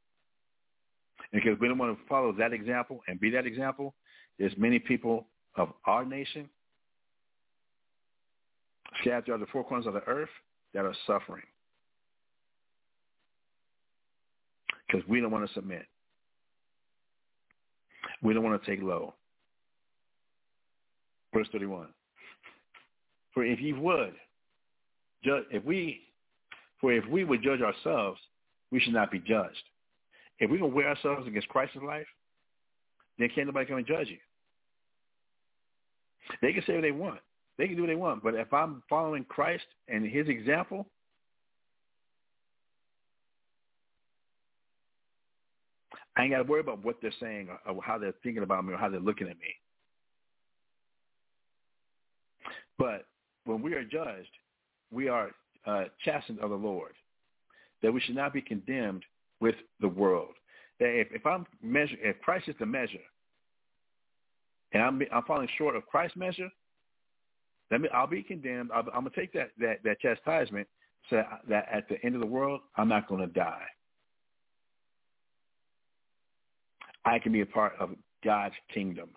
And 1.31 1.41
because 1.41 1.59
we 1.59 1.67
don't 1.67 1.77
want 1.77 1.97
to 1.97 2.03
follow 2.07 2.31
that 2.33 2.53
example 2.53 3.01
and 3.07 3.19
be 3.19 3.29
that 3.31 3.45
example, 3.45 3.93
there's 4.39 4.53
many 4.57 4.79
people 4.79 5.27
of 5.55 5.69
our 5.85 6.05
nation 6.05 6.49
scattered 9.01 9.25
throughout 9.25 9.39
the 9.39 9.45
four 9.47 9.63
corners 9.63 9.87
of 9.87 9.93
the 9.93 10.03
earth 10.07 10.29
that 10.73 10.85
are 10.85 10.95
suffering. 11.07 11.43
Because 14.87 15.07
we 15.07 15.19
don't 15.19 15.31
want 15.31 15.47
to 15.47 15.53
submit. 15.53 15.85
We 18.21 18.33
don't 18.33 18.43
want 18.43 18.61
to 18.61 18.69
take 18.69 18.83
low. 18.83 19.13
Verse 21.33 21.47
31. 21.51 21.87
For 23.33 23.43
if 23.43 23.59
ye 23.59 23.73
would, 23.73 24.13
judge, 25.23 25.43
if 25.51 25.63
we, 25.65 26.01
for 26.79 26.93
if 26.93 27.05
we 27.07 27.23
would 27.23 27.43
judge 27.43 27.61
ourselves, 27.61 28.19
we 28.71 28.79
should 28.79 28.93
not 28.93 29.11
be 29.11 29.19
judged. 29.19 29.63
If 30.39 30.49
we 30.49 30.57
can 30.57 30.73
wear 30.73 30.89
ourselves 30.89 31.27
against 31.27 31.49
Christ's 31.49 31.77
life, 31.85 32.07
then 33.17 33.29
can't 33.33 33.47
nobody 33.47 33.65
come 33.65 33.77
and 33.77 33.87
judge 33.87 34.07
you. 34.07 34.17
They 36.41 36.53
can 36.53 36.63
say 36.65 36.73
what 36.73 36.81
they 36.81 36.91
want. 36.91 37.19
They 37.57 37.67
can 37.67 37.75
do 37.75 37.83
what 37.83 37.87
they 37.87 37.95
want. 37.95 38.23
But 38.23 38.35
if 38.35 38.53
I'm 38.53 38.83
following 38.89 39.23
Christ 39.23 39.65
and 39.87 40.05
his 40.05 40.27
example, 40.27 40.87
I 46.17 46.23
ain't 46.23 46.31
got 46.31 46.37
to 46.37 46.43
worry 46.43 46.61
about 46.61 46.83
what 46.83 46.97
they're 47.01 47.13
saying 47.19 47.49
or, 47.65 47.81
how 47.83 47.97
they're 47.97 48.13
thinking 48.23 48.43
about 48.43 48.65
me 48.65 48.73
or 48.73 48.77
how 48.77 48.89
they're 48.89 48.99
looking 48.99 49.27
at 49.27 49.37
me. 49.37 49.55
But 52.77 53.05
when 53.45 53.61
we 53.61 53.73
are 53.73 53.83
judged, 53.83 54.29
we 54.91 55.07
are 55.07 55.31
uh, 55.65 55.85
chastened 56.03 56.39
of 56.39 56.49
the 56.49 56.55
Lord, 56.55 56.93
that 57.81 57.93
we 57.93 58.01
should 58.01 58.15
not 58.15 58.33
be 58.33 58.41
condemned 58.41 59.03
with 59.39 59.55
the 59.81 59.87
world. 59.87 60.33
That 60.79 60.89
if, 60.89 61.07
if 61.11 61.25
I'm 61.25 61.45
measure, 61.61 61.95
if 62.01 62.19
Christ 62.21 62.49
is 62.49 62.55
the 62.59 62.65
measure, 62.65 62.97
and 64.73 64.83
I'm 64.83 65.01
I'm 65.13 65.23
falling 65.23 65.47
short 65.57 65.75
of 65.75 65.85
Christ's 65.85 66.17
measure, 66.17 66.49
I'll 67.93 68.07
be 68.07 68.23
condemned. 68.23 68.69
I'll, 68.73 68.83
I'm 68.93 69.03
gonna 69.03 69.09
take 69.15 69.33
that 69.33 69.51
that 69.59 69.77
that 69.83 69.99
chastisement, 69.99 70.67
so 71.09 71.23
that 71.49 71.67
at 71.71 71.87
the 71.89 72.03
end 72.03 72.15
of 72.15 72.21
the 72.21 72.27
world, 72.27 72.61
I'm 72.77 72.87
not 72.87 73.07
gonna 73.07 73.27
die. 73.27 73.65
I 77.05 77.19
can 77.19 77.31
be 77.31 77.41
a 77.41 77.45
part 77.45 77.73
of 77.79 77.91
God's 78.23 78.55
kingdom. 78.73 79.09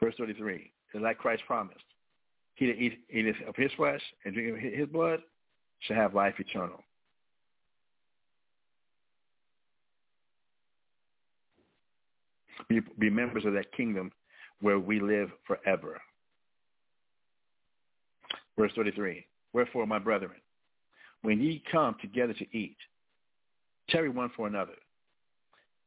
Verse 0.00 0.14
33, 0.18 0.70
like 1.00 1.18
Christ 1.18 1.42
promised, 1.46 1.84
he 2.54 2.66
that 2.66 2.76
eateth 2.76 3.36
of 3.48 3.56
his 3.56 3.70
flesh 3.76 4.02
and 4.24 4.34
drinketh 4.34 4.56
of 4.56 4.78
his 4.78 4.88
blood 4.88 5.20
shall 5.80 5.96
have 5.96 6.14
life 6.14 6.34
eternal. 6.38 6.82
Be, 12.68 12.80
be 12.98 13.10
members 13.10 13.44
of 13.44 13.52
that 13.54 13.72
kingdom 13.72 14.12
where 14.60 14.78
we 14.78 15.00
live 15.00 15.30
forever. 15.46 16.00
Verse 18.56 18.72
33, 18.74 19.26
Wherefore, 19.52 19.86
my 19.86 19.98
brethren, 19.98 20.40
when 21.22 21.40
ye 21.40 21.62
come 21.70 21.96
together 22.00 22.34
to 22.34 22.56
eat, 22.56 22.76
tarry 23.88 24.08
one 24.08 24.30
for 24.36 24.46
another. 24.46 24.74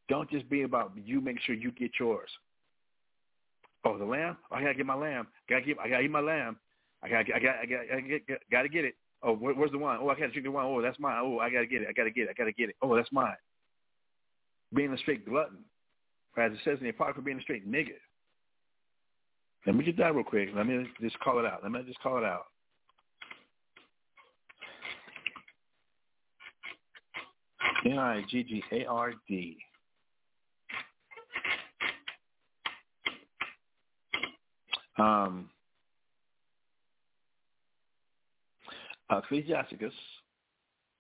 Don't 0.10 0.30
just 0.30 0.50
be 0.50 0.64
about 0.64 0.94
you 0.96 1.22
make 1.22 1.40
sure 1.42 1.56
you 1.56 1.72
get 1.72 1.92
yours. 2.00 2.30
Oh, 3.86 3.98
the 3.98 4.06
lamb? 4.06 4.38
Oh, 4.52 4.56
I 4.56 4.62
gotta 4.62 4.74
get 4.74 4.86
my 4.86 4.96
lamb. 4.96 5.28
Gotta 5.50 5.62
get. 5.62 5.78
I 5.80 5.90
gotta 5.90 6.04
eat 6.04 6.12
my 6.12 6.20
lamb. 6.20 6.58
I 7.04 7.10
got. 7.10 7.26
I 7.34 7.40
got. 7.40 7.56
I 7.62 7.66
got. 7.66 7.80
I 7.96 8.02
get, 8.02 8.28
get, 8.28 8.40
gotta 8.52 8.70
get 8.70 8.86
it. 8.86 8.96
Oh, 9.24 9.34
where, 9.34 9.54
where's 9.54 9.72
the 9.72 9.78
wine? 9.78 10.00
Oh, 10.02 10.10
I 10.10 10.16
gotta 10.16 10.30
drink 10.30 10.46
the 10.46 10.52
wine. 10.52 10.66
Oh, 10.66 10.82
that's 10.82 11.00
mine. 11.00 11.18
Oh, 11.22 11.40
I 11.40 11.50
gotta 11.50 11.68
get 11.68 11.82
it. 11.82 11.88
I 11.90 11.94
gotta 11.94 12.12
get 12.12 12.24
it. 12.24 12.30
I 12.30 12.34
gotta 12.34 12.52
get 12.52 12.70
it. 12.70 12.76
Oh, 12.82 12.96
that's 12.96 13.12
mine. 13.12 13.36
Being 14.74 14.94
a 14.94 14.98
straight 14.98 15.26
glutton, 15.26 15.60
as 16.38 16.52
it 16.52 16.60
says 16.64 16.78
in 16.80 16.84
the 16.84 16.90
Apocrypha, 16.90 17.22
being 17.22 17.40
a 17.40 17.42
straight 17.42 17.70
nigga. 17.70 17.96
Let 19.66 19.76
me 19.76 19.84
get 19.84 19.98
that 19.98 20.16
real 20.16 20.24
quick. 20.24 20.50
Let 20.56 20.68
me 20.68 20.86
just 21.02 21.20
call 21.20 21.40
it 21.40 21.46
out. 21.46 21.62
Let 21.64 21.72
me 21.72 21.82
just 21.86 22.00
call 22.00 22.18
it 22.18 22.24
out. 22.24 22.46
N-I-G-G-A-R-D. 27.86 29.58
Um, 34.98 35.50
Ecclesiasticus, 39.12 39.94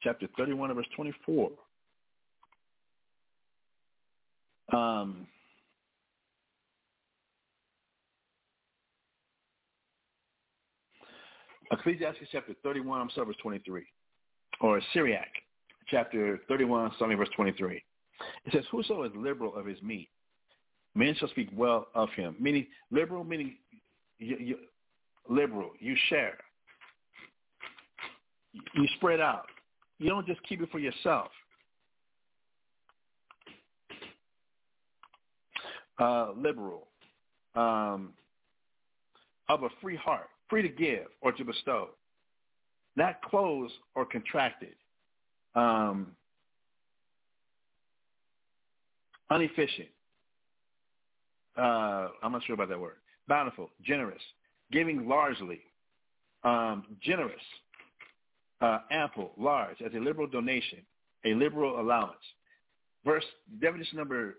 chapter 0.01 0.27
31, 0.37 0.73
verse 0.75 0.85
24. 0.95 1.49
Um, 4.73 5.27
Ecclesiastes 11.71 12.27
chapter 12.31 12.53
31, 12.63 13.01
I'm 13.01 13.09
sorry, 13.11 13.27
verse 13.27 13.35
23. 13.41 13.85
Or 14.61 14.81
Sirach 14.93 15.27
chapter 15.89 16.39
31, 16.47 16.91
starting 16.95 17.17
verse 17.17 17.29
23. 17.35 17.83
It 18.45 18.53
says, 18.53 18.63
Whoso 18.71 19.03
is 19.03 19.11
liberal 19.15 19.55
of 19.55 19.65
his 19.65 19.81
meat, 19.81 20.09
men 20.95 21.15
shall 21.17 21.29
speak 21.29 21.49
well 21.55 21.87
of 21.93 22.09
him. 22.11 22.35
Meaning, 22.39 22.67
liberal 22.91 23.23
meaning 23.23 23.57
liberal. 25.29 25.71
You 25.79 25.95
share. 26.09 26.37
You 28.53 28.87
spread 28.95 29.19
out. 29.19 29.45
You 29.99 30.09
don't 30.09 30.25
just 30.25 30.41
keep 30.47 30.61
it 30.61 30.69
for 30.71 30.79
yourself. 30.79 31.27
Uh, 35.99 36.31
liberal. 36.35 36.87
Um, 37.55 38.13
of 39.49 39.63
a 39.63 39.69
free 39.81 39.95
heart, 39.95 40.29
free 40.49 40.61
to 40.61 40.69
give 40.69 41.07
or 41.21 41.31
to 41.31 41.43
bestow, 41.43 41.89
not 42.95 43.21
closed 43.21 43.73
or 43.95 44.05
contracted, 44.05 44.75
um, 45.55 46.07
inefficient. 49.31 49.87
Uh, 51.57 52.09
I'm 52.21 52.31
not 52.31 52.43
sure 52.43 52.53
about 52.53 52.69
that 52.69 52.79
word. 52.79 52.97
Bountiful, 53.27 53.69
generous, 53.83 54.21
giving 54.71 55.07
largely, 55.07 55.61
um, 56.43 56.85
generous, 57.01 57.41
uh, 58.61 58.79
ample, 58.91 59.31
large, 59.37 59.81
as 59.81 59.93
a 59.93 59.99
liberal 59.99 60.27
donation, 60.27 60.79
a 61.25 61.33
liberal 61.33 61.79
allowance. 61.79 62.15
Verse 63.05 63.25
definition 63.61 63.97
number 63.97 64.37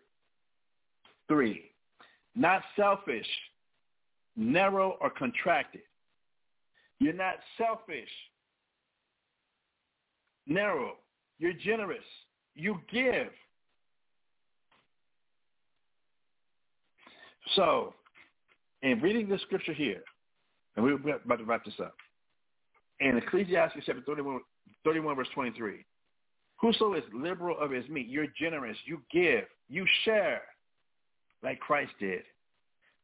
three, 1.28 1.70
not 2.34 2.62
selfish, 2.76 3.26
narrow 4.36 4.96
or 5.00 5.10
contracted. 5.10 5.82
You're 6.98 7.12
not 7.12 7.36
selfish, 7.56 8.08
narrow. 10.46 10.94
You're 11.38 11.52
generous. 11.52 12.04
You 12.54 12.80
give. 12.90 13.28
So, 17.54 17.94
in 18.82 19.00
reading 19.00 19.28
this 19.28 19.40
scripture 19.42 19.72
here, 19.72 20.02
and 20.76 20.84
we're 20.84 21.16
about 21.16 21.38
to 21.38 21.44
wrap 21.44 21.64
this 21.64 21.74
up, 21.80 21.94
in 23.00 23.16
Ecclesiastes 23.16 23.78
chapter 23.86 24.02
31, 24.04 24.40
31 24.84 25.16
verse 25.16 25.28
23, 25.34 25.84
whoso 26.56 26.94
is 26.94 27.04
liberal 27.14 27.56
of 27.58 27.70
his 27.70 27.88
meat, 27.88 28.08
you're 28.08 28.26
generous, 28.38 28.76
you 28.84 29.00
give, 29.12 29.44
you 29.68 29.86
share, 30.04 30.42
like 31.42 31.60
Christ 31.60 31.92
did. 32.00 32.22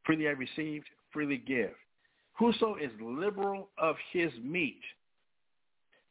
Freely 0.05 0.29
I 0.29 0.33
received, 0.33 0.87
freely 1.13 1.39
give. 1.39 1.71
Whoso 2.39 2.77
is 2.77 2.91
liberal 3.01 3.69
of 3.79 3.97
his 4.13 4.33
meat, 4.43 4.81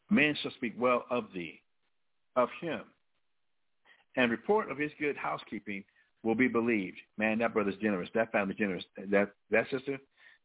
men 0.09 0.35
shall 0.41 0.51
speak 0.51 0.73
well 0.77 1.05
of 1.09 1.25
thee, 1.33 1.59
of 2.35 2.49
him. 2.61 2.81
And 4.15 4.31
report 4.31 4.71
of 4.71 4.77
his 4.77 4.91
good 4.99 5.17
housekeeping 5.17 5.83
will 6.23 6.35
be 6.35 6.47
believed. 6.47 6.97
Man, 7.17 7.39
that 7.39 7.53
brother's 7.53 7.75
generous. 7.81 8.09
That 8.13 8.31
family's 8.31 8.57
generous. 8.57 8.85
That 9.09 9.31
that 9.51 9.69
sister, 9.69 9.97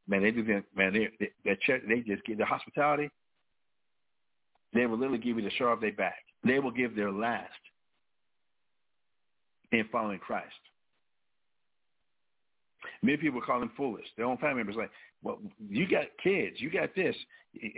man, 0.09 0.23
they 0.23 0.31
do 0.31 0.43
the, 0.43 0.65
man, 0.75 0.93
they, 0.93 1.09
they, 1.21 1.31
that 1.45 1.59
they 1.87 2.01
just 2.01 2.25
give 2.25 2.39
the 2.39 2.45
hospitality. 2.45 3.11
They 4.75 4.87
will 4.87 4.99
literally 4.99 5.19
give 5.19 5.37
you 5.37 5.45
the 5.45 5.51
show 5.51 5.69
off 5.69 5.81
their 5.81 5.93
back. 5.93 6.19
They 6.45 6.59
will 6.59 6.71
give 6.71 6.97
their 6.97 7.13
last 7.13 7.53
in 9.73 9.87
following 9.93 10.19
Christ. 10.19 10.47
Many 13.02 13.17
people 13.18 13.41
call 13.41 13.60
them 13.60 13.70
foolish. 13.77 14.07
Their 14.17 14.27
own 14.27 14.39
family 14.39 14.57
members 14.57 14.77
like, 14.77 14.91
well, 15.23 15.39
you 15.68 15.89
got 15.89 16.07
kids, 16.23 16.57
you 16.59 16.70
got 16.70 16.94
this, 16.94 17.15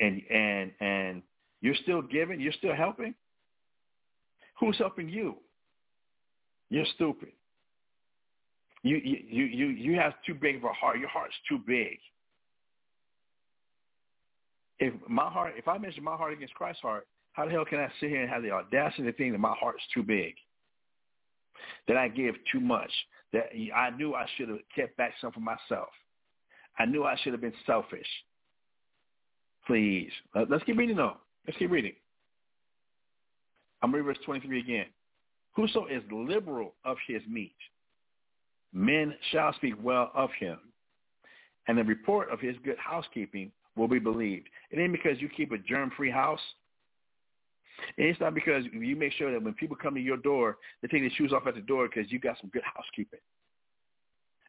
and 0.00 0.23
and 0.31 0.73
and 0.81 1.23
you're 1.60 1.74
still 1.82 2.02
giving, 2.02 2.40
you're 2.40 2.52
still 2.52 2.74
helping. 2.74 3.15
Who's 4.58 4.78
helping 4.78 5.08
you? 5.08 5.36
You're 6.70 6.86
stupid. 6.94 7.31
You 8.82 8.97
you 8.97 9.44
you 9.44 9.66
you 9.66 9.97
have 9.99 10.15
too 10.26 10.34
big 10.34 10.57
of 10.57 10.65
a 10.65 10.73
heart. 10.73 10.99
Your 10.99 11.08
heart's 11.08 11.34
too 11.49 11.58
big. 11.66 11.99
If 14.78 14.94
my 15.07 15.28
heart, 15.31 15.55
if 15.58 15.68
I 15.68 15.76
measure 15.76 16.00
my 16.00 16.16
heart 16.16 16.32
against 16.32 16.55
Christ's 16.55 16.81
heart, 16.81 17.07
how 17.32 17.44
the 17.44 17.50
hell 17.50 17.66
can 17.66 17.78
I 17.78 17.89
sit 18.00 18.08
here 18.08 18.23
and 18.23 18.31
have 18.31 18.42
the 18.42 18.50
audacity 18.50 19.02
to 19.02 19.12
think 19.12 19.32
that 19.32 19.39
my 19.39 19.55
heart's 19.58 19.82
too 19.92 20.02
big? 20.02 20.34
That 21.89 21.99
I 21.99 22.08
give 22.08 22.34
too 22.50 22.60
much? 22.60 22.90
That 23.33 23.47
I 23.75 23.91
knew 23.91 24.15
I 24.15 24.26
should 24.36 24.49
have 24.49 24.59
kept 24.75 24.97
back 24.97 25.12
some 25.20 25.33
for 25.33 25.41
myself. 25.41 25.89
I 26.78 26.84
knew 26.86 27.05
I 27.05 27.17
should 27.23 27.33
have 27.33 27.41
been 27.41 27.52
selfish. 27.67 28.07
Please, 29.67 30.10
let's 30.49 30.65
keep 30.65 30.76
reading 30.76 30.97
though. 30.97 31.17
Let's 31.47 31.59
keep 31.59 31.70
reading. 31.70 31.92
I'm 33.83 33.92
reading 33.92 34.07
verse 34.07 34.18
23 34.25 34.60
again. 34.60 34.86
Whoso 35.52 35.86
is 35.86 36.02
liberal 36.10 36.75
of 36.84 36.97
his 37.07 37.23
meat, 37.28 37.57
men 38.73 39.15
shall 39.31 39.52
speak 39.55 39.75
well 39.83 40.10
of 40.15 40.31
him, 40.39 40.59
and 41.67 41.76
the 41.78 41.84
report 41.84 42.31
of 42.31 42.41
his 42.41 42.57
good 42.65 42.78
housekeeping 42.78 43.52
will 43.76 43.89
be 43.89 43.99
believed. 43.99 44.49
It 44.70 44.78
ain't 44.78 44.92
because 44.92 45.20
you 45.20 45.28
keep 45.28 45.52
a 45.52 45.59
germ-free 45.59 46.10
house. 46.10 46.41
It's 47.97 48.20
not 48.20 48.34
because 48.34 48.65
you 48.73 48.97
make 48.97 49.12
sure 49.12 49.33
that 49.33 49.42
when 49.42 49.55
people 49.55 49.76
come 49.76 49.94
to 49.94 50.00
your 50.00 50.17
door, 50.17 50.59
they 50.83 50.89
take 50.89 51.02
their 51.02 51.10
shoes 51.10 51.33
off 51.33 51.47
at 51.47 51.55
the 51.55 51.60
door 51.60 51.89
because 51.89 52.10
you 52.10 52.18
got 52.18 52.36
some 52.41 52.50
good 52.50 52.62
housekeeping. 52.62 53.20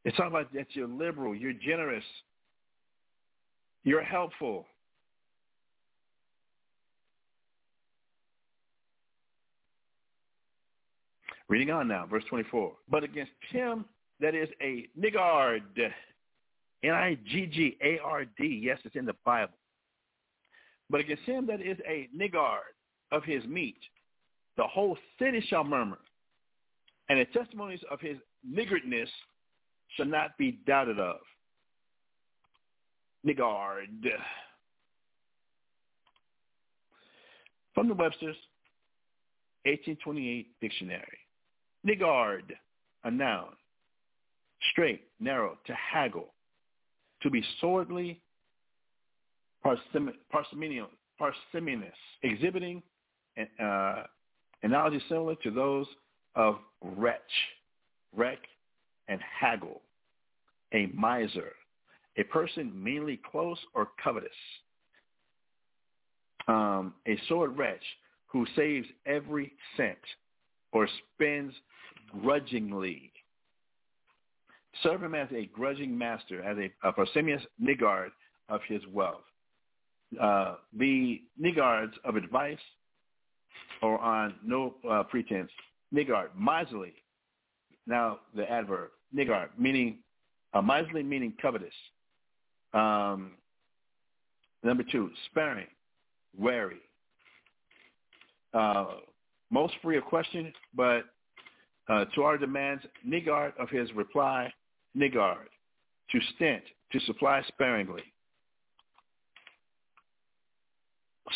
It's 0.03 0.17
not 0.17 0.27
about 0.27 0.53
that 0.53 0.67
you're 0.71 0.87
liberal, 0.87 1.35
you're 1.35 1.53
generous, 1.53 2.03
you're 3.83 4.03
helpful. 4.03 4.65
Reading 11.47 11.69
on 11.71 11.87
now, 11.87 12.05
verse 12.05 12.23
24. 12.29 12.71
But 12.89 13.03
against 13.03 13.33
him 13.49 13.85
that 14.21 14.33
is 14.35 14.47
a 14.61 14.87
niggard, 14.97 15.61
N-I-G-G-A-R-D, 16.83 18.61
yes, 18.63 18.79
it's 18.85 18.95
in 18.95 19.05
the 19.05 19.15
Bible. 19.25 19.53
But 20.89 21.01
against 21.01 21.23
him 21.23 21.45
that 21.47 21.61
is 21.61 21.77
a 21.87 22.07
niggard 22.17 22.59
of 23.11 23.23
his 23.23 23.43
meat, 23.45 23.77
the 24.57 24.63
whole 24.63 24.97
city 25.19 25.43
shall 25.47 25.63
murmur, 25.63 25.99
and 27.09 27.19
the 27.19 27.25
testimonies 27.25 27.81
of 27.89 27.99
his 27.99 28.17
niggardness 28.47 29.09
shall 29.95 30.05
not 30.05 30.37
be 30.37 30.59
doubted 30.65 30.99
of. 30.99 31.17
Niggard. 33.25 33.87
From 37.73 37.87
the 37.87 37.93
Webster's 37.93 38.37
1828 39.65 40.59
dictionary. 40.59 41.17
Niggard, 41.85 42.53
a 43.03 43.11
noun. 43.11 43.49
Straight, 44.71 45.03
narrow, 45.19 45.57
to 45.65 45.73
haggle, 45.73 46.33
to 47.23 47.29
be 47.29 47.43
sordidly 47.59 48.21
parsimonious, 49.63 50.87
exhibiting 52.23 52.81
uh, 53.61 54.03
analogy 54.63 55.01
similar 55.07 55.35
to 55.35 55.51
those 55.51 55.85
of 56.35 56.55
wretch, 56.81 57.19
wreck, 58.15 58.39
and 59.07 59.19
haggle, 59.21 59.81
a 60.73 60.87
miser, 60.93 61.53
a 62.17 62.23
person 62.23 62.71
meanly 62.81 63.19
close 63.29 63.57
or 63.73 63.89
covetous, 64.01 64.29
um, 66.47 66.93
a 67.07 67.17
sword 67.27 67.57
wretch 67.57 67.83
who 68.27 68.45
saves 68.55 68.87
every 69.05 69.53
cent 69.77 69.97
or 70.71 70.87
spends 71.15 71.53
grudgingly. 72.21 73.11
Serve 74.83 75.03
him 75.03 75.15
as 75.15 75.27
a 75.33 75.47
grudging 75.47 75.97
master, 75.97 76.41
as 76.41 76.57
a, 76.57 76.87
a 76.87 76.93
parsimonious 76.93 77.43
niggard 77.61 78.11
of 78.47 78.61
his 78.67 78.81
wealth. 78.93 79.23
Uh, 80.19 80.55
the 80.77 81.21
niggards 81.41 81.91
of 82.03 82.15
advice 82.15 82.59
or 83.81 83.99
on 83.99 84.35
no 84.43 84.75
uh, 84.89 85.03
pretense. 85.03 85.51
Niggard, 85.93 86.29
miserly. 86.37 86.93
Now 87.87 88.19
the 88.35 88.49
adverb, 88.49 88.91
niggard, 89.15 89.49
meaning 89.57 89.97
uh, 90.53 90.61
miserly, 90.61 91.03
meaning 91.03 91.33
covetous. 91.41 91.73
Um, 92.73 93.31
number 94.63 94.83
two, 94.89 95.09
sparing, 95.29 95.67
wary. 96.37 96.77
Uh, 98.53 98.85
most 99.49 99.73
free 99.81 99.97
of 99.97 100.03
question, 100.05 100.53
but 100.75 101.03
uh, 101.89 102.05
to 102.15 102.23
our 102.23 102.37
demands, 102.37 102.83
Niggard 103.07 103.53
of 103.59 103.69
his 103.69 103.91
reply, 103.93 104.51
Niggard, 104.97 105.47
to 106.11 106.19
stint, 106.35 106.63
to 106.91 106.99
supply 107.01 107.41
sparingly. 107.47 108.03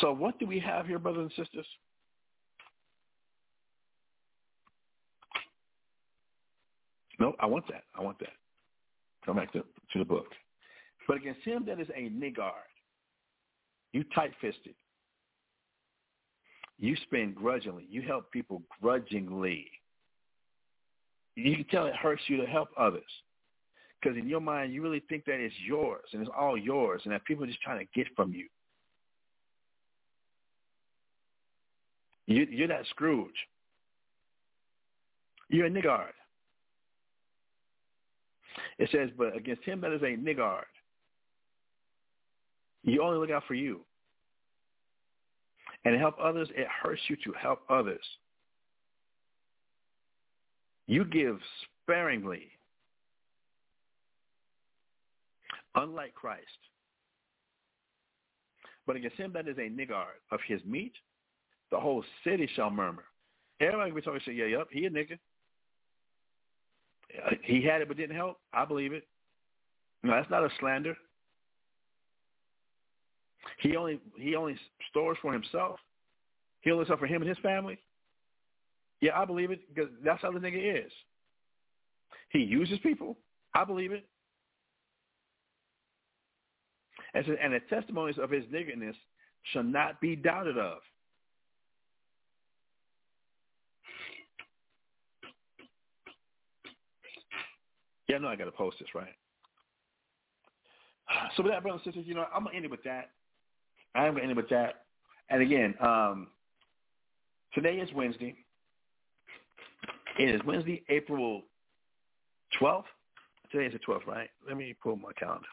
So 0.02 0.12
what 0.12 0.40
do 0.40 0.46
we 0.46 0.60
have 0.60 0.88
here, 0.88 1.00
brothers 1.00 1.32
and 1.38 1.46
sisters? 1.46 1.66
No, 7.20 7.36
I 7.40 7.46
want 7.46 7.68
that. 7.70 7.84
I 7.98 8.02
want 8.02 8.20
that. 8.20 8.34
Come 9.26 9.38
back 9.38 9.52
to, 9.54 9.60
to 9.94 10.00
the 10.00 10.06
book. 10.06 10.28
But 11.08 11.18
against 11.18 11.42
him 11.42 11.66
that 11.68 11.80
is 11.80 11.88
a 11.96 12.10
niggard, 12.10 12.52
you 13.94 14.04
tight-fisted. 14.14 14.76
You 16.78 16.96
spend 17.04 17.36
grudgingly. 17.36 17.86
You 17.90 18.02
help 18.02 18.32
people 18.32 18.62
grudgingly. 18.82 19.68
You 21.36 21.56
can 21.56 21.66
tell 21.66 21.86
it 21.86 21.96
hurts 21.96 22.24
you 22.28 22.38
to 22.38 22.46
help 22.46 22.70
others. 22.78 23.04
Because 24.02 24.18
in 24.18 24.28
your 24.28 24.42
mind, 24.42 24.74
you 24.74 24.82
really 24.84 25.02
think 25.08 25.26
that 25.26 25.40
it's 25.40 25.56
yours 25.66 26.04
and 26.14 26.22
it's 26.22 26.32
all 26.38 26.58
yours 26.58 27.02
and 27.06 27.14
that 27.14 27.24
people 27.26 27.44
are 27.44 27.48
just 27.48 27.62
trying 27.62 27.80
to 27.80 27.92
get 27.96 28.08
from 28.16 28.34
you. 28.34 28.48
you 32.28 32.48
you're 32.50 32.68
that 32.68 32.86
Scrooge. 32.90 33.36
You're 35.50 35.68
a 35.68 35.70
niggard. 35.70 36.12
It 38.78 38.90
says, 38.92 39.10
but 39.18 39.36
against 39.36 39.64
him 39.64 39.82
that 39.82 39.92
is 39.92 40.02
a 40.02 40.18
niggard, 40.18 40.64
you 42.84 43.02
only 43.02 43.18
look 43.18 43.32
out 43.32 43.44
for 43.48 43.54
you. 43.54 43.82
And 45.86 46.00
help 46.00 46.16
others, 46.22 46.50
it 46.56 46.68
hurts 46.68 47.02
you 47.08 47.16
to 47.26 47.34
help 47.40 47.62
others. 47.70 48.04
You 50.88 51.06
give 51.06 51.40
sparingly, 51.84 52.48
unlike 55.76 56.14
Christ. 56.16 56.42
But 58.88 58.96
against 58.96 59.18
him 59.18 59.32
that 59.34 59.48
is 59.48 59.58
a 59.58 59.70
niggard 59.70 60.20
of 60.32 60.40
his 60.48 60.64
meat, 60.66 60.94
the 61.72 61.80
whole 61.80 62.04
city 62.24 62.50
shall 62.56 62.70
murmur. 62.70 63.06
Everybody 63.60 63.92
will 63.92 64.02
be 64.02 64.02
talking, 64.02 64.22
say, 64.26 64.34
yeah, 64.34 64.46
yep, 64.46 64.68
he 64.72 64.86
a 64.86 64.90
nigga. 64.90 65.18
Uh, 67.26 67.36
he 67.44 67.62
had 67.62 67.82
it 67.82 67.88
but 67.88 67.98
didn't 67.98 68.16
help. 68.16 68.40
I 68.54 68.66
believe 68.66 68.94
it. 68.94 69.04
No, 70.04 70.12
that's 70.12 70.30
not 70.30 70.44
a 70.44 70.50
slander. 70.60 70.96
He 73.60 73.76
only 73.76 74.00
he 74.18 74.36
only 74.36 74.58
stores 74.90 75.18
for 75.22 75.32
himself. 75.34 75.80
He 76.62 76.72
only 76.72 76.86
stuff 76.86 77.00
for 77.00 77.08
him 77.08 77.22
and 77.22 77.30
his 77.30 77.38
family. 77.40 77.78
Yeah, 79.02 79.18
I 79.18 79.26
believe 79.26 79.52
it 79.52 79.62
because 79.74 79.92
that's 80.04 80.22
how 80.22 80.32
the 80.32 80.40
nigga 80.40 80.86
is. 80.86 80.92
He 82.30 82.40
uses 82.40 82.80
people. 82.80 83.18
I 83.54 83.64
believe 83.64 83.92
it. 83.92 84.06
And, 87.14 87.26
so, 87.26 87.36
and 87.42 87.54
the 87.54 87.62
testimonies 87.70 88.18
of 88.18 88.30
his 88.30 88.44
niggerness 88.52 88.96
shall 89.54 89.64
not 89.64 90.02
be 90.02 90.16
doubted 90.16 90.58
of. 90.58 90.80
Yeah, 98.16 98.20
I 98.20 98.22
know 98.22 98.30
I 98.30 98.36
got 98.38 98.46
to 98.46 98.52
post 98.52 98.78
this, 98.80 98.88
right? 98.96 99.14
So 101.36 101.44
with 101.44 101.52
that, 101.52 101.62
brothers 101.64 101.82
and 101.86 101.94
sisters, 101.94 102.08
you 102.08 102.16
know, 102.16 102.26
I'm 102.34 102.44
going 102.44 102.54
to 102.54 102.56
end 102.56 102.66
it 102.66 102.72
with 102.72 102.84
that. 102.84 103.10
I'm 103.94 104.14
going 104.14 104.18
to 104.18 104.22
end 104.22 104.32
it 104.32 104.38
with 104.38 104.50
that. 104.50 104.86
And 105.30 105.42
again, 105.42 105.76
um, 105.82 106.28
today 107.54 107.76
is 107.76 107.90
Wednesday. 107.94 108.36
It 110.18 110.30
is 110.30 110.42
Wednesday, 110.46 110.84
April 110.88 111.42
12th. 112.62 112.84
Today 113.52 113.66
is 113.66 113.74
the 113.74 113.80
12th, 113.80 114.08
right? 114.08 114.30
Let 114.48 114.56
me 114.56 114.74
pull 114.82 114.96
my 114.96 115.12
calendar. 115.20 115.46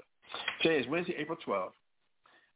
Today 0.62 0.78
is 0.78 0.86
Wednesday, 0.86 1.16
April 1.18 1.38
12th. 1.44 1.72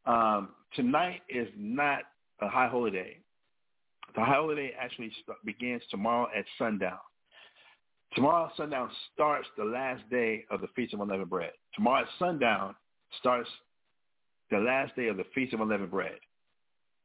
Um, 0.06 0.50
tonight 0.76 1.22
is 1.28 1.48
not 1.56 2.02
a 2.40 2.48
high 2.48 2.68
holiday. 2.68 3.18
The 4.14 4.20
high 4.20 4.34
holiday 4.34 4.72
actually 4.80 5.10
begins 5.44 5.82
tomorrow 5.90 6.28
at 6.36 6.44
sundown. 6.58 6.98
Tomorrow 8.16 8.50
sundown 8.56 8.90
starts 9.12 9.46
the 9.58 9.64
last 9.64 10.02
day 10.10 10.46
of 10.50 10.62
the 10.62 10.68
Feast 10.68 10.94
of 10.94 11.00
Unleavened 11.00 11.28
Bread. 11.28 11.52
Tomorrow 11.74 12.06
sundown 12.18 12.74
starts 13.20 13.48
the 14.50 14.56
last 14.58 14.96
day 14.96 15.08
of 15.08 15.18
the 15.18 15.24
Feast 15.34 15.52
of 15.52 15.60
Unleavened 15.60 15.90
Bread. 15.90 16.18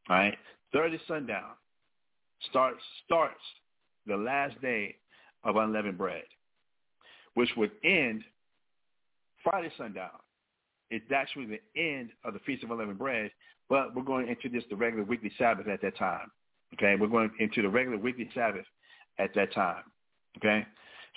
All 0.10 0.16
right? 0.16 0.38
Thursday 0.72 1.02
sundown 1.10 1.52
starts 2.50 2.80
starts 3.06 3.42
the 4.08 4.16
last 4.16 4.60
day 4.62 4.96
of 5.44 5.58
unleavened 5.58 5.98
bread, 5.98 6.24
which 7.34 7.50
would 7.58 7.72
end 7.84 8.24
Friday 9.44 9.72
sundown. 9.78 10.12
It's 10.92 11.12
actually 11.14 11.46
the 11.46 11.82
end 11.82 12.12
of 12.24 12.34
the 12.34 12.40
Feast 12.40 12.64
of 12.64 12.72
Unleavened 12.72 12.98
Bread, 12.98 13.32
but 13.70 13.94
we're 13.94 14.04
going 14.04 14.30
into 14.30 14.50
this 14.50 14.64
the 14.70 14.78
regular 14.78 15.04
weekly 15.04 15.32
Sabbath 15.38 15.68
at 15.68 15.82
that 15.82 15.98
time. 15.98 16.32
Okay, 16.76 16.96
we're 16.98 17.08
going 17.08 17.32
into 17.40 17.62
the 17.62 17.70
regular 17.70 17.98
weekly 17.98 18.30
Sabbath 18.34 18.66
at 19.20 19.34
that 19.36 19.54
time. 19.54 19.84
Okay, 20.38 20.66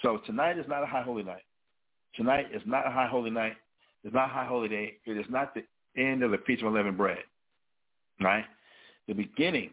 so 0.05 0.19
tonight 0.27 0.59
is 0.59 0.67
not 0.69 0.83
a 0.83 0.87
high 0.87 1.03
holy 1.03 1.23
night. 1.23 1.43
Tonight 2.15 2.49
is 2.55 2.61
not 2.67 2.87
a 2.87 2.91
high 2.91 3.09
holy 3.09 3.31
night. 3.31 3.55
It's 4.05 4.15
not 4.15 4.27
a 4.27 4.33
high 4.33 4.45
holy 4.45 4.69
day. 4.69 4.99
It 5.07 5.17
is 5.17 5.25
not 5.31 5.55
the 5.55 5.65
end 6.01 6.23
of 6.23 6.31
the 6.31 6.37
Feast 6.47 6.63
of 6.63 6.69
Unleavened 6.69 6.99
Bread. 6.99 7.25
Right? 8.21 8.45
The 9.09 9.15
beginning 9.15 9.71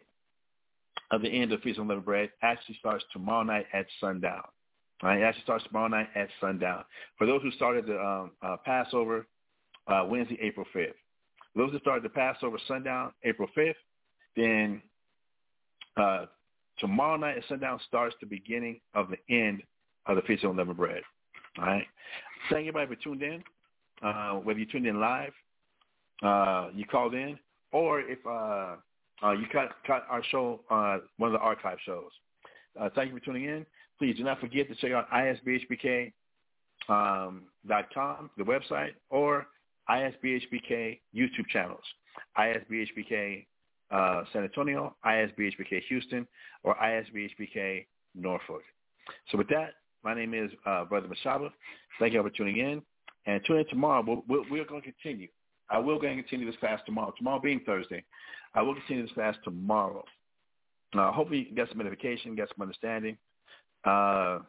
of 1.11 1.21
the 1.21 1.27
end 1.27 1.51
of 1.51 1.59
the 1.59 1.63
Feast 1.63 1.79
of 1.79 1.81
Unleavened 1.83 2.05
Bread 2.05 2.29
actually 2.41 2.77
starts 2.79 3.03
tomorrow 3.11 3.43
night 3.43 3.65
at 3.73 3.85
sundown. 3.99 4.43
Right? 5.03 5.19
It 5.19 5.23
actually 5.23 5.43
starts 5.43 5.65
tomorrow 5.65 5.89
night 5.89 6.07
at 6.15 6.29
sundown. 6.39 6.85
For 7.17 7.27
those 7.27 7.41
who 7.41 7.51
started 7.51 7.85
the 7.85 7.99
um, 7.99 8.31
uh, 8.41 8.55
Passover 8.65 9.27
uh, 9.87 10.05
Wednesday, 10.07 10.39
April 10.41 10.65
5th. 10.73 10.93
those 11.57 11.73
who 11.73 11.79
started 11.79 12.05
the 12.05 12.09
Passover 12.09 12.57
sundown, 12.69 13.11
April 13.25 13.49
5th, 13.57 13.73
then 14.37 14.81
uh, 15.97 16.27
tomorrow 16.79 17.17
night 17.17 17.37
at 17.37 17.43
sundown 17.49 17.81
starts 17.85 18.15
the 18.21 18.27
beginning 18.27 18.79
of 18.95 19.09
the 19.09 19.17
end 19.35 19.61
of 20.07 20.15
the 20.15 20.21
Feast 20.23 20.43
of 20.43 20.51
Unleavened 20.51 20.77
Bread. 20.77 21.01
All 21.57 21.65
right. 21.65 21.85
Thank 22.49 22.65
you 22.65 22.69
everybody 22.69 22.95
for 22.95 23.01
tuning 23.01 23.33
in. 23.33 23.43
Uh, 24.07 24.33
whether 24.35 24.59
you 24.59 24.65
tuned 24.65 24.87
in 24.87 24.99
live, 24.99 25.33
uh, 26.23 26.69
you 26.73 26.85
called 26.85 27.13
in, 27.13 27.37
or 27.71 28.01
if 28.01 28.17
uh, 28.25 28.75
uh, 29.23 29.31
you 29.31 29.45
cut, 29.51 29.69
cut 29.85 30.05
our 30.09 30.23
show, 30.31 30.59
uh, 30.71 30.97
one 31.17 31.27
of 31.27 31.33
the 31.33 31.39
archive 31.39 31.77
shows. 31.85 32.09
Uh, 32.79 32.89
thank 32.95 33.11
you 33.11 33.19
for 33.19 33.23
tuning 33.23 33.45
in. 33.45 33.65
Please 33.99 34.17
do 34.17 34.23
not 34.23 34.39
forget 34.39 34.67
to 34.69 34.75
check 34.75 34.91
out 34.91 35.09
isbhpk.com, 35.11 36.13
um, 36.89 38.29
the 38.37 38.43
website, 38.43 38.93
or 39.11 39.45
ISBHPK 39.89 40.99
YouTube 41.15 41.47
channels, 41.51 41.83
ISBHPK 42.37 43.45
uh, 43.91 44.23
San 44.31 44.43
Antonio, 44.43 44.95
ISBHPK 45.05 45.81
Houston, 45.89 46.27
or 46.63 46.75
ISBHPK 46.75 47.85
Norfolk. 48.15 48.63
So 49.31 49.37
with 49.37 49.49
that, 49.49 49.73
my 50.03 50.13
name 50.13 50.33
is 50.33 50.51
uh, 50.65 50.83
Brother 50.85 51.07
Mashaba. 51.07 51.49
Thank 51.99 52.13
you 52.13 52.19
all 52.19 52.27
for 52.27 52.35
tuning 52.35 52.57
in. 52.57 52.81
And 53.25 53.41
tune 53.45 53.59
in 53.59 53.67
tomorrow. 53.67 54.03
We'll, 54.05 54.23
we'll, 54.27 54.43
we're 54.49 54.65
going 54.65 54.81
to 54.81 54.91
continue. 54.91 55.27
I 55.69 55.77
will 55.77 55.99
going 55.99 56.17
to 56.17 56.23
continue 56.23 56.47
this 56.47 56.59
class 56.59 56.81
tomorrow. 56.85 57.13
Tomorrow 57.17 57.39
being 57.39 57.61
Thursday, 57.65 58.03
I 58.53 58.61
will 58.61 58.75
continue 58.75 59.03
this 59.03 59.13
class 59.13 59.35
tomorrow. 59.43 60.03
Uh, 60.97 61.11
hopefully 61.11 61.47
you 61.49 61.55
get 61.55 61.69
some 61.69 61.79
edification, 61.79 62.35
get 62.35 62.49
some 62.49 62.61
understanding. 62.61 63.17
Uh, 63.85 64.39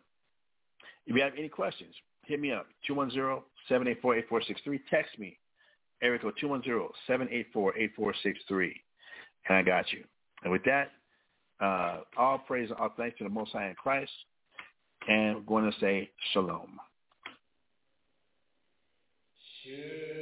if 1.07 1.15
you 1.15 1.23
have 1.23 1.35
any 1.39 1.49
questions, 1.49 1.95
hit 2.27 2.41
me 2.41 2.51
up, 2.53 2.67
210-784-8463. 2.89 4.81
Text 4.91 5.17
me, 5.19 5.39
Eric 6.03 6.23
210-784-8463. 6.23 8.73
And 9.49 9.59
I 9.59 9.63
got 9.63 9.93
you. 9.93 10.03
And 10.43 10.51
with 10.51 10.65
that, 10.65 10.91
uh, 11.61 12.01
all 12.17 12.39
praise 12.39 12.71
and 12.71 12.79
all 12.79 12.93
thanks 12.97 13.19
to 13.19 13.25
the 13.25 13.31
Most 13.31 13.53
High 13.53 13.69
in 13.69 13.75
Christ 13.75 14.11
and 15.09 15.37
we're 15.37 15.43
going 15.43 15.71
to 15.71 15.79
say 15.81 16.11
shalom. 16.33 16.79
Hear, 19.63 20.22